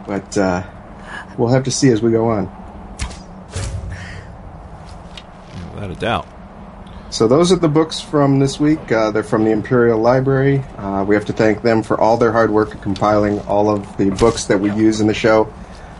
But 0.06 0.36
uh, 0.36 0.62
we'll 1.38 1.48
have 1.48 1.64
to 1.64 1.70
see 1.70 1.90
as 1.90 2.02
we 2.02 2.10
go 2.10 2.28
on. 2.28 2.46
Without 5.74 5.90
a 5.90 5.94
doubt. 5.94 6.26
So 7.10 7.26
those 7.26 7.50
are 7.50 7.56
the 7.56 7.68
books 7.68 8.00
from 8.00 8.38
this 8.38 8.60
week. 8.60 8.92
Uh, 8.92 9.10
they're 9.10 9.24
from 9.24 9.44
the 9.44 9.50
Imperial 9.50 9.98
Library. 9.98 10.58
Uh, 10.78 11.04
we 11.06 11.16
have 11.16 11.24
to 11.24 11.32
thank 11.32 11.62
them 11.62 11.82
for 11.82 12.00
all 12.00 12.16
their 12.16 12.30
hard 12.30 12.50
work 12.50 12.72
in 12.72 12.78
compiling 12.78 13.40
all 13.40 13.68
of 13.68 13.96
the 13.96 14.10
books 14.10 14.44
that 14.44 14.60
we 14.60 14.72
use 14.74 15.00
in 15.00 15.06
the 15.06 15.14
show. 15.14 15.52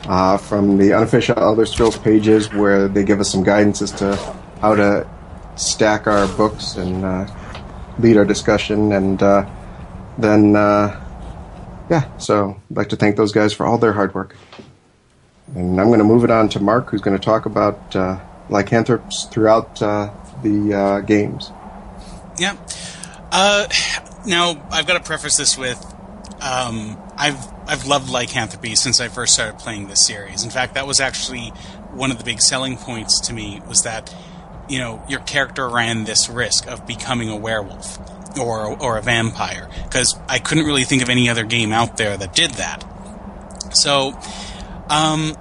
Uh, 0.09 0.39
from 0.39 0.79
the 0.79 0.95
unofficial 0.95 1.39
Elder 1.39 1.67
Scrolls 1.67 1.99
pages, 1.99 2.51
where 2.55 2.89
they 2.89 3.05
give 3.05 3.21
us 3.21 3.31
some 3.31 3.43
guidance 3.43 3.83
as 3.83 3.93
to 3.93 4.17
how 4.61 4.75
to 4.75 5.07
stack 5.57 6.07
our 6.07 6.27
books 6.37 6.77
and 6.77 7.05
uh, 7.05 7.27
lead 8.01 8.17
our 8.17 8.25
discussion, 8.25 8.93
and 8.93 9.23
uh, 9.23 9.49
then 10.19 10.57
uh, 10.57 11.01
yeah. 11.91 12.17
So 12.19 12.61
I'd 12.71 12.77
like 12.77 12.89
to 12.91 12.97
thank 12.97 13.17
those 13.17 13.33
guys 13.33 13.53
for 13.53 13.67
all 13.67 13.79
their 13.79 13.93
hard 13.93 14.15
work. 14.15 14.37
And 15.55 15.81
I'm 15.81 15.89
going 15.89 15.99
to 15.99 16.05
move 16.05 16.23
it 16.25 16.31
on 16.31 16.49
to 16.51 16.61
Mark, 16.61 16.91
who's 16.91 17.01
going 17.01 17.19
to 17.19 17.25
talk 17.25 17.47
about 17.47 17.97
uh, 17.97 18.21
lycanthropes 18.49 19.25
throughout 19.25 19.83
uh, 19.83 20.11
the 20.43 20.75
uh, 20.75 21.01
games. 21.01 21.51
Yeah. 22.39 22.57
Uh, 23.33 23.67
now 24.27 24.67
I've 24.71 24.87
got 24.87 24.95
to 24.95 25.01
preface 25.01 25.37
this 25.37 25.59
with 25.59 25.79
um, 26.41 26.97
I've 27.17 27.39
I've 27.67 27.87
loved 27.87 28.11
lycanthropy 28.11 28.75
since 28.75 29.01
I 29.01 29.09
first 29.09 29.35
started 29.35 29.59
playing 29.59 29.89
this 29.89 30.05
series. 30.07 30.43
In 30.43 30.51
fact, 30.51 30.75
that 30.75 30.87
was 30.87 31.01
actually 31.01 31.49
one 31.93 32.11
of 32.11 32.19
the 32.19 32.25
big 32.25 32.41
selling 32.41 32.77
points 32.77 33.21
to 33.21 33.33
me 33.33 33.61
was 33.69 33.83
that 33.83 34.15
you 34.71 34.79
know 34.79 35.03
your 35.09 35.21
character 35.21 35.69
ran 35.69 36.05
this 36.05 36.29
risk 36.29 36.67
of 36.69 36.87
becoming 36.87 37.29
a 37.29 37.37
werewolf 37.37 37.99
or 38.39 38.81
or 38.81 38.97
a 38.97 39.03
vampire 39.03 39.69
because 39.85 40.19
I 40.29 40.39
couldn't 40.39 40.65
really 40.65 40.85
think 40.85 41.03
of 41.03 41.11
any 41.11 41.29
other 41.29 41.45
game 41.45 41.73
out 41.73 41.97
there 41.97 42.17
that 42.17 42.35
did 42.35 42.53
that. 42.53 42.85
So, 43.73 44.19
um, 44.89 45.37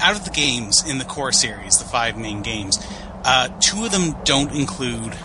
out 0.00 0.16
of 0.16 0.24
the 0.24 0.30
games 0.30 0.88
in 0.88 0.98
the 0.98 1.04
core 1.04 1.32
series, 1.32 1.78
the 1.78 1.84
five 1.84 2.16
main 2.16 2.42
games, 2.42 2.78
uh, 3.24 3.48
two 3.60 3.84
of 3.84 3.92
them 3.92 4.16
don't 4.24 4.52
include 4.52 5.16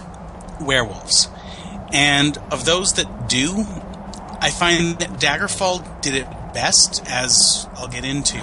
werewolves. 0.60 1.28
And 1.92 2.38
of 2.52 2.66
those 2.66 2.94
that 2.94 3.30
do, 3.30 3.66
I 4.40 4.50
find 4.50 5.00
that 5.00 5.20
Daggerfall 5.20 6.02
did 6.02 6.16
it 6.16 6.28
best, 6.54 7.04
as 7.08 7.68
I'll 7.76 7.88
get 7.88 8.06
into. 8.06 8.40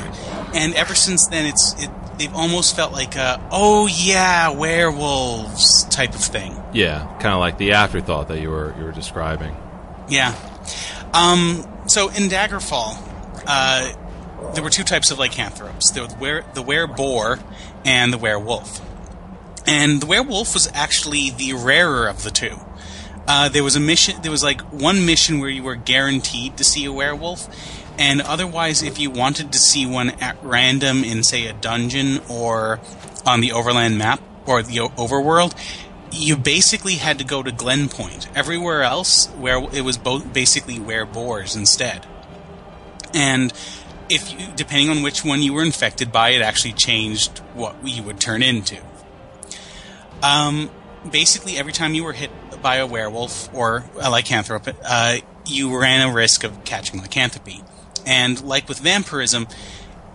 And 0.54 0.74
ever 0.74 0.94
since 0.94 1.26
then, 1.28 1.46
it's 1.46 1.74
it, 1.82 1.90
they've 2.18 2.34
almost 2.34 2.76
felt 2.76 2.92
like 2.92 3.16
a 3.16 3.40
oh 3.50 3.86
yeah 3.86 4.50
werewolves 4.50 5.84
type 5.84 6.14
of 6.14 6.20
thing. 6.20 6.60
Yeah, 6.72 7.06
kind 7.20 7.34
of 7.34 7.40
like 7.40 7.58
the 7.58 7.72
afterthought 7.72 8.28
that 8.28 8.40
you 8.40 8.50
were 8.50 8.74
you 8.78 8.84
were 8.84 8.92
describing. 8.92 9.56
Yeah. 10.08 10.34
Um, 11.12 11.66
so 11.86 12.08
in 12.08 12.28
Daggerfall, 12.28 12.96
uh, 13.46 14.52
there 14.54 14.62
were 14.62 14.70
two 14.70 14.84
types 14.84 15.10
of 15.10 15.18
lycanthropes: 15.18 15.90
the 15.90 16.14
were 16.20 16.44
the 16.54 16.62
wereboar 16.62 17.42
and 17.84 18.12
the 18.12 18.18
werewolf. 18.18 18.80
And 19.66 20.00
the 20.00 20.06
werewolf 20.06 20.54
was 20.54 20.70
actually 20.74 21.30
the 21.30 21.52
rarer 21.52 22.08
of 22.08 22.24
the 22.24 22.30
two. 22.30 22.56
Uh, 23.28 23.48
there 23.48 23.62
was 23.62 23.76
a 23.76 23.80
mission. 23.80 24.20
There 24.22 24.30
was 24.30 24.42
like 24.42 24.60
one 24.72 25.06
mission 25.06 25.38
where 25.38 25.50
you 25.50 25.62
were 25.62 25.76
guaranteed 25.76 26.56
to 26.56 26.64
see 26.64 26.84
a 26.84 26.92
werewolf, 26.92 27.48
and 28.00 28.22
otherwise, 28.22 28.82
if 28.82 28.98
you 28.98 29.10
wanted 29.10 29.52
to 29.52 29.58
see 29.58 29.84
one 29.84 30.08
at 30.22 30.42
random 30.42 31.04
in, 31.04 31.22
say, 31.22 31.46
a 31.46 31.52
dungeon 31.52 32.22
or 32.30 32.80
on 33.26 33.42
the 33.42 33.52
Overland 33.52 33.98
map 33.98 34.22
or 34.46 34.62
the 34.62 34.76
Overworld, 34.76 35.54
you 36.10 36.38
basically 36.38 36.94
had 36.94 37.18
to 37.18 37.24
go 37.24 37.42
to 37.42 37.52
Glenpoint. 37.52 38.26
Everywhere 38.34 38.82
else, 38.82 39.26
where 39.36 39.62
it 39.74 39.82
was 39.82 39.98
basically 39.98 40.76
wereboars 40.76 41.54
instead. 41.54 42.06
And 43.12 43.52
if 44.08 44.32
you, 44.32 44.46
depending 44.56 44.88
on 44.88 45.02
which 45.02 45.22
one 45.22 45.42
you 45.42 45.52
were 45.52 45.62
infected 45.62 46.10
by, 46.10 46.30
it 46.30 46.40
actually 46.40 46.72
changed 46.72 47.40
what 47.52 47.76
you 47.86 48.02
would 48.02 48.18
turn 48.18 48.42
into. 48.42 48.78
Um, 50.22 50.70
basically, 51.10 51.58
every 51.58 51.74
time 51.74 51.92
you 51.92 52.04
were 52.04 52.14
hit 52.14 52.30
by 52.62 52.76
a 52.76 52.86
werewolf 52.86 53.52
or 53.54 53.84
a 53.98 54.10
lycanthrope, 54.10 54.74
uh, 54.86 55.18
you 55.44 55.78
ran 55.78 56.08
a 56.08 56.14
risk 56.14 56.44
of 56.44 56.64
catching 56.64 57.02
lycanthropy. 57.02 57.62
And 58.06 58.40
like 58.42 58.68
with 58.68 58.78
vampirism, 58.80 59.46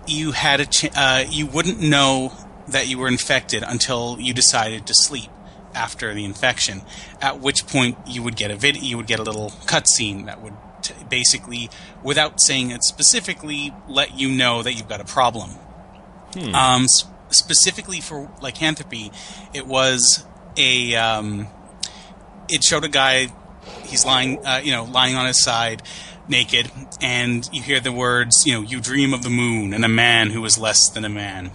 you 0.07 0.31
had 0.31 0.59
a 0.59 0.65
ch- 0.65 0.89
uh, 0.95 1.25
you 1.29 1.45
wouldn't 1.45 1.79
know 1.79 2.33
that 2.67 2.87
you 2.87 2.97
were 2.97 3.07
infected 3.07 3.63
until 3.65 4.17
you 4.19 4.33
decided 4.33 4.85
to 4.87 4.93
sleep 4.93 5.29
after 5.73 6.13
the 6.13 6.23
infection. 6.25 6.81
At 7.21 7.39
which 7.39 7.67
point 7.67 7.97
you 8.07 8.23
would 8.23 8.35
get 8.35 8.51
a 8.51 8.55
vid- 8.55 8.81
you 8.81 8.97
would 8.97 9.07
get 9.07 9.19
a 9.19 9.23
little 9.23 9.49
cutscene 9.65 10.25
that 10.25 10.41
would 10.41 10.53
t- 10.81 10.93
basically, 11.09 11.69
without 12.03 12.41
saying 12.41 12.71
it 12.71 12.83
specifically, 12.83 13.73
let 13.87 14.17
you 14.17 14.29
know 14.31 14.63
that 14.63 14.73
you've 14.73 14.87
got 14.89 15.01
a 15.01 15.05
problem. 15.05 15.51
Um, 16.53 16.83
s- 16.83 17.05
specifically 17.29 18.01
for 18.01 18.29
lycanthropy, 18.41 19.11
it 19.53 19.67
was 19.67 20.25
a 20.57 20.95
um, 20.95 21.47
it 22.49 22.63
showed 22.63 22.83
a 22.83 22.89
guy 22.89 23.27
he's 23.85 24.05
lying 24.05 24.45
uh, 24.45 24.61
you 24.63 24.71
know 24.71 24.83
lying 24.85 25.15
on 25.15 25.25
his 25.25 25.41
side 25.43 25.81
naked 26.27 26.71
and 27.01 27.49
you 27.53 27.61
hear 27.61 27.79
the 27.79 27.91
words 27.91 28.45
you 28.45 28.53
know 28.53 28.61
you 28.61 28.79
dream 28.79 29.13
of 29.13 29.23
the 29.23 29.29
moon 29.29 29.73
and 29.73 29.85
a 29.85 29.89
man 29.89 30.31
who 30.31 30.43
is 30.45 30.57
less 30.57 30.89
than 30.89 31.05
a 31.05 31.09
man 31.09 31.51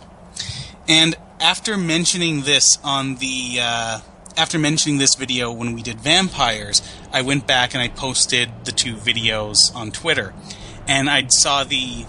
and 0.88 1.16
after 1.40 1.76
mentioning 1.76 2.42
this 2.42 2.78
on 2.84 3.16
the 3.16 3.58
uh, 3.60 4.00
after 4.36 4.58
mentioning 4.58 4.98
this 4.98 5.14
video 5.14 5.52
when 5.52 5.72
we 5.72 5.82
did 5.82 5.98
vampires 6.00 6.82
i 7.12 7.20
went 7.20 7.46
back 7.46 7.74
and 7.74 7.82
i 7.82 7.88
posted 7.88 8.48
the 8.64 8.72
two 8.72 8.94
videos 8.94 9.74
on 9.74 9.90
twitter 9.90 10.32
and 10.86 11.10
i 11.10 11.26
saw 11.28 11.64
the 11.64 12.04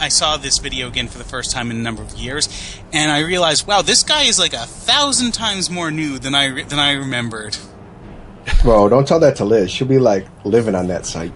I 0.00 0.08
saw 0.08 0.36
this 0.36 0.58
video 0.58 0.88
again 0.88 1.08
for 1.08 1.18
the 1.18 1.24
first 1.24 1.52
time 1.52 1.70
in 1.70 1.76
a 1.76 1.80
number 1.80 2.02
of 2.02 2.12
years, 2.14 2.48
and 2.92 3.12
I 3.12 3.20
realized, 3.20 3.66
wow, 3.66 3.80
this 3.80 4.02
guy 4.02 4.24
is 4.24 4.38
like 4.38 4.52
a 4.52 4.66
thousand 4.66 5.32
times 5.32 5.70
more 5.70 5.90
new 5.90 6.18
than 6.18 6.34
I 6.34 6.64
than 6.64 6.78
I 6.78 6.92
remembered. 6.92 7.54
Whoa, 8.62 8.88
don't 8.88 9.06
tell 9.06 9.20
that 9.20 9.36
to 9.36 9.44
Liz. 9.44 9.70
She'll 9.70 9.86
be 9.86 9.98
like 9.98 10.26
living 10.44 10.74
on 10.74 10.88
that 10.88 11.06
site. 11.06 11.32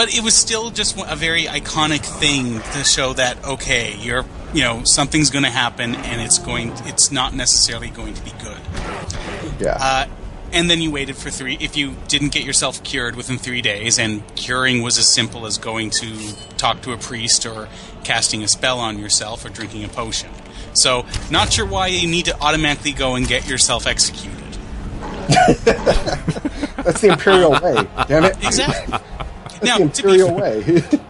But 0.00 0.14
it 0.16 0.22
was 0.22 0.34
still 0.34 0.70
just 0.70 0.96
a 0.98 1.16
very 1.16 1.44
iconic 1.44 2.00
thing 2.00 2.60
to 2.72 2.84
show 2.84 3.12
that 3.14 3.44
okay, 3.44 3.96
you're 3.96 4.24
you 4.54 4.62
know 4.62 4.82
something's 4.84 5.28
going 5.30 5.44
to 5.44 5.50
happen, 5.50 5.94
and 5.94 6.22
it's 6.22 6.38
going 6.38 6.72
it's 6.86 7.10
not 7.10 7.34
necessarily 7.34 7.90
going 7.90 8.14
to 8.14 8.22
be 8.24 8.32
good. 8.42 8.60
Yeah. 9.60 9.76
Uh, 9.78 10.06
and 10.52 10.70
then 10.70 10.80
you 10.80 10.90
waited 10.90 11.16
for 11.16 11.30
three. 11.30 11.56
If 11.60 11.76
you 11.76 11.96
didn't 12.08 12.32
get 12.32 12.44
yourself 12.44 12.82
cured 12.82 13.14
within 13.14 13.38
three 13.38 13.60
days, 13.60 13.98
and 13.98 14.22
curing 14.36 14.82
was 14.82 14.96
as 14.96 15.12
simple 15.12 15.44
as 15.44 15.58
going 15.58 15.90
to 15.90 16.34
talk 16.56 16.82
to 16.82 16.92
a 16.92 16.96
priest 16.96 17.44
or 17.44 17.68
casting 18.02 18.42
a 18.42 18.48
spell 18.48 18.78
on 18.78 18.98
yourself 18.98 19.44
or 19.44 19.50
drinking 19.50 19.84
a 19.84 19.88
potion. 19.88 20.30
So, 20.72 21.04
not 21.30 21.52
sure 21.52 21.66
why 21.66 21.88
you 21.88 22.08
need 22.08 22.24
to 22.24 22.40
automatically 22.40 22.92
go 22.92 23.16
and 23.16 23.26
get 23.26 23.48
yourself 23.48 23.86
executed. 23.86 24.49
That's 26.84 27.00
the 27.00 27.08
imperial 27.12 27.52
way. 27.52 27.86
Damn 28.08 28.24
it! 28.24 28.36
Exactly. 28.44 28.98
That's 29.42 29.62
now, 29.64 29.78
the 29.78 29.88
to 29.88 30.02
be 30.02 30.08
imperial 30.20 30.34
way. 30.34 30.82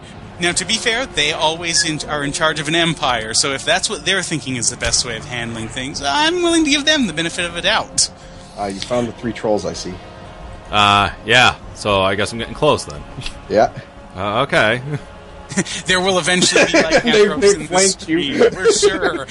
Now, 0.41 0.51
to 0.53 0.65
be 0.65 0.73
fair, 0.73 1.05
they 1.05 1.33
always 1.33 1.87
in, 1.87 1.99
are 2.09 2.23
in 2.23 2.31
charge 2.31 2.59
of 2.59 2.67
an 2.67 2.73
empire, 2.73 3.35
so 3.35 3.51
if 3.51 3.63
that's 3.63 3.91
what 3.91 4.05
they're 4.05 4.23
thinking 4.23 4.55
is 4.55 4.71
the 4.71 4.75
best 4.75 5.05
way 5.05 5.15
of 5.15 5.23
handling 5.25 5.67
things, 5.67 6.01
I'm 6.03 6.41
willing 6.41 6.63
to 6.65 6.69
give 6.71 6.83
them 6.83 7.05
the 7.05 7.13
benefit 7.13 7.45
of 7.45 7.55
a 7.55 7.61
doubt. 7.61 8.09
uh, 8.57 8.65
you 8.65 8.79
found 8.79 9.07
the 9.07 9.11
three 9.11 9.33
trolls. 9.33 9.67
I 9.67 9.73
see. 9.73 9.93
Uh, 10.71 11.11
yeah. 11.27 11.57
So 11.75 12.01
I 12.01 12.15
guess 12.15 12.31
I'm 12.33 12.39
getting 12.39 12.55
close 12.55 12.85
then. 12.85 13.03
Yeah. 13.49 13.71
Uh, 14.15 14.41
okay. 14.41 14.81
There 15.85 15.99
will 16.01 16.17
eventually 16.17 16.63
be 16.65 16.81
like 16.81 17.03
They- 17.03 17.21
arrows 17.23 17.41
they 17.41 17.53
in 17.53 17.59
the 17.59 17.67
flanked 17.67 18.07
you. 18.09 18.33
stream, 18.33 18.51
for 18.51 18.71
sure. 18.71 19.27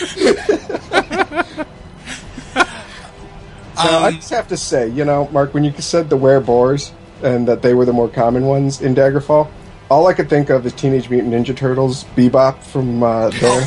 Now, 3.85 3.99
I 4.01 4.09
Um, 4.09 4.15
just 4.17 4.31
have 4.31 4.49
to 4.49 4.57
say, 4.57 4.89
you 4.89 5.05
know, 5.05 5.29
Mark, 5.33 5.55
when 5.55 5.65
you 5.65 5.73
said 5.79 6.11
the 6.11 6.17
were-boars 6.17 6.93
and 7.23 7.47
that 7.49 7.63
they 7.63 7.75
were 7.75 7.85
the 7.85 7.93
more 7.93 8.09
common 8.09 8.45
ones 8.47 8.81
in 8.81 8.95
Daggerfall, 8.95 9.49
all 9.91 10.07
I 10.07 10.13
could 10.15 10.29
think 10.31 10.51
of 10.51 10.65
is 10.67 10.73
Teenage 10.73 11.11
Mutant 11.11 11.33
Ninja 11.35 11.57
Turtles, 11.57 12.05
Bebop 12.17 12.59
from 12.63 13.03
uh, 13.03 13.31
there. 13.31 13.61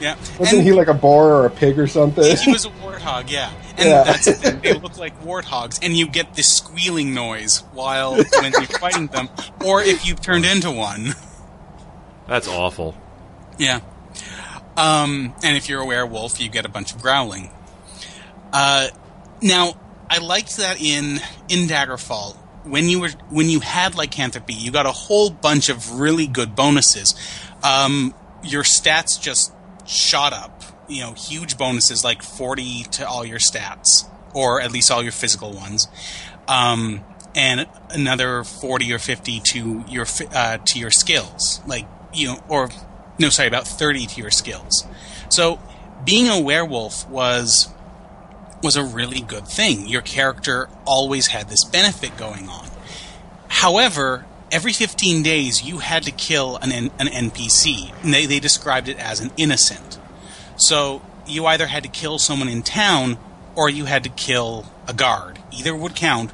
yeah, 0.00 0.16
Wasn't 0.38 0.58
and 0.58 0.62
he 0.62 0.72
like 0.72 0.88
a 0.88 0.94
boar 0.94 1.32
or 1.34 1.46
a 1.46 1.50
pig 1.50 1.78
or 1.78 1.86
something? 1.86 2.36
he 2.36 2.52
was 2.52 2.64
a 2.64 2.70
warthog, 2.70 3.30
yeah. 3.30 3.50
And 3.76 3.88
Yeah. 3.88 4.02
that's 4.04 4.24
the 4.24 4.32
thing, 4.32 4.60
they 4.60 4.72
look 4.80 4.98
like 4.98 5.20
warthogs, 5.22 5.78
and 5.82 5.96
you 5.96 6.08
get 6.08 6.34
this 6.34 6.52
squealing 6.56 7.14
noise 7.14 7.58
while 7.72 8.16
when 8.16 8.52
you're 8.52 8.62
fighting 8.64 9.06
them, 9.08 9.28
or 9.64 9.80
if 9.82 10.06
you've 10.06 10.20
turned 10.20 10.44
into 10.44 10.70
one. 10.70 11.14
That's 12.26 12.48
awful. 12.48 12.94
Yeah. 13.58 13.80
Um, 14.76 15.34
and 15.42 15.56
if 15.56 15.68
you're 15.68 15.80
a 15.80 15.86
werewolf, 15.86 16.40
you 16.40 16.48
get 16.48 16.64
a 16.64 16.68
bunch 16.68 16.92
of 16.94 17.00
growling. 17.02 17.50
Uh, 18.52 18.88
now, 19.42 19.74
I 20.10 20.18
liked 20.18 20.56
that 20.56 20.80
in 20.80 21.20
in 21.48 21.68
Daggerfall 21.68 22.36
when 22.68 22.88
you 22.88 23.00
were 23.00 23.10
when 23.30 23.48
you 23.48 23.60
had 23.60 23.94
lycanthropy, 23.94 24.54
you 24.54 24.70
got 24.70 24.86
a 24.86 24.92
whole 24.92 25.30
bunch 25.30 25.68
of 25.68 25.98
really 25.98 26.26
good 26.26 26.54
bonuses. 26.54 27.14
Um, 27.62 28.14
your 28.42 28.62
stats 28.62 29.20
just 29.20 29.52
shot 29.86 30.32
up. 30.32 30.62
You 30.88 31.02
know, 31.02 31.12
huge 31.12 31.58
bonuses 31.58 32.04
like 32.04 32.22
forty 32.22 32.84
to 32.92 33.06
all 33.06 33.24
your 33.24 33.38
stats, 33.38 34.08
or 34.34 34.60
at 34.60 34.72
least 34.72 34.90
all 34.90 35.02
your 35.02 35.12
physical 35.12 35.52
ones. 35.52 35.88
Um, 36.46 37.04
and 37.34 37.66
another 37.90 38.44
forty 38.44 38.92
or 38.92 38.98
fifty 38.98 39.40
to 39.52 39.84
your 39.88 40.06
uh, 40.32 40.58
to 40.58 40.78
your 40.78 40.90
skills, 40.90 41.60
like 41.66 41.86
you 42.12 42.28
know, 42.28 42.40
or 42.48 42.70
no, 43.18 43.28
sorry, 43.28 43.48
about 43.48 43.66
thirty 43.66 44.06
to 44.06 44.20
your 44.20 44.30
skills. 44.30 44.86
So, 45.30 45.60
being 46.04 46.28
a 46.28 46.40
werewolf 46.40 47.08
was 47.08 47.68
was 48.62 48.76
a 48.76 48.84
really 48.84 49.20
good 49.20 49.46
thing. 49.46 49.86
Your 49.86 50.02
character 50.02 50.68
always 50.84 51.28
had 51.28 51.48
this 51.48 51.64
benefit 51.64 52.16
going 52.16 52.48
on. 52.48 52.68
However, 53.48 54.26
every 54.50 54.72
15 54.72 55.22
days 55.22 55.62
you 55.62 55.78
had 55.78 56.02
to 56.04 56.10
kill 56.10 56.56
an, 56.56 56.72
an 56.72 56.90
NPC. 57.06 57.92
They, 58.02 58.26
they 58.26 58.40
described 58.40 58.88
it 58.88 58.98
as 58.98 59.20
an 59.20 59.30
innocent. 59.36 59.98
So 60.56 61.02
you 61.26 61.46
either 61.46 61.66
had 61.66 61.82
to 61.84 61.88
kill 61.88 62.18
someone 62.18 62.48
in 62.48 62.62
town 62.62 63.18
or 63.54 63.68
you 63.68 63.84
had 63.84 64.04
to 64.04 64.10
kill 64.10 64.66
a 64.86 64.94
guard. 64.94 65.38
Either 65.52 65.74
would 65.74 65.94
count, 65.94 66.32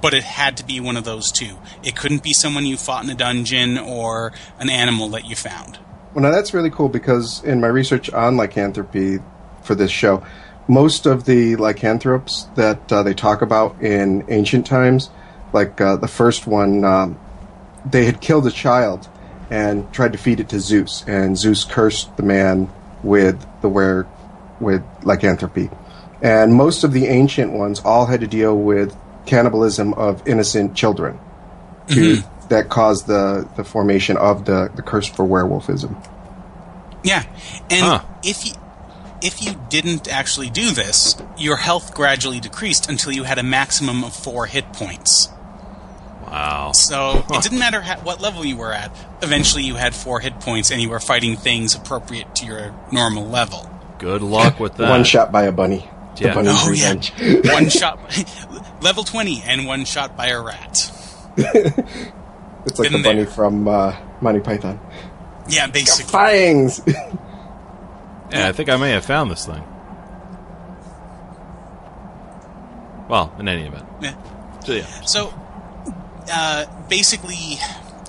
but 0.00 0.14
it 0.14 0.22
had 0.22 0.56
to 0.56 0.64
be 0.64 0.80
one 0.80 0.96
of 0.96 1.04
those 1.04 1.30
two. 1.30 1.58
It 1.82 1.96
couldn't 1.96 2.22
be 2.22 2.32
someone 2.32 2.64
you 2.64 2.76
fought 2.76 3.04
in 3.04 3.10
a 3.10 3.14
dungeon 3.14 3.78
or 3.78 4.32
an 4.58 4.70
animal 4.70 5.08
that 5.10 5.26
you 5.26 5.36
found. 5.36 5.78
Well, 6.14 6.22
now 6.22 6.30
that's 6.30 6.52
really 6.54 6.70
cool 6.70 6.88
because 6.88 7.44
in 7.44 7.60
my 7.60 7.68
research 7.68 8.10
on 8.10 8.36
lycanthropy 8.36 9.18
for 9.62 9.74
this 9.74 9.90
show, 9.90 10.24
most 10.68 11.06
of 11.06 11.24
the 11.24 11.56
lycanthropes 11.56 12.48
that 12.54 12.92
uh, 12.92 13.02
they 13.02 13.14
talk 13.14 13.42
about 13.42 13.80
in 13.82 14.24
ancient 14.28 14.66
times, 14.66 15.10
like 15.52 15.80
uh, 15.80 15.96
the 15.96 16.08
first 16.08 16.46
one, 16.46 16.84
um, 16.84 17.18
they 17.84 18.04
had 18.04 18.20
killed 18.20 18.46
a 18.46 18.50
child 18.50 19.08
and 19.50 19.92
tried 19.92 20.12
to 20.12 20.18
feed 20.18 20.38
it 20.38 20.48
to 20.50 20.60
Zeus, 20.60 21.04
and 21.08 21.36
Zeus 21.36 21.64
cursed 21.64 22.16
the 22.16 22.22
man 22.22 22.70
with 23.02 23.44
the 23.62 23.68
were 23.68 24.06
with 24.60 24.82
lycanthropy. 25.02 25.70
And 26.22 26.54
most 26.54 26.84
of 26.84 26.92
the 26.92 27.06
ancient 27.06 27.52
ones 27.52 27.80
all 27.80 28.06
had 28.06 28.20
to 28.20 28.26
deal 28.26 28.56
with 28.56 28.94
cannibalism 29.26 29.94
of 29.94 30.26
innocent 30.28 30.76
children 30.76 31.18
to, 31.88 32.22
that 32.50 32.68
caused 32.68 33.06
the, 33.06 33.48
the 33.56 33.64
formation 33.64 34.16
of 34.18 34.44
the, 34.44 34.70
the 34.76 34.82
curse 34.82 35.08
for 35.08 35.24
werewolfism. 35.24 35.96
Yeah, 37.02 37.24
and 37.70 37.80
Huh. 37.80 38.02
if 38.22 38.46
you 38.46 38.52
if 39.22 39.42
you 39.42 39.60
didn't 39.68 40.08
actually 40.12 40.50
do 40.50 40.70
this, 40.70 41.16
your 41.36 41.56
health 41.56 41.94
gradually 41.94 42.40
decreased 42.40 42.88
until 42.88 43.12
you 43.12 43.24
had 43.24 43.38
a 43.38 43.42
maximum 43.42 44.04
of 44.04 44.14
four 44.14 44.46
hit 44.46 44.72
points. 44.72 45.28
Wow. 46.26 46.72
So 46.72 47.24
it 47.30 47.42
didn't 47.42 47.58
matter 47.58 47.80
ha- 47.80 48.00
what 48.04 48.20
level 48.20 48.44
you 48.44 48.56
were 48.56 48.72
at. 48.72 48.94
Eventually, 49.22 49.64
you 49.64 49.74
had 49.74 49.94
four 49.94 50.20
hit 50.20 50.38
points, 50.40 50.70
and 50.70 50.80
you 50.80 50.88
were 50.88 51.00
fighting 51.00 51.36
things 51.36 51.74
appropriate 51.74 52.34
to 52.36 52.46
your 52.46 52.74
normal 52.92 53.26
level. 53.26 53.68
Good 53.98 54.22
luck 54.22 54.60
with 54.60 54.76
that. 54.76 54.88
One 54.88 55.04
shot 55.04 55.32
by 55.32 55.42
a 55.44 55.52
bunny. 55.52 55.88
The 56.16 56.24
Yeah. 56.26 56.34
bunny's 56.34 56.52
Oh 56.56 56.70
yeah, 56.72 56.92
revenge. 56.94 57.12
one 57.52 57.68
shot, 57.68 57.98
level 58.82 59.02
twenty, 59.04 59.42
and 59.44 59.66
one 59.66 59.84
shot 59.84 60.16
by 60.16 60.28
a 60.28 60.40
rat. 60.40 60.90
It's 61.36 62.78
like 62.78 62.90
Been 62.90 63.02
the 63.02 63.08
bunny 63.08 63.24
from 63.24 63.66
uh, 63.66 63.96
Monty 64.20 64.40
Python. 64.40 64.78
Yeah, 65.48 65.66
basically. 65.66 66.12
Fangs! 66.12 66.80
Yeah, 68.32 68.48
I 68.48 68.52
think 68.52 68.68
I 68.68 68.76
may 68.76 68.90
have 68.90 69.04
found 69.04 69.30
this 69.30 69.46
thing. 69.46 69.64
Well, 73.08 73.34
in 73.38 73.48
any 73.48 73.66
event. 73.66 73.86
Yeah. 74.00 74.14
So 74.60 74.72
yeah. 74.72 74.84
So, 75.02 75.34
uh, 76.32 76.66
basically, 76.88 77.58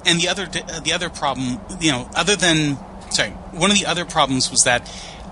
and 0.05 0.19
the 0.19 0.27
other 0.27 0.43
uh, 0.43 0.79
the 0.81 0.93
other 0.93 1.09
problem, 1.09 1.59
you 1.79 1.91
know, 1.91 2.07
other 2.15 2.35
than 2.35 2.77
sorry, 3.09 3.31
one 3.51 3.71
of 3.71 3.79
the 3.79 3.87
other 3.87 4.05
problems 4.05 4.51
was 4.51 4.61
that 4.65 4.87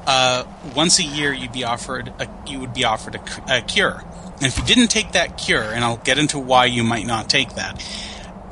uh, 0.07 0.45
once 0.75 0.99
a 0.99 1.03
year 1.03 1.31
you'd 1.31 1.51
be 1.51 1.63
offered 1.63 2.11
a, 2.19 2.27
you 2.47 2.59
would 2.59 2.73
be 2.73 2.83
offered 2.83 3.15
a, 3.15 3.57
a 3.57 3.61
cure, 3.61 4.03
and 4.37 4.45
if 4.45 4.57
you 4.57 4.65
didn't 4.65 4.87
take 4.87 5.11
that 5.11 5.37
cure, 5.37 5.61
and 5.61 5.83
I'll 5.83 5.97
get 5.97 6.17
into 6.17 6.39
why 6.39 6.65
you 6.65 6.83
might 6.83 7.05
not 7.05 7.29
take 7.29 7.53
that. 7.55 7.79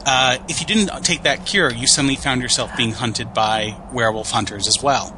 Uh, 0.05 0.37
if 0.47 0.61
you 0.61 0.67
didn't 0.67 1.03
take 1.03 1.23
that 1.23 1.45
cure, 1.45 1.69
you 1.71 1.85
suddenly 1.85 2.15
found 2.15 2.41
yourself 2.41 2.71
being 2.77 2.91
hunted 2.91 3.33
by 3.33 3.75
werewolf 3.91 4.31
hunters 4.31 4.67
as 4.67 4.81
well. 4.81 5.17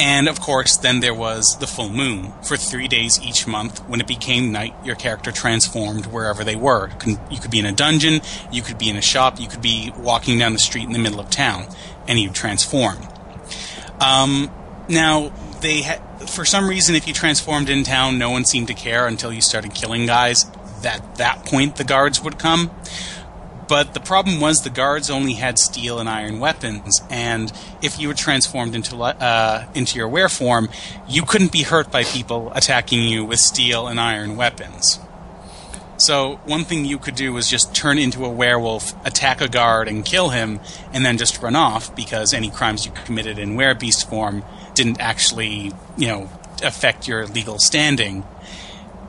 And 0.00 0.28
of 0.28 0.40
course, 0.40 0.78
then 0.78 1.00
there 1.00 1.12
was 1.12 1.58
the 1.60 1.66
full 1.66 1.90
moon. 1.90 2.32
For 2.42 2.56
three 2.56 2.88
days 2.88 3.20
each 3.22 3.46
month, 3.46 3.86
when 3.86 4.00
it 4.00 4.06
became 4.06 4.50
night, 4.50 4.74
your 4.82 4.96
character 4.96 5.30
transformed 5.30 6.06
wherever 6.06 6.42
they 6.42 6.56
were. 6.56 6.90
You 7.30 7.38
could 7.38 7.50
be 7.50 7.58
in 7.58 7.66
a 7.66 7.72
dungeon, 7.72 8.22
you 8.50 8.62
could 8.62 8.78
be 8.78 8.88
in 8.88 8.96
a 8.96 9.02
shop, 9.02 9.38
you 9.38 9.46
could 9.46 9.60
be 9.60 9.92
walking 9.98 10.38
down 10.38 10.54
the 10.54 10.58
street 10.58 10.84
in 10.86 10.92
the 10.92 10.98
middle 10.98 11.20
of 11.20 11.28
town, 11.28 11.66
and 12.08 12.18
you'd 12.18 12.34
transform. 12.34 12.96
Um, 14.00 14.50
now, 14.88 15.34
they 15.60 15.82
ha- 15.82 16.00
for 16.26 16.46
some 16.46 16.66
reason, 16.66 16.94
if 16.94 17.06
you 17.06 17.12
transformed 17.12 17.68
in 17.68 17.84
town, 17.84 18.16
no 18.16 18.30
one 18.30 18.46
seemed 18.46 18.68
to 18.68 18.74
care 18.74 19.06
until 19.06 19.30
you 19.30 19.42
started 19.42 19.74
killing 19.74 20.06
guys. 20.06 20.46
At 20.82 21.16
that 21.16 21.44
point, 21.44 21.76
the 21.76 21.84
guards 21.84 22.22
would 22.22 22.38
come. 22.38 22.70
But 23.70 23.94
the 23.94 24.00
problem 24.00 24.40
was 24.40 24.62
the 24.62 24.68
guards 24.68 25.10
only 25.10 25.34
had 25.34 25.56
steel 25.56 26.00
and 26.00 26.08
iron 26.08 26.40
weapons, 26.40 27.02
and 27.08 27.52
if 27.80 28.00
you 28.00 28.08
were 28.08 28.14
transformed 28.14 28.74
into 28.74 28.96
uh, 29.00 29.64
into 29.76 29.96
your 29.96 30.08
were 30.08 30.28
form, 30.28 30.68
you 31.08 31.22
couldn't 31.22 31.52
be 31.52 31.62
hurt 31.62 31.88
by 31.92 32.02
people 32.02 32.50
attacking 32.56 33.04
you 33.04 33.24
with 33.24 33.38
steel 33.38 33.86
and 33.86 34.00
iron 34.00 34.36
weapons. 34.36 34.98
So 35.98 36.40
one 36.46 36.64
thing 36.64 36.84
you 36.84 36.98
could 36.98 37.14
do 37.14 37.32
was 37.32 37.48
just 37.48 37.72
turn 37.72 37.96
into 37.96 38.24
a 38.24 38.28
werewolf, 38.28 38.92
attack 39.06 39.40
a 39.40 39.46
guard, 39.46 39.86
and 39.86 40.04
kill 40.04 40.30
him, 40.30 40.58
and 40.92 41.06
then 41.06 41.16
just 41.16 41.40
run 41.40 41.54
off 41.54 41.94
because 41.94 42.34
any 42.34 42.50
crimes 42.50 42.84
you 42.84 42.90
committed 43.04 43.38
in 43.38 43.50
werebeast 43.50 44.08
form 44.10 44.42
didn't 44.74 45.00
actually, 45.00 45.70
you 45.96 46.08
know, 46.08 46.28
affect 46.64 47.06
your 47.06 47.24
legal 47.28 47.60
standing, 47.60 48.24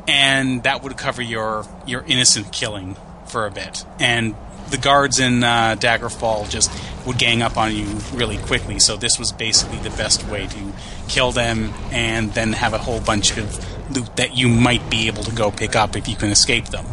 and 0.08 0.62
that 0.62 0.84
would 0.84 0.98
cover 0.98 1.24
your 1.24 1.66
your 1.88 2.04
innocent 2.06 2.52
killing 2.52 2.96
for 3.26 3.48
a 3.48 3.52
bit. 3.52 3.86
And 4.00 4.36
the 4.72 4.78
guards 4.78 5.20
in 5.20 5.44
uh, 5.44 5.76
Daggerfall 5.80 6.50
just 6.50 6.72
would 7.06 7.18
gang 7.18 7.42
up 7.42 7.58
on 7.58 7.76
you 7.76 7.86
really 8.14 8.38
quickly. 8.38 8.80
So 8.80 8.96
this 8.98 9.20
was 9.20 9.32
basically 9.32 9.78
the 9.80 9.90
best 9.92 10.26
way 10.28 10.48
to 10.48 10.74
kill 11.08 11.32
them, 11.32 11.74
and 11.92 12.32
then 12.34 12.54
have 12.54 12.74
a 12.74 12.78
whole 12.78 13.00
bunch 13.02 13.38
of 13.38 13.96
loot 13.96 14.16
that 14.16 14.36
you 14.36 14.48
might 14.48 14.90
be 14.90 15.08
able 15.08 15.24
to 15.24 15.32
go 15.36 15.52
pick 15.52 15.76
up 15.76 15.96
if 15.96 16.08
you 16.08 16.16
can 16.16 16.30
escape 16.30 16.66
them. 16.68 16.86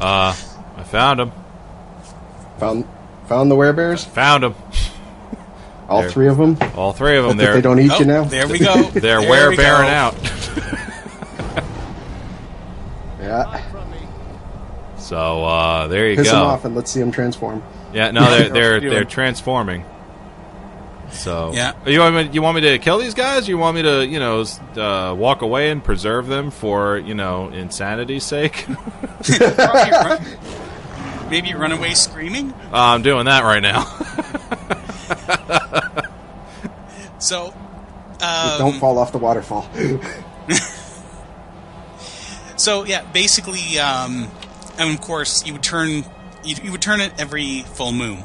Uh, 0.00 0.34
I 0.76 0.82
found 0.84 1.20
them. 1.20 1.32
found 2.58 2.84
found 3.28 3.50
the 3.50 3.54
werebears? 3.56 4.04
Found 4.08 4.42
them. 4.42 4.54
All 5.88 6.00
There. 6.02 6.10
three 6.10 6.28
of 6.28 6.38
them? 6.38 6.56
All 6.74 6.92
three 6.92 7.16
of 7.18 7.24
them. 7.24 7.36
That 7.36 7.52
They're 7.52 7.62
don't 7.62 7.78
eat 7.78 7.90
Oh, 7.92 7.98
you 7.98 8.04
now? 8.06 8.24
there 8.24 8.48
we 8.48 8.58
go. 8.58 8.82
they're 8.92 9.20
There 9.20 9.28
were 9.28 9.50
we 9.50 9.56
bearing 9.56 9.90
out. 9.90 10.14
Yeah. 13.20 13.71
So 15.12 15.44
uh, 15.44 15.88
there 15.88 16.08
you 16.08 16.16
Piss 16.16 16.30
go. 16.30 16.38
him 16.38 16.46
off 16.46 16.64
and 16.64 16.74
let's 16.74 16.90
see 16.90 16.98
them 16.98 17.12
transform. 17.12 17.62
Yeah, 17.92 18.12
no, 18.12 18.30
they're 18.30 18.48
they're 18.80 18.80
they're 18.80 19.04
transforming. 19.04 19.84
So 21.10 21.52
Yeah. 21.52 21.74
you 21.84 22.00
want 22.00 22.14
me? 22.14 22.30
You 22.32 22.40
want 22.40 22.54
me 22.54 22.62
to 22.62 22.78
kill 22.78 22.96
these 22.96 23.12
guys? 23.12 23.46
You 23.46 23.58
want 23.58 23.76
me 23.76 23.82
to, 23.82 24.06
you 24.06 24.18
know, 24.18 24.40
uh, 24.74 25.14
walk 25.14 25.42
away 25.42 25.70
and 25.70 25.84
preserve 25.84 26.28
them 26.28 26.50
for, 26.50 26.96
you 26.96 27.14
know, 27.14 27.50
insanity's 27.50 28.24
sake? 28.24 28.64
Probably 28.64 29.48
run, 29.90 30.24
maybe 31.28 31.52
run 31.52 31.72
away 31.72 31.92
screaming. 31.92 32.54
I'm 32.72 33.02
doing 33.02 33.26
that 33.26 33.44
right 33.44 33.60
now. 33.60 33.84
So, 37.18 37.54
Don't 38.18 38.74
um, 38.74 38.80
fall 38.80 38.98
off 38.98 39.12
the 39.12 39.18
waterfall. 39.18 39.68
so 42.56 42.84
yeah, 42.84 43.02
basically, 43.12 43.78
um, 43.78 44.28
and 44.78 44.94
of 44.94 45.00
course, 45.00 45.44
you 45.46 45.52
would 45.52 45.62
turn 45.62 46.04
you, 46.44 46.56
you 46.62 46.72
would 46.72 46.82
turn 46.82 47.00
it 47.00 47.12
every 47.18 47.62
full 47.62 47.92
moon. 47.92 48.24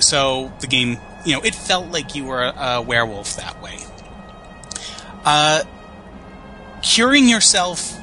So 0.00 0.52
the 0.60 0.66
game, 0.66 0.98
you 1.24 1.34
know, 1.34 1.40
it 1.42 1.54
felt 1.54 1.88
like 1.88 2.14
you 2.16 2.24
were 2.24 2.42
a, 2.42 2.50
a 2.58 2.82
werewolf 2.82 3.36
that 3.36 3.62
way. 3.62 3.78
Uh, 5.24 5.62
curing 6.82 7.28
yourself, 7.28 7.96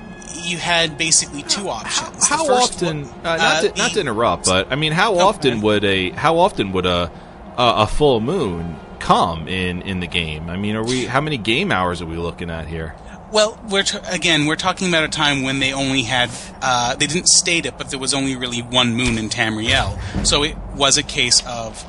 you 0.43 0.57
had 0.57 0.97
basically 0.97 1.43
two 1.43 1.69
options. 1.69 2.27
The 2.29 2.35
how 2.35 2.47
often? 2.47 3.03
one- 3.05 3.13
uh, 3.25 3.37
not, 3.37 3.39
uh, 3.39 3.61
to, 3.61 3.67
not 3.69 3.75
the- 3.89 3.93
to 3.95 3.99
interrupt, 3.99 4.45
but 4.45 4.71
I 4.71 4.75
mean, 4.75 4.91
how 4.91 5.13
No, 5.13 5.27
often 5.27 5.61
would 5.61 5.83
a 5.83 6.11
how 6.11 6.37
often 6.37 6.71
would 6.73 6.85
a 6.85 7.11
a, 7.57 7.73
a 7.83 7.87
full 7.87 8.21
moon 8.21 8.77
come 8.99 9.47
in 9.47 9.81
in 9.81 9.99
the 9.99 10.07
game? 10.07 10.49
I 10.49 10.55
mean, 10.57 10.75
are 10.75 10.83
we 10.83 11.05
how 11.05 11.21
many 11.21 11.37
game 11.37 11.71
hours 11.71 12.01
are 12.01 12.05
we 12.05 12.17
looking 12.17 12.49
at 12.49 12.67
here? 12.67 12.95
Well, 13.31 13.59
we're 13.69 13.83
t- 13.83 13.97
again 14.09 14.45
we're 14.45 14.55
talking 14.55 14.87
about 14.87 15.03
a 15.03 15.07
time 15.07 15.41
when 15.43 15.59
they 15.59 15.73
only 15.73 16.03
had 16.03 16.29
uh, 16.61 16.95
they 16.95 17.07
didn't 17.07 17.27
state 17.27 17.65
it, 17.65 17.77
but 17.77 17.89
there 17.89 17.99
was 17.99 18.13
only 18.13 18.35
really 18.35 18.61
one 18.61 18.95
moon 18.95 19.17
in 19.17 19.29
Tamriel, 19.29 20.25
so 20.25 20.43
it 20.43 20.55
was 20.75 20.97
a 20.97 21.03
case 21.03 21.45
of 21.45 21.83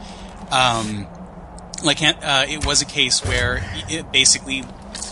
um, 0.51 1.07
like 1.85 2.03
uh, 2.03 2.47
it 2.49 2.65
was 2.67 2.83
a 2.83 2.85
case 2.87 3.25
where 3.25 3.63
it 3.89 4.11
basically 4.13 4.65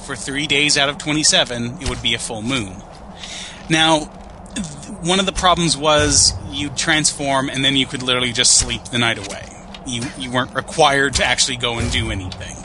for 0.06 0.16
three 0.16 0.46
days 0.46 0.76
out 0.76 0.88
of 0.88 0.98
twenty 0.98 1.22
seven 1.22 1.80
it 1.80 1.88
would 1.88 2.02
be 2.02 2.14
a 2.14 2.18
full 2.18 2.42
moon. 2.42 2.74
Now, 3.68 4.10
th- 4.54 4.66
one 5.02 5.20
of 5.20 5.26
the 5.26 5.32
problems 5.32 5.76
was 5.76 6.32
you 6.50 6.70
transform 6.70 7.48
and 7.48 7.64
then 7.64 7.76
you 7.76 7.86
could 7.86 8.02
literally 8.02 8.32
just 8.32 8.58
sleep 8.58 8.82
the 8.84 8.98
night 8.98 9.18
away. 9.18 9.44
You 9.86 10.02
you 10.18 10.32
weren't 10.32 10.54
required 10.54 11.14
to 11.14 11.24
actually 11.24 11.58
go 11.58 11.78
and 11.78 11.92
do 11.92 12.10
anything. 12.10 12.56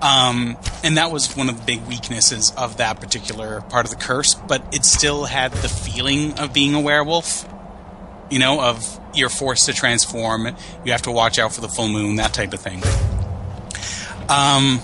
Um, 0.00 0.58
and 0.84 0.98
that 0.98 1.10
was 1.10 1.34
one 1.34 1.48
of 1.48 1.58
the 1.58 1.64
big 1.64 1.86
weaknesses 1.86 2.52
of 2.56 2.76
that 2.76 3.00
particular 3.00 3.62
part 3.62 3.86
of 3.86 3.90
the 3.90 3.96
curse, 3.96 4.34
but 4.34 4.62
it 4.74 4.84
still 4.84 5.24
had 5.24 5.52
the 5.52 5.68
feeling 5.68 6.38
of 6.38 6.52
being 6.52 6.74
a 6.74 6.80
werewolf. 6.80 7.48
You 8.30 8.38
know, 8.40 8.60
of 8.60 9.00
you're 9.14 9.28
forced 9.28 9.66
to 9.66 9.72
transform, 9.72 10.48
you 10.84 10.92
have 10.92 11.02
to 11.02 11.12
watch 11.12 11.38
out 11.38 11.54
for 11.54 11.60
the 11.60 11.68
full 11.68 11.88
moon, 11.88 12.16
that 12.16 12.34
type 12.34 12.52
of 12.52 12.60
thing. 12.60 12.82
Um, 14.28 14.80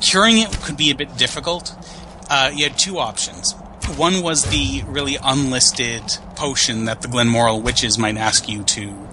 curing 0.00 0.38
it 0.38 0.50
could 0.62 0.76
be 0.76 0.90
a 0.90 0.94
bit 0.94 1.16
difficult. 1.16 1.74
Uh, 2.28 2.50
you 2.52 2.64
had 2.64 2.78
two 2.78 2.98
options. 2.98 3.54
One 3.96 4.22
was 4.22 4.44
the 4.44 4.82
really 4.86 5.16
unlisted 5.22 6.02
potion 6.36 6.84
that 6.84 7.02
the 7.02 7.08
Glenmoril 7.08 7.62
witches 7.62 7.98
might 7.98 8.16
ask 8.16 8.48
you 8.48 8.62
to 8.64 9.08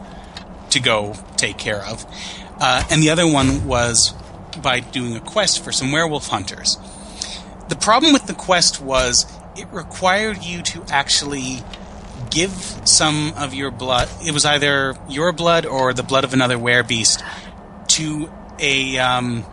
to 0.71 0.79
go 0.81 1.15
take 1.37 1.57
care 1.57 1.83
of, 1.85 2.05
uh, 2.59 2.83
and 2.91 3.01
the 3.01 3.09
other 3.09 3.25
one 3.25 3.65
was 3.65 4.13
by 4.62 4.80
doing 4.80 5.16
a 5.16 5.20
quest 5.20 5.64
for 5.64 5.72
some 5.72 5.91
werewolf 5.91 6.28
hunters. 6.28 6.78
The 7.70 7.76
problem 7.76 8.14
with 8.14 8.28
the 8.28 8.34
quest 8.34 8.82
was 8.82 9.26
it 9.55 9.68
required 9.72 10.43
you 10.43 10.62
to 10.62 10.84
actually 10.89 11.64
give 12.30 12.51
some 12.86 13.34
of 13.38 13.53
your 13.53 13.72
blood. 13.72 14.10
It 14.26 14.32
was 14.32 14.45
either 14.45 14.95
your 15.10 15.32
blood 15.32 15.66
or 15.66 15.93
the 15.93 16.03
blood 16.03 16.24
of 16.24 16.34
another 16.34 16.58
werebeast 16.58 17.24
to 17.89 18.30
a 18.60 18.97
um, 18.97 19.45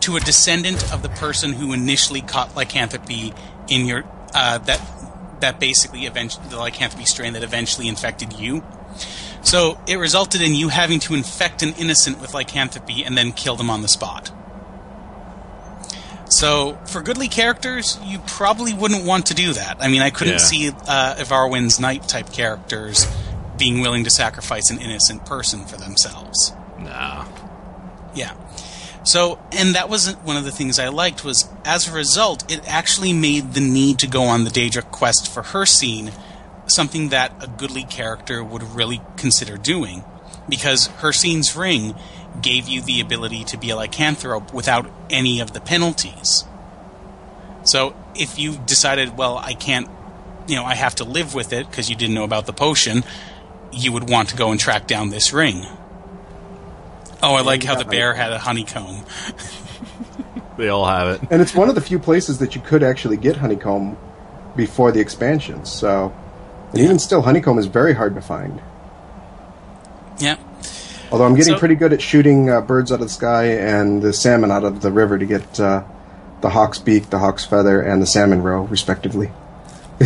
to 0.00 0.16
a 0.16 0.20
descendant 0.20 0.92
of 0.92 1.02
the 1.02 1.08
person 1.08 1.52
who 1.52 1.72
initially 1.72 2.20
caught 2.20 2.54
lycanthropy 2.54 3.32
in 3.68 3.86
your 3.86 4.04
uh, 4.34 4.58
that 4.58 4.80
that 5.40 5.60
basically 5.60 6.06
eventually 6.06 6.48
the 6.48 6.56
lycanthropy 6.56 7.04
strain 7.04 7.32
that 7.34 7.42
eventually 7.42 7.88
infected 7.88 8.32
you. 8.32 8.62
So 9.48 9.78
it 9.86 9.96
resulted 9.96 10.42
in 10.42 10.54
you 10.54 10.68
having 10.68 11.00
to 11.00 11.14
infect 11.14 11.62
an 11.62 11.72
innocent 11.78 12.20
with 12.20 12.34
lycanthropy 12.34 13.02
and 13.02 13.16
then 13.16 13.32
kill 13.32 13.56
them 13.56 13.70
on 13.70 13.80
the 13.80 13.88
spot. 13.88 14.30
So 16.28 16.78
for 16.86 17.00
goodly 17.00 17.28
characters, 17.28 17.98
you 18.04 18.18
probably 18.26 18.74
wouldn't 18.74 19.06
want 19.06 19.24
to 19.26 19.34
do 19.34 19.54
that. 19.54 19.78
I 19.80 19.88
mean, 19.88 20.02
I 20.02 20.10
couldn't 20.10 20.34
Yeah. 20.34 20.38
see 20.38 20.68
uh, 20.68 21.14
Evarwyn's 21.14 21.80
knight 21.80 22.06
type 22.06 22.30
characters 22.30 23.06
being 23.56 23.80
willing 23.80 24.04
to 24.04 24.10
sacrifice 24.10 24.68
an 24.68 24.80
innocent 24.82 25.24
person 25.24 25.64
for 25.64 25.78
themselves. 25.78 26.52
Nah. 26.78 27.24
Yeah. 28.14 28.34
So, 29.02 29.38
and 29.52 29.74
that 29.74 29.88
wasn't 29.88 30.22
one 30.26 30.36
of 30.36 30.44
the 30.44 30.52
things 30.52 30.78
I 30.78 30.88
liked 30.88 31.24
was 31.24 31.48
as 31.64 31.88
a 31.88 31.92
result, 31.92 32.52
it 32.52 32.60
actually 32.68 33.14
made 33.14 33.54
the 33.54 33.60
need 33.62 33.98
to 34.00 34.06
go 34.06 34.24
on 34.24 34.44
the 34.44 34.50
Daedra 34.50 34.82
quest 34.90 35.32
for 35.32 35.42
Hircine 35.42 36.12
something 36.70 37.10
that 37.10 37.32
a 37.40 37.46
goodly 37.46 37.84
character 37.84 38.42
would 38.42 38.62
really 38.62 39.00
consider 39.16 39.56
doing. 39.56 40.04
Because 40.48 40.88
Hircine's 40.88 41.54
ring 41.54 41.94
gave 42.40 42.68
you 42.68 42.80
the 42.80 43.00
ability 43.00 43.44
to 43.44 43.58
be 43.58 43.70
a 43.70 43.76
lycanthrope 43.76 44.52
without 44.52 44.90
any 45.10 45.40
of 45.40 45.52
the 45.52 45.60
penalties. 45.60 46.44
So, 47.64 47.94
if 48.14 48.38
you 48.38 48.56
decided, 48.56 49.18
well, 49.18 49.36
I 49.36 49.52
can't, 49.52 49.88
you 50.46 50.56
know, 50.56 50.64
I 50.64 50.74
have 50.74 50.94
to 50.96 51.04
live 51.04 51.34
with 51.34 51.52
it 51.52 51.68
because 51.68 51.90
you 51.90 51.96
didn't 51.96 52.14
know 52.14 52.24
about 52.24 52.46
the 52.46 52.52
potion, 52.52 53.04
you 53.72 53.92
would 53.92 54.08
want 54.08 54.30
to 54.30 54.36
go 54.36 54.50
and 54.50 54.58
track 54.58 54.86
down 54.86 55.10
this 55.10 55.32
ring. 55.32 55.66
Oh, 57.22 57.34
I 57.34 57.42
like 57.42 57.64
how 57.64 57.74
the 57.74 57.84
bear 57.84 58.14
had 58.14 58.32
a 58.32 58.38
honeycomb. 58.38 59.04
They 60.58 60.68
all 60.68 60.84
have 60.86 61.08
it. 61.08 61.28
And 61.30 61.40
it's 61.40 61.54
one 61.54 61.68
of 61.68 61.76
the 61.76 61.80
few 61.80 62.00
places 62.00 62.38
that 62.38 62.56
you 62.56 62.60
could 62.60 62.82
actually 62.82 63.16
get 63.16 63.36
honeycomb 63.36 63.96
before 64.56 64.90
the 64.90 64.98
expansions. 64.98 65.70
So, 65.70 66.12
and 66.72 66.78
even 66.80 66.98
still, 66.98 67.22
honeycomb 67.22 67.58
is 67.58 67.66
very 67.66 67.94
hard 67.94 68.14
to 68.14 68.20
find. 68.20 68.60
Yeah. 70.18 70.36
Although 71.10 71.24
I'm 71.24 71.34
getting 71.34 71.54
So- 71.54 71.58
pretty 71.58 71.74
good 71.76 71.92
at 71.92 72.02
shooting 72.02 72.50
uh, 72.50 72.60
birds 72.60 72.90
out 72.92 72.96
of 72.96 73.00
the 73.00 73.08
sky 73.08 73.44
and 73.44 74.02
the 74.02 74.12
salmon 74.12 74.50
out 74.50 74.64
of 74.64 74.80
the 74.82 74.90
river 74.92 75.18
to 75.18 75.24
get 75.24 75.58
uh, 75.60 75.82
the 76.40 76.50
hawk's 76.50 76.78
beak, 76.78 77.10
the 77.10 77.18
hawk's 77.18 77.44
feather, 77.44 77.80
and 77.80 78.02
the 78.02 78.06
salmon 78.06 78.42
roe, 78.42 78.62
respectively. 78.62 79.30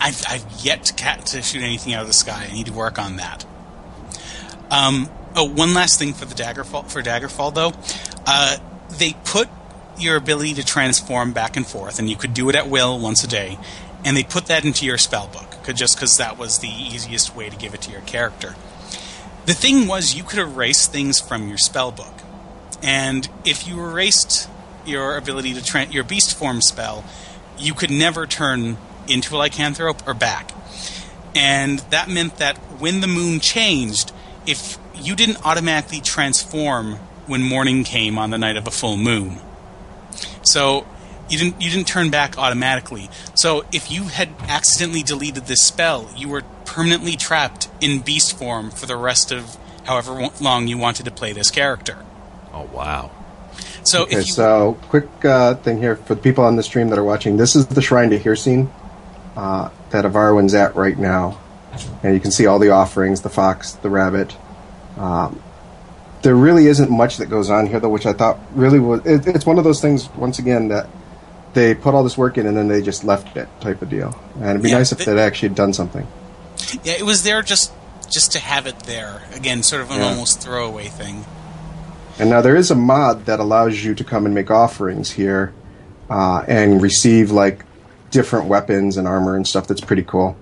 I've, 0.00 0.22
I've 0.28 0.44
yet 0.64 0.84
to, 0.84 0.94
ca- 0.94 1.16
to 1.26 1.42
shoot 1.42 1.62
anything 1.62 1.92
out 1.94 2.02
of 2.02 2.06
the 2.06 2.12
sky. 2.12 2.46
I 2.48 2.52
need 2.52 2.66
to 2.66 2.72
work 2.72 2.98
on 2.98 3.16
that. 3.16 3.44
Um, 4.70 5.08
oh, 5.34 5.44
one 5.44 5.74
last 5.74 5.98
thing 5.98 6.12
for 6.12 6.24
the 6.24 6.34
Daggerfall 6.34 6.88
for 6.90 7.02
Daggerfall 7.02 7.54
though, 7.54 7.72
uh, 8.26 8.56
they 8.98 9.14
put 9.24 9.48
your 9.98 10.16
ability 10.16 10.54
to 10.54 10.64
transform 10.64 11.32
back 11.32 11.56
and 11.56 11.66
forth, 11.66 11.98
and 11.98 12.08
you 12.10 12.16
could 12.16 12.34
do 12.34 12.48
it 12.48 12.54
at 12.54 12.68
will 12.68 12.98
once 12.98 13.24
a 13.24 13.26
day, 13.28 13.58
and 14.06 14.16
they 14.16 14.22
put 14.22 14.46
that 14.46 14.64
into 14.64 14.86
your 14.86 14.96
spell 14.96 15.26
book 15.26 15.74
just 15.74 15.96
because 15.96 16.16
that 16.16 16.38
was 16.38 16.60
the 16.60 16.68
easiest 16.68 17.34
way 17.34 17.50
to 17.50 17.56
give 17.56 17.74
it 17.74 17.82
to 17.82 17.90
your 17.90 18.02
character. 18.02 18.54
The 19.46 19.52
thing 19.52 19.88
was, 19.88 20.14
you 20.14 20.22
could 20.22 20.38
erase 20.38 20.86
things 20.86 21.20
from 21.20 21.48
your 21.48 21.58
spell 21.58 21.90
book, 21.90 22.14
and 22.82 23.28
if 23.44 23.66
you 23.66 23.78
erased 23.80 24.48
your 24.86 25.16
ability 25.16 25.54
to 25.54 25.64
tra- 25.64 25.86
your 25.86 26.04
beast 26.04 26.36
form 26.38 26.60
spell, 26.60 27.04
you 27.58 27.74
could 27.74 27.90
never 27.90 28.26
turn 28.26 28.76
into 29.08 29.34
a 29.34 29.38
lycanthrope 29.38 30.06
or 30.06 30.14
back. 30.14 30.52
And 31.34 31.80
that 31.90 32.08
meant 32.08 32.36
that 32.38 32.56
when 32.80 33.00
the 33.00 33.06
moon 33.08 33.40
changed, 33.40 34.12
if 34.46 34.78
you 34.94 35.16
didn't 35.16 35.44
automatically 35.44 36.00
transform 36.00 36.94
when 37.26 37.42
morning 37.42 37.82
came 37.82 38.18
on 38.18 38.30
the 38.30 38.38
night 38.38 38.56
of 38.56 38.68
a 38.68 38.70
full 38.70 38.96
moon, 38.96 39.38
so 40.42 40.86
you 41.28 41.38
didn't 41.38 41.60
you 41.60 41.70
didn't 41.70 41.88
turn 41.88 42.10
back 42.10 42.38
automatically. 42.38 43.10
So 43.34 43.64
if 43.72 43.90
you 43.90 44.04
had 44.04 44.28
accidentally 44.48 45.02
deleted 45.02 45.46
this 45.46 45.62
spell, 45.62 46.10
you 46.16 46.28
were 46.28 46.42
permanently 46.64 47.16
trapped 47.16 47.68
in 47.80 48.00
beast 48.00 48.36
form 48.38 48.70
for 48.70 48.86
the 48.86 48.96
rest 48.96 49.32
of 49.32 49.56
however 49.84 50.28
long 50.40 50.66
you 50.66 50.78
wanted 50.78 51.04
to 51.04 51.10
play 51.10 51.32
this 51.32 51.50
character. 51.50 52.04
Oh 52.52 52.68
wow. 52.72 53.10
So 53.82 54.02
Okay, 54.02 54.16
if 54.16 54.26
you 54.26 54.32
so 54.32 54.78
quick 54.88 55.08
uh, 55.24 55.54
thing 55.54 55.78
here 55.78 55.96
for 55.96 56.14
the 56.14 56.20
people 56.20 56.44
on 56.44 56.56
the 56.56 56.62
stream 56.62 56.88
that 56.90 56.98
are 56.98 57.04
watching. 57.04 57.36
This 57.36 57.54
is 57.54 57.66
the 57.68 57.80
Shrine 57.80 58.10
to 58.10 58.18
Hircine 58.18 58.68
uh, 59.36 59.70
that 59.90 60.04
Evarwyn's 60.04 60.54
at 60.54 60.74
right 60.74 60.98
now, 60.98 61.38
and 62.02 62.14
you 62.14 62.20
can 62.20 62.30
see 62.30 62.46
all 62.46 62.58
the 62.58 62.70
offerings: 62.70 63.22
the 63.22 63.30
fox, 63.30 63.72
the 63.72 63.90
rabbit. 63.90 64.36
Um, 64.96 65.42
there 66.22 66.34
really 66.34 66.66
isn't 66.66 66.90
much 66.90 67.18
that 67.18 67.26
goes 67.26 67.50
on 67.50 67.66
here, 67.66 67.78
though, 67.78 67.88
which 67.88 68.06
I 68.06 68.12
thought 68.12 68.40
really 68.52 68.80
was. 68.80 69.06
It, 69.06 69.26
it's 69.28 69.46
one 69.46 69.58
of 69.58 69.64
those 69.64 69.80
things, 69.80 70.08
once 70.16 70.38
again, 70.40 70.68
that 70.68 70.88
they 71.56 71.74
put 71.74 71.92
all 71.94 72.04
this 72.04 72.16
work 72.16 72.38
in 72.38 72.46
and 72.46 72.56
then 72.56 72.68
they 72.68 72.80
just 72.80 73.02
left 73.02 73.36
it, 73.36 73.48
type 73.60 73.82
of 73.82 73.88
deal. 73.90 74.16
And 74.36 74.50
it'd 74.50 74.62
be 74.62 74.68
Yeah, 74.70 74.78
nice 74.78 74.92
if 74.92 74.98
they- 74.98 75.06
they'd 75.06 75.18
actually 75.20 75.48
done 75.48 75.72
something. 75.72 76.06
yeah, 76.84 76.92
it 76.92 77.04
was 77.04 77.24
there 77.24 77.42
just 77.42 77.72
just 78.08 78.30
to 78.30 78.38
have 78.38 78.68
it 78.68 78.78
there 78.84 79.22
again, 79.34 79.64
sort 79.64 79.82
of 79.82 79.90
an 79.90 79.98
Yeah. 79.98 80.10
almost 80.10 80.40
throwaway 80.40 80.86
thing. 80.86 81.24
And 82.20 82.30
now 82.30 82.40
there 82.40 82.54
is 82.54 82.70
a 82.70 82.76
mod 82.76 83.26
that 83.26 83.40
allows 83.40 83.82
you 83.84 83.96
to 83.96 84.04
come 84.04 84.26
and 84.26 84.32
make 84.34 84.48
offerings 84.48 85.10
here 85.10 85.52
uh, 86.08 86.42
and 86.46 86.80
receive 86.80 87.32
like 87.32 87.64
different 88.12 88.46
weapons 88.46 88.96
and 88.96 89.08
armor 89.08 89.34
and 89.34 89.44
stuff 89.46 89.66
that's 89.66 89.80
pretty 89.80 90.04
cool. 90.04 90.36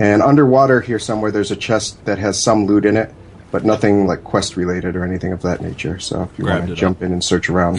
And 0.00 0.20
underwater 0.20 0.80
here 0.80 0.98
somewhere, 0.98 1.30
there's 1.30 1.52
a 1.52 1.56
chest 1.56 2.04
that 2.06 2.18
has 2.18 2.42
some 2.42 2.66
loot 2.66 2.84
in 2.84 2.96
it, 2.96 3.14
but 3.52 3.64
nothing 3.64 4.08
like 4.08 4.24
quest 4.24 4.56
related 4.56 4.96
or 4.96 5.04
anything 5.04 5.32
of 5.32 5.42
that 5.42 5.62
nature. 5.62 6.00
So 6.00 6.22
if 6.32 6.36
you 6.38 6.44
want 6.46 6.66
to 6.66 6.72
it 6.72 6.76
jump 6.76 7.02
in 7.02 7.12
and 7.12 7.22
search 7.22 7.48
around, 7.48 7.78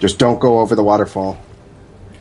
just 0.00 0.18
don't 0.18 0.40
go 0.40 0.58
over 0.58 0.74
the 0.74 0.82
waterfall. 0.82 1.38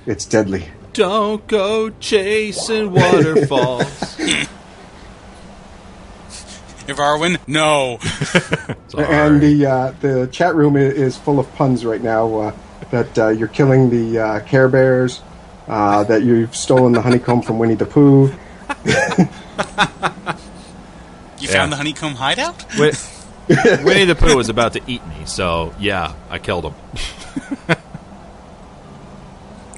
It's 0.07 0.25
deadly. 0.25 0.69
Don't 0.93 1.45
go 1.47 1.89
chasing 1.99 2.91
waterfalls. 2.91 3.85
Evarwyn, 6.87 7.37
no. 7.45 7.99
And 8.97 9.41
the 9.41 9.65
uh, 9.65 9.91
the 9.99 10.27
chat 10.31 10.55
room 10.55 10.75
is 10.77 11.17
full 11.17 11.39
of 11.39 11.53
puns 11.55 11.85
right 11.85 12.01
now. 12.01 12.33
Uh, 12.35 12.51
that 12.89 13.19
uh, 13.19 13.27
you're 13.27 13.49
killing 13.49 13.89
the 13.89 14.17
uh, 14.17 14.39
Care 14.39 14.69
Bears, 14.69 15.21
uh, 15.67 16.03
that 16.05 16.23
you've 16.23 16.55
stolen 16.55 16.93
the 16.93 17.01
honeycomb 17.01 17.41
from 17.43 17.59
Winnie 17.59 17.75
the 17.75 17.85
Pooh. 17.85 18.31
You 21.39 21.47
Yeah. 21.49 21.53
found 21.53 21.71
the 21.71 21.75
honeycomb 21.75 22.15
hideout? 22.15 22.67
Wi- 22.77 22.93
Winnie 23.83 24.05
the 24.05 24.15
Pooh 24.15 24.35
was 24.35 24.49
about 24.49 24.73
to 24.73 24.81
eat 24.87 25.05
me, 25.05 25.25
so 25.25 25.71
yeah, 25.79 26.13
I 26.31 26.39
killed 26.39 26.65
him. 26.65 26.73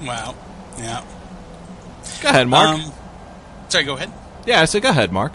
Wow. 0.02 0.36
Yeah. 0.78 1.04
Go 2.22 2.30
ahead, 2.30 2.48
Mark. 2.48 2.80
Um, 2.80 2.94
sorry, 3.70 3.84
go 3.84 3.96
ahead. 3.96 4.12
yeah, 4.46 4.62
I 4.62 4.66
said 4.66 4.82
go 4.82 4.90
ahead, 4.90 5.12
Mark. 5.12 5.34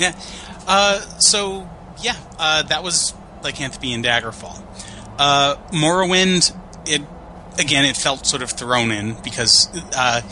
Yeah. 0.00 0.18
Uh, 0.66 1.00
so 1.18 1.68
yeah, 2.00 2.16
uh, 2.38 2.62
that 2.64 2.82
was 2.82 3.14
Lycanthropy 3.42 3.92
and 3.92 4.04
Daggerfall. 4.04 4.62
Uh, 5.18 5.56
Morrowind, 5.72 6.56
it 6.86 7.02
again, 7.58 7.84
it 7.84 7.96
felt 7.96 8.26
sort 8.26 8.42
of 8.42 8.50
thrown 8.50 8.90
in 8.90 9.16
because 9.22 9.68
uh, 9.94 10.22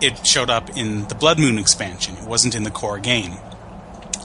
it 0.00 0.26
showed 0.26 0.50
up 0.50 0.76
in 0.76 1.06
the 1.08 1.14
Blood 1.14 1.38
Moon 1.38 1.58
expansion. 1.58 2.16
It 2.16 2.24
wasn't 2.24 2.54
in 2.54 2.62
the 2.62 2.70
core 2.70 2.98
game. 2.98 3.34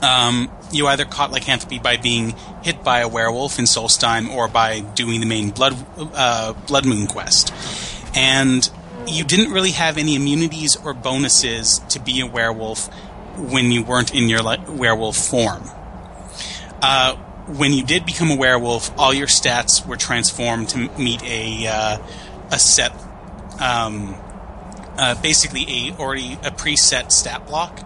Um, 0.02 0.50
you 0.70 0.86
either 0.86 1.04
caught 1.04 1.30
lycanthropy 1.30 1.78
by 1.78 1.96
being 1.96 2.34
hit 2.62 2.84
by 2.84 3.00
a 3.00 3.08
werewolf 3.08 3.58
in 3.58 3.64
Solstheim 3.64 4.28
or 4.28 4.48
by 4.48 4.80
doing 4.80 5.20
the 5.20 5.26
main 5.26 5.50
Blood 5.50 5.74
uh, 5.96 6.52
Blood 6.66 6.84
Moon 6.84 7.06
quest, 7.06 7.52
and 8.14 8.68
you 9.06 9.24
didn't 9.24 9.52
really 9.52 9.72
have 9.72 9.98
any 9.98 10.14
immunities 10.14 10.76
or 10.76 10.94
bonuses 10.94 11.80
to 11.90 12.00
be 12.00 12.20
a 12.20 12.26
werewolf 12.26 12.88
when 13.36 13.72
you 13.72 13.82
weren't 13.82 14.14
in 14.14 14.28
your 14.28 14.40
like, 14.40 14.60
werewolf 14.68 15.16
form. 15.16 15.64
Uh, 16.82 17.16
when 17.46 17.72
you 17.72 17.84
did 17.84 18.06
become 18.06 18.30
a 18.30 18.36
werewolf, 18.36 18.96
all 18.98 19.12
your 19.12 19.26
stats 19.26 19.86
were 19.86 19.96
transformed 19.96 20.68
to 20.70 20.78
meet 20.98 21.22
a 21.24 21.66
uh, 21.66 21.98
a 22.50 22.58
set, 22.58 22.92
um, 23.60 24.14
uh, 24.96 25.20
basically 25.20 25.66
a 25.68 25.92
already 25.98 26.34
a 26.42 26.50
preset 26.50 27.12
stat 27.12 27.46
block. 27.46 27.80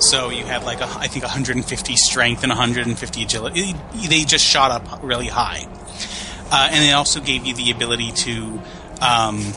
So 0.00 0.30
you 0.30 0.44
had 0.44 0.64
like 0.64 0.80
a, 0.80 0.84
I 0.84 1.08
think 1.08 1.24
150 1.24 1.96
strength 1.96 2.42
and 2.42 2.50
150 2.50 3.22
agility. 3.22 3.74
They 3.94 4.24
just 4.24 4.44
shot 4.44 4.70
up 4.70 5.02
really 5.02 5.28
high, 5.28 5.66
uh, 6.50 6.68
and 6.70 6.84
it 6.84 6.92
also 6.92 7.20
gave 7.20 7.46
you 7.46 7.54
the 7.54 7.70
ability 7.70 8.12
to 8.12 8.60
um, 9.02 9.52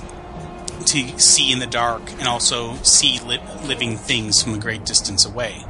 to 0.83 1.19
see 1.19 1.51
in 1.51 1.59
the 1.59 1.67
dark 1.67 2.01
and 2.13 2.27
also 2.27 2.75
see 2.77 3.19
li- 3.19 3.39
living 3.65 3.97
things 3.97 4.41
from 4.41 4.53
a 4.53 4.57
great 4.57 4.85
distance 4.85 5.25
away. 5.25 5.63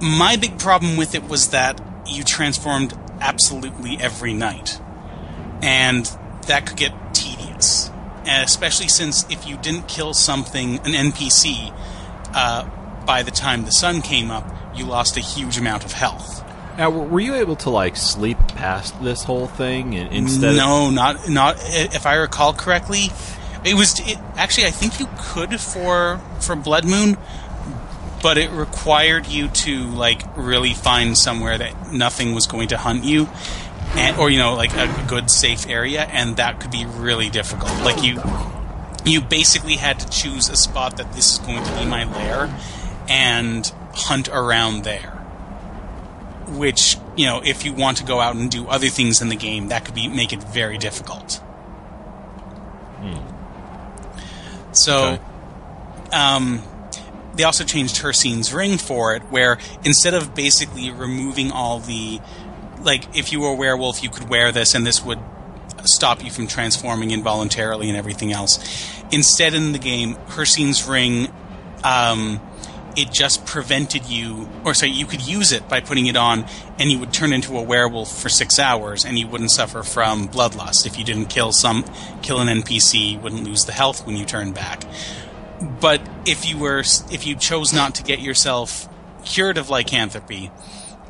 My 0.00 0.36
big 0.36 0.58
problem 0.58 0.96
with 0.96 1.14
it 1.14 1.28
was 1.28 1.50
that 1.50 1.80
you 2.06 2.24
transformed 2.24 2.94
absolutely 3.20 3.96
every 3.98 4.34
night, 4.34 4.80
and 5.62 6.04
that 6.46 6.66
could 6.66 6.76
get 6.76 6.92
tedious, 7.14 7.90
and 8.26 8.44
especially 8.44 8.88
since 8.88 9.24
if 9.30 9.46
you 9.46 9.56
didn't 9.56 9.88
kill 9.88 10.12
something, 10.12 10.76
an 10.78 10.92
NPC, 10.92 11.72
uh, 12.34 12.68
by 13.06 13.22
the 13.22 13.30
time 13.30 13.64
the 13.64 13.72
sun 13.72 14.02
came 14.02 14.30
up, 14.30 14.44
you 14.74 14.84
lost 14.84 15.16
a 15.16 15.20
huge 15.20 15.56
amount 15.56 15.84
of 15.84 15.92
health. 15.92 16.44
Now, 16.76 16.90
were 16.90 17.20
you 17.20 17.36
able 17.36 17.56
to 17.56 17.70
like 17.70 17.96
sleep 17.96 18.38
past 18.48 19.00
this 19.02 19.22
whole 19.22 19.46
thing 19.46 19.92
instead? 19.92 20.56
no, 20.56 20.90
not 20.90 21.28
not 21.28 21.56
if 21.60 22.04
I 22.04 22.14
recall 22.16 22.52
correctly. 22.52 23.10
It 23.64 23.74
was 23.74 23.98
it, 24.00 24.18
actually 24.36 24.66
I 24.66 24.70
think 24.70 25.00
you 25.00 25.08
could 25.18 25.60
for 25.60 26.20
for 26.40 26.54
Blood 26.54 26.84
Moon, 26.84 27.16
but 28.22 28.36
it 28.36 28.50
required 28.50 29.26
you 29.26 29.48
to 29.48 29.84
like 29.84 30.22
really 30.36 30.74
find 30.74 31.16
somewhere 31.16 31.56
that 31.56 31.92
nothing 31.92 32.34
was 32.34 32.46
going 32.46 32.68
to 32.68 32.76
hunt 32.76 33.04
you, 33.04 33.28
and 33.96 34.16
or 34.18 34.30
you 34.30 34.38
know 34.38 34.54
like 34.54 34.74
a 34.74 35.04
good 35.08 35.30
safe 35.30 35.68
area, 35.68 36.02
and 36.02 36.36
that 36.36 36.60
could 36.60 36.70
be 36.70 36.84
really 36.84 37.30
difficult. 37.30 37.72
Like 37.82 38.02
you 38.02 38.22
you 39.04 39.20
basically 39.20 39.76
had 39.76 39.98
to 40.00 40.08
choose 40.10 40.48
a 40.48 40.56
spot 40.56 40.96
that 40.98 41.12
this 41.14 41.34
is 41.34 41.38
going 41.38 41.64
to 41.64 41.76
be 41.76 41.86
my 41.86 42.04
lair, 42.04 42.54
and 43.08 43.72
hunt 43.94 44.28
around 44.28 44.84
there. 44.84 45.10
Which 46.48 46.98
you 47.16 47.26
know 47.26 47.40
if 47.42 47.64
you 47.64 47.72
want 47.72 47.96
to 47.98 48.04
go 48.04 48.20
out 48.20 48.36
and 48.36 48.50
do 48.50 48.66
other 48.66 48.88
things 48.88 49.22
in 49.22 49.28
the 49.28 49.36
game 49.36 49.68
that 49.68 49.84
could 49.84 49.94
be 49.94 50.08
make 50.08 50.32
it 50.32 50.42
very 50.42 50.76
difficult 50.76 51.40
hmm. 53.00 53.33
So 54.74 55.18
Okay. 55.18 55.22
um, 56.12 56.62
they 57.34 57.44
also 57.44 57.64
changed 57.64 57.96
Hircine's 57.96 58.52
ring 58.52 58.78
for 58.78 59.14
it 59.16 59.22
where 59.30 59.58
instead 59.84 60.14
of 60.14 60.34
basically 60.34 60.90
removing 60.90 61.50
all 61.50 61.80
the 61.80 62.20
like 62.82 63.16
if 63.16 63.32
you 63.32 63.40
were 63.40 63.48
a 63.48 63.54
werewolf 63.54 64.02
you 64.02 64.10
could 64.10 64.28
wear 64.28 64.52
this 64.52 64.74
and 64.74 64.86
this 64.86 65.02
would 65.04 65.18
stop 65.84 66.22
you 66.22 66.30
from 66.30 66.46
transforming 66.46 67.10
involuntarily 67.10 67.88
and 67.88 67.96
everything 67.96 68.32
else 68.32 68.58
instead 69.10 69.54
in 69.54 69.72
the 69.72 69.78
game 69.78 70.14
Hircine's 70.28 70.86
ring 70.86 71.28
um, 71.82 72.40
it 72.96 73.12
just 73.12 73.44
prevented 73.46 74.06
you, 74.06 74.48
or 74.64 74.74
sorry, 74.74 74.92
you 74.92 75.06
could 75.06 75.26
use 75.26 75.52
it 75.52 75.68
by 75.68 75.80
putting 75.80 76.06
it 76.06 76.16
on, 76.16 76.46
and 76.78 76.90
you 76.90 76.98
would 76.98 77.12
turn 77.12 77.32
into 77.32 77.56
a 77.58 77.62
werewolf 77.62 78.16
for 78.20 78.28
six 78.28 78.58
hours, 78.58 79.04
and 79.04 79.18
you 79.18 79.26
wouldn't 79.26 79.50
suffer 79.50 79.82
from 79.82 80.28
bloodlust. 80.28 80.86
If 80.86 80.98
you 80.98 81.04
didn't 81.04 81.26
kill 81.26 81.52
some, 81.52 81.84
kill 82.22 82.40
an 82.40 82.48
NPC, 82.48 83.12
you 83.12 83.18
wouldn't 83.18 83.44
lose 83.44 83.64
the 83.64 83.72
health 83.72 84.06
when 84.06 84.16
you 84.16 84.24
turn 84.24 84.52
back. 84.52 84.84
But 85.80 86.00
if 86.26 86.48
you 86.48 86.58
were, 86.58 86.80
if 87.10 87.26
you 87.26 87.36
chose 87.36 87.72
not 87.72 87.94
to 87.96 88.02
get 88.02 88.20
yourself 88.20 88.88
cured 89.24 89.58
of 89.58 89.70
lycanthropy, 89.70 90.50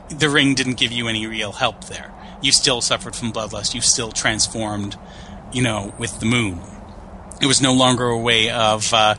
the 0.08 0.28
ring 0.28 0.54
didn't 0.54 0.74
give 0.74 0.92
you 0.92 1.08
any 1.08 1.26
real 1.26 1.52
help 1.52 1.84
there. 1.84 2.12
You 2.42 2.52
still 2.52 2.80
suffered 2.80 3.16
from 3.16 3.32
bloodlust. 3.32 3.74
You 3.74 3.80
still 3.80 4.12
transformed, 4.12 4.96
you 5.52 5.62
know, 5.62 5.94
with 5.98 6.20
the 6.20 6.26
moon. 6.26 6.60
It 7.40 7.46
was 7.46 7.60
no 7.60 7.72
longer 7.72 8.04
a 8.04 8.18
way 8.18 8.50
of 8.50 8.92
uh, 8.92 9.16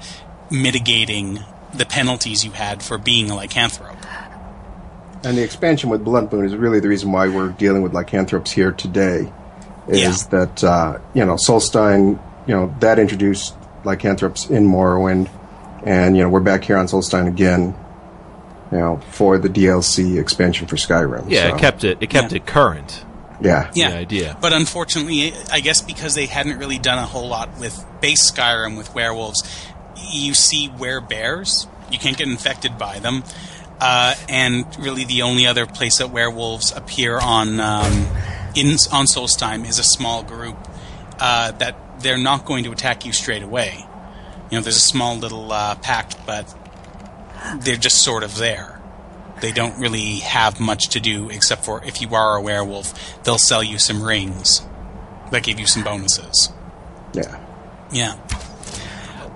mitigating 0.49 1.43
the 1.78 1.86
penalties 1.86 2.43
you 2.45 2.51
had 2.51 2.82
for 2.84 2.97
being 2.97 3.30
a 3.30 3.34
lycanthrope. 3.36 3.97
And 5.23 5.38
the 5.38 5.43
expansion 5.43 5.89
with 5.89 6.03
Blood 6.03 6.32
Moon 6.32 6.45
is 6.45 6.55
really 6.55 6.80
the 6.80 6.88
reason 6.88 7.11
why 7.11 7.28
we're 7.28 7.49
dealing 7.49 7.82
with 7.82 7.93
lycanthropes 7.93 8.51
here 8.51 8.71
today. 8.71 9.32
Is 9.88 9.99
Yeah. 10.23 10.39
that 10.39 10.63
uh, 10.63 10.97
you 11.13 11.26
know 11.26 11.34
Solstheim, 11.36 12.19
you 12.47 12.53
know 12.55 12.73
that 12.80 12.97
introduced 12.99 13.53
lycanthropes 13.84 14.49
in 14.49 14.67
Morrowind, 14.67 15.30
and 15.86 16.15
you 16.17 16.23
know 16.23 16.30
we're 16.30 16.39
back 16.39 16.63
here 16.63 16.78
on 16.78 16.88
Solstheim 16.88 17.28
again, 17.28 17.76
you 18.71 18.78
know 18.80 18.99
for 19.11 19.38
the 19.38 19.49
DLC 19.49 20.19
expansion 20.19 20.65
for 20.67 20.76
Skyrim. 20.76 21.26
Yeah, 21.30 21.49
so, 21.49 21.55
it 21.55 21.59
kept 21.59 21.84
it. 21.84 21.97
It 22.01 22.09
kept 22.09 22.32
Yeah. 22.32 22.38
it 22.38 22.45
current. 22.47 23.03
yeah, 23.41 23.69
Yeah, 23.76 23.89
The 23.91 23.97
idea. 23.97 24.38
But 24.41 24.53
unfortunately, 24.53 25.34
I 25.51 25.59
guess 25.59 25.82
because 25.82 26.15
they 26.15 26.26
hadn't 26.26 26.57
really 26.57 26.80
done 26.80 26.97
a 26.97 27.05
whole 27.05 27.28
lot 27.28 27.49
with 27.59 27.84
base 28.01 28.32
Skyrim 28.32 28.78
with 28.78 28.93
werewolves, 28.95 29.43
you 29.97 30.33
see 30.33 30.69
werebears. 30.69 31.67
You 31.91 31.99
can't 31.99 32.17
get 32.17 32.27
infected 32.27 32.77
by 32.77 32.99
them. 32.99 33.23
Uh, 33.79 34.15
and 34.29 34.65
really, 34.79 35.05
the 35.05 35.21
only 35.23 35.45
other 35.45 35.65
place 35.65 35.97
that 35.97 36.09
werewolves 36.09 36.71
appear 36.71 37.19
on 37.19 37.59
um, 37.59 37.91
in 38.55 38.67
on 38.91 39.05
Solstheim 39.05 39.67
is 39.67 39.79
a 39.79 39.83
small 39.83 40.23
group 40.23 40.57
uh, 41.19 41.51
that 41.51 42.01
they're 42.01 42.17
not 42.17 42.45
going 42.45 42.63
to 42.63 42.71
attack 42.71 43.05
you 43.05 43.11
straight 43.11 43.43
away. 43.43 43.85
You 44.49 44.57
know, 44.57 44.61
there's 44.61 44.77
a 44.77 44.79
small 44.79 45.17
little 45.17 45.51
uh, 45.51 45.75
pact, 45.75 46.17
but 46.25 46.53
they're 47.59 47.75
just 47.75 48.03
sort 48.03 48.23
of 48.23 48.37
there. 48.37 48.79
They 49.41 49.51
don't 49.51 49.77
really 49.79 50.17
have 50.19 50.59
much 50.59 50.89
to 50.89 50.99
do 50.99 51.29
except 51.29 51.65
for 51.65 51.83
if 51.83 52.01
you 52.01 52.15
are 52.15 52.37
a 52.37 52.41
werewolf, 52.41 53.23
they'll 53.23 53.37
sell 53.37 53.63
you 53.63 53.77
some 53.77 54.01
rings 54.01 54.65
that 55.31 55.43
give 55.43 55.59
you 55.59 55.67
some 55.67 55.83
bonuses. 55.83 56.49
yeah. 57.13 57.41
Yeah. 57.91 58.15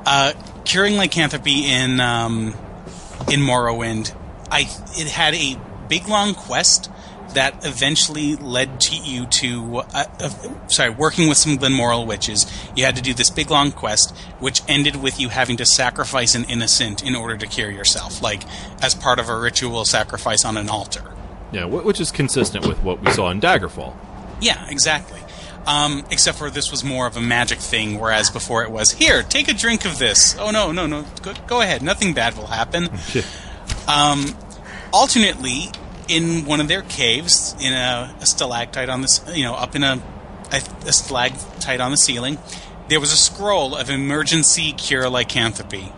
Uh, 0.06 0.34
curing 0.70 0.98
lycanthropy 0.98 1.66
in 1.66 2.00
um, 2.00 2.54
in 3.32 3.42
Morrowind, 3.42 4.16
I 4.52 4.70
it 4.92 5.08
had 5.08 5.34
a 5.34 5.60
big 5.88 6.08
long 6.08 6.36
quest 6.36 6.92
that 7.34 7.66
eventually 7.66 8.36
led 8.36 8.80
to 8.82 8.96
you 8.96 9.26
to 9.26 9.78
uh, 9.78 10.06
uh, 10.20 10.30
sorry 10.68 10.92
working 10.92 11.28
with 11.28 11.38
some 11.38 11.58
Glenmoril 11.58 12.06
witches. 12.06 12.46
You 12.76 12.86
had 12.86 12.96
to 12.96 13.02
do 13.02 13.14
this 13.16 13.32
big 13.32 13.50
long 13.50 13.72
quest, 13.72 14.16
which 14.40 14.62
ended 14.68 14.96
with 14.96 15.20
you 15.20 15.30
having 15.30 15.58
to 15.58 15.66
sacrifice 15.66 16.36
an 16.36 16.44
innocent 16.46 17.04
in 17.04 17.16
order 17.16 17.36
to 17.38 17.48
cure 17.48 17.72
yourself, 17.72 18.22
like 18.22 18.44
as 18.82 18.94
part 18.94 19.20
of 19.20 19.28
a 19.28 19.40
ritual 19.40 19.86
sacrifice 19.86 20.46
on 20.46 20.56
an 20.56 20.70
altar. 20.70 21.04
Yeah, 21.52 21.66
which 21.66 22.00
is 22.00 22.12
consistent 22.12 22.68
with 22.68 22.78
what 22.84 23.02
we 23.02 23.12
saw 23.12 23.32
in 23.32 23.42
Daggerfall. 23.42 23.96
Yeah, 24.40 24.70
exactly. 24.70 25.20
Um, 25.70 26.04
except 26.10 26.40
for 26.40 26.50
this 26.50 26.72
was 26.72 26.84
more 26.84 27.06
of 27.06 27.16
a 27.16 27.22
magic 27.22 27.60
thing, 27.60 28.00
whereas 28.00 28.32
before 28.32 28.64
it 28.64 28.72
was 28.72 28.90
here, 28.90 29.22
take 29.22 29.48
a 29.48 29.54
drink 29.54 29.86
of 29.86 30.00
this. 30.00 30.36
Oh 30.40 30.50
no, 30.50 30.72
no, 30.72 30.88
no, 30.88 31.06
go, 31.22 31.34
go 31.46 31.62
ahead, 31.62 31.84
nothing 31.84 32.16
bad 32.16 32.36
will 32.36 32.48
happen. 32.48 32.90
um, 33.88 34.36
alternately, 34.92 35.70
in 36.08 36.46
one 36.46 36.60
of 36.60 36.68
their 36.68 36.82
caves, 36.82 37.56
in 37.62 37.72
a, 37.72 38.16
a 38.20 38.26
stalactite 38.26 38.90
on 38.90 39.04
this, 39.04 39.24
you 39.32 39.44
know, 39.44 39.54
up 39.54 39.76
in 39.76 39.84
a, 39.84 40.02
a, 40.52 40.62
a 40.88 40.92
stalactite 40.92 41.80
on 41.80 41.92
the 41.92 41.98
ceiling, 41.98 42.40
there 42.88 43.00
was 43.00 43.14
a 43.14 43.18
scroll 43.18 43.76
of 43.76 43.92
emergency 43.92 44.74
cure 44.74 45.08
lycanthropy. 45.08 45.94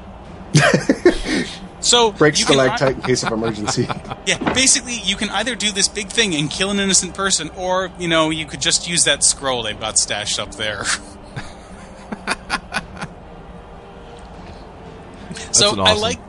so 1.81 2.11
Break 2.11 2.39
you 2.39 2.45
can- 2.45 2.55
stalactite 2.55 2.95
in 2.95 3.01
case 3.01 3.23
of 3.23 3.31
emergency. 3.31 3.87
yeah, 4.25 4.53
basically, 4.53 4.99
you 5.03 5.15
can 5.15 5.29
either 5.29 5.55
do 5.55 5.71
this 5.71 5.87
big 5.87 6.09
thing 6.09 6.35
and 6.35 6.49
kill 6.49 6.71
an 6.71 6.79
innocent 6.79 7.13
person, 7.13 7.49
or 7.57 7.91
you 7.99 8.07
know, 8.07 8.29
you 8.29 8.45
could 8.45 8.61
just 8.61 8.87
use 8.87 9.03
that 9.03 9.23
scroll 9.23 9.63
they've 9.63 9.79
got 9.79 9.97
stashed 9.97 10.39
up 10.39 10.55
there. 10.55 10.83
so 15.51 15.73
an 15.73 15.79
I 15.81 15.93
like, 15.93 16.19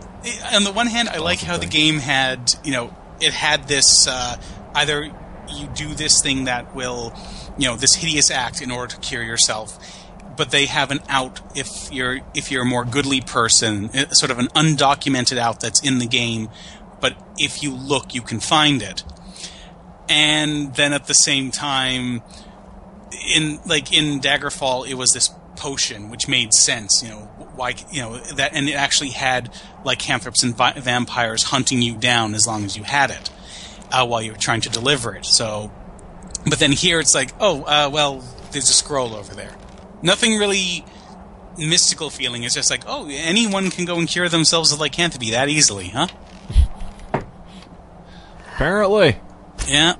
on 0.52 0.64
the 0.64 0.72
one 0.72 0.86
hand, 0.86 1.08
I 1.08 1.18
like 1.18 1.38
awesome 1.38 1.48
how 1.48 1.56
the 1.58 1.66
game 1.66 1.98
had, 1.98 2.54
you 2.64 2.72
know, 2.72 2.94
it 3.20 3.32
had 3.32 3.68
this 3.68 4.06
uh, 4.08 4.36
either 4.74 5.10
you 5.54 5.66
do 5.74 5.94
this 5.94 6.22
thing 6.22 6.44
that 6.44 6.74
will, 6.74 7.12
you 7.58 7.68
know, 7.68 7.76
this 7.76 7.94
hideous 7.94 8.30
act 8.30 8.62
in 8.62 8.70
order 8.70 8.94
to 8.94 9.00
cure 9.00 9.22
yourself. 9.22 9.78
But 10.36 10.50
they 10.50 10.66
have 10.66 10.90
an 10.90 11.00
out 11.08 11.40
if 11.56 11.90
you're 11.92 12.20
if 12.34 12.50
you're 12.50 12.62
a 12.62 12.66
more 12.66 12.84
goodly 12.84 13.20
person, 13.20 13.90
eh, 13.94 14.06
sort 14.10 14.30
of 14.30 14.38
an 14.38 14.48
undocumented 14.48 15.38
out 15.38 15.60
that's 15.60 15.80
in 15.80 15.98
the 15.98 16.06
game. 16.06 16.48
But 17.00 17.16
if 17.38 17.62
you 17.62 17.74
look, 17.74 18.14
you 18.14 18.22
can 18.22 18.40
find 18.40 18.82
it. 18.82 19.04
And 20.08 20.74
then 20.74 20.92
at 20.92 21.06
the 21.06 21.14
same 21.14 21.50
time, 21.50 22.22
in 23.34 23.60
like 23.66 23.92
in 23.92 24.20
Daggerfall, 24.20 24.88
it 24.88 24.94
was 24.94 25.12
this 25.12 25.30
potion 25.56 26.10
which 26.10 26.28
made 26.28 26.52
sense. 26.52 27.02
You 27.02 27.10
know 27.10 27.20
why? 27.54 27.74
You 27.90 28.02
know 28.02 28.18
that, 28.18 28.54
and 28.54 28.68
it 28.68 28.74
actually 28.74 29.10
had 29.10 29.52
lycanthropes 29.84 30.42
and 30.42 30.56
vi- 30.56 30.72
vampires 30.72 31.44
hunting 31.44 31.82
you 31.82 31.96
down 31.96 32.34
as 32.34 32.46
long 32.46 32.64
as 32.64 32.76
you 32.76 32.84
had 32.84 33.10
it 33.10 33.30
uh, 33.92 34.06
while 34.06 34.22
you 34.22 34.32
were 34.32 34.38
trying 34.38 34.62
to 34.62 34.70
deliver 34.70 35.14
it. 35.14 35.26
So, 35.26 35.70
but 36.48 36.58
then 36.58 36.72
here 36.72 36.98
it's 36.98 37.14
like, 37.14 37.30
oh, 37.40 37.62
uh, 37.62 37.90
well, 37.92 38.24
there's 38.50 38.68
a 38.68 38.72
scroll 38.72 39.14
over 39.14 39.34
there. 39.34 39.54
Nothing 40.02 40.38
really 40.38 40.84
mystical 41.56 42.10
feeling. 42.10 42.42
It's 42.42 42.54
just 42.54 42.70
like, 42.70 42.84
oh, 42.86 43.08
anyone 43.10 43.70
can 43.70 43.84
go 43.84 43.98
and 43.98 44.08
cure 44.08 44.28
themselves 44.28 44.72
of 44.72 44.80
lycanthropy 44.80 45.30
that 45.30 45.48
easily, 45.48 45.88
huh? 45.88 46.08
Apparently. 48.54 49.16
Yeah. 49.66 49.94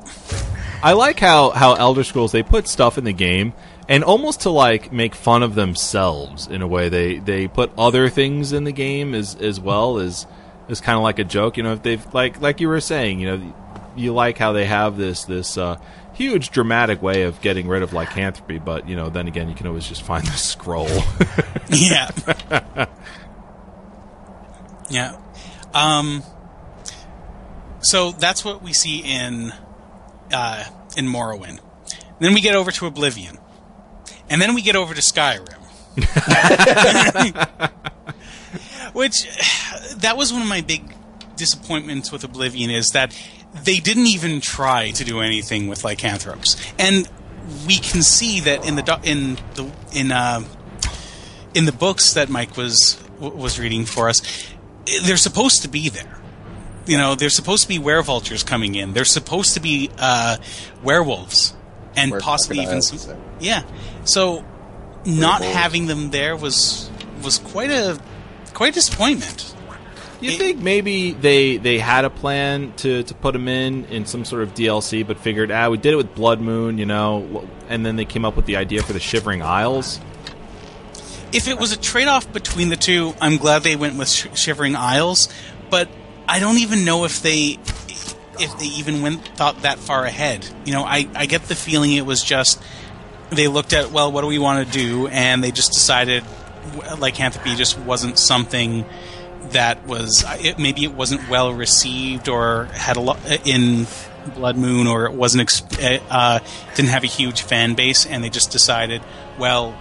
I 0.83 0.93
like 0.95 1.21
how, 1.21 1.51
how 1.51 1.75
Elder 1.75 2.05
Scrolls 2.05 2.33
they 2.33 2.43
put 2.43 2.67
stuff 2.67 2.99
in 2.99 3.05
the 3.05 3.13
game 3.13 3.53
and 3.89 4.05
almost 4.05 4.43
to 4.43 4.51
like 4.51 4.93
make 4.93 5.15
fun 5.15 5.43
of 5.43 5.55
themselves 5.55 6.47
in 6.47 6.63
a 6.63 6.67
way. 6.67 6.89
They 6.89 7.19
they 7.19 7.49
put 7.49 7.73
other 7.77 8.09
things 8.09 8.53
in 8.53 8.65
the 8.65 8.73
game 8.73 9.15
as 9.15 9.35
as 9.37 9.61
well 9.61 9.99
as 9.99 10.27
as 10.69 10.81
kind 10.81 10.97
of 10.97 11.03
like 11.03 11.19
a 11.19 11.25
joke. 11.25 11.57
You 11.57 11.63
know, 11.63 11.75
if 11.75 11.83
they've 11.83 12.15
like 12.15 12.41
like 12.41 12.61
you 12.61 12.69
were 12.69 12.81
saying, 12.81 13.21
you 13.21 13.27
know, 13.27 13.55
you 13.97 14.13
like 14.13 14.39
how 14.39 14.53
they 14.53 14.65
have 14.65 14.97
this 14.97 15.25
this 15.25 15.59
uh, 15.59 15.77
huge 16.15 16.51
dramatic 16.51 17.03
way 17.03 17.23
of 17.23 17.41
getting 17.41 17.69
rid 17.69 17.83
of 17.83 17.93
lycanthropy, 17.93 18.59
but 18.59 18.89
you 18.89 18.97
know, 18.97 19.09
then 19.09 19.29
again, 19.29 19.49
you 19.49 19.55
can 19.55 19.67
always 19.67 19.87
just 19.87 20.03
find 20.03 20.27
the 20.27 20.33
scroll. 20.33 20.89
yeah. 21.71 22.11
yeah. 24.91 25.17
Um, 25.75 26.23
so 27.81 28.13
that's 28.13 28.45
what 28.45 28.63
we 28.63 28.73
see 28.73 28.99
in 28.99 29.53
uh, 30.33 30.65
in 30.97 31.07
Morrowind. 31.07 31.61
Then 32.21 32.35
we 32.35 32.41
get 32.41 32.55
over 32.55 32.71
to 32.71 32.87
Oblivion, 32.87 33.39
and 34.31 34.41
then 34.41 34.55
we 34.55 34.63
get 34.63 34.77
over 34.77 34.95
to 34.95 35.01
Skyrim. 35.01 35.59
Which 38.95 39.25
that 39.97 40.17
was 40.17 40.33
one 40.33 40.43
of 40.43 40.49
my 40.49 40.61
big 40.61 40.95
disappointments 41.37 42.13
with 42.13 42.25
Oblivion 42.25 42.71
is 42.71 42.91
that 42.91 43.15
they 43.55 43.79
didn't 43.79 44.07
even 44.07 44.41
try 44.41 44.91
to 44.93 45.05
do 45.05 45.21
anything 45.21 45.69
with 45.69 45.85
lycanthropes, 45.85 46.57
and 46.79 47.09
we 47.67 47.77
can 47.77 48.03
see 48.03 48.41
that 48.41 48.67
in 48.67 48.77
the 48.77 49.01
in 49.03 49.39
the 49.55 49.71
in 49.93 50.13
uh, 50.13 50.43
in 51.55 51.65
the 51.65 51.73
books 51.73 52.15
that 52.15 52.29
Mike 52.29 52.57
was 52.57 53.03
was 53.19 53.59
reading 53.59 53.85
for 53.85 54.09
us, 54.09 54.23
they're 55.05 55.17
supposed 55.17 55.63
to 55.63 55.69
be 55.69 55.89
there. 55.89 56.19
You 56.87 56.99
know, 56.99 57.15
they're 57.15 57.31
supposed 57.31 57.63
to 57.63 57.69
be 57.69 57.79
werevultures 57.79 58.45
coming 58.45 58.75
in. 58.75 58.93
They're 58.93 59.05
supposed 59.05 59.55
to 59.55 59.61
be 59.61 59.91
uh, 59.99 60.39
werewolves, 60.83 61.55
and 61.97 62.11
Were 62.11 62.21
possibly 62.21 62.61
even 62.61 62.83
some, 62.83 63.17
yeah. 63.39 63.63
So, 64.05 64.45
not 65.07 65.43
having 65.43 65.87
them 65.87 66.11
there 66.11 66.37
was 66.37 66.91
was 67.23 67.39
quite 67.39 67.71
a 67.71 68.01
quite 68.55 68.71
a 68.71 68.75
disappointment. 68.75 69.52
You 70.23 70.31
It- 70.31 70.39
think 70.39 70.61
maybe 70.61 71.13
they 71.13 71.57
they 71.59 71.79
had 71.79 72.05
a 72.05 72.11
plan 72.11 72.73
to, 72.79 73.03
to 73.03 73.15
put 73.15 73.35
him 73.35 73.49
in 73.49 73.85
in 73.87 74.07
some 74.07 74.25
sort 74.25 74.43
of 74.43 74.55
DLC, 74.55 75.03
but 75.07 75.19
figured, 75.19 75.51
ah, 75.51 75.69
we 75.69 75.77
did 75.79 75.93
it 75.93 75.97
with 75.97 76.15
Blood 76.15 76.41
Moon, 76.41 76.79
you 76.79 76.87
know, 76.87 77.47
and 77.69 77.85
then 77.85 77.97
they 77.97 78.05
came 78.05 78.25
up 78.25 78.37
with 78.37 78.47
the 78.47 78.57
idea 78.57 78.83
for 78.83 78.93
the 78.93 79.01
Shivering 79.01 79.43
Isles. 79.43 79.99
if 81.33 81.49
it 81.49 81.59
was 81.59 81.73
a 81.73 81.79
trade-off 81.79 82.31
between 82.33 82.69
the 82.69 82.77
two, 82.77 83.15
I'm 83.21 83.39
glad 83.39 83.63
they 83.63 83.75
went 83.75 83.97
with 83.99 84.09
Sh- 84.09 84.27
Shivering 84.35 84.77
Isles, 84.77 85.29
but 85.71 85.89
I 86.29 86.39
don't 86.41 86.59
even 86.59 86.85
know 86.85 87.05
if 87.05 87.23
they 87.23 87.59
if 88.39 88.59
they 88.59 88.67
even 88.67 89.03
went 89.03 89.27
thought 89.37 89.63
that 89.63 89.79
far 89.79 90.05
ahead. 90.05 90.47
You 90.65 90.73
know, 90.73 90.85
I 90.85 91.09
I 91.15 91.27
get 91.27 91.45
the 91.45 91.55
feeling 91.55 91.93
it 91.95 92.07
was 92.07 92.23
just 92.23 92.61
they 93.31 93.49
looked 93.49 93.73
at 93.73 93.91
well, 93.93 94.13
what 94.13 94.21
do 94.21 94.27
we 94.29 94.39
want 94.39 94.67
to 94.67 94.73
do, 94.73 95.09
and 95.09 95.43
they 95.43 95.51
just 95.51 95.73
decided 95.73 96.23
lycanthropy 96.99 97.55
just 97.57 97.77
wasn't 97.79 98.19
something 98.19 98.85
that 99.53 99.87
was 99.87 100.25
it, 100.45 100.59
maybe 100.59 100.85
it 100.85 100.95
wasn't 100.95 101.29
well 101.29 101.53
received 101.53 102.29
or 102.29 102.65
had 102.67 102.97
a 102.97 103.01
lot 103.01 103.19
in 103.47 103.87
Blood 104.35 104.57
Moon 104.57 104.87
or 104.87 105.07
it 105.07 105.13
wasn't 105.13 105.49
exp- 105.49 106.03
uh, 106.11 106.41
didn't 106.75 106.91
have 106.91 107.05
a 107.05 107.09
huge 107.09 107.43
fan 107.43 107.75
base, 107.75 108.07
and 108.07 108.23
they 108.23 108.31
just 108.31 108.51
decided 108.51 109.03
well 109.39 109.77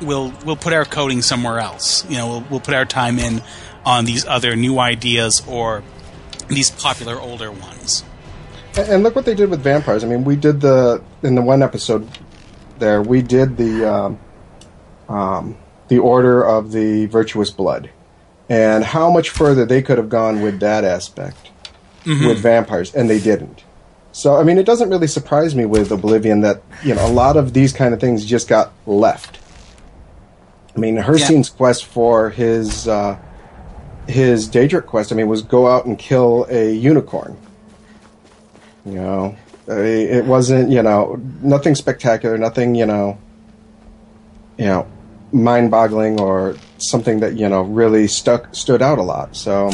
we'll 0.00 0.32
we'll 0.44 0.56
put 0.56 0.72
our 0.72 0.84
coding 0.84 1.22
somewhere 1.22 1.58
else. 1.58 2.08
You 2.08 2.16
know, 2.16 2.28
we'll, 2.28 2.44
we'll 2.50 2.60
put 2.60 2.74
our 2.74 2.84
time 2.84 3.18
in 3.18 3.42
on 3.84 4.04
these 4.04 4.26
other 4.26 4.56
new 4.56 4.78
ideas 4.78 5.42
or 5.46 5.82
these 6.48 6.70
popular 6.70 7.20
older 7.20 7.50
ones. 7.50 8.04
And 8.76 8.88
and 8.88 9.02
look 9.02 9.14
what 9.16 9.24
they 9.24 9.34
did 9.34 9.50
with 9.50 9.60
vampires. 9.60 10.04
I 10.04 10.08
mean, 10.08 10.24
we 10.24 10.36
did 10.36 10.60
the 10.60 11.02
in 11.22 11.34
the 11.34 11.42
one 11.42 11.62
episode 11.62 12.08
there. 12.78 13.02
We 13.02 13.22
did 13.22 13.56
the 13.56 13.90
um, 13.90 14.18
um, 15.08 15.56
the 15.88 15.98
order 15.98 16.44
of 16.44 16.72
the 16.72 17.06
virtuous 17.06 17.50
blood, 17.50 17.90
and 18.48 18.84
how 18.84 19.10
much 19.10 19.30
further 19.30 19.64
they 19.64 19.82
could 19.82 19.98
have 19.98 20.08
gone 20.08 20.40
with 20.40 20.60
that 20.60 20.84
aspect 20.84 21.50
with 22.26 22.38
vampires, 22.38 22.94
and 22.94 23.10
they 23.10 23.18
didn't. 23.18 23.64
So, 24.12 24.36
I 24.36 24.44
mean, 24.44 24.56
it 24.58 24.64
doesn't 24.64 24.88
really 24.88 25.08
surprise 25.08 25.54
me 25.54 25.64
with 25.66 25.90
Oblivion 25.90 26.40
that 26.40 26.62
you 26.84 26.94
know 26.94 27.06
a 27.06 27.10
lot 27.10 27.36
of 27.36 27.52
these 27.52 27.72
kind 27.72 27.92
of 27.92 28.00
things 28.00 28.24
just 28.24 28.48
got 28.48 28.72
left. 28.86 29.38
I 30.74 30.78
mean, 30.78 30.96
Hircine's 30.96 31.50
quest 31.50 31.84
for 31.84 32.30
his 32.30 32.86
uh, 32.86 33.18
his 34.06 34.48
Daedric 34.48 34.86
quest, 34.86 35.12
I 35.12 35.16
mean, 35.16 35.28
was 35.28 35.42
go 35.42 35.66
out 35.66 35.86
and 35.86 35.98
kill 35.98 36.46
a 36.48 36.72
unicorn. 36.72 37.36
You 38.84 38.94
know, 38.94 39.36
it 39.66 40.24
wasn't 40.24 40.70
you 40.70 40.82
know 40.82 41.20
nothing 41.42 41.74
spectacular, 41.74 42.38
nothing 42.38 42.74
you 42.74 42.86
know, 42.86 43.18
you 44.58 44.66
know, 44.66 44.86
mind-boggling 45.32 46.20
or 46.20 46.56
something 46.78 47.20
that 47.20 47.36
you 47.36 47.48
know 47.48 47.62
really 47.62 48.06
stuck 48.06 48.54
stood 48.54 48.82
out 48.82 48.98
a 48.98 49.02
lot. 49.02 49.36
So 49.36 49.70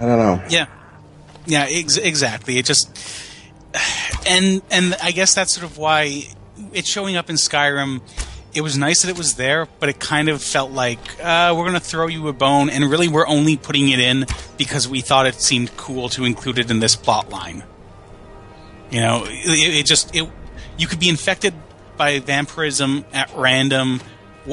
I 0.00 0.06
don't 0.06 0.18
know. 0.18 0.42
Yeah, 0.48 0.66
yeah, 1.46 1.66
ex- 1.68 1.96
exactly. 1.96 2.58
It 2.58 2.64
just 2.64 2.90
and 4.26 4.62
and 4.70 4.94
I 5.02 5.10
guess 5.12 5.34
that's 5.34 5.52
sort 5.52 5.70
of 5.70 5.78
why 5.78 6.24
it's 6.72 6.88
showing 6.88 7.16
up 7.16 7.30
in 7.30 7.36
Skyrim. 7.36 8.00
It 8.54 8.62
was 8.62 8.78
nice 8.78 9.02
that 9.02 9.10
it 9.10 9.18
was 9.18 9.34
there, 9.34 9.68
but 9.78 9.88
it 9.88 10.00
kind 10.00 10.28
of 10.28 10.42
felt 10.42 10.72
like 10.72 10.98
uh, 11.22 11.54
we're 11.56 11.64
going 11.64 11.74
to 11.74 11.80
throw 11.80 12.06
you 12.06 12.28
a 12.28 12.32
bone, 12.32 12.70
and 12.70 12.84
really 12.90 13.06
we're 13.06 13.26
only 13.26 13.56
putting 13.56 13.90
it 13.90 14.00
in 14.00 14.26
because 14.56 14.88
we 14.88 15.00
thought 15.00 15.26
it 15.26 15.34
seemed 15.34 15.76
cool 15.76 16.08
to 16.10 16.24
include 16.24 16.58
it 16.58 16.70
in 16.70 16.80
this 16.80 16.96
plot 16.96 17.28
line. 17.28 17.62
You 18.90 19.00
know, 19.00 19.24
it, 19.26 19.80
it 19.80 19.86
just 19.86 20.14
it 20.16 20.28
you 20.78 20.86
could 20.86 20.98
be 20.98 21.08
infected 21.08 21.54
by 21.96 22.20
vampirism 22.20 23.04
at 23.12 23.30
random 23.36 24.00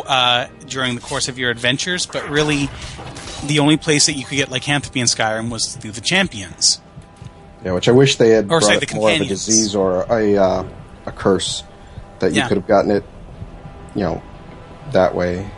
uh, 0.02 0.48
during 0.68 0.96
the 0.96 1.02
course 1.02 1.28
of 1.28 1.38
your 1.38 1.52
adventures, 1.52 2.06
but 2.06 2.28
really 2.30 2.70
the 3.46 3.60
only 3.60 3.78
place 3.78 4.06
that 4.08 4.14
you 4.14 4.26
could 4.26 4.36
get 4.36 4.50
lycanthropy 4.50 5.00
in 5.00 5.06
Skyrim 5.08 5.50
was 5.50 5.76
through 5.76 5.92
the 5.92 6.02
champions. 6.02 6.82
Yeah, 7.64 7.74
which 7.74 7.88
I 7.88 7.92
wish 7.92 8.16
they 8.18 8.30
had 8.30 8.46
Or, 8.46 8.60
brought 8.60 8.82
it 8.84 8.90
the 8.90 8.96
more 8.96 9.12
of 9.12 9.22
a 9.22 9.26
disease 9.26 9.76
or 9.76 10.06
a 10.10 10.38
uh, 10.38 10.64
a 11.06 11.12
curse 11.12 11.64
that 12.20 12.32
you 12.32 12.38
Yeah. 12.38 12.48
could 12.48 12.58
have 12.58 12.68
gotten 12.68 12.92
it, 12.92 13.04
you 13.96 14.02
know, 14.04 14.22
that 14.92 15.16
way. 15.16 15.50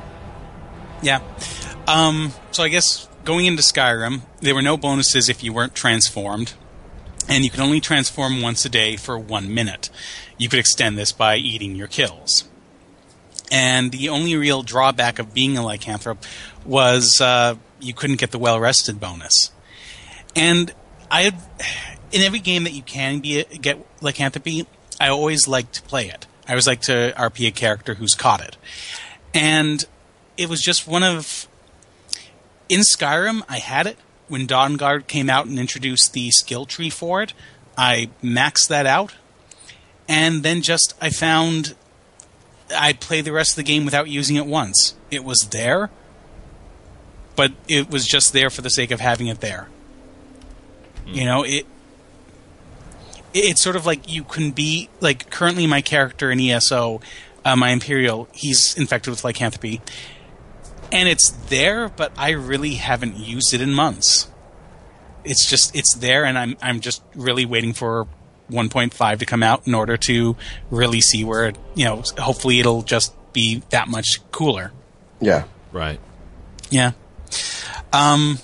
Yeah. 1.01 1.19
Um, 1.87 2.33
so 2.51 2.63
I 2.63 2.69
guess 2.69 3.07
going 3.23 3.45
into 3.45 3.61
Skyrim, 3.61 4.21
there 4.39 4.55
were 4.55 4.61
no 4.61 4.77
bonuses 4.77 5.29
if 5.29 5.43
you 5.43 5.53
weren't 5.53 5.75
transformed. 5.75 6.53
and 7.29 7.43
you 7.43 7.49
can 7.49 7.59
only 7.59 7.81
transform 7.81 8.41
once 8.41 8.63
a 8.63 8.69
day 8.69 8.95
for 8.95 9.19
one 9.19 9.53
minute. 9.53 9.89
You 10.37 10.47
could 10.47 10.59
extend 10.59 10.97
this 10.97 11.11
by 11.11 11.35
eating 11.35 11.75
your 11.75 11.87
kills. 11.87 12.45
And 13.51 13.91
the 13.91 14.09
only 14.09 14.35
real 14.35 14.61
drawback 14.61 15.19
of 15.19 15.33
being 15.33 15.57
a 15.57 15.61
lycanthrope 15.61 16.17
was 16.65 17.21
uh, 17.21 17.55
you 17.79 17.93
couldn't 17.93 18.17
get 18.17 18.31
the 18.31 18.39
well 18.39 18.59
rested 18.59 18.99
bonus. 18.99 19.51
And 20.35 20.73
I, 21.09 21.31
in 22.11 22.21
every 22.21 22.39
game 22.39 22.63
that 22.65 22.73
you 22.73 22.81
can 22.81 23.19
be 23.19 23.43
get 23.43 23.85
lycanthropy, 24.01 24.67
I 24.99 25.09
always 25.09 25.47
like 25.47 25.71
to 25.73 25.81
play 25.83 26.09
it. 26.09 26.27
I 26.47 26.51
always 26.51 26.67
like 26.67 26.81
to 26.81 27.13
RP 27.17 27.47
a 27.47 27.51
character 27.51 27.95
who's 27.95 28.15
caught 28.15 28.41
it, 28.41 28.57
and 29.33 29.83
it 30.37 30.49
was 30.49 30.61
just 30.61 30.87
one 30.87 31.03
of. 31.03 31.47
In 32.69 32.81
Skyrim, 32.81 33.43
I 33.47 33.59
had 33.59 33.87
it 33.87 33.97
when 34.27 34.45
Dawnguard 34.45 35.07
came 35.07 35.29
out 35.29 35.45
and 35.45 35.57
introduced 35.57 36.11
the 36.11 36.31
skill 36.31 36.65
tree 36.65 36.89
for 36.89 37.21
it. 37.21 37.33
I 37.77 38.09
maxed 38.23 38.67
that 38.67 38.85
out, 38.85 39.15
and 40.07 40.43
then 40.43 40.61
just 40.61 40.93
I 41.01 41.09
found 41.09 41.75
I 42.75 42.93
played 42.93 43.25
the 43.25 43.31
rest 43.31 43.51
of 43.51 43.55
the 43.57 43.63
game 43.63 43.85
without 43.85 44.09
using 44.09 44.35
it 44.35 44.45
once. 44.45 44.95
It 45.09 45.23
was 45.23 45.49
there, 45.51 45.89
but 47.35 47.53
it 47.67 47.89
was 47.89 48.05
just 48.05 48.33
there 48.33 48.49
for 48.49 48.61
the 48.61 48.69
sake 48.69 48.91
of 48.91 48.99
having 48.99 49.27
it 49.27 49.39
there. 49.39 49.69
You 51.05 51.23
know, 51.23 51.43
it 51.43 51.65
it's 53.33 53.63
sort 53.63 53.75
of 53.75 53.85
like 53.85 54.11
you 54.11 54.23
can 54.23 54.51
be 54.51 54.89
like 54.99 55.29
currently 55.29 55.67
my 55.67 55.81
character 55.81 56.31
in 56.31 56.39
ESO, 56.39 57.01
uh, 57.45 57.55
my 57.55 57.69
Imperial, 57.69 58.27
he's 58.33 58.75
infected 58.77 59.11
with 59.11 59.23
lycanthropy, 59.23 59.81
and 60.91 61.07
it's 61.07 61.29
there, 61.29 61.89
but 61.89 62.11
I 62.17 62.31
really 62.31 62.75
haven't 62.75 63.17
used 63.17 63.53
it 63.53 63.61
in 63.61 63.73
months. 63.73 64.29
It's 65.23 65.49
just 65.49 65.75
it's 65.75 65.95
there, 65.95 66.25
and 66.25 66.37
I'm 66.37 66.57
I'm 66.61 66.79
just 66.79 67.03
really 67.15 67.45
waiting 67.45 67.73
for 67.73 68.07
1.5 68.49 69.19
to 69.19 69.25
come 69.25 69.43
out 69.43 69.67
in 69.67 69.73
order 69.73 69.97
to 69.97 70.35
really 70.71 71.01
see 71.01 71.23
where 71.23 71.47
it, 71.47 71.57
you 71.75 71.85
know 71.85 72.03
hopefully 72.17 72.59
it'll 72.59 72.81
just 72.81 73.13
be 73.33 73.61
that 73.69 73.87
much 73.87 74.19
cooler. 74.31 74.71
Yeah. 75.19 75.43
Right. 75.71 75.99
Yeah. 76.69 76.91
Um, 77.93 78.39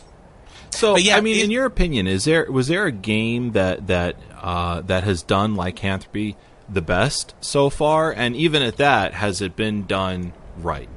So, 0.71 0.97
yeah, 0.97 1.17
I 1.17 1.21
mean, 1.21 1.37
it- 1.37 1.43
in 1.45 1.51
your 1.51 1.65
opinion, 1.65 2.07
is 2.07 2.25
there 2.25 2.51
was 2.51 2.67
there 2.67 2.85
a 2.85 2.91
game 2.91 3.51
that 3.51 3.87
that 3.87 4.15
uh, 4.41 4.81
that 4.81 5.03
has 5.03 5.21
done 5.23 5.55
lycanthropy 5.55 6.35
the 6.67 6.81
best 6.81 7.33
so 7.41 7.69
far? 7.69 8.11
And 8.11 8.35
even 8.35 8.61
at 8.61 8.77
that, 8.77 9.13
has 9.13 9.41
it 9.41 9.55
been 9.55 9.85
done 9.85 10.33
right? 10.57 10.89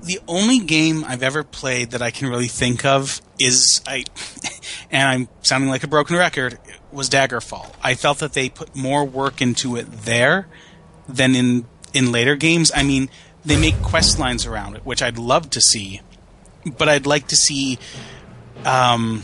the 0.00 0.20
only 0.28 0.60
game 0.60 1.04
I've 1.06 1.24
ever 1.24 1.42
played 1.42 1.90
that 1.90 2.00
I 2.00 2.10
can 2.12 2.28
really 2.28 2.46
think 2.46 2.84
of 2.84 3.20
is 3.38 3.82
I, 3.86 4.04
and 4.92 5.06
I'm 5.08 5.28
sounding 5.42 5.68
like 5.68 5.82
a 5.82 5.88
broken 5.88 6.16
record, 6.16 6.56
was 6.92 7.08
Daggerfall. 7.08 7.74
I 7.82 7.94
felt 7.94 8.18
that 8.18 8.32
they 8.32 8.48
put 8.48 8.74
more 8.74 9.04
work 9.04 9.40
into 9.40 9.76
it 9.76 9.86
there 9.90 10.46
than 11.08 11.34
in 11.34 11.66
in 11.92 12.12
later 12.12 12.36
games. 12.36 12.70
I 12.74 12.82
mean, 12.82 13.08
they 13.44 13.58
make 13.58 13.80
quest 13.82 14.18
lines 14.18 14.46
around 14.46 14.76
it, 14.76 14.84
which 14.84 15.02
I'd 15.02 15.18
love 15.18 15.50
to 15.50 15.60
see, 15.60 16.00
but 16.64 16.88
I'd 16.88 17.06
like 17.06 17.28
to 17.28 17.36
see 17.36 17.78
um, 18.64 19.22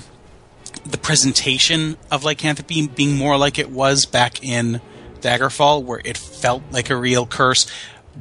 the 0.86 0.98
presentation 0.98 1.96
of 2.10 2.24
lycanthropy 2.24 2.88
being 2.88 3.16
more 3.16 3.36
like 3.36 3.58
it 3.58 3.70
was 3.70 4.06
back 4.06 4.42
in 4.42 4.80
Daggerfall, 5.20 5.82
where 5.82 6.00
it 6.04 6.16
felt 6.16 6.62
like 6.70 6.90
a 6.90 6.96
real 6.96 7.26
curse, 7.26 7.66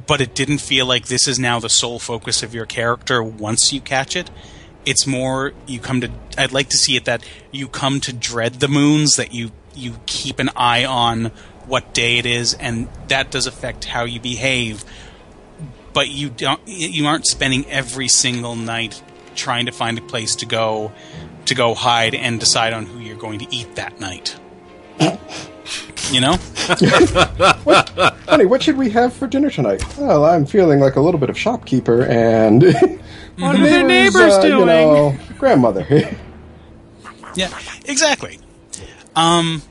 but 0.06 0.20
it 0.20 0.34
didn't 0.34 0.58
feel 0.58 0.86
like 0.86 1.06
this 1.06 1.28
is 1.28 1.38
now 1.38 1.60
the 1.60 1.68
sole 1.68 1.98
focus 1.98 2.42
of 2.42 2.54
your 2.54 2.66
character 2.66 3.22
once 3.22 3.72
you 3.72 3.80
catch 3.80 4.16
it. 4.16 4.30
It's 4.86 5.06
more 5.06 5.52
you 5.66 5.80
come 5.80 6.00
to. 6.00 6.10
I'd 6.36 6.52
like 6.52 6.68
to 6.70 6.76
see 6.76 6.96
it 6.96 7.04
that 7.06 7.24
you 7.50 7.68
come 7.68 8.00
to 8.00 8.12
dread 8.12 8.54
the 8.54 8.68
moons, 8.68 9.16
that 9.16 9.32
you 9.32 9.52
you 9.74 9.96
keep 10.06 10.38
an 10.38 10.50
eye 10.56 10.84
on 10.84 11.26
what 11.66 11.94
day 11.94 12.18
it 12.18 12.26
is, 12.26 12.54
and 12.54 12.88
that 13.08 13.30
does 13.30 13.46
affect 13.46 13.84
how 13.86 14.04
you 14.04 14.20
behave. 14.20 14.84
But 15.92 16.08
you 16.08 16.28
don't. 16.28 16.60
You 16.66 17.06
aren't 17.06 17.26
spending 17.26 17.66
every 17.70 18.08
single 18.08 18.56
night 18.56 19.02
trying 19.34 19.66
to 19.66 19.72
find 19.72 19.98
a 19.98 20.02
place 20.02 20.36
to 20.36 20.46
go 20.46 20.92
to 21.46 21.54
go 21.54 21.74
hide 21.74 22.14
and 22.14 22.40
decide 22.40 22.72
on 22.72 22.86
who 22.86 23.00
you're 23.00 23.16
going 23.16 23.38
to 23.40 23.54
eat 23.54 23.76
that 23.76 24.00
night. 24.00 24.36
you 26.10 26.20
know? 26.20 26.36
Honey, 28.28 28.46
what 28.46 28.62
should 28.62 28.76
we 28.76 28.90
have 28.90 29.12
for 29.12 29.26
dinner 29.26 29.50
tonight? 29.50 29.82
Well, 29.98 30.24
I'm 30.24 30.46
feeling 30.46 30.80
like 30.80 30.96
a 30.96 31.00
little 31.00 31.20
bit 31.20 31.30
of 31.30 31.38
shopkeeper 31.38 32.04
and. 32.04 32.62
what 33.38 33.56
are 33.58 33.68
the 33.70 33.82
neighbors 33.82 34.36
You 34.36 34.50
doing? 34.50 34.66
know, 34.66 35.16
grandmother. 35.38 36.16
Yeah, 37.36 37.50
exactly. 37.86 38.38
Um, 39.16 39.62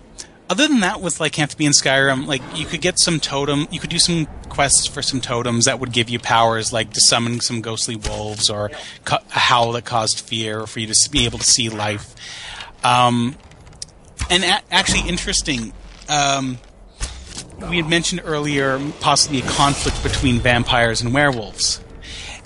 other 0.49 0.67
than 0.67 0.81
that, 0.81 0.99
with 0.99 1.21
lycanthropy 1.21 1.65
in 1.65 1.71
Skyrim, 1.71 2.25
like 2.27 2.41
you 2.53 2.65
could 2.65 2.81
get 2.81 2.99
some 2.99 3.21
totem, 3.21 3.69
you 3.71 3.79
could 3.79 3.89
do 3.89 3.99
some 3.99 4.25
quests 4.49 4.85
for 4.85 5.01
some 5.01 5.21
totems 5.21 5.63
that 5.63 5.79
would 5.79 5.93
give 5.93 6.09
you 6.09 6.19
powers, 6.19 6.73
like 6.73 6.91
to 6.91 6.99
summon 6.99 7.39
some 7.39 7.61
ghostly 7.61 7.95
wolves 7.95 8.49
or 8.49 8.69
ca- 9.05 9.23
a 9.33 9.39
howl 9.39 9.71
that 9.71 9.85
caused 9.85 10.19
fear, 10.19 10.59
or 10.59 10.67
for 10.67 10.81
you 10.81 10.87
to 10.87 11.09
be 11.09 11.23
able 11.23 11.39
to 11.39 11.45
see 11.45 11.69
life. 11.69 12.13
Um, 12.83 13.37
and 14.29 14.43
a- 14.43 14.61
actually, 14.69 15.07
interesting. 15.07 15.71
Um, 16.13 16.59
we 17.69 17.77
had 17.77 17.89
mentioned 17.89 18.21
earlier 18.23 18.79
possibly 18.99 19.39
a 19.39 19.47
conflict 19.47 20.03
between 20.03 20.39
vampires 20.39 21.01
and 21.01 21.11
werewolves, 21.11 21.81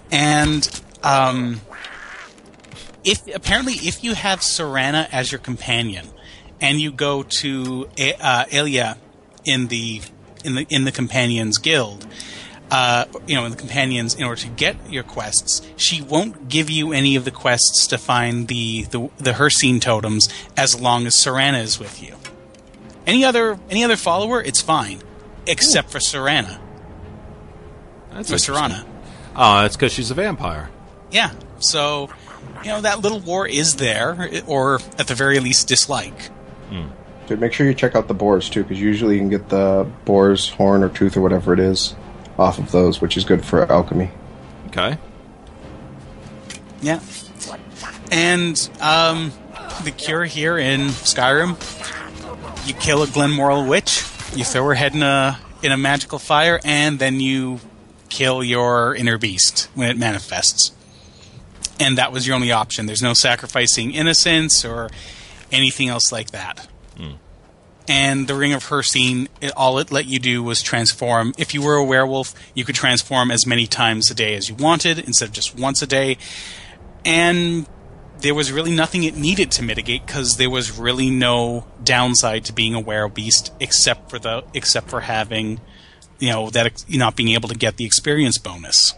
and 0.10 0.70
um, 1.04 1.60
if 3.04 3.28
apparently 3.36 3.74
if 3.74 4.04
you 4.06 4.14
have 4.14 4.40
Serana 4.40 5.10
as 5.12 5.32
your 5.32 5.40
companion 5.40 6.08
and 6.62 6.80
you 6.80 6.92
go 6.92 7.24
to 7.24 7.90
uh, 8.22 8.46
Aela 8.46 8.98
in 9.44 9.68
the 9.68 10.02
in 10.46 10.56
the 10.56 10.68
in 10.70 10.86
the 10.86 10.92
companions 10.92 11.58
guild, 11.58 12.08
uh, 12.72 13.04
you 13.26 13.36
know, 13.36 13.44
in 13.44 13.52
the 13.52 13.58
companions, 13.58 14.16
in 14.16 14.24
order 14.24 14.40
to 14.42 14.50
get 14.50 14.76
your 14.90 15.04
quests, 15.04 15.62
she 15.76 16.02
won't 16.02 16.48
give 16.48 16.70
you 16.70 16.94
any 16.94 17.16
of 17.16 17.26
the 17.26 17.32
quests 17.32 17.88
to 17.88 17.98
find 17.98 18.48
the 18.48 18.84
the, 18.84 19.10
the 19.18 19.32
Hircine 19.32 19.82
totems 19.82 20.30
as 20.56 20.80
long 20.80 21.06
as 21.06 21.16
Serana 21.16 21.62
is 21.62 21.80
with 21.80 22.02
you. 22.02 22.16
Any 23.08 23.26
other 23.26 23.58
any 23.70 23.84
other 23.84 23.96
follower, 23.96 24.44
it's 24.44 24.62
fine, 24.62 25.02
except 25.48 25.90
for 25.90 25.98
Serana. 25.98 26.60
That's 28.12 28.30
For. 28.30 28.36
Serana. 28.36 28.86
Oh, 29.36 29.66
it's 29.66 29.76
because 29.76 29.94
she's 29.94 30.12
a 30.12 30.14
vampire. 30.14 30.70
Yeah. 31.10 31.32
So, 31.60 32.10
you 32.64 32.70
know, 32.70 32.82
that 32.82 33.00
little 33.00 33.20
war 33.20 33.48
is 33.48 33.78
there, 33.78 34.30
or 34.46 34.76
at 35.00 35.08
the 35.08 35.16
very 35.16 35.40
least, 35.40 35.68
dislike. 35.68 36.30
Dude, 37.28 37.42
make 37.42 37.52
sure 37.52 37.66
you 37.66 37.74
check 37.74 37.94
out 37.96 38.08
the 38.08 38.14
boars 38.14 38.50
too, 38.50 38.64
because 38.64 38.80
usually 38.80 39.16
you 39.16 39.20
can 39.20 39.30
get 39.30 39.50
the 39.50 39.86
boar's 40.06 40.50
horn 40.50 40.82
or 40.82 40.90
tooth 40.90 41.18
or 41.18 41.22
whatever 41.22 41.54
it 41.54 41.60
is 41.60 41.94
off 42.40 42.58
of 42.58 42.72
those, 42.72 43.02
which 43.02 43.18
is 43.18 43.26
good 43.26 43.44
for 43.44 43.70
alchemy. 43.70 44.10
Okay. 44.68 44.98
Yeah. 46.82 47.02
And 48.12 48.70
um, 48.80 49.34
the 49.84 49.92
cure 49.92 50.24
here 50.24 50.58
in 50.58 50.88
Skyrim, 50.88 51.58
you 52.68 52.74
kill 52.74 53.02
a 53.02 53.08
Glenmoril 53.08 53.68
witch, 53.68 54.04
you 54.36 54.44
throw 54.44 54.66
her 54.66 54.74
head 54.74 54.94
in 54.94 55.02
a 55.02 55.40
in 55.64 55.72
a 55.72 55.78
magical 55.78 56.20
fire, 56.20 56.60
and 56.64 57.00
then 57.00 57.20
you 57.20 57.60
kill 58.10 58.44
your 58.44 58.94
inner 58.94 59.18
beast 59.18 59.70
when 59.74 59.90
it 59.90 59.98
manifests. 59.98 60.72
And 61.80 61.98
that 61.98 62.12
was 62.12 62.28
your 62.28 62.36
only 62.36 62.52
option. 62.52 62.86
There's 62.86 63.02
no 63.02 63.14
sacrificing 63.14 63.92
innocence 63.92 64.66
or 64.66 64.90
anything 65.52 65.88
else 65.88 66.12
like 66.12 66.32
that. 66.32 66.68
Hmm. 66.98 67.14
And 67.88 68.28
the 68.28 68.36
Ring 68.36 68.54
of 68.54 68.66
Hircine, 68.66 69.28
it, 69.40 69.54
all 69.56 69.80
it 69.80 69.92
let 69.92 70.06
you 70.06 70.20
do 70.20 70.44
was 70.44 70.62
transform. 70.62 71.34
If 71.38 71.54
you 71.54 71.62
were 71.62 71.76
a 71.76 71.86
werewolf, 71.86 72.34
you 72.54 72.66
could 72.66 72.76
transform 72.76 73.32
as 73.32 73.46
many 73.46 73.66
times 73.66 74.12
a 74.12 74.14
day 74.14 74.36
as 74.36 74.50
you 74.50 74.56
wanted 74.56 75.00
instead 75.00 75.30
of 75.30 75.34
just 75.34 75.58
once 75.58 75.82
a 75.82 75.88
day. 75.88 76.18
And 77.06 77.66
there 78.22 78.34
was 78.34 78.52
really 78.52 78.74
nothing 78.74 79.04
it 79.04 79.16
needed 79.16 79.52
to 79.52 79.64
mitigate 79.64 80.06
because 80.06 80.38
there 80.38 80.50
was 80.50 80.78
really 80.78 81.10
no 81.10 81.66
downside 81.84 82.46
to 82.46 82.54
being 82.54 82.74
a 82.74 82.80
were 82.80 83.08
beast 83.08 83.52
except 83.60 84.10
for 84.10 84.20
the 84.20 84.44
except 84.54 84.90
for 84.90 85.02
having 85.02 85.60
you 86.20 86.30
know 86.32 86.50
that 86.50 86.84
not 86.90 87.16
being 87.16 87.30
able 87.30 87.50
to 87.50 87.56
get 87.56 87.78
the 87.78 87.86
experience 87.86 88.38
bonus. 88.38 88.94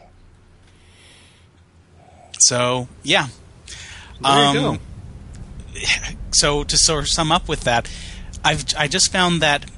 So 2.40 2.88
yeah, 3.04 3.28
There 4.22 4.32
Um, 4.32 4.56
you 4.56 4.62
go. 4.62 4.78
so 6.32 6.64
to 6.64 6.78
sort 6.78 7.04
of 7.04 7.10
sum 7.10 7.32
up 7.32 7.48
with 7.48 7.62
that, 7.62 7.90
I've 8.44 8.66
I 8.78 8.88
just 8.88 9.12
found 9.12 9.42
that 9.42 9.70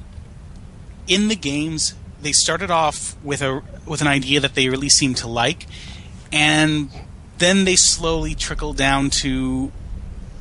in 1.08 1.28
the 1.28 1.36
games 1.36 1.96
they 2.22 2.32
started 2.32 2.70
off 2.70 3.16
with 3.24 3.42
a 3.42 3.62
with 3.86 4.02
an 4.02 4.08
idea 4.08 4.40
that 4.40 4.54
they 4.54 4.70
really 4.70 4.90
seemed 4.90 5.18
to 5.18 5.28
like, 5.28 5.66
and 6.32 6.90
then 7.42 7.66
they 7.66 7.76
slowly 7.76 8.34
trickled 8.34 8.78
down 8.78 9.10
to 9.10 9.72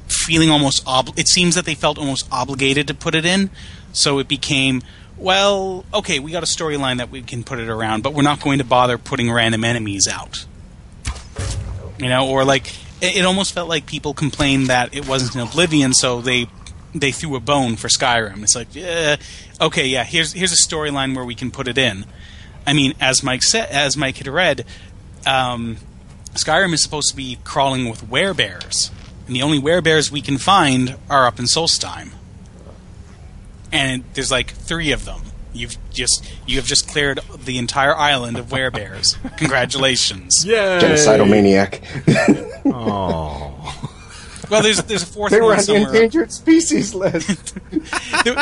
feeling 0.07 0.51
almost 0.51 0.87
ob- 0.87 1.19
it 1.19 1.27
seems 1.27 1.57
that 1.57 1.65
they 1.65 1.75
felt 1.75 1.99
almost 1.99 2.29
obligated 2.31 2.87
to 2.87 2.95
put 2.95 3.17
it 3.17 3.25
in, 3.25 3.51
so 3.93 4.21
it 4.21 4.29
became 4.29 4.83
well 5.17 5.85
okay 5.93 6.19
we 6.19 6.33
got 6.33 6.43
a 6.43 6.47
storyline 6.47 6.97
that 6.97 7.11
we 7.11 7.21
can 7.21 7.43
put 7.43 7.59
it 7.59 7.69
around, 7.69 8.03
but 8.03 8.15
we're 8.15 8.23
not 8.23 8.41
going 8.41 8.59
to 8.59 8.65
bother 8.65 8.97
putting 8.97 9.31
random 9.31 9.65
enemies 9.65 10.07
out 10.07 10.47
you 12.01 12.09
know, 12.09 12.29
or 12.29 12.45
like 12.45 12.69
it, 13.01 13.17
it 13.17 13.25
almost 13.25 13.53
felt 13.53 13.69
like 13.69 13.87
people 13.87 14.15
complained 14.15 14.69
that 14.69 14.95
it 14.95 15.07
wasn't 15.07 15.35
in 15.35 15.41
Oblivion, 15.43 15.93
so 15.93 16.21
they 16.21 16.49
they 16.95 17.13
threw 17.13 17.37
a 17.37 17.41
bone 17.41 17.77
for 17.77 17.89
Skyrim. 17.89 18.43
It's 18.43 18.57
like, 18.57 18.75
eh, 18.77 19.17
okay, 19.61 19.87
yeah, 19.87 20.05
here's 20.05 20.33
here's 20.33 20.53
a 20.53 20.69
storyline 20.69 21.15
where 21.15 21.25
we 21.25 21.35
can 21.35 21.51
put 21.51 21.69
it 21.69 21.79
in. 21.79 22.07
I 22.67 22.73
mean, 22.73 22.95
as 23.01 23.23
Mike 23.23 23.43
said, 23.43 23.69
as 23.71 23.97
Mike 23.97 24.17
had 24.17 24.29
read, 24.29 24.65
um, 25.27 25.77
Skyrim 26.35 26.73
is 26.73 26.83
supposed 26.83 27.11
to 27.11 27.17
be 27.17 27.39
crawling 27.45 27.89
with 27.89 28.09
werebears, 28.09 28.91
and 29.27 29.35
the 29.35 29.43
only 29.43 29.59
werebears 29.59 30.11
we 30.11 30.21
can 30.21 30.39
find 30.39 30.97
are 31.09 31.27
up 31.27 31.39
in 31.39 31.45
Solstheim, 31.45 32.11
and 33.73 34.05
there's 34.15 34.31
like 34.31 34.51
three 34.51 34.93
of 34.93 35.05
them. 35.05 35.23
You've 35.53 35.77
just 35.91 36.25
you 36.47 36.57
have 36.57 36.67
just 36.67 36.89
cleared 36.89 37.21
the 37.45 37.59
entire 37.59 37.95
island 37.95 38.39
of 38.39 38.47
werebears. 38.47 39.17
Congratulations! 39.39 40.45
Yeah. 40.45 40.81
Genocidal 40.81 41.29
maniac. 41.29 41.83
Oh. 42.67 43.91
Well, 44.51 44.63
there's 44.63 44.83
there's 44.83 45.05
a 45.05 45.07
fourth 45.07 45.31
they 45.31 45.41
were 45.41 45.49
one 45.49 45.61
on 45.61 45.65
the 45.65 45.75
endangered 45.77 46.33
species 46.33 46.93
list. 46.93 47.55
they, 47.71 48.37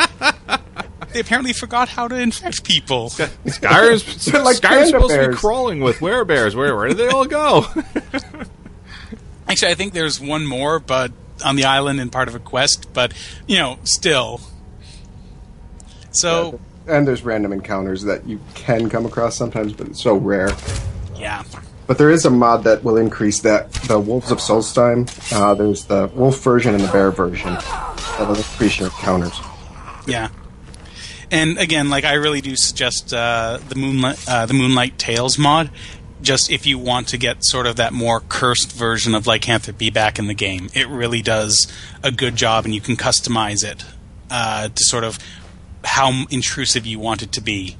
they 1.13 1.19
apparently 1.19 1.53
forgot 1.53 1.89
how 1.89 2.07
to 2.07 2.15
infect 2.15 2.63
people. 2.63 3.09
Skyrim's, 3.09 4.25
They're 4.31 4.41
like 4.43 4.57
Skyrim's 4.57 4.61
panda 4.61 4.87
supposed 4.87 5.13
to 5.15 5.29
be 5.29 5.35
crawling 5.35 5.79
with 5.81 5.97
werebears. 5.99 6.55
Where 6.55 6.75
where 6.75 6.87
did 6.89 6.97
they 6.97 7.07
all 7.07 7.25
go? 7.25 7.65
Actually, 9.47 9.71
I 9.71 9.75
think 9.75 9.93
there's 9.93 10.19
one 10.19 10.45
more, 10.45 10.79
but 10.79 11.11
on 11.43 11.55
the 11.55 11.65
island 11.65 11.99
and 11.99 12.11
part 12.11 12.27
of 12.27 12.35
a 12.35 12.39
quest. 12.39 12.93
But 12.93 13.13
you 13.47 13.57
know, 13.57 13.79
still. 13.83 14.41
So 16.11 16.59
and 16.87 17.07
there's 17.07 17.23
random 17.23 17.51
encounters 17.53 18.03
that 18.03 18.25
you 18.27 18.39
can 18.55 18.89
come 18.89 19.05
across 19.05 19.35
sometimes, 19.35 19.73
but 19.73 19.87
it's 19.87 20.01
so 20.01 20.15
rare. 20.15 20.49
yeah, 21.15 21.43
But 21.85 21.97
there 21.99 22.09
is 22.09 22.25
a 22.25 22.29
mod 22.31 22.63
that 22.63 22.83
will 22.83 22.97
increase 22.97 23.41
that. 23.41 23.71
The 23.73 23.99
Wolves 23.99 24.31
of 24.31 24.39
Solstheim. 24.39 25.07
Uh, 25.33 25.53
there's 25.53 25.85
the 25.85 26.07
wolf 26.13 26.41
version 26.43 26.73
and 26.73 26.83
the 26.83 26.91
bear 26.91 27.11
version. 27.11 27.53
That 27.53 28.25
will 28.27 28.35
increase 28.35 28.79
your 28.79 28.87
encounters. 28.89 29.39
yeah. 30.07 30.29
And 31.31 31.57
again, 31.57 31.89
like 31.89 32.05
I 32.05 32.13
really 32.13 32.41
do 32.41 32.55
suggest 32.55 33.13
uh, 33.13 33.59
the 33.69 33.75
moonlight 33.75 34.23
uh, 34.27 34.45
the 34.45 34.53
Moonlight 34.53 34.97
Tales 34.97 35.37
mod. 35.37 35.69
Just 36.21 36.51
if 36.51 36.65
you 36.65 36.77
want 36.77 37.07
to 37.09 37.17
get 37.17 37.45
sort 37.45 37.65
of 37.65 37.77
that 37.77 37.93
more 37.93 38.19
cursed 38.19 38.73
version 38.73 39.15
of 39.15 39.25
lycanthropy 39.25 39.89
back 39.89 40.19
in 40.19 40.27
the 40.27 40.33
game, 40.33 40.69
it 40.73 40.87
really 40.89 41.21
does 41.21 41.71
a 42.03 42.11
good 42.11 42.35
job, 42.35 42.65
and 42.65 42.75
you 42.75 42.81
can 42.81 42.97
customize 42.97 43.63
it 43.63 43.85
uh, 44.29 44.67
to 44.67 44.83
sort 44.83 45.05
of 45.05 45.17
how 45.85 46.25
intrusive 46.29 46.85
you 46.85 46.99
want 46.99 47.21
it 47.21 47.31
to 47.33 47.41
be. 47.41 47.77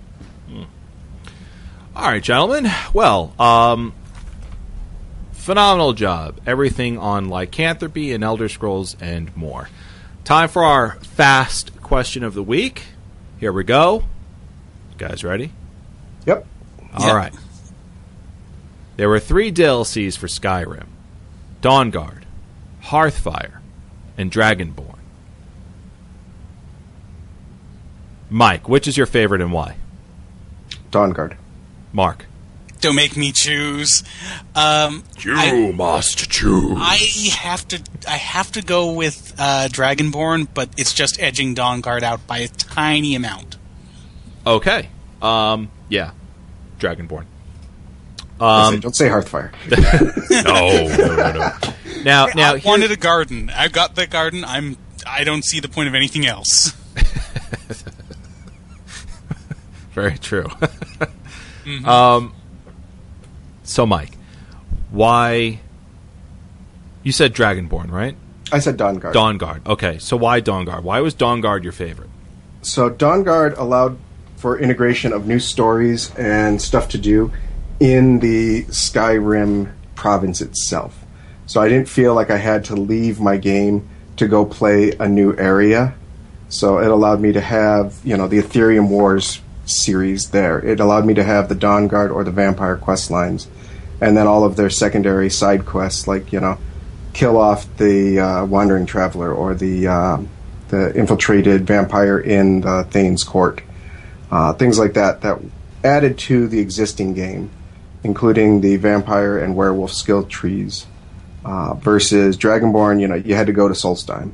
All 1.96 2.06
right, 2.06 2.24
gentlemen. 2.24 2.72
Well, 2.94 3.34
um, 3.38 3.94
phenomenal 5.34 5.92
job. 5.92 6.40
Everything 6.48 6.98
on 6.98 7.28
lycanthropy 7.28 8.14
and 8.14 8.24
Elder 8.24 8.48
Scrolls 8.48 8.96
and 9.02 9.36
more. 9.36 9.68
Time 10.24 10.48
for 10.48 10.64
our 10.64 10.92
fast 11.02 11.82
question 11.82 12.24
of 12.24 12.36
the 12.36 12.44
week. 12.44 12.86
Here 13.40 13.52
we 13.54 13.64
go. 13.64 14.04
guys 14.98 15.24
ready? 15.24 15.52
Yep. 16.26 16.46
All 16.94 17.08
Yeah. 17.08 17.14
right. 17.14 17.34
There 18.98 19.08
were 19.08 19.20
three 19.20 19.50
DLCs 19.50 20.18
for 20.18 20.28
Skyrim 20.28 20.88
Dawnguard, 21.62 22.24
Hearthfire, 22.84 23.60
and 24.18 24.30
Dragonborn. 24.30 24.98
Mike, 28.30 28.68
which 28.68 28.88
is 28.90 28.98
your 28.98 29.06
favorite 29.06 29.40
and 29.42 29.54
why? 29.54 29.78
Dawnguard. 30.92 31.36
Mark. 31.94 32.26
Don't 32.82 32.96
make 32.96 33.18
me 33.18 33.32
choose. 33.34 34.04
Um, 34.56 35.04
I- 35.26 35.72
must 35.76 36.30
choose. 36.30 36.78
I 36.78 36.96
have 37.38 37.68
to 37.70 37.82
I 38.08 38.16
have 38.18 38.52
to 38.54 38.62
go 38.62 38.92
with 38.94 39.34
uh, 39.38 39.68
Dragonborn, 39.70 40.48
but 40.54 40.70
it's 40.78 40.94
just 40.94 41.22
edging 41.22 41.56
Dawnguard 41.56 42.04
out 42.04 42.26
by 42.26 42.38
a 42.40 42.48
tiny 42.48 43.16
amount. 43.16 43.58
Okay. 44.48 44.88
Um, 45.22 45.70
yeah. 45.90 46.12
Dragonborn. 46.80 47.26
Um, 48.40 48.80
don't 48.80 48.96
say 48.96 49.10
Hearthfire. 49.10 49.52
no, 50.46 50.88
no, 50.98 51.16
no, 51.16 51.32
no. 51.34 51.52
Now, 52.04 52.28
now, 52.34 52.54
I 52.54 52.58
here- 52.60 52.70
wanted 52.70 52.92
a 52.92 52.96
garden. 52.96 53.50
I 53.54 53.68
got 53.68 53.96
the 53.96 54.08
garden. 54.08 54.46
I'm 54.46 54.78
I 55.06 55.26
don't 55.26 55.44
see 55.44 55.60
the 55.60 55.68
point 55.68 55.90
of 55.90 55.96
anything 55.96 56.26
else. 56.26 56.72
Very 59.92 60.18
true. 60.18 60.48
Um, 61.86 62.34
so 63.70 63.86
Mike, 63.86 64.18
why? 64.92 65.60
You 67.04 67.12
said 67.12 67.34
Dragonborn, 67.34 67.92
right? 67.92 68.16
I 68.52 68.60
said 68.60 68.78
Dawnguard. 68.78 69.14
Dawnguard. 69.14 69.66
Okay, 69.68 70.00
so 70.00 70.18
why 70.18 70.42
Dawnguard? 70.42 70.82
Why 70.82 71.02
was 71.02 71.14
Dawnguard 71.14 71.64
your 71.64 71.72
favorite? 71.72 72.10
So 72.64 72.90
Dawnguard 72.90 73.58
allowed 73.58 73.98
for 74.38 74.58
integration 74.58 75.14
of 75.14 75.28
new 75.28 75.40
stories 75.40 76.14
and 76.16 76.62
stuff 76.62 76.90
to 76.90 76.98
do 76.98 77.32
in 77.80 78.20
the 78.20 78.64
Skyrim 78.66 79.72
province 79.96 80.42
itself. 80.42 81.06
So 81.46 81.62
I 81.62 81.70
didn't 81.70 81.90
feel 81.90 82.16
like 82.16 82.32
I 82.32 82.38
had 82.38 82.66
to 82.66 82.76
leave 82.76 83.20
my 83.20 83.38
game 83.38 83.88
to 84.18 84.28
go 84.28 84.46
play 84.46 84.94
a 85.00 85.08
new 85.08 85.36
area. 85.38 85.94
So 86.50 86.80
it 86.80 86.90
allowed 86.90 87.22
me 87.22 87.32
to 87.34 87.42
have, 87.42 87.96
you 88.04 88.18
know, 88.18 88.28
the 88.28 88.40
Aetherium 88.40 88.90
Wars 88.90 89.42
series 89.66 90.32
there. 90.32 90.60
It 90.60 90.80
allowed 90.80 91.06
me 91.06 91.14
to 91.14 91.24
have 91.24 91.48
the 91.50 91.56
Dawnguard 91.56 92.14
or 92.14 92.24
the 92.24 92.32
Vampire 92.32 92.76
quest 92.76 93.12
lines, 93.12 93.48
and 94.02 94.16
then 94.16 94.28
all 94.28 94.44
of 94.44 94.56
their 94.56 94.70
secondary 94.70 95.30
side 95.30 95.66
quests, 95.66 96.08
like 96.08 96.32
you 96.32 96.40
know, 96.40 96.58
kill 97.14 97.38
off 97.38 97.66
the 97.78 98.20
uh, 98.20 98.46
Wandering 98.46 98.86
Traveler 98.86 99.34
or 99.34 99.54
the 99.54 99.88
uh, 99.88 100.18
the 100.70 100.96
infiltrated 100.98 101.66
vampire 101.66 102.20
in 102.20 102.62
the 102.62 102.86
Thane's 102.90 103.24
Court, 103.24 103.62
uh, 104.32 104.54
things 104.54 104.80
like 104.80 104.94
that 104.94 105.22
that 105.22 105.40
added 105.84 106.18
to 106.20 106.48
the 106.48 106.60
existing 106.60 107.14
game, 107.14 107.50
including 108.04 108.62
the 108.62 108.76
vampire 108.78 109.38
and 109.38 109.56
werewolf 109.56 109.92
skill 109.92 110.24
trees. 110.24 110.86
Uh, 111.46 111.74
versus 111.76 112.38
Dragonborn, 112.38 113.00
you 113.00 113.08
know, 113.08 113.16
you 113.16 113.34
had 113.34 113.48
to 113.48 113.54
go 113.54 113.70
to 113.70 113.74
Solstheim. 113.74 114.34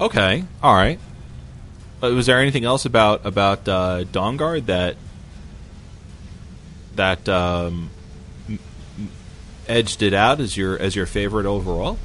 Okay, 0.00 0.44
all 0.62 0.74
right. 0.74 0.98
Uh, 2.02 2.10
was 2.10 2.26
there 2.26 2.40
anything 2.40 2.64
else 2.64 2.84
about 2.84 3.24
about 3.24 3.68
uh, 3.68 4.04
Dawnguard 4.04 4.66
that 4.66 4.96
that 6.96 7.28
um, 7.28 7.90
edged 9.68 10.02
it 10.02 10.14
out 10.14 10.40
as 10.40 10.56
your 10.56 10.78
as 10.78 10.96
your 10.96 11.06
favorite 11.06 11.46
overall? 11.46 11.98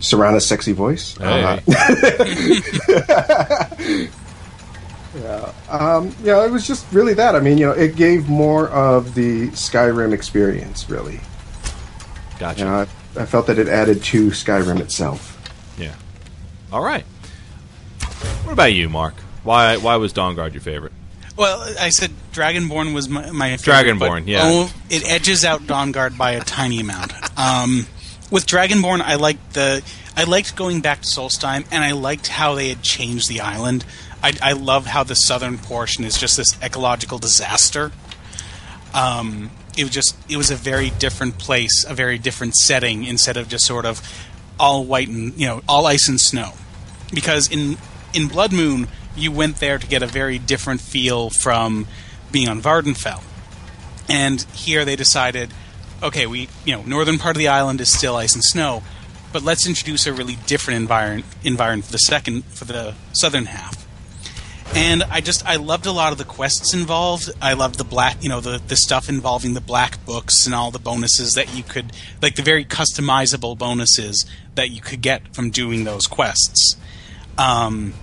Serana's 0.00 0.46
sexy 0.46 0.72
voice. 0.72 1.18
Uh, 1.18 1.60
um, 5.68 6.14
yeah, 6.22 6.44
it 6.44 6.50
was 6.50 6.66
just 6.66 6.90
really 6.92 7.14
that. 7.14 7.34
I 7.34 7.40
mean, 7.40 7.58
you 7.58 7.66
know, 7.66 7.72
it 7.72 7.96
gave 7.96 8.28
more 8.28 8.68
of 8.68 9.14
the 9.14 9.48
Skyrim 9.48 10.12
experience, 10.12 10.88
really. 10.88 11.20
Gotcha. 12.38 12.60
You 12.60 12.64
know, 12.66 12.86
I, 13.16 13.22
I 13.22 13.26
felt 13.26 13.48
that 13.48 13.58
it 13.58 13.68
added 13.68 14.02
to 14.04 14.28
Skyrim 14.28 14.80
itself. 14.80 15.34
Yeah. 15.76 15.94
All 16.72 16.82
right. 16.82 17.04
What 18.44 18.52
about 18.52 18.72
you, 18.72 18.88
Mark? 18.88 19.14
Why 19.42 19.76
why 19.76 19.96
was 19.96 20.12
Dawnguard 20.12 20.52
your 20.52 20.60
favorite? 20.60 20.92
Well, 21.38 21.72
I 21.78 21.90
said 21.90 22.10
Dragonborn 22.32 22.94
was 22.94 23.08
my, 23.08 23.30
my 23.30 23.56
favorite. 23.56 23.98
Dragonborn, 23.98 24.20
but, 24.22 24.26
yeah. 24.26 24.40
Oh, 24.42 24.72
it 24.90 25.08
edges 25.08 25.44
out 25.44 25.62
Dawnguard 25.62 26.18
by 26.18 26.32
a 26.32 26.40
tiny 26.40 26.80
amount. 26.80 27.12
Um, 27.38 27.86
with 28.30 28.44
Dragonborn, 28.44 29.00
I 29.00 29.14
liked 29.14 29.54
the 29.54 29.82
I 30.16 30.24
liked 30.24 30.56
going 30.56 30.80
back 30.80 31.02
to 31.02 31.06
Solstheim, 31.06 31.64
and 31.70 31.84
I 31.84 31.92
liked 31.92 32.26
how 32.26 32.56
they 32.56 32.70
had 32.70 32.82
changed 32.82 33.28
the 33.28 33.40
island. 33.40 33.84
I, 34.20 34.32
I 34.42 34.52
love 34.52 34.86
how 34.86 35.04
the 35.04 35.14
southern 35.14 35.58
portion 35.58 36.02
is 36.02 36.18
just 36.18 36.36
this 36.36 36.60
ecological 36.60 37.18
disaster. 37.18 37.92
Um, 38.92 39.52
it 39.76 39.84
was 39.84 39.92
just 39.92 40.16
it 40.28 40.36
was 40.36 40.50
a 40.50 40.56
very 40.56 40.90
different 40.90 41.38
place, 41.38 41.84
a 41.88 41.94
very 41.94 42.18
different 42.18 42.56
setting, 42.56 43.04
instead 43.04 43.36
of 43.36 43.48
just 43.48 43.64
sort 43.64 43.86
of 43.86 44.02
all 44.58 44.84
white 44.84 45.08
and 45.08 45.38
you 45.38 45.46
know 45.46 45.62
all 45.68 45.86
ice 45.86 46.08
and 46.08 46.20
snow. 46.20 46.54
Because 47.14 47.48
in 47.48 47.76
in 48.12 48.26
Blood 48.26 48.52
Moon, 48.52 48.88
you 49.18 49.32
went 49.32 49.56
there 49.56 49.78
to 49.78 49.86
get 49.86 50.02
a 50.02 50.06
very 50.06 50.38
different 50.38 50.80
feel 50.80 51.30
from 51.30 51.86
being 52.30 52.48
on 52.48 52.60
Vvardenfell. 52.60 53.22
And 54.08 54.42
here 54.54 54.84
they 54.84 54.96
decided, 54.96 55.52
okay, 56.02 56.26
we 56.26 56.48
you 56.64 56.74
know 56.74 56.82
northern 56.82 57.18
part 57.18 57.36
of 57.36 57.38
the 57.38 57.48
island 57.48 57.80
is 57.80 57.92
still 57.92 58.16
ice 58.16 58.34
and 58.34 58.44
snow, 58.44 58.82
but 59.32 59.42
let's 59.42 59.66
introduce 59.66 60.06
a 60.06 60.12
really 60.12 60.36
different 60.46 60.80
environment 60.80 61.26
environment 61.44 61.84
for 61.86 61.92
the 61.92 61.98
second 61.98 62.44
for 62.46 62.64
the 62.64 62.94
southern 63.12 63.46
half. 63.46 63.86
And 64.74 65.02
I 65.04 65.20
just 65.20 65.44
I 65.46 65.56
loved 65.56 65.86
a 65.86 65.92
lot 65.92 66.12
of 66.12 66.18
the 66.18 66.24
quests 66.24 66.74
involved. 66.74 67.30
I 67.40 67.54
loved 67.54 67.78
the 67.78 67.84
black, 67.84 68.22
you 68.22 68.28
know, 68.28 68.40
the 68.40 68.60
the 68.66 68.76
stuff 68.76 69.08
involving 69.08 69.54
the 69.54 69.60
black 69.60 70.04
books 70.04 70.46
and 70.46 70.54
all 70.54 70.70
the 70.70 70.78
bonuses 70.78 71.34
that 71.34 71.54
you 71.54 71.62
could 71.62 71.92
like 72.22 72.36
the 72.36 72.42
very 72.42 72.64
customizable 72.64 73.56
bonuses 73.56 74.26
that 74.54 74.70
you 74.70 74.80
could 74.80 75.00
get 75.00 75.34
from 75.34 75.50
doing 75.50 75.84
those 75.84 76.06
quests. 76.06 76.76
Um, 77.38 77.94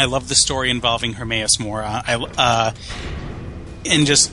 I 0.00 0.06
love 0.06 0.30
the 0.30 0.34
story 0.34 0.70
involving 0.70 1.12
Hermaeus 1.12 1.60
Mora. 1.60 2.02
I 2.06 2.14
uh, 2.14 2.72
and 3.84 4.06
just 4.06 4.32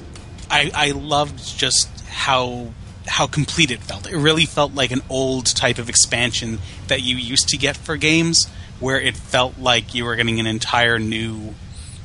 I 0.49 0.72
I 0.73 0.91
loved 0.91 1.57
just 1.57 1.89
how 2.07 2.68
how 3.06 3.27
complete 3.27 3.69
it 3.69 3.81
felt. 3.81 4.10
It 4.10 4.15
really 4.15 4.45
felt 4.45 4.73
like 4.73 4.91
an 4.91 5.02
old 5.10 5.45
type 5.45 5.77
of 5.77 5.89
expansion 5.89 6.60
that 6.88 7.02
you 7.02 7.18
used 7.18 7.49
to 7.49 7.57
get 7.57 7.76
for 7.76 7.98
games, 7.98 8.48
where 8.80 8.98
it 8.98 9.18
felt 9.18 9.60
like 9.60 9.94
you 9.94 10.06
were 10.06 10.15
getting 10.15 10.39
an 10.39 10.48
entire 10.48 10.99
new, 10.99 11.53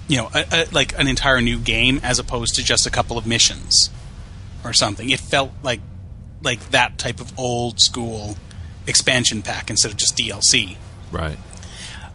you 0.09 0.17
know, 0.17 0.29
a, 0.35 0.45
a, 0.51 0.67
like 0.73 0.99
an 0.99 1.07
entire 1.07 1.41
new 1.41 1.61
game 1.61 2.01
as 2.03 2.19
opposed 2.19 2.57
to 2.57 2.65
just 2.65 2.85
a 2.85 2.91
couple 2.91 3.17
of 3.17 3.29
missions 3.29 3.91
or 4.65 4.73
something. 4.73 5.09
It 5.09 5.21
felt 5.21 5.53
like 5.63 5.81
like 6.43 6.71
that 6.71 6.99
type 6.99 7.21
of 7.21 7.39
old 7.39 7.81
school 7.81 8.37
expansion 8.89 9.41
pack 9.41 9.71
instead 9.71 9.93
of 9.93 9.97
just 9.97 10.17
DLC. 10.17 10.79
Right. 11.13 11.39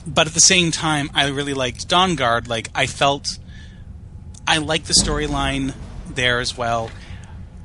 But 0.08 0.28
at 0.28 0.34
the 0.34 0.40
same 0.40 0.72
time, 0.72 1.10
I 1.14 1.28
really 1.28 1.54
liked 1.54 1.88
Dawnguard. 1.88 2.48
Like 2.48 2.70
I 2.74 2.88
felt, 2.88 3.38
I 4.48 4.58
liked 4.60 4.88
the 4.88 4.94
storyline 4.94 5.74
there 6.10 6.40
as 6.40 6.58
well. 6.58 6.90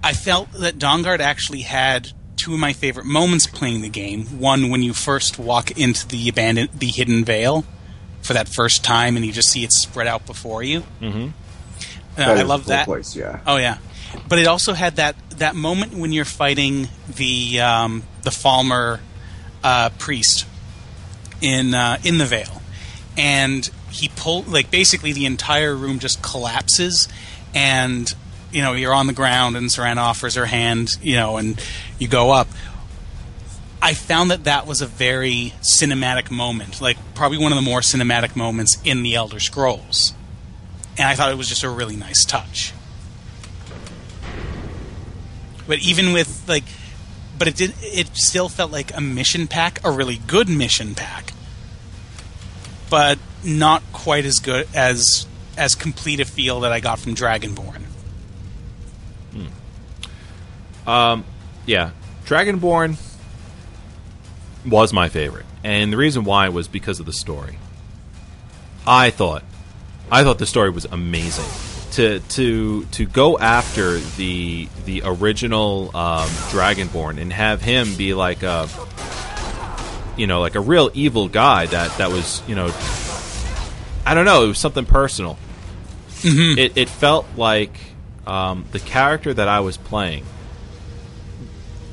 I 0.02 0.12
felt 0.12 0.52
that 0.52 0.78
Dawnguard 0.78 1.20
actually 1.20 1.60
had 1.60 2.12
two 2.36 2.55
of 2.55 2.59
my 2.59 2.73
favorite 2.73 3.06
moments 3.06 3.47
playing 3.47 3.82
the 3.82 3.89
game. 3.89 4.24
One 4.40 4.69
when 4.70 4.82
you 4.82 4.93
first 4.93 5.39
walk 5.39 5.70
into 5.78 6.09
the 6.09 6.28
abandoned, 6.28 6.70
the 6.73 6.89
hidden 6.89 7.24
veil 7.24 7.64
for 8.20 8.32
that 8.32 8.48
first 8.48 8.82
time, 8.85 9.16
and 9.16 9.24
you 9.24 9.32
just 9.32 9.48
see 9.48 9.62
it 9.62 9.73
spread 9.73 10.09
out 10.09 10.27
before 10.27 10.62
you. 10.62 10.82
Mm-hmm. 11.01 11.28
Uh, 12.19 12.23
I 12.23 12.43
love 12.43 12.62
cool 12.62 12.70
that. 12.70 12.86
place. 12.86 13.14
Yeah. 13.14 13.40
Oh 13.47 13.56
yeah, 13.56 13.78
but 14.28 14.39
it 14.39 14.47
also 14.47 14.73
had 14.73 14.97
that 14.97 15.14
that 15.39 15.55
moment 15.55 15.94
when 15.94 16.12
you're 16.12 16.24
fighting 16.24 16.89
the 17.09 17.60
um, 17.60 18.02
the 18.23 18.31
Falmer 18.31 19.01
uh, 19.62 19.90
priest 19.98 20.47
in 21.43 21.74
uh, 21.74 21.98
in 22.05 22.19
the 22.19 22.24
Vale, 22.24 22.62
and 23.16 23.69
he 23.90 24.09
pull 24.09 24.43
like 24.43 24.70
basically 24.70 25.12
the 25.12 25.27
entire 25.27 25.74
room 25.74 25.98
just 25.98 26.23
collapses, 26.23 27.09
and 27.55 28.14
you 28.51 28.62
know 28.62 28.73
you're 28.73 28.94
on 28.94 29.06
the 29.06 29.12
ground, 29.12 29.56
and 29.56 29.69
Saran 29.69 29.98
offers 29.98 30.36
her 30.36 30.47
hand, 30.47 30.97
you 31.02 31.16
know, 31.16 31.36
and 31.36 31.62
you 31.98 32.09
go 32.09 32.31
up. 32.31 32.48
I 33.85 33.94
found 33.94 34.31
that 34.31 34.44
that 34.44 34.66
was 34.66 34.81
a 34.81 34.86
very 34.86 35.52
cinematic 35.60 36.31
moment, 36.31 36.81
like 36.81 36.97
probably 37.14 37.39
one 37.39 37.51
of 37.51 37.56
the 37.56 37.62
more 37.62 37.81
cinematic 37.81 38.36
moments 38.36 38.78
in 38.85 39.02
the 39.02 39.16
Elder 39.16 39.40
Scrolls, 39.40 40.14
and 40.97 41.09
I 41.09 41.14
thought 41.14 41.32
it 41.32 41.39
was 41.39 41.48
just 41.48 41.64
a 41.64 41.69
really 41.69 41.97
nice 41.97 42.24
touch. 42.24 42.73
But 45.66 45.81
even 45.81 46.12
with 46.12 46.44
like, 46.48 46.64
but 47.39 47.48
it 47.48 47.56
did. 47.56 47.74
It 47.81 48.16
still 48.16 48.48
felt 48.48 48.70
like 48.70 48.97
a 48.97 49.01
mission 49.01 49.47
pack, 49.47 49.81
a 49.85 49.90
really 49.90 50.20
good 50.27 50.48
mission 50.48 50.94
pack, 50.94 51.31
but 52.93 53.19
not 53.43 53.82
quite 53.94 54.27
as 54.27 54.39
good 54.39 54.69
as 54.74 55.27
as 55.56 55.74
complete 55.74 56.20
a 56.20 56.27
feel 56.27 56.60
that 56.60 56.73
I 56.73 56.81
got 56.81 56.98
from 56.98 57.14
Dragonborn. 57.14 57.85
Yeah, 61.64 61.93
Dragonborn 62.27 62.98
was 64.66 64.93
my 64.93 65.09
favorite, 65.09 65.47
and 65.64 65.90
the 65.90 65.97
reason 65.97 66.24
why 66.24 66.51
was 66.51 66.69
because 66.69 67.01
of 67.01 67.06
the 67.06 67.14
story. 67.14 67.56
I 68.86 69.09
thought, 69.09 69.43
I 70.10 70.23
thought 70.23 70.39
the 70.39 70.44
story 70.44 70.69
was 70.69 70.85
amazing. 70.85 71.48
To 71.93 72.20
to 72.20 72.85
to 72.85 73.06
go 73.06 73.39
after 73.39 73.97
the 74.16 74.69
the 74.85 75.01
original 75.06 75.97
um, 75.97 76.28
Dragonborn 76.51 77.19
and 77.19 77.32
have 77.32 77.62
him 77.62 77.94
be 77.97 78.12
like 78.12 78.43
a, 78.43 78.69
you 80.16 80.26
know, 80.26 80.40
like 80.40 80.55
a 80.55 80.60
real 80.60 80.90
evil 80.94 81.28
guy 81.28 81.66
that 81.66 81.97
that 81.98 82.10
was 82.10 82.43
you 82.48 82.55
know, 82.55 82.66
I 84.06 84.14
don't 84.14 84.24
know, 84.24 84.44
it 84.44 84.48
was 84.48 84.59
something 84.59 84.86
personal. 84.86 85.39
It 86.24 86.72
it 86.76 86.89
felt 86.89 87.26
like 87.36 87.76
um, 88.26 88.64
the 88.72 88.78
character 88.78 89.34
that 89.34 89.48
I 89.48 89.60
was 89.60 89.76
playing 89.76 90.24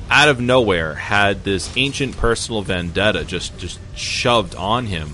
out 0.08 0.28
of 0.28 0.40
nowhere 0.40 0.94
had 0.94 1.44
this 1.44 1.72
ancient 1.76 2.16
personal 2.16 2.62
vendetta 2.62 3.24
just 3.24 3.56
just 3.58 3.78
shoved 3.96 4.54
on 4.56 4.86
him 4.86 5.10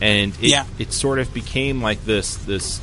and 0.00 0.32
it, 0.42 0.50
Yeah. 0.50 0.66
it 0.80 0.92
sort 0.92 1.18
of 1.20 1.32
became 1.32 1.80
like 1.80 2.04
this 2.04 2.34
this 2.36 2.80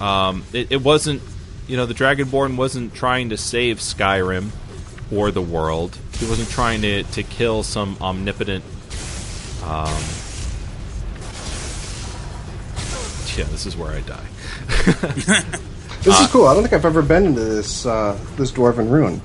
um 0.00 0.44
it, 0.52 0.72
it 0.72 0.82
wasn't 0.82 1.22
you 1.68 1.76
know 1.76 1.86
the 1.86 1.94
dragonborn 1.94 2.56
wasn't 2.56 2.94
trying 2.94 3.28
to 3.30 3.36
save 3.36 3.78
skyrim 3.78 4.48
or 5.12 5.30
the 5.30 5.42
world 5.42 5.96
he 6.18 6.26
wasn't 6.26 6.48
trying 6.50 6.82
to 6.82 7.02
to 7.04 7.22
kill 7.22 7.62
some 7.62 7.96
omnipotent 8.00 8.64
um 9.64 9.88
yeah 13.36 13.44
this 13.50 13.66
is 13.66 13.76
where 13.76 13.92
i 13.92 14.00
die 14.00 14.26
This 16.04 16.20
Uh, 16.20 16.24
is 16.24 16.30
cool. 16.32 16.46
I 16.46 16.52
don't 16.52 16.62
think 16.62 16.74
I've 16.74 16.84
ever 16.84 17.00
been 17.00 17.24
into 17.24 17.40
this 17.40 17.86
uh, 17.86 18.18
this 18.36 18.52
dwarven 18.52 18.90
ruin. 18.90 19.22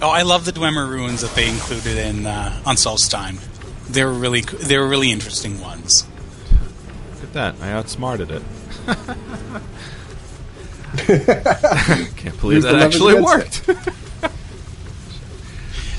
Oh, 0.00 0.08
I 0.10 0.22
love 0.22 0.44
the 0.44 0.52
Dwemer 0.52 0.88
ruins 0.88 1.20
that 1.22 1.34
they 1.34 1.48
included 1.48 1.98
in 1.98 2.26
uh, 2.26 2.62
on 2.64 2.76
Solstheim. 2.76 3.40
They 3.88 4.04
were 4.04 4.12
really 4.12 4.42
they 4.42 4.78
were 4.78 4.86
really 4.86 5.10
interesting 5.10 5.60
ones. 5.60 6.06
Look 7.14 7.24
at 7.24 7.32
that. 7.32 7.54
I 7.60 7.72
outsmarted 7.72 8.30
it. 8.30 8.42
Can't 12.16 12.40
believe 12.40 12.62
Use 12.62 12.64
that 12.64 12.76
actually 12.76 13.20
worked. 13.20 13.68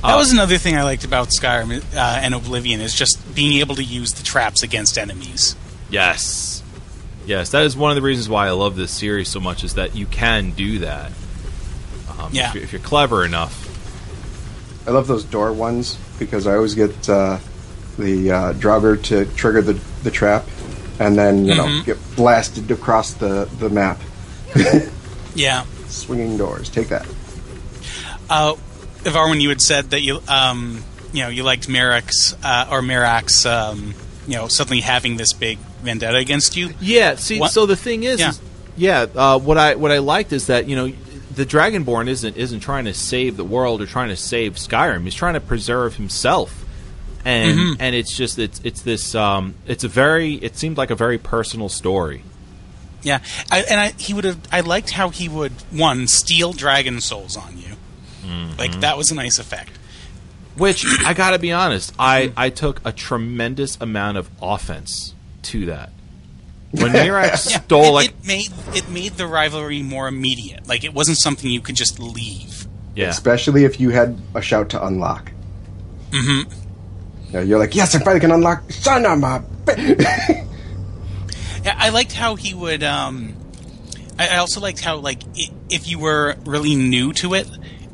That 0.03 0.15
was 0.15 0.31
another 0.31 0.57
thing 0.57 0.75
I 0.75 0.83
liked 0.83 1.03
about 1.05 1.29
Skyrim 1.29 1.83
uh, 1.95 1.97
and 2.23 2.33
Oblivion 2.33 2.81
is 2.81 2.93
just 2.95 3.35
being 3.35 3.59
able 3.59 3.75
to 3.75 3.83
use 3.83 4.13
the 4.13 4.23
traps 4.23 4.63
against 4.63 4.97
enemies. 4.97 5.55
yes. 5.89 6.63
Yes, 7.23 7.51
that 7.51 7.63
is 7.65 7.77
one 7.77 7.91
of 7.91 7.95
the 7.95 8.01
reasons 8.01 8.27
why 8.27 8.47
I 8.47 8.51
love 8.51 8.75
this 8.75 8.89
series 8.91 9.29
so 9.29 9.39
much 9.39 9.63
is 9.63 9.75
that 9.75 9.95
you 9.95 10.07
can 10.07 10.51
do 10.51 10.79
that. 10.79 11.11
Um, 12.17 12.29
Yeah. 12.33 12.49
If 12.49 12.55
you're, 12.55 12.63
if 12.63 12.71
you're 12.73 12.81
clever 12.81 13.23
enough. 13.23 13.67
I 14.87 14.91
love 14.91 15.05
those 15.05 15.23
door 15.23 15.53
ones 15.53 15.99
because 16.17 16.47
I 16.47 16.55
always 16.55 16.73
get 16.73 17.07
uh, 17.07 17.37
the 17.99 18.31
uh, 18.31 18.53
Draugr 18.53 19.01
to 19.03 19.25
trigger 19.35 19.61
the, 19.61 19.73
the 20.01 20.09
trap, 20.09 20.47
and 20.99 21.15
then 21.15 21.45
you 21.45 21.53
know 21.53 21.65
Mhm. 21.65 21.85
get 21.85 21.97
blasted 22.15 22.71
across 22.71 23.13
the 23.13 23.47
the 23.59 23.69
map. 23.69 23.99
Yeah. 25.35 25.65
Swinging 25.87 26.35
doors. 26.37 26.69
Take 26.69 26.87
that. 26.89 27.05
Uh, 28.29 28.55
Evarwyn, 29.03 29.41
you 29.41 29.49
had 29.49 29.61
said 29.61 29.91
that 29.91 30.01
you 30.01 30.21
um, 30.27 30.83
you 31.13 31.23
know 31.23 31.29
you 31.29 31.43
liked 31.43 31.67
Miraak's 31.67 32.33
uh, 32.43 32.67
or 32.69 32.81
Miraak's 32.81 33.45
um, 33.45 33.93
you 34.27 34.35
know 34.35 34.47
suddenly 34.47 34.81
having 34.81 35.17
this 35.17 35.33
big 35.33 35.57
vendetta 35.83 36.17
against 36.17 36.55
you. 36.55 36.73
Yeah, 36.79 37.15
see, 37.15 37.39
What- 37.39 37.51
so 37.51 37.65
the 37.65 37.75
thing 37.75 38.03
is, 38.03 38.19
Yeah. 38.19 38.29
is- 38.29 38.39
yeah, 38.77 39.05
uh, 39.15 39.37
what 39.39 39.57
I 39.57 39.75
what 39.75 39.91
I 39.91 39.97
liked 39.99 40.31
is 40.33 40.47
that 40.47 40.67
you 40.67 40.75
know 40.75 40.91
the 41.35 41.45
Dragonborn 41.45 42.07
isn't 42.07 42.37
isn't 42.37 42.59
trying 42.61 42.85
to 42.85 42.93
save 42.93 43.37
the 43.37 43.43
world 43.43 43.81
or 43.81 43.85
trying 43.85 44.09
to 44.09 44.15
save 44.17 44.55
Skyrim. 44.55 45.03
He's 45.03 45.15
trying 45.15 45.33
to 45.33 45.39
preserve 45.41 45.95
himself, 45.95 46.63
and 47.25 47.57
Mhm. 47.59 47.75
and 47.79 47.95
it's 47.95 48.15
just 48.15 48.37
it's 48.39 48.61
it's 48.63 48.81
this 48.81 49.13
um 49.15 49.55
it's 49.67 49.83
a 49.83 49.87
very 49.87 50.35
it 50.35 50.57
seemed 50.57 50.77
like 50.77 50.89
a 50.91 50.95
very 50.95 51.17
personal 51.17 51.69
story. 51.69 52.23
Yeah, 53.03 53.19
I, 53.49 53.61
and 53.63 53.79
I, 53.79 53.93
he 53.97 54.13
would 54.13 54.25
have. 54.25 54.37
I 54.51 54.59
liked 54.59 54.91
how 54.91 55.09
he 55.09 55.27
would 55.27 55.53
one 55.71 56.07
steal 56.07 56.53
dragon 56.53 57.01
souls 57.01 57.35
on 57.35 57.57
you. 57.57 57.70
Like 58.57 58.79
that 58.81 58.97
was 58.97 59.11
a 59.11 59.15
nice 59.15 59.39
effect. 59.39 59.71
Which 60.57 60.85
I 61.05 61.13
gotta 61.13 61.39
be 61.39 61.51
honest, 61.51 61.93
I 61.97 62.33
I 62.35 62.49
took 62.49 62.81
a 62.85 62.91
tremendous 62.91 63.77
amount 63.79 64.17
of 64.17 64.29
offense 64.41 65.13
to 65.43 65.65
that. 65.67 65.91
When 66.71 66.91
Miraak 66.93 67.37
stole 67.37 67.85
it, 67.85 67.91
like 67.91 68.09
it 68.09 68.25
made 68.25 68.49
it 68.75 68.89
made 68.89 69.13
the 69.13 69.27
rivalry 69.27 69.81
more 69.81 70.07
immediate. 70.07 70.67
Like 70.67 70.83
it 70.83 70.93
wasn't 70.93 71.17
something 71.17 71.49
you 71.49 71.61
could 71.61 71.75
just 71.75 71.99
leave. 71.99 72.67
yeah 72.95 73.09
Especially 73.09 73.63
if 73.65 73.79
you 73.79 73.89
had 73.89 74.19
a 74.35 74.41
shout 74.41 74.69
to 74.71 74.85
unlock. 74.85 75.31
Mm-hmm. 76.11 76.51
You 77.27 77.33
know, 77.33 77.41
you're 77.41 77.59
like, 77.59 77.73
yes, 77.75 77.95
I 77.95 77.99
finally 77.99 78.19
can 78.19 78.31
unlock. 78.31 78.69
Son 78.71 79.05
of 79.05 79.23
a. 79.23 79.39
bi-" 79.65 80.45
Yeah, 81.63 81.75
I 81.77 81.89
liked 81.89 82.11
how 82.13 82.35
he 82.35 82.53
would. 82.55 82.83
Um, 82.83 83.35
I, 84.17 84.29
I 84.29 84.37
also 84.37 84.59
liked 84.59 84.81
how 84.81 84.97
like 84.97 85.23
i 85.37 85.51
if 85.69 85.87
you 85.87 85.99
were 85.99 86.35
really 86.45 86.75
new 86.75 87.13
to 87.13 87.33
it, 87.35 87.47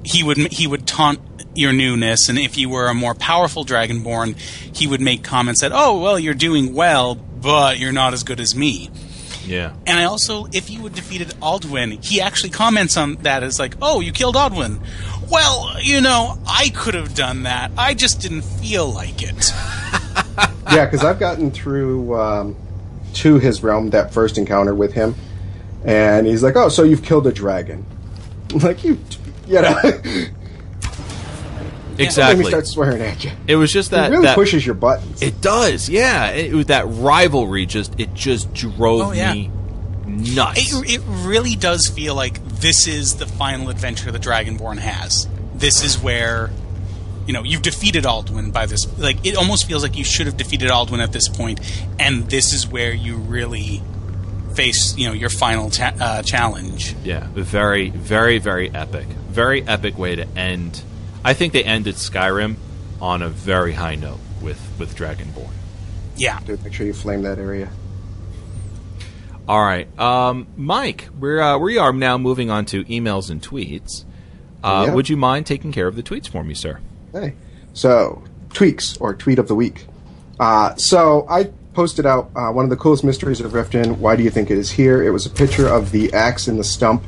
he 0.07 0.23
would 0.23 0.37
he 0.53 0.67
would 0.67 0.87
taunt 0.87 1.19
your 1.53 1.73
newness, 1.73 2.29
and 2.29 2.39
if 2.39 2.57
you 2.57 2.69
were 2.69 2.87
a 2.87 2.93
more 2.93 3.13
powerful 3.13 3.65
dragonborn, 3.65 4.37
he 4.37 4.87
would 4.87 5.01
make 5.01 5.23
comments 5.23 5.61
that, 5.61 5.71
"Oh, 5.73 5.99
well, 5.99 6.17
you're 6.17 6.33
doing 6.33 6.73
well, 6.73 7.15
but 7.15 7.77
you're 7.77 7.91
not 7.91 8.13
as 8.13 8.23
good 8.23 8.39
as 8.39 8.55
me." 8.55 8.89
yeah 9.45 9.73
And 9.85 9.97
I 9.97 10.03
also, 10.03 10.47
if 10.51 10.69
you 10.69 10.81
had 10.83 10.93
defeated 10.93 11.29
Alduin, 11.41 12.03
he 12.03 12.19
actually 12.19 12.49
comments 12.49 12.97
on 12.97 13.15
that 13.23 13.43
as 13.43 13.59
like, 13.59 13.75
"Oh, 13.81 13.99
you 13.99 14.13
killed 14.13 14.35
Alduin." 14.35 14.79
Well, 15.29 15.75
you 15.81 15.99
know, 15.99 16.39
I 16.47 16.69
could 16.69 16.93
have 16.93 17.13
done 17.13 17.43
that. 17.43 17.71
I 17.77 17.93
just 17.93 18.21
didn't 18.21 18.43
feel 18.43 18.89
like 18.89 19.21
it. 19.21 19.51
yeah, 20.71 20.85
because 20.85 21.03
I've 21.03 21.19
gotten 21.19 21.51
through 21.51 22.15
um, 22.15 22.55
to 23.15 23.39
his 23.39 23.61
realm 23.61 23.89
that 23.89 24.13
first 24.13 24.37
encounter 24.37 24.73
with 24.73 24.93
him, 24.93 25.15
and 25.83 26.25
he's 26.25 26.43
like, 26.43 26.55
"Oh, 26.55 26.69
so 26.69 26.83
you've 26.83 27.03
killed 27.03 27.27
a 27.27 27.33
dragon?" 27.33 27.85
I'm 28.53 28.59
like 28.59 28.85
you, 28.85 28.97
you 29.47 29.61
know, 29.61 29.79
let 29.83 30.03
me 31.97 32.03
exactly. 32.05 32.45
start 32.45 32.67
swearing 32.67 33.01
at 33.01 33.23
you. 33.23 33.31
It 33.47 33.55
was 33.55 33.71
just 33.71 33.91
that 33.91 34.07
it 34.11 34.11
really 34.11 34.25
that 34.25 34.35
pushes 34.35 34.65
your 34.65 34.75
buttons. 34.75 35.21
It 35.21 35.41
does, 35.41 35.89
yeah. 35.89 36.29
It, 36.29 36.51
it 36.51 36.55
was 36.55 36.67
that 36.67 36.85
rivalry 36.87 37.65
just 37.65 37.99
it 37.99 38.13
just 38.13 38.53
drove 38.53 39.01
Oh, 39.07 39.11
yeah. 39.11 39.33
me 39.33 39.49
nuts. 40.05 40.73
It, 40.73 40.95
it 40.95 41.01
really 41.07 41.55
does 41.55 41.87
feel 41.87 42.13
like 42.15 42.43
this 42.59 42.87
is 42.87 43.15
the 43.15 43.25
final 43.25 43.69
adventure 43.69 44.11
the 44.11 44.19
Dragonborn 44.19 44.77
has. 44.79 45.27
This 45.55 45.83
is 45.83 45.97
where, 45.99 46.51
you 47.25 47.33
know, 47.33 47.43
you've 47.43 47.63
defeated 47.63 48.03
Alduin 48.03 48.53
by 48.53 48.67
this. 48.67 48.87
Like, 48.99 49.25
it 49.25 49.35
almost 49.35 49.67
feels 49.67 49.81
like 49.83 49.97
you 49.97 50.03
should 50.03 50.27
have 50.27 50.37
defeated 50.37 50.69
Alduin 50.69 50.99
at 50.99 51.11
this 51.11 51.27
point, 51.27 51.59
and 51.99 52.29
this 52.29 52.53
is 52.53 52.67
where 52.67 52.93
you 52.93 53.15
really 53.17 53.81
face, 54.57 54.97
you 54.97 55.07
know, 55.07 55.13
your 55.13 55.29
final 55.29 55.69
cha- 55.69 55.93
uh, 56.01 56.21
challenge. 56.23 56.95
Yeah, 57.03 57.27
very, 57.33 57.89
very, 57.91 58.39
very 58.39 58.69
epic. 58.73 59.05
Very 59.29 59.61
epic 59.67 59.97
way 59.97 60.15
to 60.15 60.27
end. 60.37 60.81
I 61.23 61.33
think 61.33 61.53
they 61.53 61.63
ended 61.63 61.95
Skyrim 61.95 62.55
on 62.99 63.21
a 63.21 63.29
very 63.29 63.73
high 63.73 63.95
note 63.95 64.19
with 64.41 64.59
with 64.79 64.95
Dragonborn. 64.95 65.51
Yeah. 66.15 66.39
Dude, 66.45 66.63
make 66.63 66.73
sure 66.73 66.85
you 66.87 66.93
flame 66.93 67.21
that 67.21 67.37
area. 67.37 67.69
All 69.47 69.63
right, 69.63 69.87
um, 69.97 70.45
Mike, 70.57 71.07
we're 71.17 71.39
uh, 71.39 71.57
we 71.57 71.77
are 71.77 71.93
now 71.93 72.17
moving 72.17 72.49
on 72.49 72.65
to 72.65 72.83
emails 72.85 73.29
and 73.29 73.41
tweets. 73.41 74.03
Uh, 74.63 74.85
Yeah. 74.87 74.93
Would 74.95 75.07
you 75.07 75.15
mind 75.15 75.45
taking 75.45 75.71
care 75.71 75.87
of 75.87 75.95
the 75.95 76.03
tweets 76.03 76.27
for 76.27 76.43
me, 76.43 76.53
sir? 76.53 76.79
Hey. 77.13 77.33
So, 77.73 78.23
tweaks 78.53 78.97
or 78.97 79.13
tweet 79.13 79.39
of 79.39 79.47
the 79.47 79.55
week. 79.55 79.85
Uh, 80.39 80.75
so, 80.75 81.25
I 81.29 81.45
posted 81.77 82.07
out 82.07 82.31
uh, 82.35 82.49
one 82.49 82.65
of 82.65 82.71
the 82.71 82.75
coolest 82.75 83.03
mysteries 83.03 83.39
of 83.39 83.51
Riften. 83.51 83.99
Why 83.99 84.15
do 84.15 84.23
you 84.23 84.31
think 84.31 84.49
it 84.49 84.57
is 84.57 84.71
here? 84.71 85.03
It 85.03 85.11
was 85.11 85.27
a 85.27 85.29
picture 85.29 85.67
of 85.67 85.91
the 85.91 86.11
axe 86.11 86.47
in 86.47 86.57
the 86.57 86.63
stump 86.63 87.03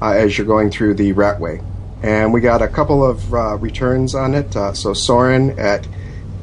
uh, 0.00 0.12
as 0.12 0.38
you're 0.38 0.46
going 0.46 0.70
through 0.70 0.94
the 0.94 1.12
Ratway. 1.12 1.62
And 2.02 2.32
we 2.32 2.40
got 2.40 2.62
a 2.62 2.66
couple 2.66 3.04
of 3.04 3.34
uh, 3.34 3.58
returns 3.58 4.14
on 4.14 4.32
it. 4.32 4.56
Uh, 4.56 4.72
so, 4.72 4.94
Soren 4.94 5.58
at 5.58 5.86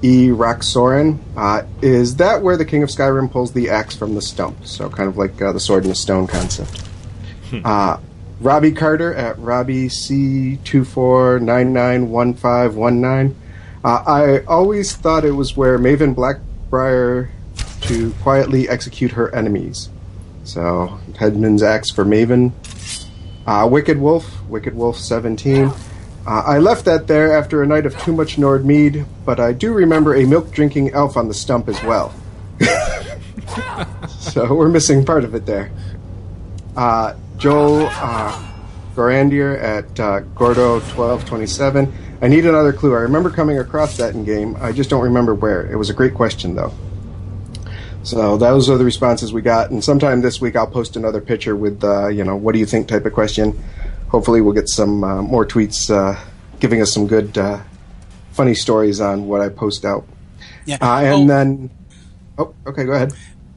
E. 0.03 0.29
Rock 0.29 0.61
Soren. 0.61 1.19
Uh, 1.35 1.63
is 1.81 2.17
that 2.17 2.43
where 2.43 2.57
the 2.57 2.63
King 2.63 2.83
of 2.83 2.89
Skyrim 2.89 3.31
pulls 3.31 3.53
the 3.53 3.71
axe 3.71 3.95
from 3.95 4.13
the 4.13 4.21
stump? 4.21 4.67
So, 4.67 4.87
kind 4.87 5.09
of 5.09 5.17
like 5.17 5.41
uh, 5.41 5.51
the 5.51 5.59
sword 5.59 5.81
in 5.81 5.89
the 5.89 5.95
stone 5.95 6.27
concept. 6.27 6.79
Uh, 7.65 7.97
Robbie 8.39 8.73
Carter 8.73 9.15
at 9.15 9.39
Robbie 9.39 9.89
C 9.89 10.57
two 10.57 10.85
four 10.85 11.39
nine 11.39 11.73
nine 11.73 12.11
one 12.11 12.35
five 12.35 12.75
one 12.75 13.01
nine. 13.01 13.35
Uh, 13.83 14.03
I 14.05 14.45
always 14.45 14.95
thought 14.95 15.25
it 15.25 15.31
was 15.31 15.57
where 15.57 15.79
Maven 15.79 16.13
Blackbriar 16.13 17.29
to 17.83 18.11
quietly 18.21 18.67
execute 18.69 19.11
her 19.11 19.33
enemies. 19.33 19.89
So 20.43 20.99
Headman's 21.13 21.63
axe 21.63 21.89
for 21.89 22.03
Maven. 22.03 22.51
Uh, 23.45 23.67
Wicked 23.69 23.97
Wolf, 23.97 24.41
Wicked 24.47 24.75
Wolf 24.75 24.97
seventeen. 24.97 25.71
Uh, 26.25 26.43
I 26.45 26.59
left 26.59 26.85
that 26.85 27.07
there 27.07 27.37
after 27.37 27.61
a 27.63 27.67
night 27.67 27.85
of 27.85 27.97
too 27.99 28.13
much 28.13 28.37
Nord 28.37 28.65
mead, 28.65 29.05
but 29.25 29.39
I 29.39 29.51
do 29.51 29.73
remember 29.73 30.15
a 30.15 30.25
milk 30.25 30.51
drinking 30.51 30.91
elf 30.91 31.17
on 31.17 31.27
the 31.27 31.33
stump 31.33 31.67
as 31.67 31.81
well. 31.83 32.13
so 34.07 34.53
we're 34.53 34.69
missing 34.69 35.03
part 35.05 35.25
of 35.25 35.35
it 35.35 35.45
there. 35.45 35.69
Uh, 36.77 37.15
Joel 37.37 37.87
uh, 37.89 38.51
Gorandier 38.95 39.61
at 39.61 39.99
uh, 39.99 40.19
Gordo 40.35 40.79
twelve 40.91 41.25
twenty 41.25 41.47
seven. 41.47 41.93
I 42.21 42.27
need 42.29 42.45
another 42.45 42.71
clue. 42.71 42.93
I 42.95 42.99
remember 42.99 43.29
coming 43.29 43.59
across 43.59 43.97
that 43.97 44.15
in 44.15 44.23
game. 44.23 44.55
I 44.61 44.71
just 44.71 44.89
don't 44.89 45.03
remember 45.03 45.35
where. 45.35 45.69
It 45.69 45.75
was 45.75 45.89
a 45.89 45.93
great 45.93 46.13
question 46.13 46.55
though. 46.55 46.73
So 48.03 48.37
those 48.37 48.69
are 48.69 48.77
the 48.77 48.83
responses 48.85 49.31
we 49.31 49.41
got, 49.41 49.71
and 49.71 49.83
sometime 49.83 50.21
this 50.21 50.41
week 50.41 50.55
I'll 50.57 50.67
post 50.67 50.95
another 50.97 51.21
picture 51.21 51.55
with 51.55 51.83
uh, 51.83 52.07
you 52.09 52.23
know 52.23 52.35
what 52.35 52.51
do 52.53 52.59
you 52.59 52.65
think 52.65 52.87
type 52.87 53.05
of 53.05 53.13
question. 53.13 53.61
Hopefully 54.09 54.41
we'll 54.41 54.53
get 54.53 54.67
some 54.69 55.03
uh, 55.03 55.21
more 55.21 55.45
tweets 55.45 55.89
uh, 55.89 56.19
giving 56.59 56.81
us 56.81 56.93
some 56.93 57.07
good 57.07 57.37
uh, 57.37 57.61
funny 58.31 58.53
stories 58.55 58.99
on 59.01 59.27
what 59.27 59.41
I 59.41 59.49
post 59.49 59.85
out. 59.85 60.05
Yeah. 60.65 60.77
Uh, 60.81 60.99
and 60.99 61.23
Oh. 61.23 61.27
then, 61.27 61.69
oh, 62.37 62.53
okay, 62.67 62.83
go 62.85 62.91
ahead. 62.93 63.13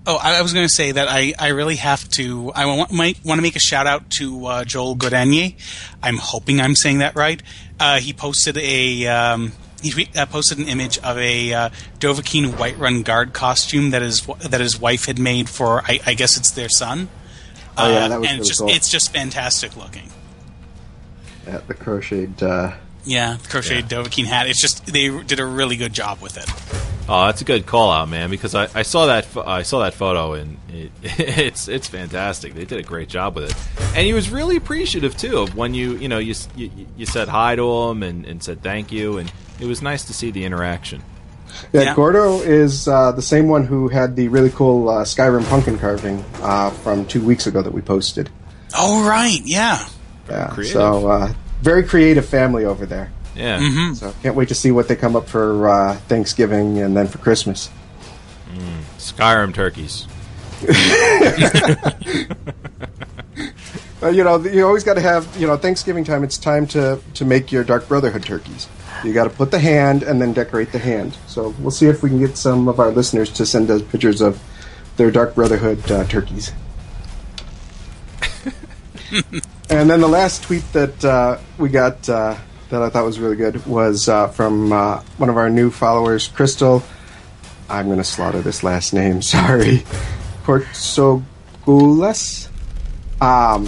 Oh, 0.06 0.16
I 0.22 0.40
was 0.40 0.52
going 0.52 0.66
to 0.66 0.72
say 0.72 0.92
that 0.92 1.08
I, 1.10 1.34
I 1.38 1.48
really 1.48 1.76
have 1.76 2.08
to. 2.10 2.52
I 2.54 2.64
want, 2.66 2.92
might 2.92 3.18
want 3.24 3.38
to 3.38 3.42
make 3.42 3.56
a 3.56 3.60
shout 3.60 3.88
out 3.88 4.08
to 4.18 4.46
uh, 4.46 4.64
Joel 4.64 4.94
Godanier. 4.96 5.56
I'm 6.00 6.16
hoping 6.16 6.60
I'm 6.60 6.76
saying 6.76 6.98
that 6.98 7.16
right. 7.16 7.42
Uh, 7.80 7.98
he 7.98 8.12
posted 8.12 8.56
a 8.56 9.06
um, 9.08 9.52
he 9.82 9.90
tweet, 9.90 10.16
uh, 10.16 10.26
posted 10.26 10.58
an 10.58 10.68
image 10.68 10.98
of 10.98 11.18
a 11.18 11.52
uh, 11.52 11.70
Dovahkiin 11.98 12.52
Whiterun 12.52 13.04
guard 13.04 13.32
costume 13.32 13.90
that 13.90 14.02
his 14.02 14.20
that 14.48 14.60
his 14.60 14.78
wife 14.80 15.04
had 15.06 15.18
made 15.18 15.48
for. 15.48 15.82
I, 15.82 16.00
I 16.06 16.14
guess 16.14 16.36
it's 16.36 16.50
their 16.50 16.68
son. 16.68 17.08
Oh, 17.78 17.90
yeah, 17.90 18.04
Uh, 18.04 18.08
that 18.08 18.20
was 18.20 18.28
and 18.30 18.38
really 18.38 18.48
just 18.48 18.60
cool. 18.60 18.70
it's 18.70 18.88
just 18.88 19.12
fantastic 19.12 19.76
looking. 19.76 20.10
At 21.46 21.68
the 21.68 21.74
crocheted. 21.74 22.42
Uh, 22.42 22.72
Yeah, 23.04 23.36
the 23.40 23.48
crocheted 23.48 23.86
Dovahkiin 23.88 24.24
hat. 24.24 24.48
It's 24.48 24.60
just 24.60 24.86
they 24.86 25.08
did 25.24 25.38
a 25.40 25.46
really 25.46 25.76
good 25.76 25.92
job 25.92 26.20
with 26.20 26.36
it. 26.38 26.48
Oh, 27.08 27.26
that's 27.26 27.40
a 27.40 27.44
good 27.44 27.66
call 27.66 27.90
out, 27.90 28.08
man. 28.08 28.30
Because 28.30 28.54
I, 28.54 28.68
I 28.74 28.82
saw 28.82 29.06
that 29.06 29.26
I 29.36 29.62
saw 29.62 29.80
that 29.80 29.94
photo 29.94 30.32
and 30.32 30.58
it, 30.68 30.90
it's 31.02 31.68
it's 31.68 31.88
fantastic. 31.88 32.54
They 32.54 32.64
did 32.64 32.78
a 32.78 32.82
great 32.82 33.08
job 33.08 33.36
with 33.36 33.50
it, 33.50 33.96
and 33.96 34.06
he 34.06 34.12
was 34.12 34.30
really 34.30 34.56
appreciative 34.56 35.16
too 35.16 35.38
of 35.38 35.56
when 35.56 35.74
you 35.74 35.96
you 35.96 36.08
know 36.08 36.18
you 36.18 36.34
you, 36.56 36.70
you 36.96 37.06
said 37.06 37.28
hi 37.28 37.54
to 37.56 37.82
him 37.84 38.02
and, 38.02 38.26
and 38.26 38.42
said 38.42 38.62
thank 38.62 38.90
you, 38.90 39.18
and 39.18 39.32
it 39.60 39.66
was 39.66 39.82
nice 39.82 40.04
to 40.04 40.12
see 40.12 40.30
the 40.30 40.44
interaction. 40.44 41.02
Yeah, 41.72 41.82
Yeah. 41.82 41.94
Gordo 41.94 42.40
is 42.40 42.88
uh, 42.88 43.12
the 43.12 43.22
same 43.22 43.48
one 43.48 43.64
who 43.64 43.88
had 43.88 44.16
the 44.16 44.28
really 44.28 44.50
cool 44.50 44.88
uh, 44.88 45.04
Skyrim 45.04 45.48
pumpkin 45.48 45.78
carving 45.78 46.24
uh, 46.42 46.70
from 46.70 47.06
two 47.06 47.24
weeks 47.24 47.46
ago 47.46 47.62
that 47.62 47.72
we 47.72 47.80
posted. 47.80 48.28
Oh 48.76 49.06
right, 49.08 49.40
yeah. 49.44 49.86
Yeah, 50.28 50.48
creative. 50.48 50.72
so 50.72 51.08
uh, 51.08 51.32
very 51.62 51.84
creative 51.84 52.26
family 52.26 52.64
over 52.64 52.84
there. 52.84 53.12
Yeah, 53.36 53.58
Mm-hmm. 53.58 53.94
So 53.94 54.14
can't 54.22 54.34
wait 54.34 54.48
to 54.48 54.54
see 54.54 54.70
what 54.70 54.88
they 54.88 54.96
come 54.96 55.14
up 55.14 55.28
for 55.28 55.68
uh, 55.68 55.96
Thanksgiving 56.08 56.78
and 56.78 56.96
then 56.96 57.06
for 57.06 57.18
Christmas. 57.18 57.70
Skyrim 58.98 59.54
turkeys. 59.54 60.06
Uh, 64.02 64.08
you 64.08 64.22
know, 64.22 64.38
you 64.38 64.66
always 64.66 64.84
got 64.84 64.94
to 64.94 65.00
have 65.00 65.26
you 65.40 65.46
know 65.46 65.56
Thanksgiving 65.56 66.04
time. 66.04 66.22
It's 66.22 66.36
time 66.36 66.66
to 66.68 67.00
to 67.14 67.24
make 67.24 67.50
your 67.50 67.64
Dark 67.64 67.88
Brotherhood 67.88 68.24
turkeys. 68.24 68.68
You 69.02 69.14
got 69.14 69.24
to 69.24 69.30
put 69.30 69.50
the 69.50 69.58
hand 69.58 70.02
and 70.02 70.20
then 70.20 70.34
decorate 70.34 70.70
the 70.70 70.78
hand. 70.78 71.16
So 71.26 71.54
we'll 71.58 71.70
see 71.70 71.86
if 71.86 72.02
we 72.02 72.10
can 72.10 72.18
get 72.18 72.36
some 72.36 72.68
of 72.68 72.78
our 72.78 72.90
listeners 72.90 73.30
to 73.32 73.46
send 73.46 73.70
us 73.70 73.80
pictures 73.80 74.20
of 74.20 74.38
their 74.98 75.10
Dark 75.10 75.34
Brotherhood 75.34 75.90
uh, 75.90 76.04
turkeys. 76.04 76.52
and 79.70 79.88
then 79.88 80.00
the 80.02 80.08
last 80.08 80.42
tweet 80.42 80.70
that 80.74 81.02
uh, 81.02 81.38
we 81.56 81.70
got 81.70 82.06
uh, 82.08 82.36
that 82.70 82.82
I 82.82 82.90
thought 82.90 83.04
was 83.04 83.20
really 83.20 83.36
good 83.36 83.64
was 83.66 84.08
uh, 84.08 84.28
from 84.28 84.72
uh, 84.72 85.02
one 85.18 85.28
of 85.28 85.36
our 85.36 85.50
new 85.50 85.70
followers, 85.70 86.28
Crystal. 86.28 86.82
I'm 87.68 87.86
going 87.86 87.98
to 87.98 88.04
slaughter 88.04 88.40
this 88.40 88.62
last 88.62 88.92
name. 88.92 89.22
Sorry, 89.22 89.78
Portsogules. 90.44 92.48
Um, 93.20 93.66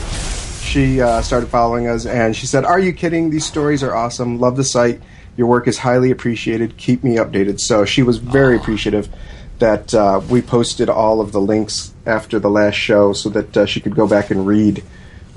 she 0.63 1.01
uh, 1.01 1.23
started 1.23 1.49
following 1.49 1.87
us 1.87 2.05
and 2.05 2.37
she 2.37 2.47
said, 2.47 2.65
Are 2.65 2.79
you 2.79 2.93
kidding? 2.93 3.31
These 3.31 3.47
stories 3.47 3.83
are 3.83 3.95
awesome. 3.95 4.39
Love 4.39 4.57
the 4.57 4.65
site. 4.65 5.01
Your 5.37 5.47
work 5.47 5.69
is 5.69 5.79
highly 5.79 6.11
appreciated. 6.11 6.77
Keep 6.77 7.05
me 7.05 7.17
updated. 7.17 7.61
So 7.61 7.85
she 7.85 8.03
was 8.03 8.19
very 8.19 8.57
appreciative 8.57 9.09
that 9.61 9.95
uh, 9.95 10.21
we 10.29 10.43
posted 10.43 10.89
all 10.89 11.21
of 11.21 11.33
the 11.33 11.41
links 11.41 11.95
after 12.07 12.39
the 12.39 12.51
last 12.51 12.75
show 12.75 13.13
so 13.13 13.29
that 13.31 13.57
uh, 13.57 13.67
she 13.67 13.81
could 13.81 13.95
go 13.95 14.07
back 14.07 14.31
and 14.31 14.47
read 14.47 14.83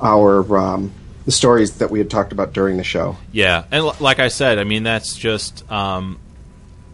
our 0.02 0.58
um, 0.58 0.92
the 1.26 1.32
stories 1.32 1.78
that 1.78 1.92
we 1.92 2.00
had 2.00 2.10
talked 2.10 2.32
about 2.32 2.54
during 2.54 2.78
the 2.78 2.84
show. 2.84 3.18
Yeah, 3.32 3.64
and 3.72 3.86
l- 3.86 3.96
like 4.00 4.20
I 4.20 4.28
said, 4.30 4.58
I 4.60 4.64
mean 4.64 4.84
that's 4.84 5.16
just 5.16 5.70
um, 5.72 6.20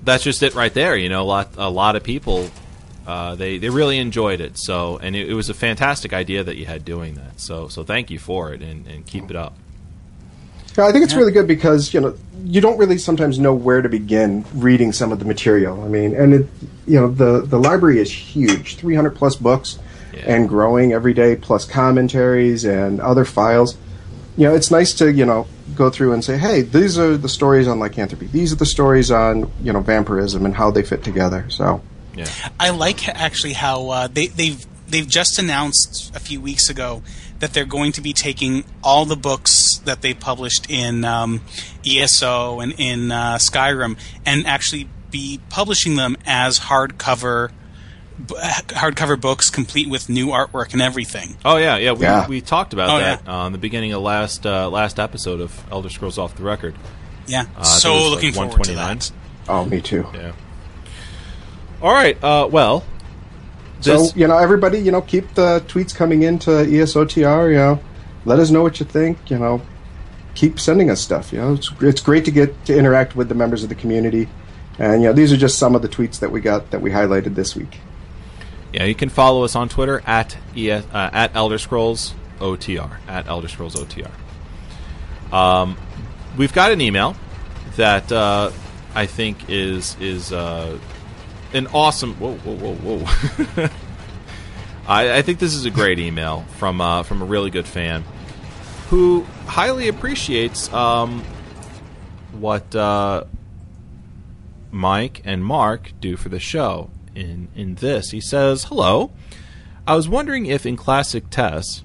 that's 0.04 0.24
just 0.24 0.44
it 0.44 0.54
right 0.56 0.74
there. 0.74 0.96
You 0.96 1.10
know, 1.10 1.22
a 1.22 1.26
lot 1.26 1.50
a 1.58 1.70
lot 1.70 1.96
of 1.96 2.04
people 2.04 2.50
uh, 3.06 3.36
they 3.36 3.58
they 3.58 3.70
really 3.70 3.98
enjoyed 4.00 4.42
it. 4.42 4.58
So, 4.58 4.98
and 4.98 5.16
it, 5.16 5.30
it 5.30 5.34
was 5.34 5.50
a 5.50 5.54
fantastic 5.54 6.12
idea 6.14 6.44
that 6.44 6.58
you 6.58 6.66
had 6.66 6.84
doing 6.84 7.16
that. 7.16 7.40
So, 7.40 7.70
so 7.70 7.84
thank 7.84 8.12
you 8.12 8.20
for 8.20 8.54
it, 8.54 8.62
and, 8.62 8.86
and 8.88 9.06
keep 9.08 9.30
it 9.30 9.36
up. 9.38 9.56
Yeah, 10.78 10.86
I 10.86 10.92
think 10.92 11.06
it's 11.06 11.16
really 11.16 11.32
good 11.32 11.48
because 11.48 11.94
you 11.94 12.02
know 12.02 12.16
you 12.44 12.62
don't 12.62 12.78
really 12.78 12.98
sometimes 12.98 13.40
know 13.40 13.54
where 13.54 13.82
to 13.82 13.90
begin 13.90 14.46
reading 14.54 14.92
some 14.92 15.12
of 15.12 15.20
the 15.20 15.26
material. 15.26 15.82
I 15.84 15.88
mean, 15.88 16.14
and 16.16 16.34
it 16.34 16.48
you 16.86 17.00
know 17.00 17.08
the 17.08 17.42
the 17.46 17.58
library 17.58 18.00
is 18.00 18.12
huge, 18.12 18.76
300 18.76 19.12
plus 19.16 19.36
books, 19.38 19.80
Yeah. 20.14 20.24
and 20.28 20.48
growing 20.50 20.92
every 20.94 21.14
day, 21.14 21.36
plus 21.38 21.66
commentaries 21.66 22.64
and 22.66 23.00
other 23.02 23.26
files. 23.26 23.78
You 24.38 24.48
know, 24.48 24.56
it's 24.56 24.72
nice 24.72 24.94
to 24.96 25.12
you 25.12 25.26
know 25.26 25.48
go 25.76 25.90
through 25.90 26.14
and 26.14 26.24
say, 26.24 26.38
hey, 26.38 26.62
these 26.62 26.98
are 26.98 27.18
the 27.18 27.30
stories 27.30 27.68
on 27.68 27.80
lycanthropy. 27.80 28.28
These 28.28 28.54
are 28.54 28.56
the 28.56 28.66
stories 28.66 29.12
on 29.12 29.52
you 29.62 29.74
know 29.74 29.82
vampirism 29.82 30.46
and 30.46 30.56
how 30.56 30.72
they 30.72 30.84
fit 30.84 31.04
together. 31.04 31.50
So 31.50 31.82
Yeah, 32.16 32.30
I 32.60 32.70
like 32.70 33.08
actually 33.08 33.54
how 33.54 33.90
uh, 33.90 34.08
they, 34.08 34.28
they've 34.28 34.66
they've 34.88 35.08
just 35.08 35.38
announced 35.40 36.16
a 36.16 36.20
few 36.20 36.40
weeks 36.42 36.70
ago 36.70 37.04
that 37.40 37.54
they're 37.54 37.66
going 37.66 37.92
to 37.94 38.02
be 38.02 38.14
taking 38.14 38.64
all 38.84 39.06
the 39.06 39.16
books 39.16 39.78
that 39.86 40.02
they 40.02 40.14
published 40.14 40.70
in 40.70 41.06
um, 41.06 41.42
ESO 41.86 42.60
and 42.60 42.74
in 42.78 43.12
uh, 43.12 43.36
Skyrim 43.36 43.98
and 44.26 44.48
actually 44.48 44.90
be 45.12 45.40
publishing 45.50 45.96
them 45.96 46.18
as 46.26 46.60
hardcover 46.60 47.52
b- 48.26 48.36
hardcover 48.38 49.20
books, 49.20 49.50
complete 49.50 49.90
with 49.90 50.10
new 50.10 50.28
artwork 50.28 50.74
and 50.74 50.82
everything. 50.82 51.38
Oh 51.46 51.58
yeah, 51.58 51.78
yeah. 51.78 51.92
We, 51.94 52.02
Yeah. 52.02 52.28
we 52.28 52.42
talked 52.42 52.74
about 52.74 52.90
Oh, 52.90 53.00
that 53.00 53.22
yeah. 53.26 53.32
on 53.32 53.52
the 53.52 53.58
beginning 53.58 53.94
of 53.94 54.02
last 54.02 54.46
uh, 54.46 54.70
last 54.70 55.00
episode 55.00 55.42
of 55.42 55.54
Elder 55.72 55.90
Scrolls 55.90 56.18
Off 56.18 56.36
the 56.36 56.44
Record. 56.44 56.76
Yeah, 57.28 57.46
Uh, 57.58 57.64
so 57.64 57.92
it 57.92 57.94
was, 57.96 58.04
like, 58.04 58.12
looking 58.16 58.32
forward 58.34 58.64
to 58.64 58.74
that. 58.76 59.12
oh, 59.50 59.66
me 59.66 59.82
too. 59.82 60.06
Yeah. 60.14 60.32
All 61.82 61.92
right. 61.94 62.22
Uh, 62.24 62.48
well, 62.52 62.84
So 63.82 64.08
you 64.16 64.28
know, 64.28 64.38
everybody, 64.38 64.80
you 64.80 64.92
know, 64.92 65.02
keep 65.02 65.34
the 65.36 65.62
tweets 65.68 65.94
coming 65.94 66.24
into 66.24 66.50
ESOTR. 66.50 67.50
You 67.52 67.56
know, 67.58 67.80
let 68.26 68.40
us 68.40 68.50
know 68.50 68.64
what 68.64 68.80
you 68.80 68.86
think. 68.86 69.30
You 69.30 69.38
know, 69.38 69.62
keep 70.36 70.60
sending 70.60 70.90
us 70.90 71.00
stuff. 71.02 71.32
You 71.32 71.40
know, 71.40 71.54
it's 71.54 71.72
it's 71.82 72.02
great 72.02 72.26
to 72.26 72.32
get 72.32 72.66
to 72.66 72.76
interact 72.78 73.16
with 73.16 73.30
the 73.30 73.36
members 73.36 73.62
of 73.64 73.70
the 73.70 73.76
community, 73.76 74.28
and 74.80 75.02
you 75.04 75.08
know, 75.10 75.14
these 75.14 75.32
are 75.32 75.38
just 75.38 75.58
some 75.60 75.76
of 75.76 75.82
the 75.84 75.90
tweets 75.90 76.20
that 76.20 76.32
we 76.32 76.42
got 76.42 76.72
that 76.72 76.82
we 76.82 76.90
highlighted 76.92 77.36
this 77.36 77.56
week. 77.56 77.78
Yeah, 78.74 78.84
you 78.84 78.96
can 78.96 79.10
follow 79.10 79.44
us 79.44 79.56
on 79.56 79.70
Twitter 79.70 80.02
at 80.06 80.38
ES, 80.56 80.86
uh, 80.94 81.10
at 81.14 81.36
Elder 81.36 81.58
Scrolls 81.58 82.14
OTR 82.40 82.98
at 83.08 83.28
Elder 83.28 83.48
Scrolls 83.48 83.76
OTR. 83.76 84.12
Um, 85.34 85.78
we've 86.38 86.54
got 86.54 86.72
an 86.72 86.82
email 86.82 87.16
that 87.76 88.12
uh, 88.12 88.52
I 88.94 89.06
think 89.06 89.50
is 89.50 89.96
is 90.00 90.32
uh, 90.32 90.78
an 91.54 91.68
awesome. 91.68 92.16
Whoa, 92.16 92.36
whoa, 92.36 92.74
whoa, 92.74 93.00
whoa! 93.00 93.68
I, 94.88 95.18
I 95.18 95.22
think 95.22 95.40
this 95.40 95.54
is 95.54 95.66
a 95.66 95.70
great 95.70 96.00
email 96.00 96.46
from 96.58 96.82
uh, 96.82 97.04
from 97.04 97.22
a 97.22 97.26
really 97.26 97.50
good 97.50 97.68
fan 97.68 98.04
who 98.90 99.24
highly 99.48 99.90
appreciates 99.90 100.72
um, 100.72 101.22
what 102.32 102.74
uh, 102.74 103.26
Mike 104.72 105.22
and 105.26 105.44
Mark 105.44 105.92
do 106.00 106.16
for 106.16 106.30
the 106.30 106.40
show. 106.40 106.90
In 107.18 107.48
in 107.56 107.76
this, 107.76 108.12
he 108.12 108.22
says, 108.22 108.66
"Hello, 108.66 109.10
I 109.88 109.96
was 109.96 110.08
wondering 110.08 110.46
if 110.46 110.68
in 110.68 110.78
classic 110.78 111.32
TES, 111.32 111.84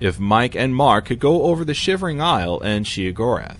if 0.00 0.18
Mike 0.18 0.56
and 0.56 0.74
Mark 0.74 1.04
could 1.04 1.18
go 1.18 1.42
over 1.42 1.66
the 1.66 1.74
Shivering 1.74 2.22
Isle 2.22 2.58
and 2.60 2.86
Sheogorath. 2.86 3.58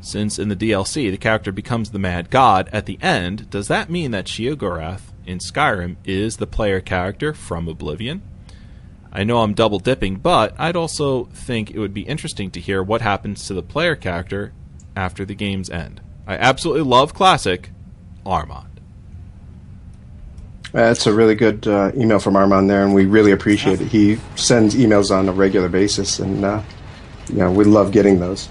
Since 0.00 0.38
in 0.38 0.50
the 0.50 0.54
DLC 0.54 1.10
the 1.10 1.16
character 1.16 1.50
becomes 1.50 1.90
the 1.90 1.98
Mad 1.98 2.30
God 2.30 2.68
at 2.72 2.86
the 2.86 2.96
end, 3.02 3.50
does 3.50 3.66
that 3.66 3.90
mean 3.90 4.12
that 4.12 4.26
Sheogorath 4.26 5.12
in 5.26 5.38
Skyrim 5.38 5.96
is 6.04 6.36
the 6.36 6.46
player 6.46 6.80
character 6.80 7.34
from 7.34 7.66
Oblivion?" 7.66 8.22
I 9.12 9.24
know 9.24 9.38
I'm 9.38 9.52
double 9.54 9.80
dipping, 9.80 10.16
but 10.16 10.54
I'd 10.56 10.76
also 10.76 11.24
think 11.34 11.72
it 11.72 11.80
would 11.80 11.94
be 11.94 12.02
interesting 12.02 12.52
to 12.52 12.60
hear 12.60 12.84
what 12.84 13.00
happens 13.00 13.48
to 13.48 13.54
the 13.54 13.62
player 13.64 13.96
character 13.96 14.52
after 14.94 15.24
the 15.24 15.34
game's 15.34 15.70
end. 15.70 16.00
I 16.24 16.36
absolutely 16.36 16.84
love 16.84 17.14
classic 17.14 17.70
Armand. 18.24 18.73
That's 20.74 21.06
a 21.06 21.12
really 21.12 21.36
good 21.36 21.68
uh, 21.68 21.92
email 21.94 22.18
from 22.18 22.34
Armand 22.34 22.68
there, 22.68 22.82
and 22.82 22.92
we 22.92 23.06
really 23.06 23.30
appreciate 23.30 23.80
it. 23.80 23.86
He 23.86 24.18
sends 24.34 24.74
emails 24.74 25.16
on 25.16 25.28
a 25.28 25.32
regular 25.32 25.68
basis, 25.68 26.18
and 26.18 26.44
uh, 26.44 26.62
we 27.30 27.64
love 27.64 27.92
getting 27.92 28.18
those. 28.18 28.48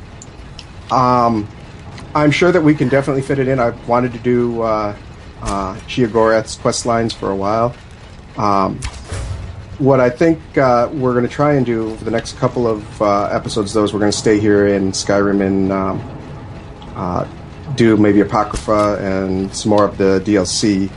Um, 0.89 1.49
I'm 2.15 2.31
sure 2.31 2.49
that 2.49 2.61
we 2.61 2.75
can 2.75 2.87
definitely 2.87 3.23
fit 3.23 3.39
it 3.39 3.49
in. 3.49 3.59
I've 3.59 3.89
wanted 3.89 4.13
to 4.13 4.19
do 4.19 4.61
uh, 4.61 4.95
uh, 5.41 5.75
Sheogorath's 5.79 6.55
quest 6.55 6.85
lines 6.85 7.13
for 7.13 7.29
a 7.29 7.35
while. 7.35 7.75
Um, 8.37 8.79
what 9.77 9.99
I 9.99 10.09
think 10.09 10.39
uh, 10.57 10.89
we're 10.93 11.11
going 11.11 11.27
to 11.27 11.29
try 11.29 11.55
and 11.55 11.65
do 11.65 11.93
for 11.97 12.05
the 12.05 12.11
next 12.11 12.37
couple 12.37 12.65
of 12.67 13.01
uh, 13.01 13.25
episodes, 13.33 13.73
though, 13.73 13.83
is 13.83 13.91
we're 13.91 13.99
going 13.99 14.13
to 14.13 14.17
stay 14.17 14.39
here 14.39 14.65
in 14.67 14.93
Skyrim 14.93 15.45
and 15.45 15.73
um, 15.73 16.19
uh, 16.95 17.27
do 17.75 17.97
maybe 17.97 18.21
Apocrypha 18.21 18.97
and 19.01 19.53
some 19.53 19.71
more 19.71 19.83
of 19.83 19.97
the 19.97 20.21
DLC. 20.25 20.89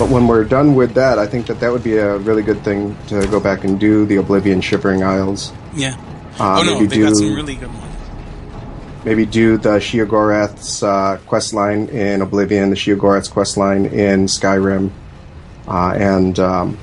But 0.00 0.08
when 0.08 0.26
we're 0.26 0.44
done 0.44 0.76
with 0.76 0.94
that, 0.94 1.18
I 1.18 1.26
think 1.26 1.46
that 1.48 1.60
that 1.60 1.70
would 1.70 1.84
be 1.84 1.98
a 1.98 2.16
really 2.16 2.42
good 2.42 2.64
thing 2.64 2.96
to 3.08 3.26
go 3.26 3.38
back 3.38 3.64
and 3.64 3.78
do 3.78 4.06
the 4.06 4.16
Oblivion 4.16 4.62
Shivering 4.62 5.02
Isles. 5.02 5.52
Yeah. 5.74 5.94
Uh, 6.38 6.60
oh 6.60 6.62
no, 6.62 6.74
maybe 6.80 6.86
they 6.86 7.02
got 7.02 7.10
do- 7.10 7.14
some 7.16 7.34
really 7.34 7.54
good 7.56 7.68
ones. 7.68 7.94
Maybe 9.04 9.26
do 9.26 9.58
the 9.58 9.76
Sheogorath's 9.76 10.82
uh, 10.82 11.18
quest 11.26 11.52
line 11.52 11.88
in 11.88 12.22
Oblivion, 12.22 12.70
the 12.70 12.76
Sheogorath's 12.76 13.28
quest 13.28 13.58
line 13.58 13.84
in 13.84 14.24
Skyrim, 14.24 14.90
uh, 15.68 15.92
and 15.94 16.38
um, 16.38 16.78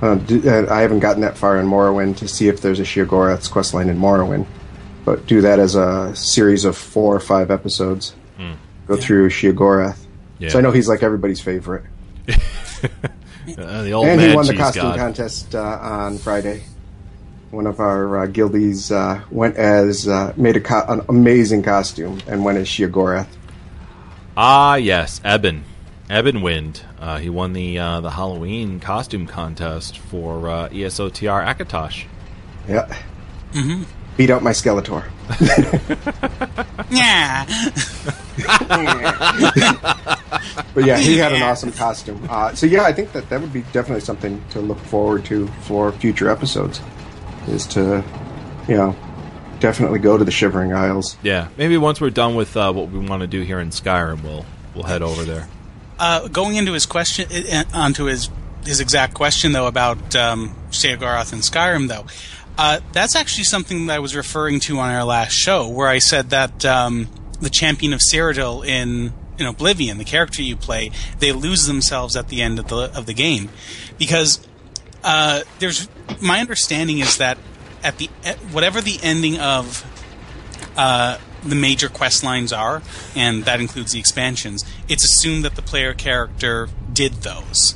uh, 0.00 0.14
do, 0.14 0.48
uh, 0.48 0.72
I 0.72 0.82
haven't 0.82 1.00
gotten 1.00 1.22
that 1.22 1.36
far 1.36 1.58
in 1.58 1.66
Morrowind 1.66 2.18
to 2.18 2.28
see 2.28 2.46
if 2.46 2.60
there's 2.60 2.78
a 2.78 2.84
Sheogorath's 2.84 3.48
quest 3.48 3.74
line 3.74 3.88
in 3.88 3.98
Morrowind. 3.98 4.46
But 5.04 5.26
do 5.26 5.40
that 5.40 5.58
as 5.58 5.74
a 5.74 6.14
series 6.14 6.64
of 6.64 6.76
four 6.76 7.16
or 7.16 7.20
five 7.20 7.50
episodes. 7.50 8.14
Go 8.86 8.96
through 8.96 9.30
Sheogorath. 9.30 9.98
Yeah. 10.38 10.50
So 10.50 10.58
I 10.58 10.62
know 10.62 10.70
he's 10.70 10.86
like 10.88 11.02
everybody's 11.02 11.40
favorite. 11.40 11.84
Uh, 12.28 12.34
the 13.82 13.92
old 13.92 14.06
and 14.06 14.20
he 14.20 14.34
won 14.34 14.46
the 14.46 14.56
costume 14.56 14.82
god. 14.82 14.98
contest 14.98 15.54
uh, 15.54 15.78
on 15.80 16.18
Friday. 16.18 16.62
One 17.50 17.66
of 17.66 17.78
our 17.78 18.24
uh, 18.24 18.26
guildies 18.26 18.90
uh, 18.90 19.22
went 19.30 19.56
as 19.56 20.08
uh, 20.08 20.32
made 20.36 20.56
a 20.56 20.60
co- 20.60 20.84
an 20.88 21.02
amazing 21.08 21.62
costume 21.62 22.20
and 22.26 22.44
went 22.44 22.58
as 22.58 22.66
Sheogorath. 22.66 23.28
Ah, 24.36 24.74
yes, 24.74 25.20
Eben. 25.24 25.64
Eben 26.10 26.42
Wind. 26.42 26.82
Uh, 26.98 27.18
he 27.18 27.30
won 27.30 27.52
the 27.52 27.78
uh, 27.78 28.00
the 28.00 28.10
Halloween 28.10 28.80
costume 28.80 29.26
contest 29.26 29.98
for 29.98 30.48
uh, 30.48 30.68
ESOTR 30.70 31.46
Akatosh. 31.46 32.06
Yeah. 32.68 32.86
Mm-hmm. 33.52 33.84
Beat 34.16 34.30
out 34.30 34.42
my 34.42 34.52
Skeletor. 34.52 35.04
Yeah. 36.90 37.46
But 40.74 40.84
yeah, 40.84 40.98
he 40.98 41.16
had 41.18 41.32
an 41.32 41.42
awesome 41.42 41.72
costume. 41.72 42.26
Uh, 42.28 42.54
so 42.54 42.66
yeah, 42.66 42.82
I 42.82 42.92
think 42.92 43.12
that 43.12 43.28
that 43.30 43.40
would 43.40 43.52
be 43.52 43.62
definitely 43.72 44.00
something 44.00 44.42
to 44.50 44.60
look 44.60 44.78
forward 44.78 45.24
to 45.26 45.46
for 45.62 45.92
future 45.92 46.28
episodes. 46.28 46.80
Is 47.48 47.66
to, 47.68 48.04
you 48.68 48.76
know, 48.76 48.96
definitely 49.60 49.98
go 49.98 50.16
to 50.16 50.24
the 50.24 50.30
Shivering 50.30 50.72
Isles. 50.72 51.16
Yeah, 51.22 51.48
maybe 51.56 51.76
once 51.76 52.00
we're 52.00 52.10
done 52.10 52.34
with 52.34 52.56
uh, 52.56 52.72
what 52.72 52.90
we 52.90 52.98
want 52.98 53.20
to 53.22 53.26
do 53.26 53.42
here 53.42 53.60
in 53.60 53.70
Skyrim, 53.70 54.22
we'll 54.22 54.44
we'll 54.74 54.84
head 54.84 55.02
over 55.02 55.24
there. 55.24 55.48
Uh, 55.98 56.28
going 56.28 56.56
into 56.56 56.72
his 56.72 56.86
question, 56.86 57.28
uh, 57.30 57.64
onto 57.72 58.04
his 58.04 58.30
his 58.64 58.80
exact 58.80 59.14
question 59.14 59.52
though 59.52 59.66
about 59.66 60.16
um, 60.16 60.54
Sheogorath 60.70 61.32
and 61.32 61.42
Skyrim 61.42 61.88
though, 61.88 62.06
uh, 62.56 62.80
that's 62.92 63.16
actually 63.16 63.44
something 63.44 63.86
that 63.86 63.96
I 63.96 63.98
was 63.98 64.14
referring 64.14 64.60
to 64.60 64.78
on 64.78 64.90
our 64.90 65.04
last 65.04 65.32
show, 65.32 65.68
where 65.68 65.88
I 65.88 65.98
said 65.98 66.30
that 66.30 66.64
um, 66.64 67.08
the 67.40 67.50
champion 67.50 67.92
of 67.92 68.00
Cyrodiil 68.00 68.66
in 68.66 69.12
in 69.36 69.46
Oblivion, 69.46 69.98
the 69.98 70.04
character 70.04 70.42
you 70.42 70.56
play, 70.56 70.92
they 71.18 71.32
lose 71.32 71.66
themselves 71.66 72.14
at 72.14 72.28
the 72.28 72.40
end 72.40 72.58
of 72.58 72.68
the 72.68 72.96
of 72.96 73.06
the 73.06 73.14
game, 73.14 73.48
because 73.98 74.46
uh, 75.02 75.42
there's 75.58 75.88
my 76.20 76.40
understanding 76.40 77.00
is 77.00 77.18
that 77.18 77.38
at 77.82 77.98
the 77.98 78.08
at 78.24 78.36
whatever 78.52 78.80
the 78.80 78.98
ending 79.02 79.38
of 79.38 79.84
uh, 80.76 81.18
the 81.42 81.56
major 81.56 81.88
quest 81.88 82.22
lines 82.22 82.52
are, 82.52 82.82
and 83.16 83.44
that 83.44 83.60
includes 83.60 83.92
the 83.92 83.98
expansions, 83.98 84.64
it's 84.88 85.04
assumed 85.04 85.44
that 85.44 85.56
the 85.56 85.62
player 85.62 85.92
character 85.92 86.68
did 86.92 87.12
those, 87.22 87.74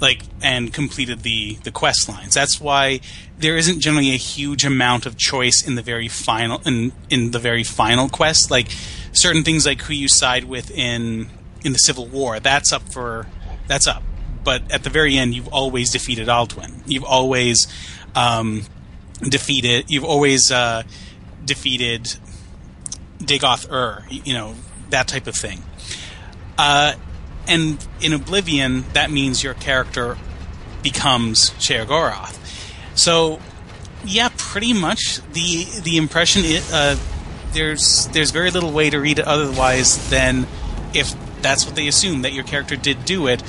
like 0.00 0.22
and 0.42 0.72
completed 0.72 1.22
the 1.22 1.56
the 1.62 1.70
quest 1.70 2.08
lines. 2.08 2.34
That's 2.34 2.60
why 2.60 3.00
there 3.38 3.56
isn't 3.56 3.80
generally 3.80 4.10
a 4.10 4.16
huge 4.16 4.64
amount 4.64 5.06
of 5.06 5.16
choice 5.16 5.62
in 5.66 5.74
the 5.74 5.82
very 5.82 6.08
final 6.08 6.60
in 6.64 6.92
in 7.10 7.32
the 7.32 7.38
very 7.38 7.64
final 7.64 8.08
quest. 8.08 8.50
Like 8.50 8.68
certain 9.12 9.44
things 9.44 9.66
like 9.66 9.82
who 9.82 9.94
you 9.94 10.08
side 10.08 10.44
with 10.44 10.70
in 10.70 11.28
in 11.64 11.72
the 11.72 11.78
Civil 11.78 12.06
War, 12.06 12.40
that's 12.40 12.72
up 12.72 12.82
for 12.92 13.26
that's 13.66 13.86
up. 13.86 14.02
But 14.44 14.70
at 14.70 14.84
the 14.84 14.90
very 14.90 15.16
end, 15.16 15.34
you've 15.34 15.48
always 15.48 15.90
defeated 15.90 16.28
Alduin. 16.28 16.82
You've 16.86 17.04
always 17.04 17.66
um, 18.14 18.62
defeated. 19.20 19.90
You've 19.90 20.04
always 20.04 20.52
uh, 20.52 20.84
defeated 21.44 22.16
Dagoth 23.18 23.70
Ur, 23.70 24.04
you 24.08 24.34
know, 24.34 24.54
that 24.90 25.08
type 25.08 25.26
of 25.26 25.34
thing. 25.34 25.64
Uh, 26.56 26.94
and 27.48 27.84
in 28.00 28.12
Oblivion, 28.12 28.84
that 28.92 29.10
means 29.10 29.42
your 29.42 29.54
character 29.54 30.16
becomes 30.82 31.50
Sheogorath. 31.50 32.38
So, 32.96 33.40
yeah, 34.04 34.30
pretty 34.36 34.72
much 34.72 35.20
the 35.32 35.66
the 35.82 35.96
impression 35.96 36.42
i 36.44 36.62
uh, 36.72 36.96
there's 37.52 38.08
there's 38.08 38.30
very 38.30 38.50
little 38.50 38.72
way 38.72 38.90
to 38.90 38.98
read 39.00 39.18
it 39.18 39.26
otherwise 39.26 40.10
than 40.10 40.46
if 40.92 41.14
that's 41.42 41.64
what 41.64 41.74
they 41.76 41.86
assume 41.86 42.22
that 42.22 42.32
your 42.32 42.44
character 42.44 42.76
did 42.76 43.04
do 43.04 43.26
it. 43.28 43.42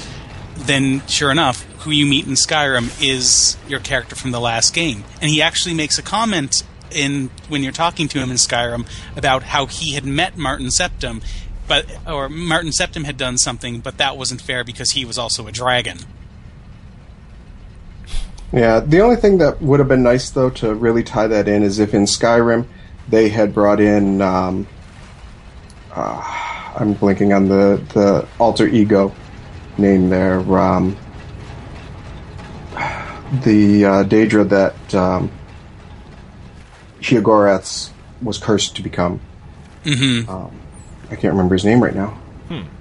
Then, 0.55 1.05
sure 1.07 1.31
enough, 1.31 1.63
who 1.79 1.91
you 1.91 2.05
meet 2.05 2.25
in 2.25 2.33
Skyrim 2.33 2.89
is 3.01 3.57
your 3.67 3.79
character 3.79 4.15
from 4.15 4.31
the 4.31 4.39
last 4.39 4.73
game, 4.73 5.03
and 5.21 5.29
he 5.29 5.41
actually 5.41 5.75
makes 5.75 5.97
a 5.97 6.01
comment 6.01 6.63
in 6.91 7.29
when 7.47 7.63
you're 7.63 7.71
talking 7.71 8.07
to 8.09 8.19
him 8.19 8.31
in 8.31 8.37
Skyrim 8.37 8.87
about 9.15 9.43
how 9.43 9.65
he 9.65 9.93
had 9.93 10.05
met 10.05 10.37
Martin 10.37 10.67
Septim, 10.67 11.23
but 11.67 11.85
or 12.07 12.27
Martin 12.27 12.71
Septim 12.71 13.05
had 13.05 13.17
done 13.17 13.37
something, 13.37 13.79
but 13.79 13.97
that 13.97 14.17
wasn't 14.17 14.41
fair 14.41 14.63
because 14.63 14.91
he 14.91 15.05
was 15.05 15.17
also 15.17 15.47
a 15.47 15.51
dragon. 15.51 15.99
Yeah, 18.51 18.79
the 18.79 19.01
only 19.01 19.17
thing 19.17 19.39
that 19.39 19.61
would 19.61 19.79
have 19.79 19.89
been 19.89 20.03
nice 20.03 20.29
though 20.29 20.49
to 20.51 20.73
really 20.73 21.03
tie 21.03 21.27
that 21.27 21.47
in 21.47 21.63
is 21.63 21.79
if 21.79 21.93
in 21.93 22.03
Skyrim 22.03 22.65
they 23.07 23.29
had 23.29 23.53
brought 23.53 23.79
in. 23.79 24.21
Um, 24.21 24.67
uh, 25.93 26.73
I'm 26.77 26.93
blinking 26.93 27.33
on 27.33 27.49
the 27.49 27.81
the 27.93 28.27
alter 28.39 28.67
ego 28.67 29.13
name 29.77 30.09
there. 30.09 30.39
Um, 30.39 30.95
the 33.43 33.85
uh, 33.85 34.03
Daedra 34.03 34.47
that 34.49 34.95
um, 34.95 35.31
Sheogorath's 37.01 37.91
was 38.21 38.37
cursed 38.37 38.75
to 38.77 38.81
become. 38.81 39.19
Mm-hmm. 39.83 40.29
Um, 40.29 40.59
I 41.09 41.15
can't 41.15 41.33
remember 41.33 41.55
his 41.55 41.65
name 41.65 41.83
right 41.83 41.95
now. 41.95 42.17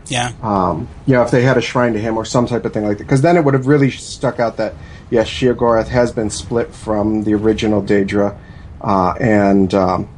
Yeah. 0.09 0.33
Um, 0.43 0.89
you 1.07 1.15
know, 1.15 1.23
if 1.23 1.31
they 1.31 1.43
had 1.43 1.57
a 1.57 1.61
shrine 1.61 1.93
to 1.95 1.99
him 1.99 2.17
or 2.17 2.25
some 2.25 2.47
type 2.47 2.65
of 2.65 2.73
thing 2.73 2.85
like 2.85 2.99
that, 2.99 3.05
because 3.05 3.23
then 3.23 3.37
it 3.37 3.45
would 3.45 3.55
have 3.55 3.67
really 3.67 3.91
stuck 3.91 4.41
out 4.41 4.57
that 4.59 4.75
yes, 5.11 5.29
Sheogorath 5.29 5.89
has 5.89 6.13
been 6.13 6.31
split 6.31 6.75
from 6.75 7.25
the 7.25 7.35
original 7.35 7.83
Daedra, 7.83 8.37
uh, 8.81 9.15
and 9.21 9.73
um, 9.75 10.09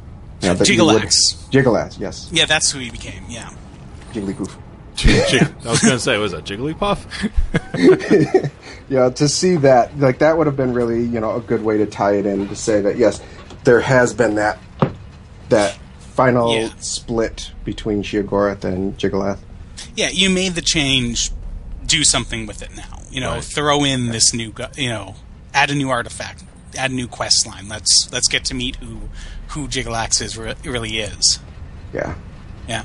you 0.41 0.47
know, 0.49 0.53
that 0.55 0.59
would- 0.59 0.67
Jyggalag. 0.67 1.49
Jyggalag, 1.51 1.99
yes, 1.99 2.29
Yeah, 2.31 2.45
that's 2.45 2.71
who 2.71 2.79
he 2.79 2.89
became. 2.91 3.23
Yeah. 3.29 3.49
Jigglypoof. 4.13 4.55
I 5.65 5.69
was 5.69 5.79
going 5.81 5.93
to 5.93 5.99
say, 5.99 6.17
was 6.17 6.31
that 6.33 6.43
Jigglypuff? 6.45 6.99
Yeah, 8.89 9.09
to 9.11 9.27
see 9.29 9.55
that, 9.57 9.99
like 9.99 10.17
that 10.17 10.35
would 10.35 10.47
have 10.47 10.57
been 10.57 10.73
really, 10.73 11.03
you 11.03 11.19
know, 11.19 11.35
a 11.35 11.41
good 11.41 11.63
way 11.63 11.77
to 11.77 11.85
tie 11.85 12.13
it 12.15 12.25
in 12.25 12.47
to 12.47 12.55
say 12.55 12.81
that 12.81 12.97
yes, 12.97 13.21
there 13.63 13.79
has 13.81 14.15
been 14.15 14.33
that 14.35 14.57
that 15.49 15.77
final 15.99 16.55
Yeah. 16.55 16.69
split 16.79 17.51
between 17.63 18.01
Sheogorath 18.01 18.63
and 18.63 18.97
Jyggalag. 18.97 19.37
Yeah, 19.95 20.09
you 20.09 20.31
made 20.31 20.55
the 20.55 20.63
change. 20.63 21.29
Do 21.85 22.03
something 22.03 22.47
with 22.47 22.63
it 22.63 22.75
now. 22.75 22.98
You 23.11 23.21
know, 23.21 23.33
Right. 23.35 23.43
throw 23.43 23.83
in 23.83 24.07
this 24.07 24.33
new. 24.33 24.53
You 24.75 24.89
know, 24.89 25.15
add 25.53 25.69
a 25.71 25.75
new 25.75 25.89
artifact. 25.89 26.43
Add 26.77 26.91
a 26.91 26.93
new 26.93 27.07
quest 27.07 27.47
line. 27.47 27.67
Let's 27.67 28.09
let's 28.11 28.27
get 28.27 28.45
to 28.45 28.53
meet 28.53 28.75
who 28.77 29.09
who 29.49 29.67
Jyggalag 29.67 30.21
is 30.21 30.37
re- 30.37 30.55
really 30.63 30.99
is. 30.99 31.39
Yeah, 31.93 32.15
Yeah. 32.67 32.83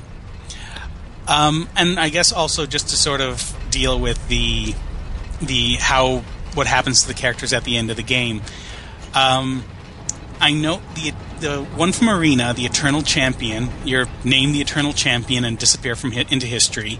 Um, 1.27 1.69
and 1.75 1.99
I 1.99 2.09
guess 2.09 2.31
also 2.31 2.65
just 2.65 2.89
to 2.89 2.95
sort 2.95 3.21
of 3.21 3.55
deal 3.71 3.99
with 3.99 4.27
the 4.27 4.73
the 5.41 5.75
how 5.75 6.19
what 6.53 6.67
happens 6.67 7.01
to 7.01 7.07
the 7.07 7.13
characters 7.13 7.51
at 7.53 7.63
the 7.63 7.77
end 7.77 7.89
of 7.89 7.97
the 7.97 8.03
game. 8.03 8.41
Um, 9.13 9.63
I 10.39 10.51
note 10.51 10.81
the 10.95 11.13
the 11.39 11.63
one 11.75 11.91
from 11.91 12.09
Arena, 12.09 12.53
the 12.53 12.65
Eternal 12.65 13.01
Champion. 13.01 13.69
You're 13.83 14.07
named 14.23 14.55
the 14.55 14.61
Eternal 14.61 14.93
Champion 14.93 15.45
and 15.45 15.57
disappear 15.57 15.95
from 15.95 16.11
hit 16.11 16.31
into 16.31 16.45
history. 16.47 16.99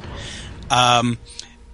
Um, 0.69 1.17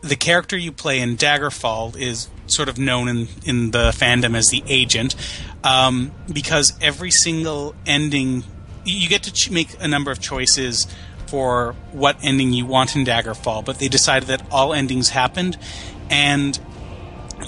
the 0.02 0.15
character 0.15 0.57
you 0.57 0.72
play 0.72 0.99
in 0.99 1.15
Daggerfall 1.15 1.95
is 1.95 2.30
sort 2.48 2.69
of 2.69 2.78
known 2.78 3.07
in, 3.07 3.28
in 3.45 3.72
the 3.72 3.91
fandom 3.91 4.36
as 4.36 4.48
the 4.48 4.64
Agent 4.68 5.15
um, 5.64 6.11
because 6.32 6.73
every 6.82 7.11
single 7.11 7.76
ending 7.86 8.44
you 8.84 9.07
get 9.07 9.23
to 9.23 9.32
ch- 9.32 9.52
make 9.52 9.76
a 9.80 9.88
number 9.88 10.11
of 10.11 10.19
choices 10.19 10.88
for 11.28 11.76
what 11.91 12.18
ending 12.23 12.52
you 12.52 12.65
want 12.65 12.95
in 12.95 13.06
Daggerfall, 13.06 13.64
but 13.64 13.80
they 13.80 13.88
decided 13.88 14.28
that 14.28 14.45
all 14.52 14.73
endings 14.73 15.10
happened, 15.10 15.57
and 16.10 16.60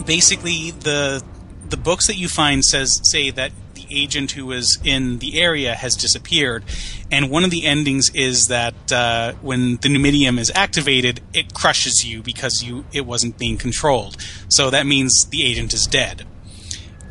basically 0.05 0.71
the 0.71 1.23
the 1.67 1.77
books 1.77 2.07
that 2.07 2.15
you 2.15 2.27
find 2.27 2.63
says 2.63 3.01
say 3.03 3.31
that 3.31 3.51
agent 3.93 4.31
who 4.31 4.45
was 4.45 4.79
in 4.83 5.19
the 5.19 5.39
area 5.39 5.75
has 5.75 5.95
disappeared, 5.95 6.63
and 7.11 7.29
one 7.29 7.43
of 7.43 7.51
the 7.51 7.65
endings 7.65 8.09
is 8.13 8.47
that 8.47 8.91
uh, 8.91 9.33
when 9.41 9.77
the 9.77 9.89
Numidium 9.89 10.39
is 10.39 10.51
activated, 10.55 11.21
it 11.33 11.53
crushes 11.53 12.03
you 12.05 12.21
because 12.21 12.63
you 12.63 12.85
it 12.91 13.05
wasn't 13.05 13.37
being 13.37 13.57
controlled. 13.57 14.17
So 14.49 14.69
that 14.69 14.85
means 14.85 15.25
the 15.29 15.45
agent 15.45 15.73
is 15.73 15.85
dead. 15.85 16.25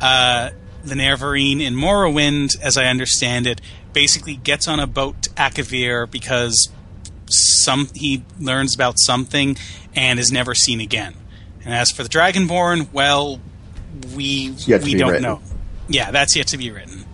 Uh, 0.01 0.51
the 0.83 0.95
Nerevarine 0.95 1.61
in 1.61 1.75
Morrowind, 1.75 2.59
as 2.61 2.77
I 2.77 2.85
understand 2.85 3.47
it, 3.47 3.61
basically 3.93 4.35
gets 4.35 4.67
on 4.67 4.79
a 4.79 4.87
boat 4.87 5.21
to 5.23 5.29
Akavir 5.31 6.09
because 6.09 6.69
some 7.27 7.87
he 7.93 8.23
learns 8.39 8.75
about 8.75 8.99
something 8.99 9.55
and 9.95 10.19
is 10.19 10.31
never 10.31 10.53
seen 10.53 10.81
again. 10.81 11.15
And 11.63 11.73
as 11.73 11.91
for 11.91 12.03
the 12.03 12.09
Dragonborn, 12.09 12.91
well, 12.91 13.39
we 14.15 14.55
we 14.67 14.95
don't 14.95 15.21
know. 15.21 15.41
Yeah, 15.87 16.11
that's 16.11 16.35
yet 16.35 16.47
to 16.47 16.57
be 16.57 16.71
written. 16.71 17.05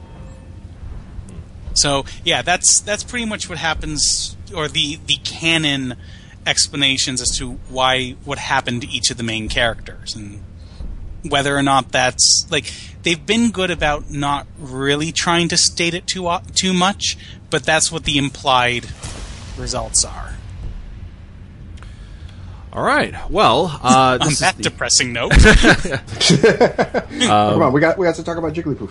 So 1.74 2.06
yeah, 2.26 2.42
that's 2.42 2.82
that's 2.82 3.04
pretty 3.04 3.26
much 3.26 3.50
what 3.50 3.58
happens, 3.58 4.36
or 4.56 4.68
the 4.68 5.00
the 5.06 5.18
canon 5.24 5.96
explanations 6.46 7.22
as 7.22 7.30
to 7.38 7.54
why 7.70 8.16
what 8.26 8.38
happened 8.38 8.82
to 8.82 8.88
each 8.90 9.12
of 9.12 9.18
the 9.18 9.24
main 9.24 9.50
characters, 9.50 10.16
and 10.16 10.44
whether 11.28 11.56
or 11.56 11.64
not 11.64 11.92
that's 11.92 12.48
like 12.50 12.74
they've 13.04 13.26
been 13.26 13.52
good 13.52 13.72
about 13.72 14.10
not 14.10 14.48
really 14.58 15.12
trying 15.12 15.48
to 15.50 15.58
state 15.58 15.94
it 15.94 16.08
too 16.08 16.30
too 16.54 16.74
much, 16.74 17.18
but 17.50 17.64
that's 17.64 17.92
what 17.92 18.04
the 18.04 18.18
implied 18.18 18.88
results 19.58 20.04
are. 20.04 20.36
All 22.72 22.84
right. 22.84 23.16
Well, 23.32 23.66
uh, 23.84 24.18
On 24.22 24.28
this 24.28 24.34
is 24.34 24.40
that 24.40 24.58
the- 24.58 24.64
depressing 24.64 25.12
note, 25.14 25.32
Come 27.20 27.62
on, 27.62 27.74
we 27.74 27.82
got 27.82 27.98
we 27.98 28.06
got 28.06 28.16
to 28.16 28.24
talk 28.24 28.38
about 28.38 28.54
Jigglypuff. 28.54 28.90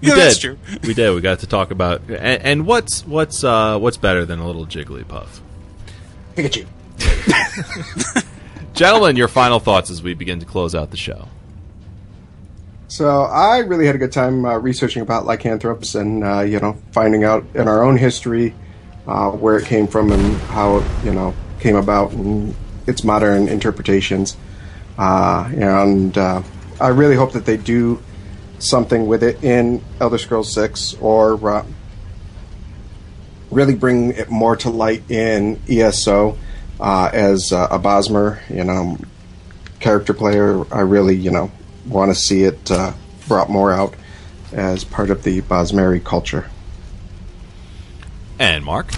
we 0.00 0.08
Yeah, 0.08 0.14
did. 0.14 0.16
that's 0.18 0.38
true. 0.38 0.58
We 0.84 0.94
did. 0.94 1.14
We 1.14 1.20
got 1.20 1.40
to 1.40 1.46
talk 1.46 1.70
about 1.70 2.02
and, 2.08 2.42
and 2.42 2.66
what's 2.66 3.04
what's 3.06 3.42
uh, 3.44 3.78
what's 3.78 3.96
better 3.96 4.24
than 4.24 4.38
a 4.38 4.46
little 4.46 4.66
Jigglypuff, 4.66 5.40
Pikachu. 6.36 6.66
gentlemen. 8.74 9.16
Your 9.16 9.28
final 9.28 9.58
thoughts 9.58 9.90
as 9.90 10.02
we 10.02 10.14
begin 10.14 10.38
to 10.40 10.46
close 10.46 10.74
out 10.74 10.90
the 10.90 10.96
show. 10.96 11.28
So 12.88 13.22
I 13.22 13.58
really 13.58 13.86
had 13.86 13.94
a 13.94 13.98
good 13.98 14.12
time 14.12 14.44
uh, 14.44 14.56
researching 14.58 15.02
about 15.02 15.24
lycanthropes 15.26 15.94
and 15.94 16.24
uh, 16.24 16.40
you 16.40 16.60
know 16.60 16.76
finding 16.92 17.24
out 17.24 17.44
in 17.54 17.68
our 17.68 17.82
own 17.82 17.96
history 17.96 18.54
uh, 19.06 19.30
where 19.30 19.56
it 19.58 19.66
came 19.66 19.86
from 19.86 20.12
and 20.12 20.36
how 20.42 20.78
it 20.78 20.84
you 21.04 21.12
know 21.12 21.34
came 21.60 21.76
about 21.76 22.12
and 22.12 22.54
its 22.86 23.04
modern 23.04 23.48
interpretations. 23.48 24.36
Uh, 24.98 25.50
and 25.54 26.16
uh, 26.16 26.42
I 26.80 26.88
really 26.88 27.16
hope 27.16 27.32
that 27.32 27.46
they 27.46 27.56
do 27.56 28.02
something 28.58 29.06
with 29.06 29.22
it 29.22 29.42
in 29.42 29.82
Elder 30.00 30.18
Scrolls 30.18 30.52
Six 30.52 30.94
or 31.00 31.50
uh, 31.50 31.64
really 33.50 33.74
bring 33.74 34.12
it 34.12 34.30
more 34.30 34.56
to 34.56 34.70
light 34.70 35.10
in 35.10 35.60
ESO 35.68 36.36
uh, 36.78 37.10
as 37.12 37.52
uh, 37.52 37.68
a 37.70 37.78
Bosmer, 37.78 38.40
you 38.48 38.64
know, 38.64 38.98
character 39.80 40.14
player. 40.14 40.64
I 40.72 40.80
really, 40.80 41.16
you 41.16 41.30
know, 41.30 41.50
want 41.86 42.10
to 42.10 42.14
see 42.14 42.44
it 42.44 42.70
uh, 42.70 42.92
brought 43.28 43.50
more 43.50 43.72
out 43.72 43.94
as 44.52 44.84
part 44.84 45.10
of 45.10 45.22
the 45.22 45.40
Bosmeri 45.42 46.02
culture. 46.02 46.50
And 48.38 48.64
Mark. 48.64 48.92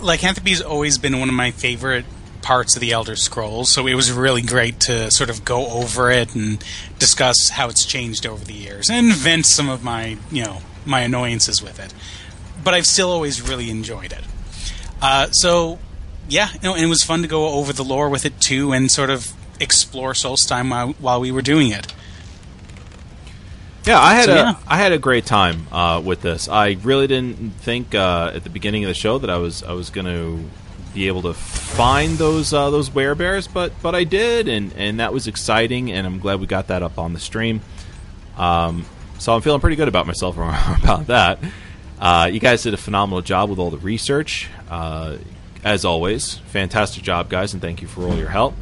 Lycanthropy's 0.00 0.60
always 0.60 0.98
been 0.98 1.18
one 1.18 1.28
of 1.28 1.34
my 1.34 1.50
favorite 1.50 2.04
parts 2.42 2.74
of 2.74 2.80
the 2.80 2.92
Elder 2.92 3.16
Scrolls, 3.16 3.70
so 3.70 3.86
it 3.86 3.94
was 3.94 4.10
really 4.10 4.42
great 4.42 4.80
to 4.80 5.10
sort 5.10 5.30
of 5.30 5.44
go 5.44 5.66
over 5.66 6.10
it 6.10 6.34
and 6.34 6.62
discuss 6.98 7.50
how 7.50 7.68
it's 7.68 7.84
changed 7.84 8.26
over 8.26 8.44
the 8.44 8.54
years 8.54 8.88
and 8.90 9.12
vent 9.12 9.46
some 9.46 9.68
of 9.68 9.84
my, 9.84 10.16
you 10.30 10.42
know, 10.44 10.58
my 10.86 11.00
annoyances 11.00 11.62
with 11.62 11.78
it. 11.78 11.92
But 12.64 12.74
I've 12.74 12.86
still 12.86 13.10
always 13.10 13.46
really 13.46 13.70
enjoyed 13.70 14.12
it. 14.12 14.24
Uh, 15.02 15.30
so, 15.30 15.78
yeah, 16.28 16.50
you 16.54 16.60
know, 16.62 16.74
and 16.74 16.84
it 16.84 16.88
was 16.88 17.02
fun 17.02 17.22
to 17.22 17.28
go 17.28 17.48
over 17.50 17.72
the 17.72 17.84
lore 17.84 18.08
with 18.08 18.24
it 18.24 18.40
too 18.40 18.72
and 18.72 18.90
sort 18.90 19.10
of 19.10 19.32
explore 19.60 20.12
Solstheim 20.12 20.70
while, 20.70 20.92
while 20.94 21.20
we 21.20 21.30
were 21.30 21.42
doing 21.42 21.70
it. 21.70 21.92
Yeah, 23.90 24.00
I 24.00 24.14
had 24.14 24.24
So, 24.26 24.32
a 24.32 24.36
yeah. 24.36 24.54
I 24.68 24.76
had 24.76 24.92
a 24.92 24.98
great 24.98 25.26
time 25.26 25.66
uh, 25.72 26.00
with 26.04 26.20
this. 26.22 26.48
I 26.48 26.76
really 26.82 27.06
didn't 27.06 27.50
think 27.54 27.94
uh, 27.94 28.30
at 28.34 28.44
the 28.44 28.50
beginning 28.50 28.84
of 28.84 28.88
the 28.88 28.94
show 28.94 29.18
that 29.18 29.30
I 29.30 29.38
was 29.38 29.62
I 29.62 29.72
was 29.72 29.90
going 29.90 30.06
to 30.06 30.38
be 30.94 31.06
able 31.08 31.22
to 31.22 31.34
find 31.34 32.18
those 32.18 32.52
uh, 32.52 32.70
those 32.70 32.90
werebears, 32.90 33.52
but 33.52 33.72
but 33.82 33.94
I 33.94 34.04
did, 34.04 34.48
and 34.48 34.72
and 34.76 35.00
that 35.00 35.12
was 35.12 35.26
exciting, 35.26 35.90
and 35.92 36.06
I'm 36.06 36.18
glad 36.20 36.40
we 36.40 36.46
got 36.46 36.68
that 36.68 36.82
up 36.82 36.98
on 36.98 37.12
the 37.12 37.20
stream. 37.20 37.60
Um, 38.36 38.86
so 39.18 39.34
I'm 39.34 39.40
feeling 39.42 39.60
pretty 39.60 39.76
good 39.76 39.88
about 39.88 40.06
myself 40.06 40.36
about 40.82 41.06
that. 41.08 41.38
Uh, 41.98 42.30
you 42.32 42.40
guys 42.40 42.62
did 42.62 42.72
a 42.74 42.78
phenomenal 42.78 43.22
job 43.22 43.50
with 43.50 43.58
all 43.58 43.70
the 43.70 43.78
research, 43.78 44.48
uh, 44.70 45.16
as 45.64 45.84
always. 45.84 46.38
Fantastic 46.38 47.02
job, 47.02 47.28
guys, 47.28 47.52
and 47.52 47.60
thank 47.60 47.82
you 47.82 47.88
for 47.88 48.04
all 48.08 48.14
your 48.16 48.30
help. 48.30 48.54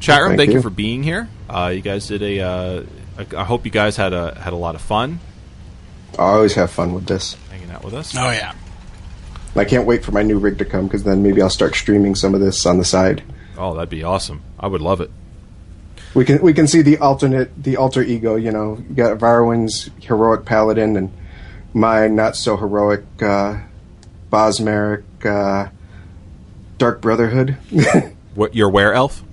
Chat 0.00 0.20
room, 0.22 0.30
Thank 0.30 0.38
thank, 0.38 0.50
you. 0.50 0.56
you. 0.58 0.62
for 0.62 0.70
being 0.70 1.02
here. 1.02 1.28
Uh, 1.50 1.72
you 1.74 1.80
guys 1.82 2.06
did 2.06 2.22
a. 2.22 2.86
I 3.18 3.26
I 3.36 3.44
hope 3.44 3.64
you 3.64 3.70
guys 3.70 3.96
had 3.96 4.12
a 4.12 4.38
had 4.38 4.52
a 4.52 4.56
lot 4.56 4.74
of 4.74 4.80
fun 4.80 5.20
I 6.18 6.22
always 6.22 6.54
have 6.54 6.70
fun 6.70 6.94
with 6.94 7.06
this. 7.06 7.36
hanging 7.50 7.70
out 7.70 7.84
with 7.84 7.94
us. 7.94 8.16
Oh, 8.16 8.30
yeah. 8.30 8.54
I 9.54 9.64
can't 9.64 9.86
wait 9.86 10.04
for 10.04 10.12
my 10.12 10.22
new 10.22 10.38
rig 10.38 10.58
to 10.58 10.64
come 10.64 10.86
because 10.86 11.04
then 11.04 11.22
maybe 11.22 11.42
I'll 11.42 11.50
start 11.50 11.74
streaming 11.74 12.14
some 12.14 12.34
of 12.34 12.40
this 12.40 12.64
on 12.64 12.78
the 12.78 12.84
side. 12.84 13.22
Oh, 13.56 13.74
that'd 13.74 13.88
be 13.88 14.04
awesome. 14.04 14.42
I 14.58 14.68
would 14.68 14.80
love 14.80 15.00
it. 15.00 15.10
We 16.14 16.24
can 16.24 16.40
we 16.40 16.54
can 16.54 16.66
see 16.66 16.80
the 16.82 16.98
alternate 16.98 17.62
the 17.62 17.76
alter 17.76 18.02
ego. 18.02 18.36
You 18.36 18.52
know, 18.52 18.82
you 18.88 18.94
got 18.94 19.18
Varwin's 19.18 19.90
heroic 20.00 20.44
paladin 20.44 20.96
and 20.96 21.12
my 21.74 22.08
not 22.08 22.36
so 22.36 22.56
heroic 22.56 23.04
uh, 23.20 23.60
Bosmeric 24.30 25.04
uh, 25.24 25.68
Dark 26.78 27.00
Brotherhood. 27.00 27.56
What 28.34 28.54
your 28.54 28.70
were 28.70 28.92
elf? 28.92 29.24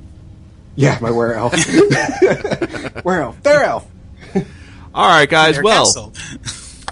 Yeah, 0.75 0.97
my 1.01 1.11
were 1.11 1.33
elf. 1.33 1.53
were 3.03 3.21
elf. 3.21 3.41
Their 3.43 3.63
elf. 3.63 3.87
All 4.93 5.07
right, 5.07 5.29
guys. 5.29 5.55
Their 5.55 5.63
well. 5.63 6.13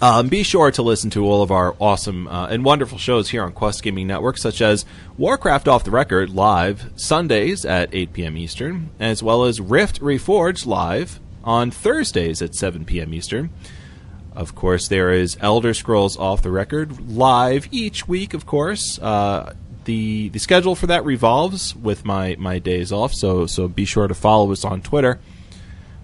Um, 0.01 0.27
be 0.27 0.43
sure 0.43 0.69
to 0.71 0.81
listen 0.81 1.09
to 1.11 1.23
all 1.25 1.41
of 1.41 1.49
our 1.49 1.77
awesome 1.79 2.27
uh, 2.27 2.47
and 2.47 2.65
wonderful 2.65 2.97
shows 2.97 3.29
here 3.29 3.41
on 3.41 3.53
Quest 3.53 3.81
Gaming 3.83 4.07
Network, 4.07 4.37
such 4.37 4.61
as 4.61 4.83
Warcraft 5.17 5.69
Off 5.69 5.85
the 5.85 5.91
Record 5.91 6.29
live 6.31 6.91
Sundays 6.97 7.63
at 7.63 7.87
8 7.93 8.11
p.m. 8.11 8.37
Eastern, 8.37 8.89
as 8.99 9.23
well 9.23 9.45
as 9.45 9.61
Rift 9.61 10.01
Reforged 10.01 10.65
live 10.65 11.21
on 11.45 11.71
Thursdays 11.71 12.41
at 12.41 12.53
7 12.53 12.83
p.m. 12.83 13.13
Eastern. 13.13 13.49
Of 14.35 14.55
course, 14.55 14.89
there 14.89 15.11
is 15.11 15.37
Elder 15.39 15.73
Scrolls 15.73 16.17
Off 16.17 16.41
the 16.41 16.51
Record 16.51 17.09
live 17.09 17.69
each 17.71 18.05
week, 18.05 18.33
of 18.33 18.45
course, 18.45 18.99
uh, 18.99 19.53
the 19.85 20.29
the 20.29 20.39
schedule 20.39 20.75
for 20.75 20.87
that 20.87 21.05
revolves 21.05 21.75
with 21.75 22.05
my 22.05 22.35
my 22.39 22.59
days 22.59 22.91
off. 22.91 23.13
So 23.13 23.45
so 23.45 23.67
be 23.67 23.85
sure 23.85 24.07
to 24.07 24.15
follow 24.15 24.51
us 24.51 24.65
on 24.65 24.81
Twitter. 24.81 25.19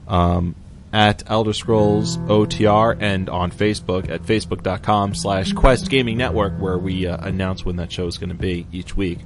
Um, 0.07 0.56
at 0.91 1.23
Elder 1.27 1.53
Scrolls 1.53 2.18
OTR 2.18 2.97
and 2.99 3.30
on 3.30 3.51
Facebook 3.51 4.10
at 4.10 4.23
facebook.com 4.23 5.14
slash 5.14 5.53
Quest 5.53 5.89
Gaming 5.89 6.18
Network, 6.18 6.60
where 6.60 6.77
we 6.77 7.07
uh, 7.07 7.26
announce 7.26 7.64
when 7.64 7.77
that 7.77 7.89
show 7.91 8.07
is 8.07 8.18
going 8.18 8.30
to 8.30 8.35
be 8.35 8.65
each 8.72 8.97
week. 8.97 9.19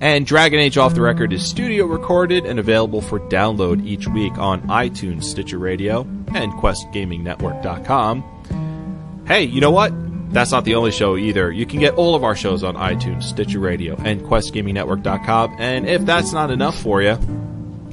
And 0.00 0.26
Dragon 0.26 0.58
Age 0.58 0.78
Off 0.78 0.94
the 0.94 1.02
Record 1.02 1.32
is 1.32 1.46
studio 1.46 1.86
recorded 1.86 2.44
and 2.44 2.58
available 2.58 3.00
for 3.00 3.20
download 3.20 3.86
each 3.86 4.08
week 4.08 4.36
on 4.38 4.62
iTunes, 4.62 5.22
Stitcher 5.24 5.58
Radio, 5.58 6.00
and 6.34 6.52
QuestGamingNetwork.com. 6.54 9.22
Hey, 9.26 9.44
you 9.44 9.60
know 9.60 9.70
what? 9.70 9.92
That's 10.32 10.50
not 10.50 10.64
the 10.64 10.74
only 10.76 10.90
show 10.92 11.16
either. 11.16 11.52
You 11.52 11.66
can 11.66 11.78
get 11.80 11.94
all 11.94 12.14
of 12.14 12.24
our 12.24 12.34
shows 12.34 12.64
on 12.64 12.74
iTunes, 12.74 13.24
Stitcher 13.24 13.58
Radio, 13.58 13.96
and 13.96 14.22
QuestGamingNetwork.com. 14.22 15.56
And 15.58 15.86
if 15.86 16.04
that's 16.06 16.32
not 16.32 16.50
enough 16.50 16.80
for 16.80 17.02
you, 17.02 17.16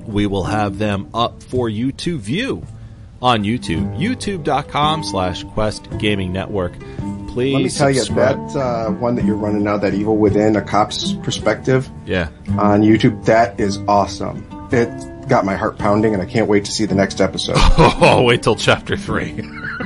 we 0.08 0.26
will 0.26 0.46
have 0.46 0.78
them 0.80 1.10
up 1.14 1.44
for 1.44 1.68
you 1.70 1.92
to 1.92 2.18
view 2.18 2.66
on 3.22 3.44
YouTube. 3.44 3.98
YouTube.com 4.00 5.04
slash 5.04 5.44
Quest 5.44 5.88
Gaming 6.00 6.32
Network. 6.32 6.72
Please 7.28 7.54
Let 7.54 7.64
me 7.64 7.70
tell 7.70 7.94
subscribe. 8.06 8.38
you, 8.40 8.54
that 8.54 8.60
uh, 8.60 8.92
one 8.94 9.16
that 9.16 9.26
you're 9.26 9.36
running 9.36 9.64
now, 9.64 9.78
that 9.78 9.94
Evil 9.94 10.18
Within, 10.18 10.56
a 10.56 10.62
cop's 10.62 11.14
perspective 11.14 11.88
Yeah. 12.06 12.30
on 12.58 12.82
YouTube, 12.82 13.26
that 13.26 13.60
is 13.60 13.78
awesome. 13.88 14.48
It 14.72 15.28
got 15.28 15.46
my 15.46 15.56
heart 15.56 15.78
pounding, 15.78 16.14
and 16.14 16.24
I 16.24 16.26
can't 16.26 16.48
wait 16.48 16.66
to 16.66 16.72
see 16.72 16.86
the 16.86 16.96
next 16.96 17.20
episode. 17.22 17.58
Oh, 18.02 18.24
wait 18.24 18.42
till 18.44 18.56
chapter 18.56 18.96
three. 18.98 19.44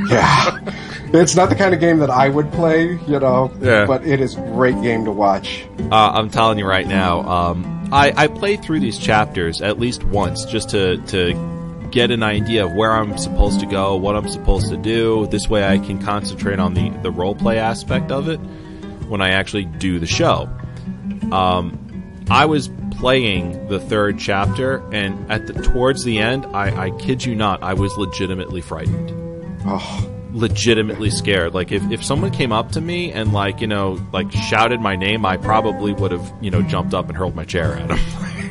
yeah. 0.07 0.59
It's 1.15 1.35
not 1.35 1.49
the 1.49 1.55
kind 1.55 1.73
of 1.75 1.79
game 1.79 1.99
that 1.99 2.09
I 2.09 2.29
would 2.29 2.51
play, 2.51 2.99
you 3.07 3.19
know, 3.19 3.51
Yeah. 3.61 3.85
but 3.85 4.03
it 4.05 4.19
is 4.19 4.35
a 4.35 4.41
great 4.41 4.81
game 4.81 5.05
to 5.05 5.11
watch. 5.11 5.65
Uh, 5.91 6.11
I'm 6.15 6.29
telling 6.29 6.57
you 6.57 6.65
right 6.65 6.87
now, 6.87 7.21
um, 7.21 7.89
I, 7.91 8.11
I 8.15 8.27
played 8.27 8.63
through 8.63 8.79
these 8.79 8.97
chapters 8.97 9.61
at 9.61 9.79
least 9.79 10.03
once 10.05 10.43
just 10.45 10.69
to, 10.71 10.97
to 11.07 11.87
get 11.91 12.09
an 12.09 12.23
idea 12.23 12.65
of 12.65 12.73
where 12.73 12.91
I'm 12.93 13.15
supposed 13.19 13.59
to 13.59 13.67
go, 13.67 13.95
what 13.95 14.15
I'm 14.15 14.27
supposed 14.27 14.69
to 14.69 14.77
do. 14.77 15.27
This 15.27 15.47
way 15.47 15.63
I 15.63 15.77
can 15.77 16.01
concentrate 16.01 16.57
on 16.59 16.73
the, 16.73 16.89
the 17.03 17.11
role 17.11 17.35
play 17.35 17.59
aspect 17.59 18.11
of 18.11 18.27
it 18.27 18.37
when 19.07 19.21
I 19.21 19.29
actually 19.29 19.65
do 19.65 19.99
the 19.99 20.07
show. 20.07 20.49
Um, 21.31 21.77
I 22.31 22.45
was 22.45 22.71
playing 22.97 23.67
the 23.67 23.79
third 23.79 24.17
chapter, 24.17 24.81
and 24.91 25.31
at 25.31 25.45
the 25.45 25.53
towards 25.53 26.03
the 26.03 26.17
end, 26.19 26.45
I, 26.47 26.85
I 26.85 26.89
kid 26.97 27.23
you 27.23 27.35
not, 27.35 27.61
I 27.61 27.73
was 27.75 27.95
legitimately 27.97 28.61
frightened 28.61 29.11
Oh, 29.65 30.09
legitimately 30.33 31.09
scared. 31.09 31.53
Like 31.53 31.71
if, 31.71 31.83
if 31.91 32.03
someone 32.03 32.31
came 32.31 32.51
up 32.51 32.71
to 32.73 32.81
me 32.81 33.11
and 33.11 33.31
like, 33.33 33.61
you 33.61 33.67
know, 33.67 33.99
like 34.11 34.31
shouted 34.31 34.81
my 34.81 34.95
name, 34.95 35.25
I 35.25 35.37
probably 35.37 35.93
would 35.93 36.11
have, 36.11 36.33
you 36.41 36.51
know, 36.51 36.61
jumped 36.63 36.93
up 36.93 37.07
and 37.07 37.17
hurled 37.17 37.35
my 37.35 37.45
chair 37.45 37.75
at 37.75 37.91
him. 37.91 37.99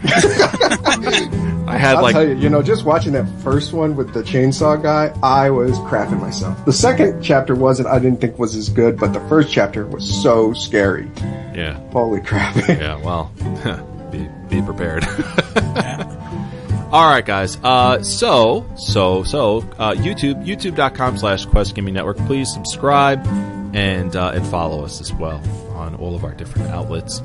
I 1.68 1.78
had 1.78 1.96
I'll 1.96 2.02
like 2.02 2.12
tell 2.14 2.26
you, 2.26 2.34
you 2.34 2.48
know, 2.48 2.60
just 2.62 2.84
watching 2.84 3.12
that 3.12 3.26
first 3.42 3.72
one 3.72 3.94
with 3.94 4.12
the 4.12 4.22
chainsaw 4.22 4.80
guy, 4.82 5.14
I 5.22 5.50
was 5.50 5.78
crapping 5.80 6.20
myself. 6.20 6.64
The 6.64 6.72
second 6.72 7.22
chapter 7.22 7.54
wasn't, 7.54 7.88
I 7.88 7.98
didn't 7.98 8.20
think 8.20 8.38
was 8.38 8.56
as 8.56 8.68
good, 8.68 8.98
but 8.98 9.12
the 9.12 9.20
first 9.28 9.52
chapter 9.52 9.86
was 9.86 10.22
so 10.22 10.52
scary. 10.54 11.08
yeah. 11.54 11.78
Holy 11.90 12.20
crap. 12.20 12.56
Yeah, 12.68 12.96
well, 13.02 13.30
be 14.10 14.28
be 14.48 14.60
prepared. 14.62 15.04
All 16.92 17.08
right, 17.08 17.24
guys. 17.24 17.56
Uh, 17.64 18.02
so, 18.02 18.66
so, 18.76 19.22
so, 19.22 19.60
uh, 19.78 19.94
YouTube, 19.94 20.44
youtube.com 20.44 21.16
slash 21.16 21.46
Quest 21.46 21.74
Gaming 21.74 21.94
Network. 21.94 22.18
Please 22.18 22.52
subscribe 22.52 23.26
and, 23.74 24.14
uh, 24.14 24.32
and 24.34 24.46
follow 24.46 24.84
us 24.84 25.00
as 25.00 25.10
well 25.14 25.42
on 25.70 25.94
all 25.94 26.14
of 26.14 26.22
our 26.22 26.34
different 26.34 26.68
outlets. 26.68 27.22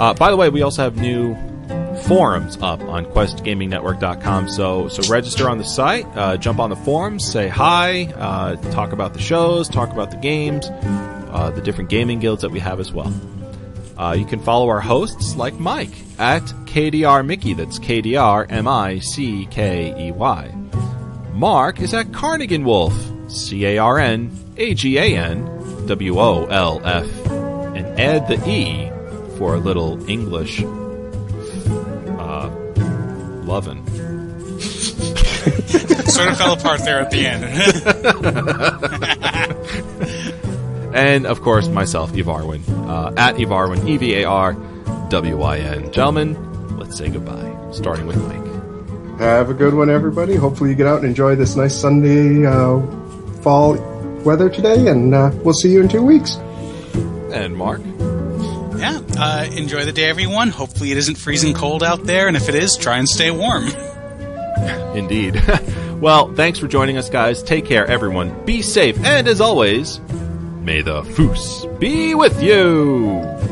Uh, 0.00 0.14
by 0.14 0.30
the 0.30 0.36
way, 0.38 0.48
we 0.48 0.62
also 0.62 0.82
have 0.82 0.96
new 0.96 1.34
forums 2.04 2.56
up 2.62 2.80
on 2.84 3.04
questgamingnetwork.com. 3.04 4.48
So, 4.48 4.88
so 4.88 5.12
register 5.12 5.50
on 5.50 5.58
the 5.58 5.64
site, 5.64 6.06
uh, 6.16 6.38
jump 6.38 6.58
on 6.58 6.70
the 6.70 6.76
forums, 6.76 7.30
say 7.30 7.48
hi, 7.48 8.04
uh, 8.16 8.56
talk 8.72 8.92
about 8.92 9.12
the 9.12 9.20
shows, 9.20 9.68
talk 9.68 9.92
about 9.92 10.10
the 10.10 10.16
games, 10.16 10.68
uh, 10.70 11.52
the 11.54 11.60
different 11.60 11.90
gaming 11.90 12.18
guilds 12.18 12.40
that 12.40 12.50
we 12.50 12.60
have 12.60 12.80
as 12.80 12.92
well. 12.92 13.12
Uh, 13.96 14.16
you 14.18 14.24
can 14.24 14.40
follow 14.40 14.68
our 14.68 14.80
hosts 14.80 15.36
like 15.36 15.54
Mike 15.60 15.92
at 16.18 16.42
KDR 16.66 17.24
Mickey. 17.24 17.54
That's 17.54 17.78
KDR 17.78 18.46
M 18.50 18.66
I 18.66 18.98
C 18.98 19.46
K 19.50 20.08
E 20.08 20.12
Y. 20.12 20.54
Mark 21.32 21.80
is 21.80 21.94
at 21.94 22.06
Carnagan 22.12 22.64
Wolf. 22.64 22.94
C 23.28 23.64
A 23.66 23.78
R 23.78 23.98
N 23.98 24.30
A 24.56 24.74
G 24.74 24.98
A 24.98 25.16
N 25.16 25.86
W 25.86 26.18
O 26.18 26.46
L 26.46 26.80
F. 26.84 27.26
And 27.74 27.86
add 28.00 28.28
the 28.28 28.36
E 28.48 28.90
for 29.38 29.54
a 29.54 29.58
little 29.58 30.08
English 30.08 30.62
uh, 30.62 32.50
lovin'. 33.44 33.86
sort 36.06 36.28
of 36.28 36.38
fell 36.38 36.52
apart 36.52 36.84
there 36.84 37.00
at 37.00 37.10
the 37.10 37.26
end. 37.26 37.42
And 40.94 41.26
of 41.26 41.40
course, 41.40 41.68
myself, 41.68 42.12
Evarwyn, 42.12 42.62
uh, 42.88 43.12
at 43.16 43.36
Evarwin, 43.36 43.88
E 43.88 43.96
V 43.96 44.14
A 44.16 44.24
R 44.24 44.52
W 45.08 45.42
I 45.42 45.58
N. 45.58 45.92
Gentlemen, 45.92 46.78
let's 46.78 46.96
say 46.96 47.08
goodbye, 47.08 47.70
starting 47.72 48.06
with 48.06 48.16
Mike. 48.28 49.18
Have 49.20 49.50
a 49.50 49.54
good 49.54 49.74
one, 49.74 49.88
everybody. 49.90 50.34
Hopefully, 50.34 50.70
you 50.70 50.76
get 50.76 50.86
out 50.86 50.98
and 50.98 51.06
enjoy 51.06 51.36
this 51.36 51.54
nice 51.54 51.78
Sunday 51.78 52.44
uh, 52.46 52.80
fall 53.42 53.76
weather 54.24 54.48
today, 54.48 54.88
and 54.88 55.14
uh, 55.14 55.30
we'll 55.44 55.54
see 55.54 55.70
you 55.70 55.80
in 55.80 55.88
two 55.88 56.02
weeks. 56.02 56.36
And 57.32 57.56
Mark. 57.56 57.80
yeah, 58.76 59.00
uh, 59.18 59.48
enjoy 59.52 59.84
the 59.84 59.92
day, 59.92 60.04
everyone. 60.04 60.48
Hopefully, 60.48 60.90
it 60.92 60.98
isn't 60.98 61.16
freezing 61.16 61.54
cold 61.54 61.82
out 61.82 62.04
there, 62.04 62.28
and 62.28 62.36
if 62.36 62.48
it 62.48 62.54
is, 62.54 62.76
try 62.76 62.98
and 62.98 63.08
stay 63.08 63.30
warm. 63.30 63.66
Indeed. 64.94 65.40
well, 66.00 66.32
thanks 66.34 66.58
for 66.58 66.68
joining 66.68 66.98
us, 66.98 67.08
guys. 67.08 67.42
Take 67.42 67.64
care, 67.64 67.86
everyone. 67.86 68.44
Be 68.44 68.60
safe, 68.62 68.98
and 69.04 69.28
as 69.28 69.40
always, 69.40 70.00
may 70.62 70.80
the 70.80 71.02
Foos 71.02 71.66
be 71.78 72.14
with 72.14 72.42
you. 72.42 73.51